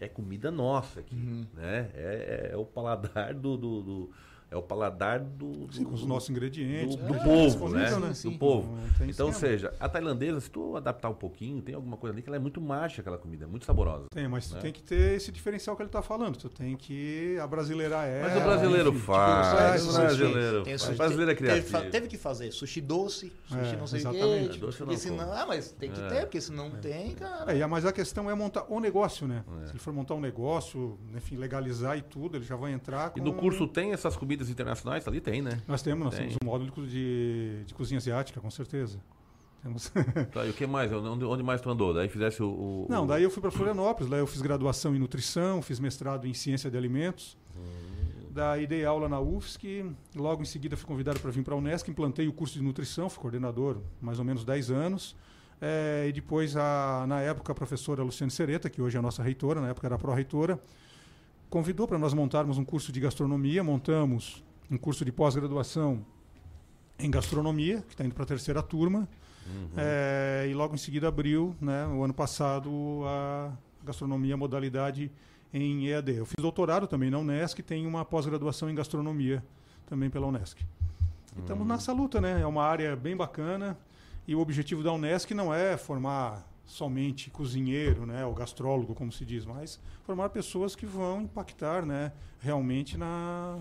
é 0.00 0.08
comida 0.08 0.50
nossa 0.50 1.00
aqui, 1.00 1.16
né? 1.52 1.90
É, 1.94 2.50
é 2.52 2.56
o 2.56 2.64
paladar 2.64 3.34
do... 3.34 3.56
do- 3.56 3.82
do- 3.82 4.10
é 4.50 4.56
o 4.56 4.62
paladar 4.62 5.20
do, 5.20 5.66
do- 5.66 5.72
Sim, 5.74 5.84
com 5.84 5.92
os 5.94 6.04
nossos 6.06 6.30
ingredientes, 6.30 6.96
do, 6.96 7.06
do 7.06 7.14
É, 7.14 7.18
povo, 7.24 7.68
né? 7.68 7.90
né? 7.90 8.08
Do 8.08 8.14
Sim. 8.14 8.36
povo. 8.38 8.76
Não 8.98 9.06
Então, 9.06 9.26
ou 9.26 9.32
seja, 9.32 9.74
a 9.78 9.88
tailandesa, 9.88 10.40
se 10.40 10.50
tu 10.50 10.76
adaptar 10.76 11.10
um 11.10 11.14
pouquinho, 11.14 11.60
tem 11.60 11.74
alguma 11.74 11.96
coisa 11.96 12.14
ali 12.14 12.22
que 12.22 12.28
ela 12.28 12.36
é 12.36 12.40
muito 12.40 12.60
mágica, 12.60 13.02
aquela 13.02 13.18
comida, 13.18 13.44
é 13.44 13.46
muito 13.48 13.66
saborosa. 13.66 14.06
Tem, 14.10 14.26
mas 14.26 14.48
tu 14.48 14.54
né? 14.54 14.60
tem 14.60 14.72
que 14.72 14.82
ter 14.82 15.14
esse 15.16 15.30
diferencial 15.30 15.76
que 15.76 15.82
ele 15.82 15.88
está 15.88 16.00
falando. 16.00 16.36
Tu 16.36 16.48
tem 16.48 16.76
que 16.76 17.36
abrasileirar 17.40 18.06
ela. 18.06 18.28
Mas 18.28 18.36
o 18.38 18.44
brasileiro 18.44 18.90
enfim, 18.90 18.98
faz, 19.00 19.80
tipo, 19.82 19.92
o 19.92 19.96
brasileiro 20.00 20.62
Tem 20.62 20.78
faz. 20.78 20.94
O 20.94 20.96
brasileiro 20.96 21.30
é 21.30 21.34
teve- 21.34 21.48
teve, 21.52 21.68
criativo. 21.68 21.90
Teve 21.92 22.06
que 22.08 22.16
fazer 22.16 22.50
sushi 22.52 22.80
doce, 22.80 23.32
sushi 23.46 23.74
É, 23.74 23.76
não 23.76 23.86
sei 23.86 23.98
o 23.98 24.00
exatamente. 24.00 24.48
quê. 24.50 24.58
Doce 24.58 24.80
eu 24.80 24.86
porque 24.86 25.08
não 25.08 25.16
senão, 25.18 25.32
ah, 25.32 25.44
mas 25.46 25.72
tem 25.72 25.90
que 25.90 26.00
É. 26.00 26.08
ter, 26.08 26.20
porque 26.22 26.40
se 26.40 26.52
não 26.52 26.70
tem, 26.70 27.14
cara. 27.14 27.54
É, 27.56 27.62
a- 27.62 27.68
mas 27.68 27.84
a 27.84 27.92
questão 27.92 28.30
é 28.30 28.34
montar 28.34 28.64
o 28.68 28.80
negócio, 28.80 29.26
né? 29.28 29.44
É. 29.62 29.66
Se 29.66 29.72
ele 29.72 29.78
for 29.78 29.92
montar 29.92 30.14
um 30.14 30.20
negócio, 30.20 30.98
enfim, 31.14 31.36
legalizar 31.36 31.98
e 31.98 32.02
tudo, 32.02 32.36
ele 32.38 32.44
já 32.44 32.56
vai 32.56 32.72
entrar 32.72 33.10
com... 33.10 33.18
E 33.18 33.22
no 33.22 33.34
curso 33.34 33.66
tem 33.68 33.92
essas 33.92 34.16
comidas 34.16 34.37
internacionais? 34.48 35.06
Ali 35.08 35.20
tem, 35.20 35.42
né? 35.42 35.60
Nós 35.66 35.82
temos, 35.82 36.04
nós 36.04 36.14
Tem. 36.14 36.24
temos 36.28 36.36
um 36.42 36.46
módulo 36.46 36.86
de, 36.86 37.64
de 37.66 37.74
cozinha 37.74 37.98
asiática, 37.98 38.40
com 38.40 38.50
certeza. 38.50 38.98
Temos... 39.62 39.90
Tá, 40.32 40.46
e 40.46 40.50
o 40.50 40.52
que 40.52 40.66
mais? 40.66 40.92
Onde, 40.92 41.24
onde 41.24 41.42
mais 41.42 41.60
tu 41.60 41.68
andou? 41.70 41.92
Daí 41.92 42.08
fizesse 42.08 42.42
o. 42.42 42.48
o- 42.48 42.86
Não, 42.88 43.06
daí 43.06 43.22
eu 43.24 43.30
fui 43.30 43.40
para 43.42 43.50
Florianópolis, 43.50 44.08
lá 44.10 44.16
eu 44.18 44.26
fiz 44.26 44.40
graduação 44.40 44.94
em 44.94 44.98
nutrição, 44.98 45.60
fiz 45.62 45.80
mestrado 45.80 46.26
em 46.26 46.34
ciência 46.34 46.70
de 46.70 46.76
alimentos. 46.76 47.36
Daí 48.30 48.66
dei 48.68 48.84
aula 48.84 49.08
na 49.08 49.18
UFSC, 49.18 49.84
logo 50.14 50.42
em 50.42 50.44
seguida 50.44 50.76
fui 50.76 50.86
convidado 50.86 51.18
para 51.18 51.30
vir 51.30 51.42
para 51.42 51.54
a 51.54 51.56
Unesc, 51.56 51.90
implantei 51.90 52.28
o 52.28 52.32
curso 52.32 52.54
de 52.54 52.62
nutrição, 52.62 53.08
fui 53.10 53.20
coordenador 53.20 53.78
mais 54.00 54.18
ou 54.20 54.24
menos 54.24 54.44
10 54.44 54.70
anos. 54.70 55.16
Eh, 55.60 56.06
e 56.10 56.12
depois, 56.12 56.56
a, 56.56 57.04
na 57.08 57.20
época, 57.20 57.50
a 57.50 57.54
professora 57.54 58.00
Luciane 58.04 58.30
Sereta, 58.30 58.70
que 58.70 58.80
hoje 58.80 58.96
é 58.96 59.00
a 59.00 59.02
nossa 59.02 59.24
reitora, 59.24 59.60
na 59.60 59.70
época 59.70 59.88
era 59.88 59.98
pró-reitora, 59.98 60.60
convidou 61.48 61.86
para 61.86 61.98
nós 61.98 62.14
montarmos 62.14 62.58
um 62.58 62.64
curso 62.64 62.92
de 62.92 63.00
gastronomia. 63.00 63.62
Montamos 63.64 64.44
um 64.70 64.76
curso 64.76 65.04
de 65.04 65.12
pós-graduação 65.12 66.04
em 66.98 67.10
gastronomia, 67.10 67.82
que 67.82 67.94
está 67.94 68.04
indo 68.04 68.14
para 68.14 68.24
a 68.24 68.26
terceira 68.26 68.62
turma. 68.62 69.08
É, 69.76 70.46
e 70.50 70.54
logo 70.54 70.74
em 70.74 70.78
seguida 70.78 71.08
abriu, 71.08 71.56
né, 71.60 71.86
o 71.86 72.04
ano 72.04 72.12
passado, 72.12 72.70
a 73.06 73.52
gastronomia 73.82 74.36
modalidade 74.36 75.10
em 75.52 75.86
EAD. 75.86 76.16
Eu 76.16 76.26
fiz 76.26 76.36
doutorado 76.38 76.86
também 76.86 77.10
na 77.10 77.18
Unesc, 77.18 77.62
tem 77.62 77.86
uma 77.86 78.04
pós-graduação 78.04 78.68
em 78.68 78.74
gastronomia 78.74 79.42
também 79.86 80.10
pela 80.10 80.26
Unesc. 80.26 80.60
E 81.36 81.40
estamos 81.40 81.66
nessa 81.66 81.92
luta, 81.92 82.20
né? 82.20 82.42
É 82.42 82.46
uma 82.46 82.62
área 82.62 82.94
bem 82.94 83.16
bacana 83.16 83.78
e 84.26 84.34
o 84.34 84.40
objetivo 84.40 84.82
da 84.82 84.92
Unesc 84.92 85.32
não 85.32 85.54
é 85.54 85.76
formar 85.78 86.46
somente 86.68 87.30
cozinheiro, 87.30 88.04
né, 88.04 88.24
ou 88.26 88.34
gastrólogo, 88.34 88.94
como 88.94 89.10
se 89.10 89.24
diz, 89.24 89.44
mas 89.44 89.80
formar 90.04 90.28
pessoas 90.28 90.76
que 90.76 90.84
vão 90.84 91.22
impactar, 91.22 91.84
né, 91.84 92.12
realmente 92.38 92.96
na 92.96 93.58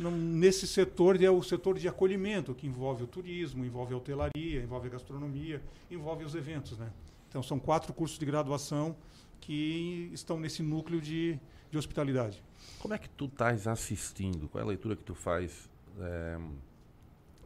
nesse 0.00 0.64
setor, 0.64 1.20
é 1.20 1.28
o 1.28 1.42
setor 1.42 1.76
de 1.76 1.88
acolhimento, 1.88 2.54
que 2.54 2.68
envolve 2.68 3.02
o 3.02 3.06
turismo, 3.08 3.64
envolve 3.64 3.92
a 3.92 3.96
hotelaria, 3.96 4.62
envolve 4.62 4.86
a 4.86 4.90
gastronomia, 4.90 5.60
envolve 5.90 6.24
os 6.24 6.36
eventos. 6.36 6.78
Né? 6.78 6.88
Então, 7.28 7.42
são 7.42 7.58
quatro 7.58 7.92
cursos 7.92 8.16
de 8.16 8.24
graduação 8.24 8.94
que 9.40 10.08
estão 10.12 10.38
nesse 10.38 10.62
núcleo 10.62 11.00
de, 11.00 11.36
de 11.68 11.76
hospitalidade. 11.76 12.40
Como 12.78 12.94
é 12.94 12.98
que 12.98 13.08
tu 13.08 13.24
estás 13.24 13.66
assistindo? 13.66 14.48
Qual 14.48 14.62
é 14.62 14.64
a 14.64 14.68
leitura 14.68 14.94
que 14.94 15.02
tu 15.02 15.16
faz 15.16 15.68
é, 15.98 16.38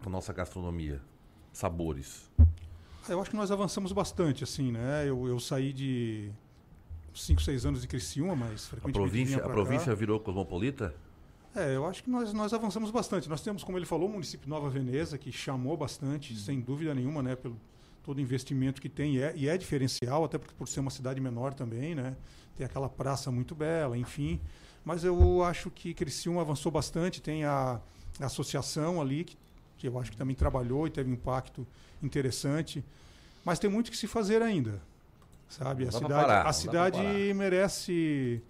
da 0.04 0.10
nossa 0.10 0.30
gastronomia? 0.34 1.00
Sabores. 1.54 2.30
Eu 3.08 3.20
acho 3.20 3.30
que 3.30 3.36
nós 3.36 3.50
avançamos 3.50 3.92
bastante, 3.92 4.44
assim, 4.44 4.70
né? 4.72 5.04
Eu, 5.06 5.26
eu 5.26 5.40
saí 5.40 5.72
de 5.72 6.30
5, 7.14 7.42
6 7.42 7.66
anos 7.66 7.82
de 7.82 7.88
Criciúma, 7.88 8.34
mas 8.36 8.66
A 8.66 8.68
frequentemente 8.70 8.92
província, 8.94 9.36
vinha 9.36 9.46
a 9.46 9.48
província 9.50 9.86
cá. 9.86 9.94
virou 9.94 10.20
cosmopolita? 10.20 10.94
É, 11.54 11.76
eu 11.76 11.86
acho 11.86 12.02
que 12.02 12.10
nós, 12.10 12.32
nós 12.32 12.52
avançamos 12.54 12.90
bastante. 12.90 13.28
Nós 13.28 13.42
temos, 13.42 13.62
como 13.62 13.76
ele 13.76 13.84
falou, 13.84 14.08
o 14.08 14.12
município 14.12 14.48
Nova 14.48 14.70
Veneza, 14.70 15.18
que 15.18 15.30
chamou 15.30 15.76
bastante, 15.76 16.34
sem 16.36 16.60
dúvida 16.60 16.94
nenhuma, 16.94 17.22
né, 17.22 17.36
pelo 17.36 17.56
todo 18.02 18.20
investimento 18.20 18.80
que 18.80 18.88
tem, 18.88 19.16
e 19.16 19.22
é, 19.22 19.32
e 19.36 19.48
é 19.48 19.56
diferencial, 19.56 20.24
até 20.24 20.36
porque 20.36 20.52
por 20.54 20.66
ser 20.66 20.80
uma 20.80 20.90
cidade 20.90 21.20
menor 21.20 21.54
também, 21.54 21.94
né, 21.94 22.16
tem 22.56 22.66
aquela 22.66 22.88
praça 22.88 23.30
muito 23.30 23.54
bela, 23.54 23.96
enfim. 23.96 24.40
Mas 24.84 25.04
eu 25.04 25.44
acho 25.44 25.70
que 25.70 25.94
Criciúma 25.94 26.40
avançou 26.40 26.72
bastante, 26.72 27.20
tem 27.20 27.44
a, 27.44 27.80
a 28.18 28.26
associação 28.26 29.00
ali, 29.00 29.24
que, 29.24 29.36
que 29.82 29.88
eu 29.88 29.98
acho 29.98 30.12
que 30.12 30.16
também 30.16 30.36
trabalhou 30.36 30.86
e 30.86 30.90
teve 30.90 31.10
um 31.10 31.14
impacto 31.14 31.66
interessante. 32.00 32.84
Mas 33.44 33.58
tem 33.58 33.68
muito 33.68 33.90
que 33.90 33.96
se 33.96 34.06
fazer 34.06 34.40
ainda, 34.40 34.80
sabe? 35.48 35.82
Não 35.82 35.88
A 35.88 35.92
cidade, 35.92 36.12
parar, 36.12 36.46
a 36.46 36.52
cidade 36.52 37.34
merece 37.34 38.40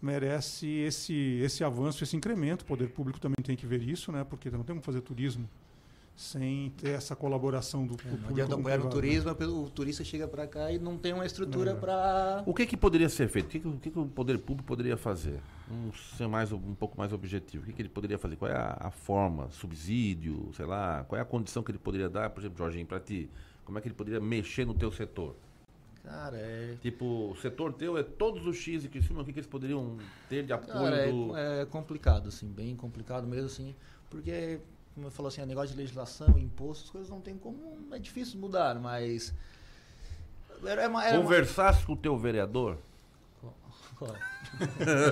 merece 0.00 0.66
esse 0.66 1.40
esse 1.42 1.62
avanço, 1.62 2.02
esse 2.02 2.16
incremento. 2.16 2.62
O 2.62 2.64
poder 2.64 2.88
público 2.88 3.20
também 3.20 3.36
tem 3.42 3.54
que 3.54 3.66
ver 3.66 3.82
isso, 3.82 4.10
né? 4.10 4.24
Porque 4.24 4.50
não 4.50 4.62
tem 4.62 4.74
como 4.74 4.82
fazer 4.82 5.02
turismo 5.02 5.46
sem 6.18 6.70
ter 6.70 6.90
essa 6.90 7.14
colaboração 7.14 7.86
do, 7.86 7.92
Não 7.92 7.96
público. 7.96 8.30
adianta 8.30 8.50
com 8.50 8.56
o 8.56 8.60
apoiar 8.62 8.74
privado, 8.80 8.96
né? 8.96 9.08
turismo, 9.34 9.62
o 9.64 9.70
turista 9.70 10.02
chega 10.02 10.26
para 10.26 10.48
cá 10.48 10.72
e 10.72 10.76
não 10.76 10.98
tem 10.98 11.12
uma 11.12 11.24
estrutura 11.24 11.70
É. 11.70 11.74
para 11.74 12.42
O 12.44 12.52
que, 12.52 12.66
que 12.66 12.76
poderia 12.76 13.08
ser 13.08 13.28
feito? 13.28 13.46
O 13.46 13.48
que, 13.48 13.60
que, 13.60 13.68
o 13.68 13.78
que 13.78 13.90
que 13.92 13.98
o 14.00 14.04
poder 14.06 14.36
público 14.40 14.66
poderia 14.66 14.96
fazer? 14.96 15.40
Um, 15.70 15.92
ser 16.16 16.26
mais, 16.26 16.50
um 16.50 16.74
pouco 16.74 16.98
mais 16.98 17.12
objetivo. 17.12 17.62
O 17.62 17.66
que, 17.66 17.72
que 17.72 17.80
ele 17.82 17.88
poderia 17.88 18.18
fazer? 18.18 18.34
Qual 18.34 18.50
é 18.50 18.56
a, 18.56 18.76
a 18.80 18.90
forma? 18.90 19.48
Subsídio? 19.50 20.50
Sei 20.54 20.66
lá? 20.66 21.04
Qual 21.04 21.16
é 21.16 21.22
a 21.22 21.24
condição 21.24 21.62
que 21.62 21.70
ele 21.70 21.78
poderia 21.78 22.08
dar, 22.08 22.30
por 22.30 22.40
exemplo, 22.40 22.58
Jorginho, 22.58 22.84
para 22.84 22.98
ti? 22.98 23.30
Como 23.64 23.78
é 23.78 23.80
que 23.80 23.86
ele 23.86 23.94
poderia 23.94 24.20
mexer 24.20 24.66
no 24.66 24.74
teu 24.74 24.90
setor? 24.90 25.36
Cara, 26.02 26.36
é. 26.36 26.76
Tipo, 26.80 27.30
o 27.30 27.36
setor 27.36 27.72
teu 27.74 27.96
é 27.96 28.02
todos 28.02 28.44
os 28.44 28.56
X 28.56 28.84
e 28.84 28.88
que 28.88 29.00
cima, 29.00 29.20
o 29.20 29.24
que, 29.24 29.32
que 29.32 29.38
eles 29.38 29.48
poderiam 29.48 29.98
ter 30.28 30.42
de 30.44 30.52
apoio 30.52 30.72
Cara, 30.72 30.96
é, 30.96 31.12
do. 31.12 31.36
é 31.36 31.66
complicado, 31.66 32.28
assim, 32.28 32.48
bem 32.48 32.74
complicado 32.74 33.26
mesmo, 33.26 33.46
assim, 33.46 33.74
porque, 34.08 34.58
como 34.98 35.06
eu 35.06 35.12
falou 35.12 35.28
assim, 35.28 35.40
o 35.40 35.46
negócio 35.46 35.70
de 35.70 35.76
legislação, 35.80 36.36
imposto, 36.36 36.84
as 36.86 36.90
coisas 36.90 37.08
não 37.08 37.20
tem 37.20 37.36
como. 37.38 37.86
É 37.92 37.98
difícil 38.00 38.38
mudar, 38.40 38.74
mas. 38.80 39.32
Era, 40.64 40.82
era 40.82 40.88
uma- 40.90 41.04
era 41.06 41.14
uma- 41.16 41.22
Conversasse 41.22 41.86
com 41.86 41.92
o 41.92 41.96
teu 41.96 42.18
vereador? 42.18 42.76
Qual? 43.96 44.14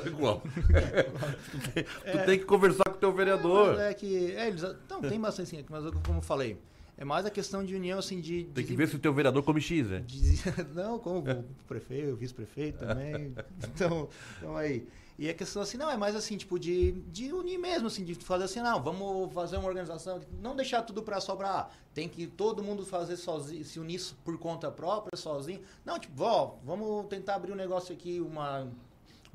Igual. 0.07 0.41
tu 0.41 1.73
tem, 1.73 1.85
tu 1.85 2.27
tem 2.27 2.39
que 2.39 2.45
conversar 2.45 2.85
com 2.85 2.97
o 2.97 2.99
teu 2.99 3.13
vereador. 3.13 3.77
Mas 3.77 3.81
É 3.81 3.95
que. 3.95 4.33
É, 4.33 4.49
eles, 4.49 4.63
não, 4.91 5.01
tem 5.01 5.21
bastante 5.21 5.55
assim, 5.57 5.67
mas 5.71 5.85
eu- 5.85 5.93
como 6.05 6.19
eu 6.19 6.23
falei, 6.23 6.59
é 6.99 7.05
mais 7.05 7.25
a 7.25 7.31
questão 7.31 7.65
de 7.65 7.75
união, 7.75 7.99
assim, 7.99 8.21
de. 8.21 8.45
Tem 8.55 8.65
que 8.65 8.71
de- 8.71 8.77
ver 8.77 8.89
se 8.89 8.97
o 8.97 8.99
teu 8.99 9.13
vereador 9.15 9.43
come 9.45 9.61
X, 9.61 9.89
né? 9.89 10.03
de- 10.05 10.37
não, 10.75 10.99
como 10.99 11.19
o 11.31 11.45
prefeito, 11.69 12.13
o 12.13 12.17
vice-prefeito 12.17 12.79
também. 12.81 13.33
Então, 13.73 14.09
então 14.39 14.57
aí. 14.57 14.87
E 15.19 15.31
a 15.31 15.35
questão 15.35 15.63
assim, 15.63 15.79
não, 15.79 15.91
é 15.91 15.97
mais 15.97 16.15
assim, 16.15 16.37
tipo, 16.37 16.59
de, 16.59 16.93
de 16.93 17.33
unir 17.33 17.59
mesmo, 17.59 17.87
assim, 17.87 18.05
de 18.05 18.15
fazer 18.15 18.45
assim, 18.45 18.61
não, 18.61 18.83
vamos 18.83 19.33
fazer 19.33 19.57
uma 19.57 19.67
organização, 19.67 20.21
não 20.43 20.55
deixar 20.55 20.83
tudo 20.83 21.03
pra 21.03 21.21
sobrar. 21.21 21.71
Tem 21.95 22.09
que 22.09 22.27
todo 22.27 22.63
mundo 22.63 22.85
fazer 22.85 23.17
sozinho, 23.17 23.65
se 23.65 23.81
unir 23.81 24.01
por 24.25 24.37
conta 24.39 24.71
própria, 24.71 25.17
sozinho. 25.17 25.63
Não, 25.85 25.99
tipo, 25.99 26.23
ó, 26.23 26.57
vamos 26.63 27.07
tentar 27.07 27.37
abrir 27.37 27.53
um 27.53 27.57
negócio 27.57 27.95
aqui, 27.95 28.21
uma, 28.21 28.71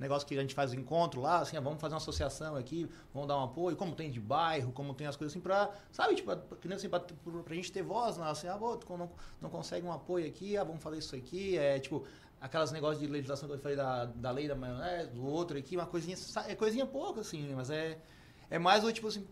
negócio 0.02 0.28
que 0.28 0.36
a 0.36 0.42
gente 0.42 0.56
faz 0.56 0.74
encontro 0.74 1.22
lá, 1.22 1.40
assim, 1.40 1.56
ah, 1.56 1.60
vamos 1.60 1.80
fazer 1.80 1.94
uma 1.94 2.00
associação 2.00 2.56
aqui, 2.56 2.90
vamos 3.14 3.28
dar 3.28 3.38
um 3.38 3.44
apoio, 3.44 3.78
como 3.78 3.96
tem 3.96 4.10
de 4.10 4.20
bairro, 4.20 4.72
como 4.72 4.96
tem 4.96 5.06
as 5.06 5.16
coisas 5.16 5.32
assim, 5.32 5.40
pra, 5.40 5.70
sabe, 5.92 6.16
tipo, 6.16 6.36
pra, 6.36 6.76
assim, 6.76 6.90
pra, 6.90 7.00
pra, 7.00 7.56
gente 7.56 7.72
ter 7.72 7.84
voz 7.84 8.18
lá, 8.18 8.32
assim, 8.32 8.48
ah, 8.48 8.58
pô, 8.58 8.80
não, 8.98 9.12
não 9.40 9.50
consegue 9.50 9.86
um 9.86 9.92
apoio 9.92 10.26
aqui, 10.26 10.58
ah, 10.58 10.64
vamos 10.64 10.82
fazer 10.82 10.98
isso 10.98 11.16
aqui, 11.16 11.56
é, 11.56 11.80
tipo, 11.80 12.04
aquelas 12.42 12.72
negócios 12.72 13.00
de 13.00 13.08
legislação 13.08 13.48
que 13.48 13.54
eu 13.56 13.60
falei 13.60 13.78
da, 13.78 14.06
da 14.06 14.32
lei 14.32 14.48
da 14.48 14.56
maionese, 14.56 15.12
do 15.12 15.24
outro 15.24 15.58
aqui, 15.58 15.78
uma 15.78 15.86
coisinha, 15.86 16.18
é 16.48 16.56
coisinha 16.56 16.88
pouca, 16.88 17.22
assim, 17.22 17.54
mas 17.54 17.70
é, 17.70 18.00
é 18.50 18.58
mais 18.58 18.84
o 18.84 18.92
tipo 18.92 19.08
assim, 19.08 19.28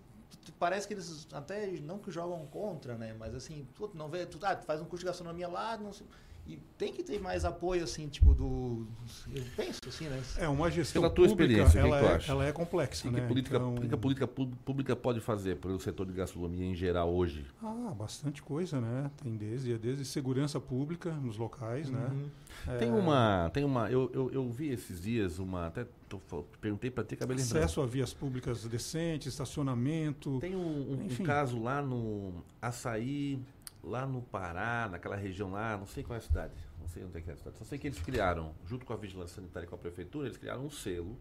parece 0.59 0.87
que 0.87 0.93
eles 0.93 1.27
até 1.33 1.67
não 1.81 1.97
que 1.97 2.11
jogam 2.11 2.45
contra, 2.45 2.95
né? 2.95 3.15
Mas 3.17 3.33
assim, 3.33 3.67
tu 3.73 3.89
não 3.95 4.07
vê, 4.07 4.27
tu, 4.27 4.37
ah, 4.43 4.55
tu 4.55 4.65
faz 4.65 4.79
um 4.79 4.85
curso 4.85 4.99
de 4.99 5.07
gastronomia 5.07 5.47
lá, 5.47 5.75
não 5.75 5.91
sei, 5.91 6.05
e 6.49 6.59
tem 6.77 6.91
que 6.91 7.03
ter 7.03 7.19
mais 7.21 7.45
apoio 7.45 7.83
assim, 7.83 8.07
tipo 8.07 8.33
do, 8.33 8.87
eu 9.33 9.43
penso 9.55 9.79
assim, 9.87 10.05
né? 10.05 10.19
É 10.37 10.47
uma 10.47 10.71
gestão 10.71 11.01
Pela 11.03 11.13
tua 11.13 11.27
pública, 11.27 11.43
experiência, 11.63 11.79
o 11.85 11.87
que 11.87 11.93
ela, 11.95 12.17
que 12.19 12.25
é, 12.25 12.31
ela 12.33 12.45
é 12.45 12.51
complexa, 12.51 13.07
O 13.07 13.11
que, 13.11 13.17
né? 13.17 13.23
a 13.23 13.27
política, 13.27 13.55
Então- 13.57 13.75
o 13.75 13.87
que 13.87 13.93
a 13.93 13.97
política 13.97 14.27
pública 14.27 14.95
pode 14.95 15.19
fazer 15.19 15.57
pelo 15.57 15.79
setor 15.79 16.07
de 16.07 16.13
gastronomia 16.13 16.65
em 16.65 16.73
geral 16.75 17.13
hoje? 17.13 17.45
Ah, 17.61 17.93
bastante 17.97 18.41
coisa, 18.41 18.81
né? 18.81 19.11
Tem 19.21 19.35
desde, 19.35 19.77
desde 19.77 20.03
segurança 20.05 20.59
pública 20.59 21.11
nos 21.11 21.37
locais, 21.37 21.89
né? 21.89 22.09
Uhum. 22.11 22.29
É, 22.67 22.77
Tem 22.77 22.91
uma, 22.91 23.49
tem 23.53 23.63
uma, 23.63 23.89
eu, 23.91 24.09
eu, 24.13 24.31
eu 24.31 24.49
vi 24.49 24.69
esses 24.69 25.01
dias 25.01 25.39
uma, 25.39 25.67
até 25.67 25.85
tô, 26.09 26.19
perguntei 26.59 26.89
para 26.89 27.03
ti, 27.03 27.13
acabei 27.13 27.37
lembrando. 27.37 27.57
acesso 27.57 27.81
a 27.81 27.85
vias 27.85 28.13
públicas 28.13 28.63
decentes, 28.65 29.27
estacionamento. 29.27 30.39
Tem 30.39 30.55
um, 30.55 30.59
um- 30.59 31.07
um 31.09 31.23
caso 31.23 31.61
lá 31.61 31.81
no 31.81 32.33
Açaí, 32.61 33.39
lá 33.83 34.05
no 34.05 34.21
Pará, 34.21 34.87
naquela 34.89 35.15
região 35.15 35.51
lá, 35.51 35.77
não 35.77 35.85
sei 35.85 36.03
qual 36.03 36.15
é 36.15 36.19
a 36.19 36.21
cidade, 36.21 36.53
não 36.79 36.87
sei 36.87 37.03
onde 37.03 37.17
é 37.17 37.21
que 37.21 37.29
é 37.29 37.33
a 37.33 37.37
cidade. 37.37 37.57
Só 37.57 37.65
sei 37.65 37.77
que 37.77 37.87
eles 37.87 37.99
criaram, 37.99 38.53
junto 38.65 38.85
com 38.85 38.93
a 38.93 38.97
Vigilância 38.97 39.35
Sanitária 39.35 39.65
e 39.65 39.69
com 39.69 39.75
a 39.75 39.77
Prefeitura, 39.77 40.27
eles 40.27 40.37
criaram 40.37 40.65
um 40.65 40.69
selo. 40.69 41.17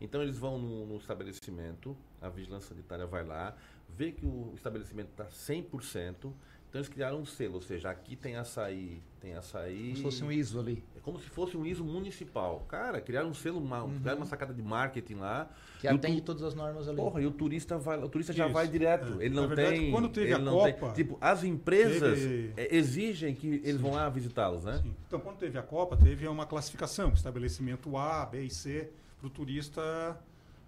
Então 0.00 0.20
eles 0.20 0.36
vão 0.36 0.58
no, 0.58 0.86
no 0.86 0.96
estabelecimento, 0.96 1.96
a 2.20 2.28
Vigilância 2.28 2.70
Sanitária 2.70 3.06
vai 3.06 3.24
lá, 3.24 3.56
vê 3.88 4.10
que 4.10 4.26
o 4.26 4.52
estabelecimento 4.54 5.10
está 5.10 5.26
100%, 5.26 6.32
então 6.72 6.80
eles 6.80 6.88
criaram 6.88 7.18
um 7.20 7.26
selo, 7.26 7.56
ou 7.56 7.60
seja, 7.60 7.90
aqui 7.90 8.16
tem 8.16 8.34
açaí, 8.36 9.02
tem 9.20 9.34
açaí... 9.34 9.88
Como 9.88 9.96
se 9.96 10.02
fosse 10.02 10.24
um 10.24 10.32
ISO 10.32 10.58
ali. 10.58 10.82
É 10.96 11.00
como 11.00 11.20
se 11.20 11.28
fosse 11.28 11.54
um 11.54 11.66
ISO 11.66 11.84
municipal. 11.84 12.64
Cara, 12.66 12.98
criaram 12.98 13.28
um 13.28 13.34
selo, 13.34 13.60
uma, 13.60 13.82
Uhum. 13.84 13.98
criaram 14.00 14.20
uma 14.20 14.24
sacada 14.24 14.54
de 14.54 14.62
marketing 14.62 15.16
lá. 15.16 15.50
Que 15.82 15.86
atende 15.86 16.22
tu- 16.22 16.24
todas 16.24 16.42
as 16.42 16.54
normas 16.54 16.88
ali. 16.88 16.96
Porra, 16.96 17.20
e 17.20 17.26
o 17.26 17.30
turista 17.30 17.76
vai, 17.76 17.98
o 18.02 18.08
turista 18.08 18.32
já 18.32 18.46
Isso, 18.46 18.54
vai 18.54 18.66
direto. 18.66 19.20
é. 19.20 19.26
Ele 19.26 19.34
Na 19.34 19.42
não 19.42 19.48
verdade, 19.48 19.78
tem. 19.80 19.90
quando 19.90 20.08
teve 20.08 20.26
ele 20.28 20.34
a 20.34 20.38
não 20.38 20.62
tem- 20.64 20.72
Copa, 20.72 20.92
tipo, 20.94 21.18
as 21.20 21.44
empresas 21.44 22.18
teve- 22.18 22.52
é, 22.56 22.74
exigem 22.74 23.34
que 23.34 23.46
eles 23.62 23.78
vão 23.78 23.90
lá 23.92 24.08
visitá-los, 24.08 24.64
né? 24.64 24.82
Então, 25.06 25.20
quando 25.20 25.36
teve 25.36 25.58
a 25.58 25.62
Copa, 25.62 25.94
teve 25.94 26.26
uma 26.26 26.46
classificação, 26.46 27.12
estabelecimento 27.12 27.98
A, 27.98 28.24
B 28.24 28.44
e 28.44 28.50
C, 28.50 28.90
para 29.18 29.26
o 29.26 29.30
turista 29.30 30.18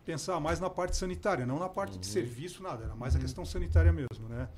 pensar 0.05 0.39
mais 0.39 0.60
na 0.60 0.68
parte 0.68 0.98
sanitária, 0.98 1.47
não 1.47 1.59
na 1.59 1.68
parte 1.70 1.98
de 1.98 2.06
serviço, 2.06 2.62
nada, 2.62 2.85
era 2.85 2.94
mais 2.94 3.16
a 3.16 3.18
questão 3.18 3.43
sanitária 3.43 3.90
mesmo, 3.90 4.28
né? 4.28 4.51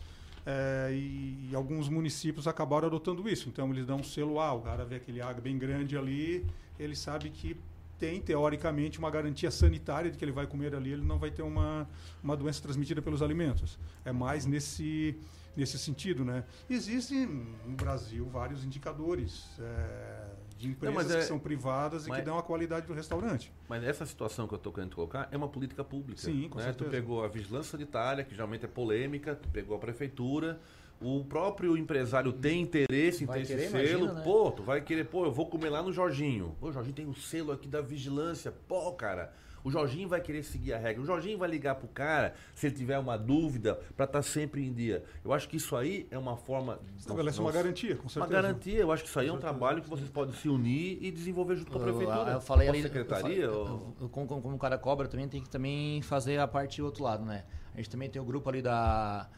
É, 0.48 0.90
e, 0.93 1.48
e 1.51 1.55
alguns 1.56 1.89
municípios 1.89 2.47
acabaram 2.47 2.86
adotando 2.86 3.28
isso, 3.28 3.48
então 3.48 3.68
eles 3.73 3.85
dão 3.85 3.97
um 3.97 4.05
selo 4.05 4.39
A, 4.39 4.52
o 4.52 4.62
cara 4.62 4.85
vê 4.85 4.94
aquele 4.94 5.20
água 5.20 5.40
bem 5.40 5.59
grande 5.59 5.98
ali, 5.98 6.47
ele 6.78 6.94
sabe 6.94 7.31
que 7.31 7.56
tem, 7.98 8.20
teoricamente, 8.20 8.98
uma 8.98 9.10
garantia 9.10 9.51
sanitária 9.51 10.10
de 10.10 10.18
que 10.18 10.24
ele 10.24 10.32
vai 10.32 10.47
comer 10.47 10.74
ali, 10.74 10.93
ele 10.93 11.02
não 11.02 11.18
vai 11.18 11.31
ter 11.31 11.43
uma, 11.43 11.89
uma 12.23 12.36
doença 12.36 12.62
transmitida 12.62 13.01
pelos 13.01 13.23
alimentos. 13.23 13.78
É 14.05 14.12
mais 14.12 14.44
nesse, 14.44 15.18
nesse 15.56 15.78
sentido, 15.78 16.24
né? 16.24 16.44
Existem 16.68 17.27
no 17.27 17.74
Brasil 17.74 18.27
vários 18.27 18.64
indicadores 18.64 19.47
é, 19.59 20.28
de 20.57 20.69
empresas 20.69 20.95
mas 20.95 21.11
é- 21.11 21.19
que 21.19 21.24
são 21.24 21.39
privadas 21.39 22.07
e 22.07 22.09
mas- 22.09 22.19
que 22.20 22.24
dão 22.24 22.39
a 22.39 22.43
qualidade 22.43 22.87
do 22.87 22.93
restaurante. 22.95 23.53
Mas 23.69 23.85
essa 23.85 24.07
situação 24.07 24.47
que 24.49 24.55
eu 24.55 24.59
estou 24.59 24.73
querendo 24.73 24.95
colocar 24.95 25.28
é 25.31 25.37
uma 25.37 25.49
política 25.49 25.85
pública. 25.85 26.20
Sim, 26.20 26.49
com 26.49 26.59
né? 26.59 26.65
Tu 26.65 26.85
certeza. 26.85 26.91
pegou 26.91 27.23
a 27.24 27.28
vigilância 27.28 27.73
sanitária, 27.73 28.24
que 28.24 28.35
geralmente 28.35 28.65
é 28.65 28.69
polêmica, 28.69 29.35
tu 29.35 29.49
pegou 29.51 29.77
a 29.77 29.78
prefeitura, 29.78 30.59
o 31.01 31.23
próprio 31.24 31.77
empresário 31.77 32.33
tem 32.33 32.62
interesse 32.62 33.24
em 33.24 33.27
Vai 33.27 33.41
ter 33.43 33.49
querer, 33.49 33.62
esse 33.65 33.70
selo. 33.70 33.87
imagina, 34.05 34.12
né? 34.15 34.23
Pô, 34.24 34.51
tu 34.51 34.62
vai 34.62 34.81
querer, 34.81 35.05
pô, 35.05 35.27
eu 35.27 35.33
vou 35.33 35.47
comer 35.47 35.69
lá 35.69 35.83
no 35.83 35.93
Jorginho. 35.93 36.57
Pô, 36.59 36.69
o 36.69 36.73
Jorginho 36.73 36.95
tem 36.97 37.07
um 37.07 37.15
selo 37.15 37.53
aqui 37.53 37.69
da 37.69 37.83
vigilância. 37.83 38.51
Pô, 38.66 38.93
cara. 38.93 39.33
O 39.65 39.70
Jorginho 39.70 40.09
vai 40.09 40.20
querer 40.20 40.43
seguir 40.45 40.73
a 40.74 40.78
regra. 40.78 41.03
O 41.03 41.07
Jorginho 41.07 41.37
vai 41.39 41.49
ligar 41.49 41.74
pro 41.74 41.89
cara 41.89 42.35
se 42.55 42.66
ele 42.66 42.77
tiver 42.77 42.99
uma 42.99 43.16
dúvida 43.19 43.74
para 43.97 44.05
estar 44.05 44.23
sempre 44.23 44.65
em 44.65 44.73
dia. 44.73 45.03
Eu 45.24 45.33
acho 45.33 45.49
que 45.49 45.57
isso 45.57 45.74
aí 45.74 46.07
é 46.11 46.16
uma 46.16 46.37
forma. 46.37 46.78
Estabelece 46.97 47.41
uma 47.41 47.51
garantia, 47.51 47.97
com 47.97 48.03
Uma 48.03 48.09
certeza. 48.11 48.33
garantia. 48.43 48.78
Eu 48.78 48.93
acho 48.93 49.03
que 49.03 49.09
isso 49.09 49.19
aí 49.19 49.27
é 49.28 49.33
um 49.33 49.39
trabalho 49.39 49.83
que 49.83 49.89
vocês 49.91 50.09
podem 50.09 50.35
se 50.35 50.49
unir 50.49 50.99
e 51.01 51.11
desenvolver 51.11 51.57
junto 51.57 51.73
com 51.73 51.78
a 51.78 51.83
prefeitura. 51.83 52.31
Eu, 52.31 52.35
eu 52.35 52.41
falei 52.41 52.69
ali, 52.69 52.83
secretaria. 52.83 53.45
eu, 53.45 53.53
ou- 53.53 53.66
eu- 53.66 53.97
eu- 54.03 54.09
como, 54.09 54.27
como- 54.27 54.43
como 54.43 54.55
o 54.57 54.59
cara 54.59 54.78
cobra, 54.78 55.09
também 55.09 55.28
tem 55.28 55.43
que 55.43 55.49
também 55.49 56.01
fazer 56.03 56.39
a 56.39 56.47
parte 56.47 56.81
do 56.81 56.85
outro 56.87 57.03
lado, 57.03 57.24
né? 57.24 57.45
A 57.74 57.78
gente 57.78 57.91
também 57.91 58.09
tem 58.09 58.23
o 58.23 58.24
grupo 58.24 58.49
ali 58.49 58.62
da 58.62 59.28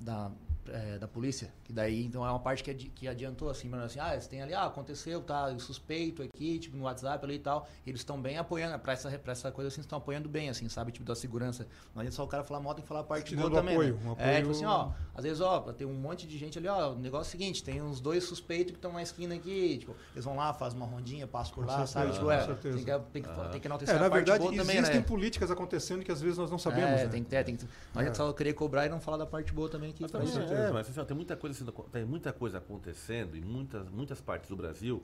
da, 0.00 0.30
é, 0.68 0.98
da 0.98 1.06
polícia, 1.08 1.52
que 1.64 1.72
daí 1.72 2.04
então 2.04 2.24
é 2.26 2.30
uma 2.30 2.38
parte 2.40 2.62
que, 2.62 2.70
adi- 2.70 2.88
que 2.94 3.06
adiantou 3.08 3.50
assim, 3.50 3.68
mas 3.68 3.80
assim, 3.82 3.98
ah, 4.00 4.12
eles 4.12 4.26
têm 4.26 4.42
ali, 4.42 4.54
ah, 4.54 4.64
aconteceu, 4.64 5.20
tá, 5.20 5.56
suspeito 5.58 6.22
aqui, 6.22 6.58
tipo 6.58 6.76
no 6.76 6.84
WhatsApp 6.84 7.24
ali 7.24 7.34
e 7.34 7.38
tal, 7.38 7.66
e 7.84 7.90
eles 7.90 8.00
estão 8.00 8.20
bem 8.20 8.38
apoiando, 8.38 8.78
pra 8.78 8.92
essa, 8.92 9.10
pra 9.18 9.32
essa 9.32 9.50
coisa 9.52 9.68
assim, 9.68 9.80
estão 9.80 9.98
apoiando 9.98 10.28
bem, 10.28 10.48
assim, 10.48 10.68
sabe, 10.68 10.92
tipo 10.92 11.04
da 11.04 11.14
segurança. 11.14 11.66
Não 11.94 12.00
adianta 12.00 12.16
só 12.16 12.24
o 12.24 12.28
cara 12.28 12.42
falar 12.44 12.60
mal, 12.60 12.74
tem 12.74 12.82
que 12.82 12.88
falar 12.88 13.00
a 13.00 13.04
parte 13.04 13.30
Te 13.30 13.36
boa 13.36 13.48
dando 13.50 13.58
também, 13.60 13.74
apoio, 13.74 13.94
né? 13.94 14.00
um 14.04 14.08
É, 14.10 14.12
apoio- 14.12 14.36
tipo 14.38 14.50
assim, 14.52 14.64
ó, 14.64 14.90
às 15.14 15.24
vezes, 15.24 15.40
ó, 15.40 15.60
tem 15.72 15.86
um 15.86 15.94
monte 15.94 16.26
de 16.26 16.38
gente 16.38 16.58
ali, 16.58 16.68
ó, 16.68 16.92
o 16.92 16.98
negócio 16.98 17.26
é 17.26 17.28
o 17.28 17.30
seguinte, 17.30 17.62
tem 17.62 17.82
uns 17.82 18.00
dois 18.00 18.24
suspeitos 18.24 18.72
que 18.72 18.78
estão 18.78 18.92
na 18.92 19.02
esquina 19.02 19.34
aqui, 19.34 19.78
tipo, 19.78 19.94
eles 20.14 20.24
vão 20.24 20.36
lá, 20.36 20.52
fazem 20.54 20.78
uma 20.78 20.86
rondinha, 20.86 21.26
passam 21.26 21.54
por 21.54 21.64
Com 21.64 21.70
lá, 21.70 21.86
certeza, 21.86 21.92
sabe? 21.92 22.12
Tipo, 22.12 22.30
é, 22.30 22.44
certeza. 22.46 22.76
tem 22.76 22.84
que, 22.84 23.00
tem 23.12 23.22
que, 23.22 23.28
Ah. 23.28 23.48
tem 23.50 23.60
que 23.60 23.66
enaltecer 23.68 23.94
É, 23.94 23.98
na 23.98 24.06
a 24.06 24.10
parte 24.10 24.24
verdade, 24.24 24.42
boa 24.44 24.56
também, 24.56 24.76
existem 24.78 25.00
né? 25.00 25.06
políticas 25.06 25.50
acontecendo 25.50 26.04
que 26.04 26.12
às 26.12 26.20
vezes 26.20 26.38
nós 26.38 26.50
não 26.50 26.58
sabemos. 26.58 27.00
É, 27.00 27.04
né? 27.04 27.08
tem 27.08 27.22
que 27.22 27.30
ter, 27.30 27.44
tem 27.44 27.56
que 27.56 27.64
ter. 27.64 27.70
Não 27.94 28.00
adianta 28.00 28.16
só 28.18 28.32
querer 28.32 28.52
cobrar 28.54 28.86
e 28.86 28.88
não 28.88 29.00
falar 29.00 29.16
da 29.16 29.26
parte 29.26 29.52
boa 29.52 29.68
também 29.68 29.92
que 29.92 30.06
faz 30.08 30.12
também, 30.12 30.46
certeza. 30.54 30.70
é, 30.70 30.72
mas 30.72 30.88
assim, 30.90 31.00
ó, 31.00 31.04
tem 31.04 31.16
muita 31.16 31.36
coisa 31.36 31.58
sendo, 31.58 31.72
tem 31.72 32.04
muita 32.04 32.32
coisa 32.32 32.58
acontecendo 32.58 33.36
em 33.36 33.40
muitas, 33.42 33.88
muitas 33.90 34.20
partes 34.20 34.48
do 34.48 34.56
Brasil 34.56 35.02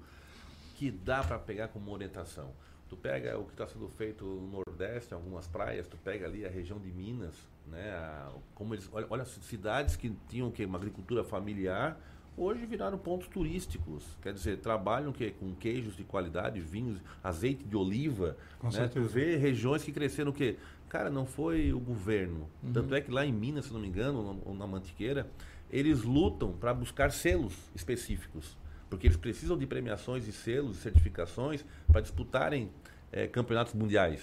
que 0.76 0.90
dá 0.90 1.22
para 1.22 1.38
pegar 1.38 1.68
como 1.68 1.90
orientação. 1.92 2.52
Tu 2.88 2.96
pega 2.96 3.38
o 3.38 3.44
que 3.44 3.52
está 3.52 3.68
sendo 3.68 3.88
feito 3.88 4.24
no 4.24 4.62
Nordeste, 4.66 5.12
em 5.12 5.14
algumas 5.16 5.46
praias, 5.46 5.86
tu 5.86 5.96
pega 5.96 6.26
ali 6.26 6.44
a 6.44 6.48
região 6.50 6.78
de 6.78 6.90
Minas, 6.90 7.34
né? 7.66 7.90
a- 7.92 8.32
como 8.54 8.74
eles, 8.74 8.88
olha, 8.92 9.06
olha, 9.10 9.24
cidades 9.24 9.94
que 9.94 10.12
tinham 10.28 10.48
o 10.48 10.50
quê? 10.50 10.64
uma 10.64 10.76
agricultura 10.78 11.22
familiar, 11.22 12.00
hoje 12.36 12.66
viraram 12.66 12.98
pontos 12.98 13.28
turísticos. 13.28 14.04
Quer 14.20 14.32
dizer, 14.32 14.58
trabalham 14.58 15.10
o 15.10 15.12
quê? 15.12 15.32
com 15.38 15.54
queijos 15.54 15.96
de 15.96 16.02
qualidade, 16.02 16.60
vinhos, 16.60 16.98
azeite 17.22 17.62
de 17.62 17.76
oliva. 17.76 18.36
Com 18.58 18.70
né? 18.70 18.88
Tu 18.88 19.02
vê 19.02 19.36
regiões 19.36 19.84
que 19.84 19.92
cresceram 19.92 20.30
o 20.30 20.34
quê? 20.34 20.56
Cara, 20.90 21.08
não 21.08 21.24
foi 21.24 21.72
o 21.72 21.78
governo. 21.80 22.46
Uhum. 22.62 22.72
Tanto 22.72 22.94
é 22.94 23.00
que 23.00 23.10
lá 23.10 23.24
em 23.24 23.32
Minas, 23.32 23.66
se 23.66 23.72
não 23.72 23.80
me 23.80 23.86
engano, 23.88 24.42
ou 24.44 24.54
na 24.54 24.66
Mantiqueira, 24.66 25.26
eles 25.70 26.02
lutam 26.02 26.52
para 26.52 26.74
buscar 26.74 27.10
selos 27.12 27.54
específicos. 27.74 28.58
Porque 28.90 29.06
eles 29.06 29.16
precisam 29.16 29.56
de 29.56 29.66
premiações 29.66 30.26
e 30.26 30.32
selos 30.32 30.78
e 30.78 30.80
certificações 30.80 31.64
para 31.86 32.00
disputarem 32.00 32.70
eh, 33.12 33.28
campeonatos 33.28 33.72
mundiais 33.72 34.20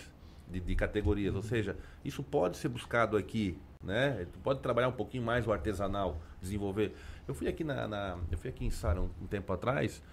de, 0.52 0.60
de 0.60 0.76
categorias. 0.76 1.34
Ou 1.36 1.42
seja, 1.42 1.78
isso 2.04 2.22
pode 2.22 2.58
ser 2.58 2.68
buscado 2.68 3.16
aqui, 3.16 3.58
né? 3.82 4.28
Tu 4.34 4.40
pode 4.40 4.60
trabalhar 4.60 4.90
um 4.90 4.94
pouquinho 4.94 5.24
mais 5.24 5.48
o 5.48 5.54
artesanal, 5.54 6.18
desenvolver. 6.42 6.94
Eu 7.26 7.34
fui 7.34 7.48
aqui 7.48 7.64
na, 7.64 7.88
na- 7.88 8.18
eu 8.30 8.38
fui 8.38 8.50
aqui 8.50 8.66
em 8.66 8.70
Sara 8.72 9.02
um, 9.02 9.10
um 9.22 9.26
tempo 9.26 9.54
atrás. 9.54 10.04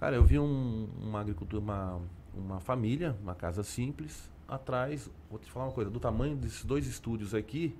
Cara, 0.00 0.16
eu 0.16 0.24
vi 0.24 0.36
um- 0.36 0.88
uma 1.00 1.20
agricultura, 1.20 1.62
uma, 1.62 2.00
uma 2.34 2.58
família, 2.58 3.16
uma 3.22 3.36
casa 3.36 3.62
simples. 3.62 4.28
Atrás, 4.48 5.10
vou 5.28 5.38
te 5.38 5.50
falar 5.50 5.66
uma 5.66 5.72
coisa, 5.72 5.90
do 5.90 5.98
tamanho 5.98 6.36
desses 6.36 6.64
dois 6.64 6.86
estúdios 6.86 7.34
aqui, 7.34 7.76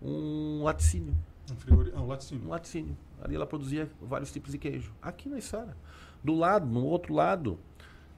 um 0.00 0.62
laticínio. 0.62 1.14
Um, 1.50 1.56
frigori... 1.56 1.92
ah, 1.94 2.00
um 2.00 2.06
laticínio. 2.06 2.44
Um 2.44 2.48
laticínio. 2.48 2.96
Ali 3.22 3.34
ela 3.34 3.46
produzia 3.46 3.88
vários 4.00 4.32
tipos 4.32 4.52
de 4.52 4.58
queijo. 4.58 4.92
Aqui 5.00 5.28
na 5.28 5.38
Isara. 5.38 5.76
Do 6.22 6.34
lado, 6.34 6.66
no 6.66 6.84
outro 6.84 7.14
lado, 7.14 7.58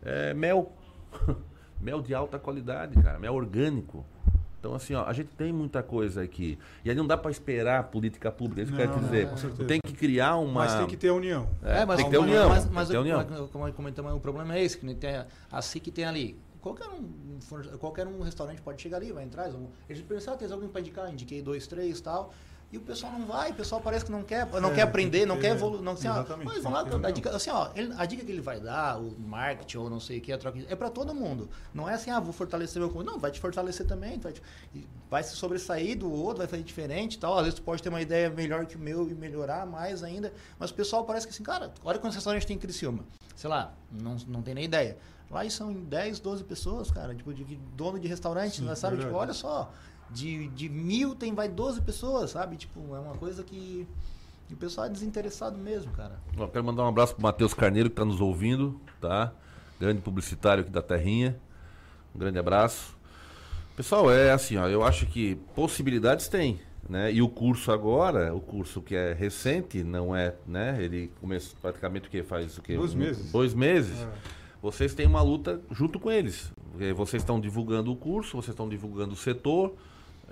é, 0.03 0.35
mel. 0.35 0.73
mel 1.81 2.01
de 2.01 2.15
alta 2.15 2.39
qualidade, 2.39 3.01
cara. 3.03 3.19
Mel 3.19 3.35
orgânico. 3.35 4.05
Então, 4.65 4.75
assim, 4.75 4.95
ó, 4.95 5.05
a 5.05 5.13
gente 5.13 5.29
tem 5.37 5.53
muita 5.53 5.83
coisa 5.83 6.23
aqui. 6.23 6.59
E 6.83 6.89
aí 6.89 6.97
não 6.97 7.07
dá 7.07 7.19
para 7.19 7.31
esperar 7.31 7.81
a 7.81 7.83
política 7.83 8.33
pública. 8.33 8.63
É 8.63 8.65
isso 8.65 8.73
que 8.73 8.81
eu 8.81 8.89
quero 8.89 8.99
dizer. 9.01 9.29
certeza. 9.37 9.65
tem 9.67 9.79
que 9.79 9.93
criar 9.93 10.37
uma. 10.37 10.65
Mas 10.65 10.75
tem 10.75 10.87
que 10.87 10.97
ter 10.97 11.09
a 11.09 11.15
união. 11.15 11.47
É, 11.63 11.85
mas, 11.85 11.97
tem 11.97 12.07
que 12.07 12.11
ter 12.11 12.19
mas- 12.19 12.29
união. 12.31 12.49
Mas, 12.49 12.71
mas 12.71 12.89
ter 12.89 12.97
união. 12.97 13.25
como- 13.53 14.17
o 14.17 14.21
problema 14.21 14.57
é 14.57 14.65
esse, 14.65 14.79
que 14.79 14.95
tem 14.95 15.17
a, 15.17 15.27
a 15.53 15.61
SIC 15.61 15.91
tem 15.91 16.07
ali. 16.07 16.39
Qualquer 16.65 16.89
um, 16.89 17.79
qualquer 17.79 18.07
um 18.07 18.23
restaurante 18.23 18.63
pode 18.63 18.81
chegar 18.81 18.97
ali, 18.97 19.13
vai 19.13 19.23
entrar. 19.23 19.51
Eles 19.87 20.01
pensam, 20.03 20.33
ah, 20.33 20.37
tem 20.39 20.51
alguém 20.51 20.67
para 20.71 20.81
indicar? 20.81 21.13
Indiquei 21.13 21.43
dois, 21.43 21.67
três 21.67 21.99
e 21.99 22.03
tal. 22.03 22.33
E 22.73 22.79
o 22.79 22.81
pessoal 22.81 23.13
não 23.13 23.27
vai, 23.27 23.51
o 23.51 23.55
pessoal 23.55 23.83
parece 23.83 24.05
que 24.07 24.11
não 24.11 24.23
quer, 24.25 24.47
não 24.61 24.71
É, 24.71 24.75
quer 24.77 24.81
aprender, 24.83 25.27
não 25.27 25.37
que 25.37 25.43
quer 25.43 25.51
evoluir. 25.53 25.83
Não, 25.83 25.93
assim, 25.93 26.09
ó, 26.09 26.13
exatamente, 26.15 26.47
mas 26.49 26.63
vão 26.63 26.73
lá, 26.73 26.81
a 26.81 27.11
dica, 27.11 27.31
assim, 27.37 27.51
ó, 27.51 27.69
ele- 27.77 27.95
a 27.99 28.07
dica 28.07 28.25
que 28.25 28.33
ele 28.33 28.41
vai 28.41 28.59
dar, 28.59 28.99
o 28.99 29.15
marketing 29.21 29.77
ou 29.77 29.91
não 29.91 30.01
sei 30.01 30.19
o 30.19 30.21
que, 30.23 30.33
a 30.33 30.39
troca, 30.39 30.59
é 30.69 30.75
para 30.75 30.89
todo 30.91 31.15
mundo. 31.15 31.49
Não 31.75 31.87
é 31.89 31.95
assim, 31.95 32.11
ah, 32.11 32.19
vou 32.19 32.33
fortalecer 32.33 32.81
meu. 32.83 33.05
Não, 33.05 33.19
vai 33.19 33.31
te 33.31 33.39
fortalecer 33.39 33.87
também, 33.87 34.19
vai, 34.19 34.33
te- 34.33 34.43
vai 35.11 35.23
se 35.23 35.37
sobressair 35.37 35.97
do 35.99 36.11
outro, 36.11 36.39
vai 36.39 36.47
fazer 36.49 36.63
diferente 36.65 37.15
e 37.15 37.19
tal. 37.19 37.35
Às 37.37 37.45
vezes 37.45 37.55
tu 37.61 37.63
pode 37.63 37.81
ter 37.83 37.91
uma 37.91 38.01
ideia 38.01 38.31
melhor 38.31 38.65
que 38.67 38.75
o 38.75 38.79
meu 38.81 39.09
e 39.09 39.15
melhorar 39.15 39.67
mais 39.67 40.03
ainda. 40.03 40.33
Mas 40.59 40.71
o 40.71 40.75
pessoal 40.75 41.05
parece 41.05 41.29
que 41.29 41.33
assim, 41.35 41.45
cara, 41.45 41.73
olha 41.85 41.99
quantos 41.99 42.17
restaurantes 42.17 42.47
tem 42.47 42.57
em 42.57 42.59
Criciúma. 42.59 43.05
sei 43.37 43.51
lá, 43.51 43.73
não, 43.93 44.17
não 44.27 44.43
tem 44.43 44.55
nem 44.55 44.65
ideia. 44.65 44.97
Lá 45.35 45.51
são 45.51 45.73
em 45.73 45.83
10, 45.85 46.21
12 46.21 46.45
pessoas, 46.45 46.91
cara, 46.91 47.15
tipo, 47.15 47.35
de 47.35 47.45
dono 47.77 47.99
de 47.99 48.07
restaurante, 48.07 48.59
Sim, 48.59 48.67
né, 48.67 48.75
sabe? 48.77 48.99
Tipo, 48.99 49.15
olha 49.15 49.33
só, 49.33 49.73
de, 50.11 50.47
de 50.49 50.69
mil 50.69 51.15
tem 51.17 51.35
vai 51.35 51.49
12 51.49 51.81
pessoas, 51.83 52.31
sabe? 52.31 52.57
Tipo, 52.57 52.95
é 52.95 53.01
uma 53.01 53.15
coisa 53.17 53.43
que. 53.43 53.87
que 54.47 54.55
o 54.55 54.57
pessoal 54.57 54.87
é 54.87 54.91
desinteressado 54.91 55.59
mesmo, 55.59 55.91
cara. 55.93 56.21
Ó, 56.39 56.47
quero 56.47 56.65
mandar 56.65 56.85
um 56.85 56.89
abraço 56.89 57.15
pro 57.15 57.23
Matheus 57.23 57.53
Carneiro 57.53 57.91
que 57.91 57.97
tá 57.97 58.05
nos 58.05 58.21
ouvindo, 58.21 58.81
tá? 59.01 59.33
Grande 59.81 60.01
publicitário 60.01 60.63
aqui 60.63 60.71
da 60.71 60.81
Terrinha. 60.83 61.37
Um 62.15 62.19
grande 62.21 62.39
abraço. 62.39 62.97
Pessoal, 63.77 64.09
é 64.13 64.31
assim, 64.31 64.57
ó, 64.57 64.69
eu 64.69 64.85
acho 64.85 65.05
que 65.07 65.35
possibilidades 65.57 66.29
tem, 66.29 66.61
né? 66.89 67.13
E 67.13 67.21
o 67.21 67.29
curso 67.29 67.73
agora, 67.73 68.33
o 68.33 68.41
curso 68.41 68.81
que 68.81 68.95
é 68.95 69.13
recente, 69.13 69.83
não 69.83 70.15
é, 70.15 70.37
né? 70.47 70.77
Ele 70.81 71.11
começa 71.21 71.57
praticamente 71.61 72.07
o 72.07 72.11
que 72.11 72.23
faz 72.23 72.57
o 72.57 72.63
quê? 72.63 72.77
Dois 72.77 72.95
Um- 72.95 72.99
meses. 72.99 73.33
Dois 73.33 73.53
meses. 73.53 73.99
É. 73.99 74.44
Vocês 74.65 74.95
têm 74.95 75.07
uma 75.07 75.21
luta 75.21 75.61
junto 75.71 76.01
com 76.01 76.11
eles. 76.11 76.51
Vocês 76.97 77.23
estão 77.23 77.39
divulgando 77.39 77.93
o 77.93 77.97
curso, 77.97 78.39
vocês 78.39 78.55
estão 78.55 78.67
divulgando 78.67 79.13
o 79.13 79.17
setor. 79.17 79.75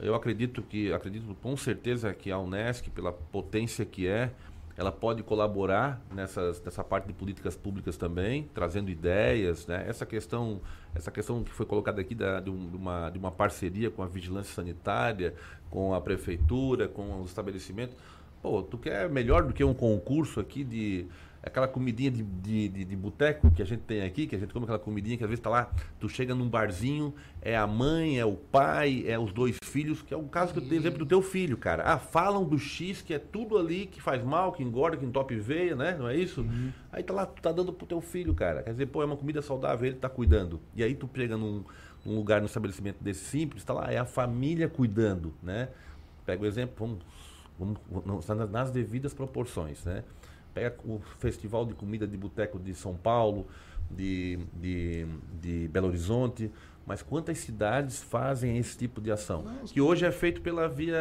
Eu 0.00 0.14
acredito 0.14 0.62
que, 0.62 0.90
acredito 0.90 1.36
com 1.42 1.54
certeza 1.54 2.14
que 2.14 2.30
a 2.30 2.38
Unesc, 2.38 2.88
pela 2.88 3.12
potência 3.12 3.84
que 3.84 4.06
é, 4.06 4.32
ela 4.74 4.90
pode 4.90 5.22
colaborar 5.22 6.00
nessas, 6.10 6.62
nessa 6.64 6.82
parte 6.82 7.08
de 7.08 7.12
políticas 7.12 7.58
públicas 7.58 7.98
também, 7.98 8.48
trazendo 8.54 8.90
ideias, 8.90 9.66
né? 9.66 9.84
Essa 9.86 10.06
questão, 10.06 10.62
essa 10.94 11.10
questão 11.10 11.44
que 11.44 11.50
foi 11.50 11.66
colocada 11.66 12.00
aqui 12.00 12.14
da, 12.14 12.40
de 12.40 12.48
uma, 12.48 13.10
de 13.10 13.18
uma 13.18 13.30
parceria 13.30 13.90
com 13.90 14.02
a 14.02 14.06
vigilância 14.06 14.54
sanitária, 14.54 15.34
com 15.68 15.92
a 15.92 16.00
prefeitura, 16.00 16.88
com 16.88 17.20
os 17.20 17.28
estabelecimentos. 17.28 17.98
Pô, 18.40 18.62
tu 18.62 18.78
quer 18.78 19.10
melhor 19.10 19.42
do 19.42 19.52
que 19.52 19.62
um 19.62 19.74
concurso 19.74 20.40
aqui 20.40 20.64
de 20.64 21.06
aquela 21.42 21.66
comidinha 21.66 22.10
de, 22.10 22.22
de, 22.22 22.68
de, 22.68 22.84
de 22.84 22.96
boteco 22.96 23.50
que 23.50 23.60
a 23.60 23.64
gente 23.64 23.80
tem 23.80 24.02
aqui, 24.02 24.26
que 24.26 24.36
a 24.36 24.38
gente 24.38 24.52
come 24.52 24.64
aquela 24.64 24.78
comidinha 24.78 25.16
que 25.16 25.24
às 25.24 25.28
vezes 25.28 25.42
tá 25.42 25.50
lá, 25.50 25.70
tu 25.98 26.08
chega 26.08 26.34
num 26.34 26.48
barzinho, 26.48 27.12
é 27.40 27.56
a 27.56 27.66
mãe, 27.66 28.18
é 28.18 28.24
o 28.24 28.34
pai, 28.34 29.04
é 29.06 29.18
os 29.18 29.32
dois 29.32 29.56
filhos, 29.64 30.02
que 30.02 30.14
é 30.14 30.16
o 30.16 30.22
caso 30.24 30.52
que 30.52 30.60
eu 30.60 30.62
tenho 30.62 30.80
exemplo 30.80 31.00
do 31.00 31.06
teu 31.06 31.20
filho, 31.20 31.56
cara. 31.56 31.82
Ah, 31.84 31.98
falam 31.98 32.44
do 32.44 32.58
X, 32.58 33.02
que 33.02 33.12
é 33.12 33.18
tudo 33.18 33.58
ali 33.58 33.86
que 33.86 34.00
faz 34.00 34.22
mal, 34.22 34.52
que 34.52 34.62
engorda, 34.62 34.96
que 34.96 35.04
entope 35.04 35.34
veia, 35.34 35.74
né? 35.74 35.96
Não 35.98 36.08
é 36.08 36.16
isso? 36.16 36.46
Aí 36.92 37.02
tá 37.02 37.12
lá, 37.12 37.26
tu 37.26 37.42
tá 37.42 37.50
dando 37.50 37.72
pro 37.72 37.86
teu 37.86 38.00
filho, 38.00 38.34
cara. 38.34 38.62
Quer 38.62 38.70
dizer, 38.70 38.86
pô, 38.86 39.02
é 39.02 39.04
uma 39.04 39.16
comida 39.16 39.42
saudável, 39.42 39.86
ele 39.86 39.96
tá 39.96 40.08
cuidando. 40.08 40.60
E 40.76 40.84
aí 40.84 40.94
tu 40.94 41.10
chega 41.12 41.36
num, 41.36 41.64
num 42.04 42.14
lugar, 42.14 42.40
num 42.40 42.46
estabelecimento 42.46 43.02
desse 43.02 43.24
simples, 43.24 43.64
tá 43.64 43.72
lá, 43.72 43.90
é 43.92 43.98
a 43.98 44.04
família 44.04 44.68
cuidando, 44.68 45.34
né? 45.42 45.68
Pega 46.24 46.44
o 46.44 46.46
exemplo, 46.46 47.00
vamos, 47.58 47.80
vamos 47.90 48.50
nas 48.50 48.70
devidas 48.70 49.12
proporções, 49.12 49.84
né? 49.84 50.04
Pega 50.54 50.76
o 50.84 51.00
Festival 51.18 51.64
de 51.64 51.74
Comida 51.74 52.06
de 52.06 52.16
Boteco 52.16 52.58
de 52.58 52.74
São 52.74 52.94
Paulo, 52.94 53.46
de, 53.90 54.38
de, 54.54 55.06
de 55.40 55.68
Belo 55.68 55.88
Horizonte, 55.88 56.50
mas 56.84 57.00
quantas 57.00 57.38
cidades 57.38 58.02
fazem 58.02 58.58
esse 58.58 58.76
tipo 58.76 59.00
de 59.00 59.10
ação? 59.12 59.44
Que 59.72 59.80
hoje 59.80 60.04
é 60.04 60.10
feito 60.10 60.40
pela 60.40 60.68
via, 60.68 60.96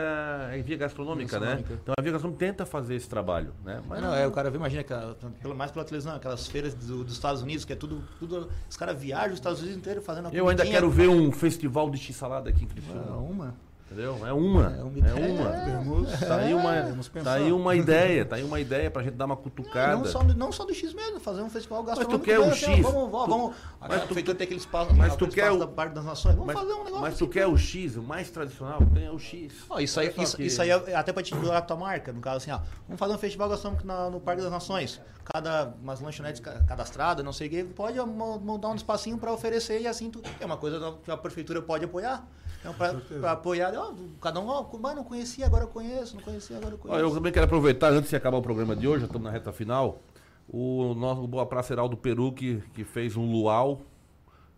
é 0.53 0.61
via 0.61 0.77
gastronômica, 0.77 1.39
né? 1.39 1.63
Então 1.81 1.93
a 1.97 2.01
via 2.01 2.11
gastronômica 2.11 2.45
tenta 2.45 2.65
fazer 2.65 2.95
esse 2.95 3.09
trabalho, 3.09 3.53
né? 3.65 3.81
Mas 3.87 4.01
não, 4.01 4.13
é, 4.13 4.27
o 4.27 4.31
cara 4.31 4.51
vê, 4.51 4.57
imagina, 4.57 4.81
aquela, 4.81 5.15
pelo 5.41 5.55
mais 5.55 5.71
pela 5.71 5.83
televisão, 5.83 6.15
aquelas 6.15 6.47
feiras 6.47 6.75
do- 6.75 7.03
dos 7.03 7.13
Estados 7.13 7.41
Unidos, 7.41 7.65
que 7.65 7.73
é 7.73 7.75
tudo, 7.75 8.03
tudo. 8.19 8.47
Os 8.69 8.77
caras 8.77 8.99
viajam 9.01 9.29
os 9.29 9.35
Estados 9.39 9.59
Unidos 9.59 9.77
inteiro 9.77 10.01
fazendo 10.01 10.27
a 10.27 10.31
Eu 10.31 10.47
ainda 10.47 10.63
quero 10.65 10.89
ver 10.89 11.07
um 11.09 11.31
festival 11.31 11.89
de 11.89 11.97
x-salada 11.97 12.49
aqui 12.51 12.63
em 12.63 12.67
Criciúma. 12.67 13.05
Ah, 13.09 13.17
uma. 13.17 13.55
Entendeu? 13.91 14.25
É 14.25 14.31
uma. 14.31 14.63
É 14.77 14.83
uma 14.83 15.07
É 15.09 15.13
uma. 15.13 15.51
Temos- 15.51 16.19
Tá 16.21 16.35
aí 16.37 16.53
uma, 16.53 16.81
Temos 16.83 17.07
que 17.09 17.19
tá 17.19 17.33
aí 17.33 17.51
uma 17.51 17.75
ideia, 17.75 18.23
tá 18.25 18.37
aí 18.37 18.43
uma 18.43 18.57
ideia 18.59 18.89
pra 18.89 19.03
gente 19.03 19.15
dar 19.15 19.25
uma 19.25 19.35
cutucada. 19.35 19.97
Não 19.97 20.05
só, 20.05 20.19
do- 20.23 20.33
não 20.33 20.49
só 20.49 20.63
do 20.63 20.73
X 20.73 20.93
mesmo, 20.93 21.19
fazer 21.19 21.41
um 21.41 21.49
festival 21.49 21.83
tu 21.83 21.87
gastronômico. 21.87 22.23
quer 22.23 22.39
o 22.39 22.43
mesmo, 22.45 22.53
assim, 22.53 22.65
ó, 22.71 22.75
X, 22.75 22.83
Vamos, 22.85 23.11
vamos, 23.11 23.25
tu- 23.25 23.29
vamos. 23.29 23.55
mas 23.81 23.91
a 23.91 23.99
tu- 23.99 24.05
prefeitura 24.05 24.37
tem 24.37 24.45
aquele 24.45 24.59
espaço, 24.61 24.93
mas 24.95 25.15
tu 25.17 25.27
quer 25.27 25.51
o- 25.51 25.59
da 25.59 25.67
parte 25.67 25.93
das 25.93 26.05
nações. 26.05 26.35
Vamos 26.35 26.53
mas, 26.53 26.57
fazer 26.63 26.71
um 26.73 26.83
negócio 26.85 27.01
mas 27.01 27.13
assim, 27.15 27.25
tu 27.25 27.29
quer 27.31 27.47
o 27.47 27.57
X, 27.57 27.97
o 27.97 28.01
mais 28.01 28.29
tradicional 28.29 28.79
que 28.79 28.85
tem 28.91 29.05
é 29.07 29.11
o 29.11 29.19
X. 29.19 29.53
Ó, 29.69 29.79
isso 29.79 29.99
aí, 29.99 30.13
só 30.13 30.21
isso, 30.23 30.37
que- 30.37 30.43
isso 30.43 30.61
aí 30.61 30.69
é 30.69 30.95
até 30.95 31.11
pra 31.11 31.21
te 31.21 31.33
divulgar 31.33 31.57
a 31.57 31.61
tua 31.61 31.75
marca, 31.75 32.13
no 32.13 32.21
caso 32.21 32.37
assim, 32.37 32.51
ó. 32.51 32.59
Vamos 32.87 32.97
fazer 32.97 33.13
um 33.13 33.17
festival 33.17 33.49
gastronômico 33.49 33.85
na- 33.85 34.09
no 34.09 34.21
Parque 34.21 34.41
das 34.41 34.51
Nações. 34.51 35.01
Cada, 35.25 35.73
umas 35.81 35.99
lanchonetes 35.99 36.39
ca- 36.39 36.63
cadastradas, 36.65 37.23
não 37.25 37.33
sei 37.33 37.47
o 37.47 37.49
que, 37.49 37.63
pode 37.65 37.99
mo- 37.99 38.39
montar 38.39 38.69
um 38.69 38.75
espacinho 38.75 39.17
pra 39.17 39.33
oferecer 39.33 39.81
e 39.81 39.87
assim 39.87 40.09
tu, 40.09 40.21
é 40.39 40.45
uma 40.45 40.57
coisa 40.57 40.95
que 41.03 41.11
a 41.11 41.17
prefeitura 41.17 41.61
pode 41.61 41.83
apoiar. 41.83 42.25
Então, 42.61 42.73
pra, 42.75 42.93
pra 42.93 43.31
apoiar, 43.33 43.73
ó, 43.75 43.91
cada 44.21 44.39
um, 44.39 44.47
ó, 44.47 44.65
mas 44.79 44.95
não 44.95 45.03
conhecia, 45.03 45.45
agora 45.45 45.63
eu 45.63 45.67
conheço, 45.67 46.15
não 46.15 46.21
conhecia, 46.23 46.57
agora 46.57 46.75
eu 46.75 46.77
Ó, 46.77 46.81
conheço. 46.81 46.99
eu 47.01 47.11
também 47.11 47.31
quero 47.31 47.45
aproveitar, 47.45 47.91
antes 47.91 48.09
de 48.09 48.15
acabar 48.15 48.37
o 48.37 48.41
programa 48.41 48.75
de 48.75 48.87
hoje, 48.87 48.99
já 49.01 49.05
estamos 49.07 49.25
na 49.25 49.31
reta 49.31 49.51
final, 49.51 49.99
o 50.47 50.93
nosso 50.93 51.25
Boa 51.27 51.45
Praça 51.45 51.73
Heraldo 51.73 51.97
Peru, 51.97 52.31
que, 52.31 52.61
que 52.75 52.83
fez 52.83 53.17
um 53.17 53.31
luau 53.31 53.81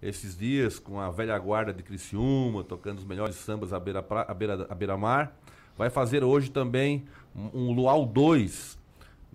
esses 0.01 0.38
dias 0.38 0.80
com 0.80 0.99
a 0.99 1.09
velha 1.09 1.38
guarda 1.39 1.73
de 1.73 1.81
Criciúma, 1.81 2.61
tocando 2.63 2.97
os 2.99 3.05
melhores 3.05 3.35
sambas 3.38 3.71
à 3.71 3.80
beira, 3.80 4.03
pra- 4.03 4.25
à 4.27 4.34
beira, 4.34 4.67
à 4.69 4.75
beira-mar. 4.75 5.34
Vai 5.77 5.89
fazer 5.89 6.25
hoje 6.25 6.51
também 6.51 7.05
um, 7.34 7.69
um 7.69 7.71
luau 7.71 8.05
2, 8.05 8.77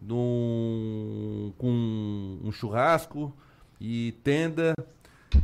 num- 0.01 1.53
com 1.57 2.39
um 2.45 2.53
churrasco 2.53 3.33
e 3.81 4.13
tenda 4.23 4.75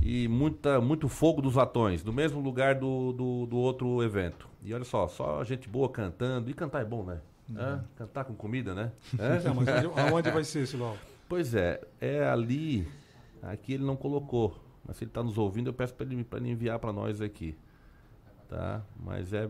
e 0.02 0.28
muita, 0.28 0.80
muito 0.80 1.08
fogo 1.08 1.40
dos 1.42 1.54
latões, 1.54 2.02
no 2.04 2.12
mesmo 2.12 2.40
lugar 2.40 2.74
do, 2.74 3.12
do, 3.12 3.46
do 3.46 3.56
outro 3.56 4.02
evento. 4.02 4.48
E 4.62 4.72
olha 4.72 4.84
só, 4.84 5.06
só 5.08 5.42
gente 5.44 5.68
boa 5.68 5.88
cantando. 5.88 6.50
E 6.50 6.54
cantar 6.54 6.80
é 6.82 6.84
bom, 6.84 7.04
né? 7.04 7.20
Hã? 7.54 7.84
Cantar 7.96 8.24
com 8.24 8.34
comida, 8.34 8.74
né? 8.74 8.92
Não, 9.44 9.54
mas 9.54 9.68
onde- 9.68 10.00
aonde 10.00 10.30
vai 10.30 10.44
ser 10.44 10.60
esse 10.60 10.76
luau? 10.76 10.96
Pois 11.28 11.54
é, 11.54 11.80
é 12.00 12.24
ali. 12.26 12.88
Aqui 13.42 13.74
ele 13.74 13.84
não 13.84 13.96
colocou. 13.96 14.58
Mas 14.86 14.96
se 14.96 15.04
ele 15.04 15.10
está 15.10 15.22
nos 15.22 15.36
ouvindo, 15.36 15.68
eu 15.68 15.74
peço 15.74 15.94
para 15.94 16.06
ele, 16.06 16.24
pra 16.24 16.38
ele 16.38 16.50
enviar 16.50 16.78
para 16.78 16.92
nós 16.92 17.20
aqui. 17.20 17.54
Tá? 18.48 18.82
Mas 18.98 19.32
é, 19.32 19.48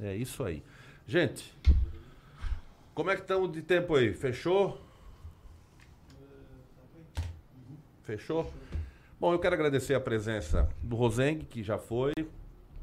é 0.00 0.16
isso 0.16 0.42
aí. 0.42 0.62
Gente, 1.06 1.56
como 2.94 3.10
é 3.10 3.14
que 3.16 3.22
estamos 3.22 3.52
de 3.52 3.62
tempo 3.62 3.94
aí? 3.94 4.12
Fechou? 4.14 4.80
Fechou? 8.04 8.52
Bom, 9.20 9.34
eu 9.34 9.38
quero 9.38 9.54
agradecer 9.54 9.92
a 9.92 10.00
presença 10.00 10.66
do 10.82 10.96
Rosengue, 10.96 11.44
que 11.44 11.62
já 11.62 11.76
foi, 11.76 12.14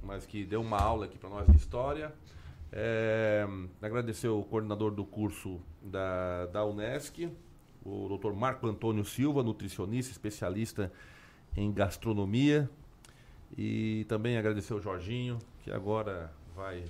mas 0.03 0.23
que 0.23 0.45
deu 0.45 0.61
uma 0.61 0.77
aula 0.77 1.05
aqui 1.05 1.17
para 1.17 1.31
nós 1.31 1.47
de 1.47 1.57
história. 1.57 2.13
É, 2.71 3.43
agradecer 3.81 4.27
o 4.27 4.43
coordenador 4.43 4.91
do 4.91 5.03
curso 5.03 5.59
da, 5.81 6.45
da 6.45 6.63
Unesc, 6.63 7.27
o 7.83 8.15
Dr. 8.15 8.33
Marco 8.33 8.67
Antônio 8.67 9.03
Silva, 9.03 9.41
nutricionista, 9.41 10.11
especialista 10.11 10.91
em 11.55 11.73
gastronomia. 11.73 12.69
E 13.57 14.05
também 14.07 14.37
agradecer 14.37 14.75
o 14.75 14.79
Jorginho, 14.79 15.39
que 15.63 15.71
agora 15.71 16.31
vai, 16.55 16.83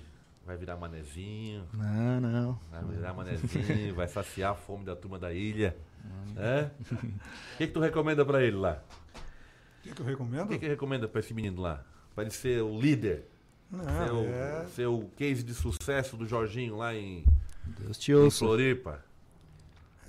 vai 0.46 0.58
virar 0.58 0.76
manezinho. 0.76 1.64
Não, 1.74 2.20
não. 2.20 2.60
Vai 2.70 2.84
virar 2.84 3.14
manezinho, 3.14 3.96
vai 3.96 4.10
saciar 4.10 4.52
a 4.52 4.56
fome 4.56 4.84
da 4.84 4.94
turma 4.94 5.18
da 5.18 5.32
ilha. 5.32 5.74
É? 6.36 6.70
O 6.92 7.58
que, 7.58 7.68
que 7.68 7.74
tu 7.74 7.80
recomenda 7.80 8.26
para 8.26 8.44
ele 8.44 8.58
lá? 8.58 8.84
O 9.88 9.90
que, 9.90 9.96
que 9.96 10.02
eu 10.02 10.06
recomendo? 10.06 10.46
O 10.46 10.48
que, 10.50 10.60
que 10.60 10.68
recomenda 10.68 11.08
para 11.08 11.20
esse 11.20 11.34
menino 11.34 11.62
lá? 11.62 11.84
Para 12.14 12.24
ele 12.26 12.32
ser 12.34 12.62
o 12.62 12.80
líder? 12.80 13.26
Não, 13.72 13.84
ser, 13.84 14.12
o, 14.12 14.26
é- 14.30 14.66
ser 14.76 14.86
o 14.88 15.10
case 15.18 15.44
de 15.44 15.54
sucesso 15.54 16.16
do 16.16 16.26
Jorginho 16.26 16.78
lá 16.78 16.96
em, 16.96 17.26
Deus 17.80 17.98
te 17.98 18.12
em 18.12 18.16
ouça. 18.16 18.40
Floripa? 18.40 19.04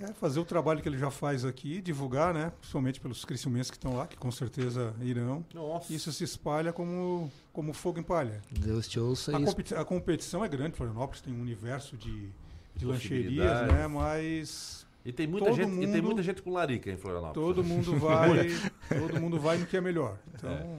É 0.01 0.13
fazer 0.13 0.39
o 0.39 0.45
trabalho 0.45 0.81
que 0.81 0.89
ele 0.89 0.97
já 0.97 1.11
faz 1.11 1.45
aqui, 1.45 1.81
divulgar, 1.81 2.33
né? 2.33 2.53
Principalmente 2.61 3.01
pelos 3.01 3.25
crescimentos 3.25 3.69
que 3.69 3.77
estão 3.77 3.97
lá, 3.97 4.07
que 4.07 4.17
com 4.17 4.31
certeza 4.31 4.95
irão. 5.03 5.45
Nossa. 5.53 5.93
Isso 5.93 6.13
se 6.13 6.23
espalha 6.23 6.73
como, 6.73 7.29
como 7.53 7.73
fogo 7.73 7.99
em 7.99 8.03
palha. 8.05 8.41
Deus 8.49 8.87
te 8.87 9.01
ouça 9.01 9.33
A, 9.37 9.41
isso. 9.41 9.47
competi- 9.51 9.75
a 9.75 9.85
competição 9.85 10.45
é 10.45 10.49
grande, 10.49 10.77
Florianópolis 10.77 11.21
tem 11.21 11.35
um 11.35 11.41
universo 11.43 11.97
de, 11.97 12.29
de 12.77 12.85
lancherias, 12.87 13.67
né? 13.67 13.89
Mas 13.89 14.87
E 15.05 15.13
tem 15.13 15.27
muita, 15.27 15.47
todo 15.49 15.57
gente, 15.57 15.73
e 15.75 15.79
tem 15.79 15.87
mundo- 15.97 16.05
muita 16.05 16.23
gente 16.23 16.43
com 16.43 16.51
larica 16.53 16.91
em 16.91 16.97
Florianópolis. 16.97 17.35
todo 17.35 17.65
mundo 17.65 17.97
vai, 17.99 18.49
todo 18.89 19.21
mundo 19.21 19.39
vai 19.41 19.57
no 19.59 19.67
que 19.67 19.77
é 19.77 19.81
melhor. 19.81 20.19
Então, 20.35 20.51
É. 20.51 20.79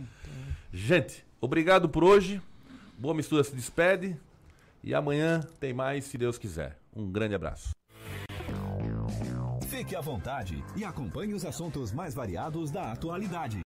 Gente, 0.72 1.26
obrigado 1.41 1.90
por 1.90 2.04
hoje. 2.04 2.40
Boa 2.98 3.14
mistura 3.14 3.44
se 3.44 3.56
despede. 3.56 4.16
E 4.84 4.94
amanhã 4.94 5.41
tem 5.60 5.74
mais, 5.74 6.06
se 6.06 6.18
Deus 6.18 6.38
quiser. 6.38 6.78
Um 6.96 7.12
grande 7.12 7.34
abraço. 7.36 7.72
Fique 9.68 9.96
à 9.96 10.02
vontade 10.02 10.64
e 10.76 10.84
acompanhe 10.84 11.34
os 11.34 11.46
assuntos 11.46 11.91
mais 11.91 12.14
variados 12.14 12.72
da 12.72 12.91
atualidade. 12.91 13.60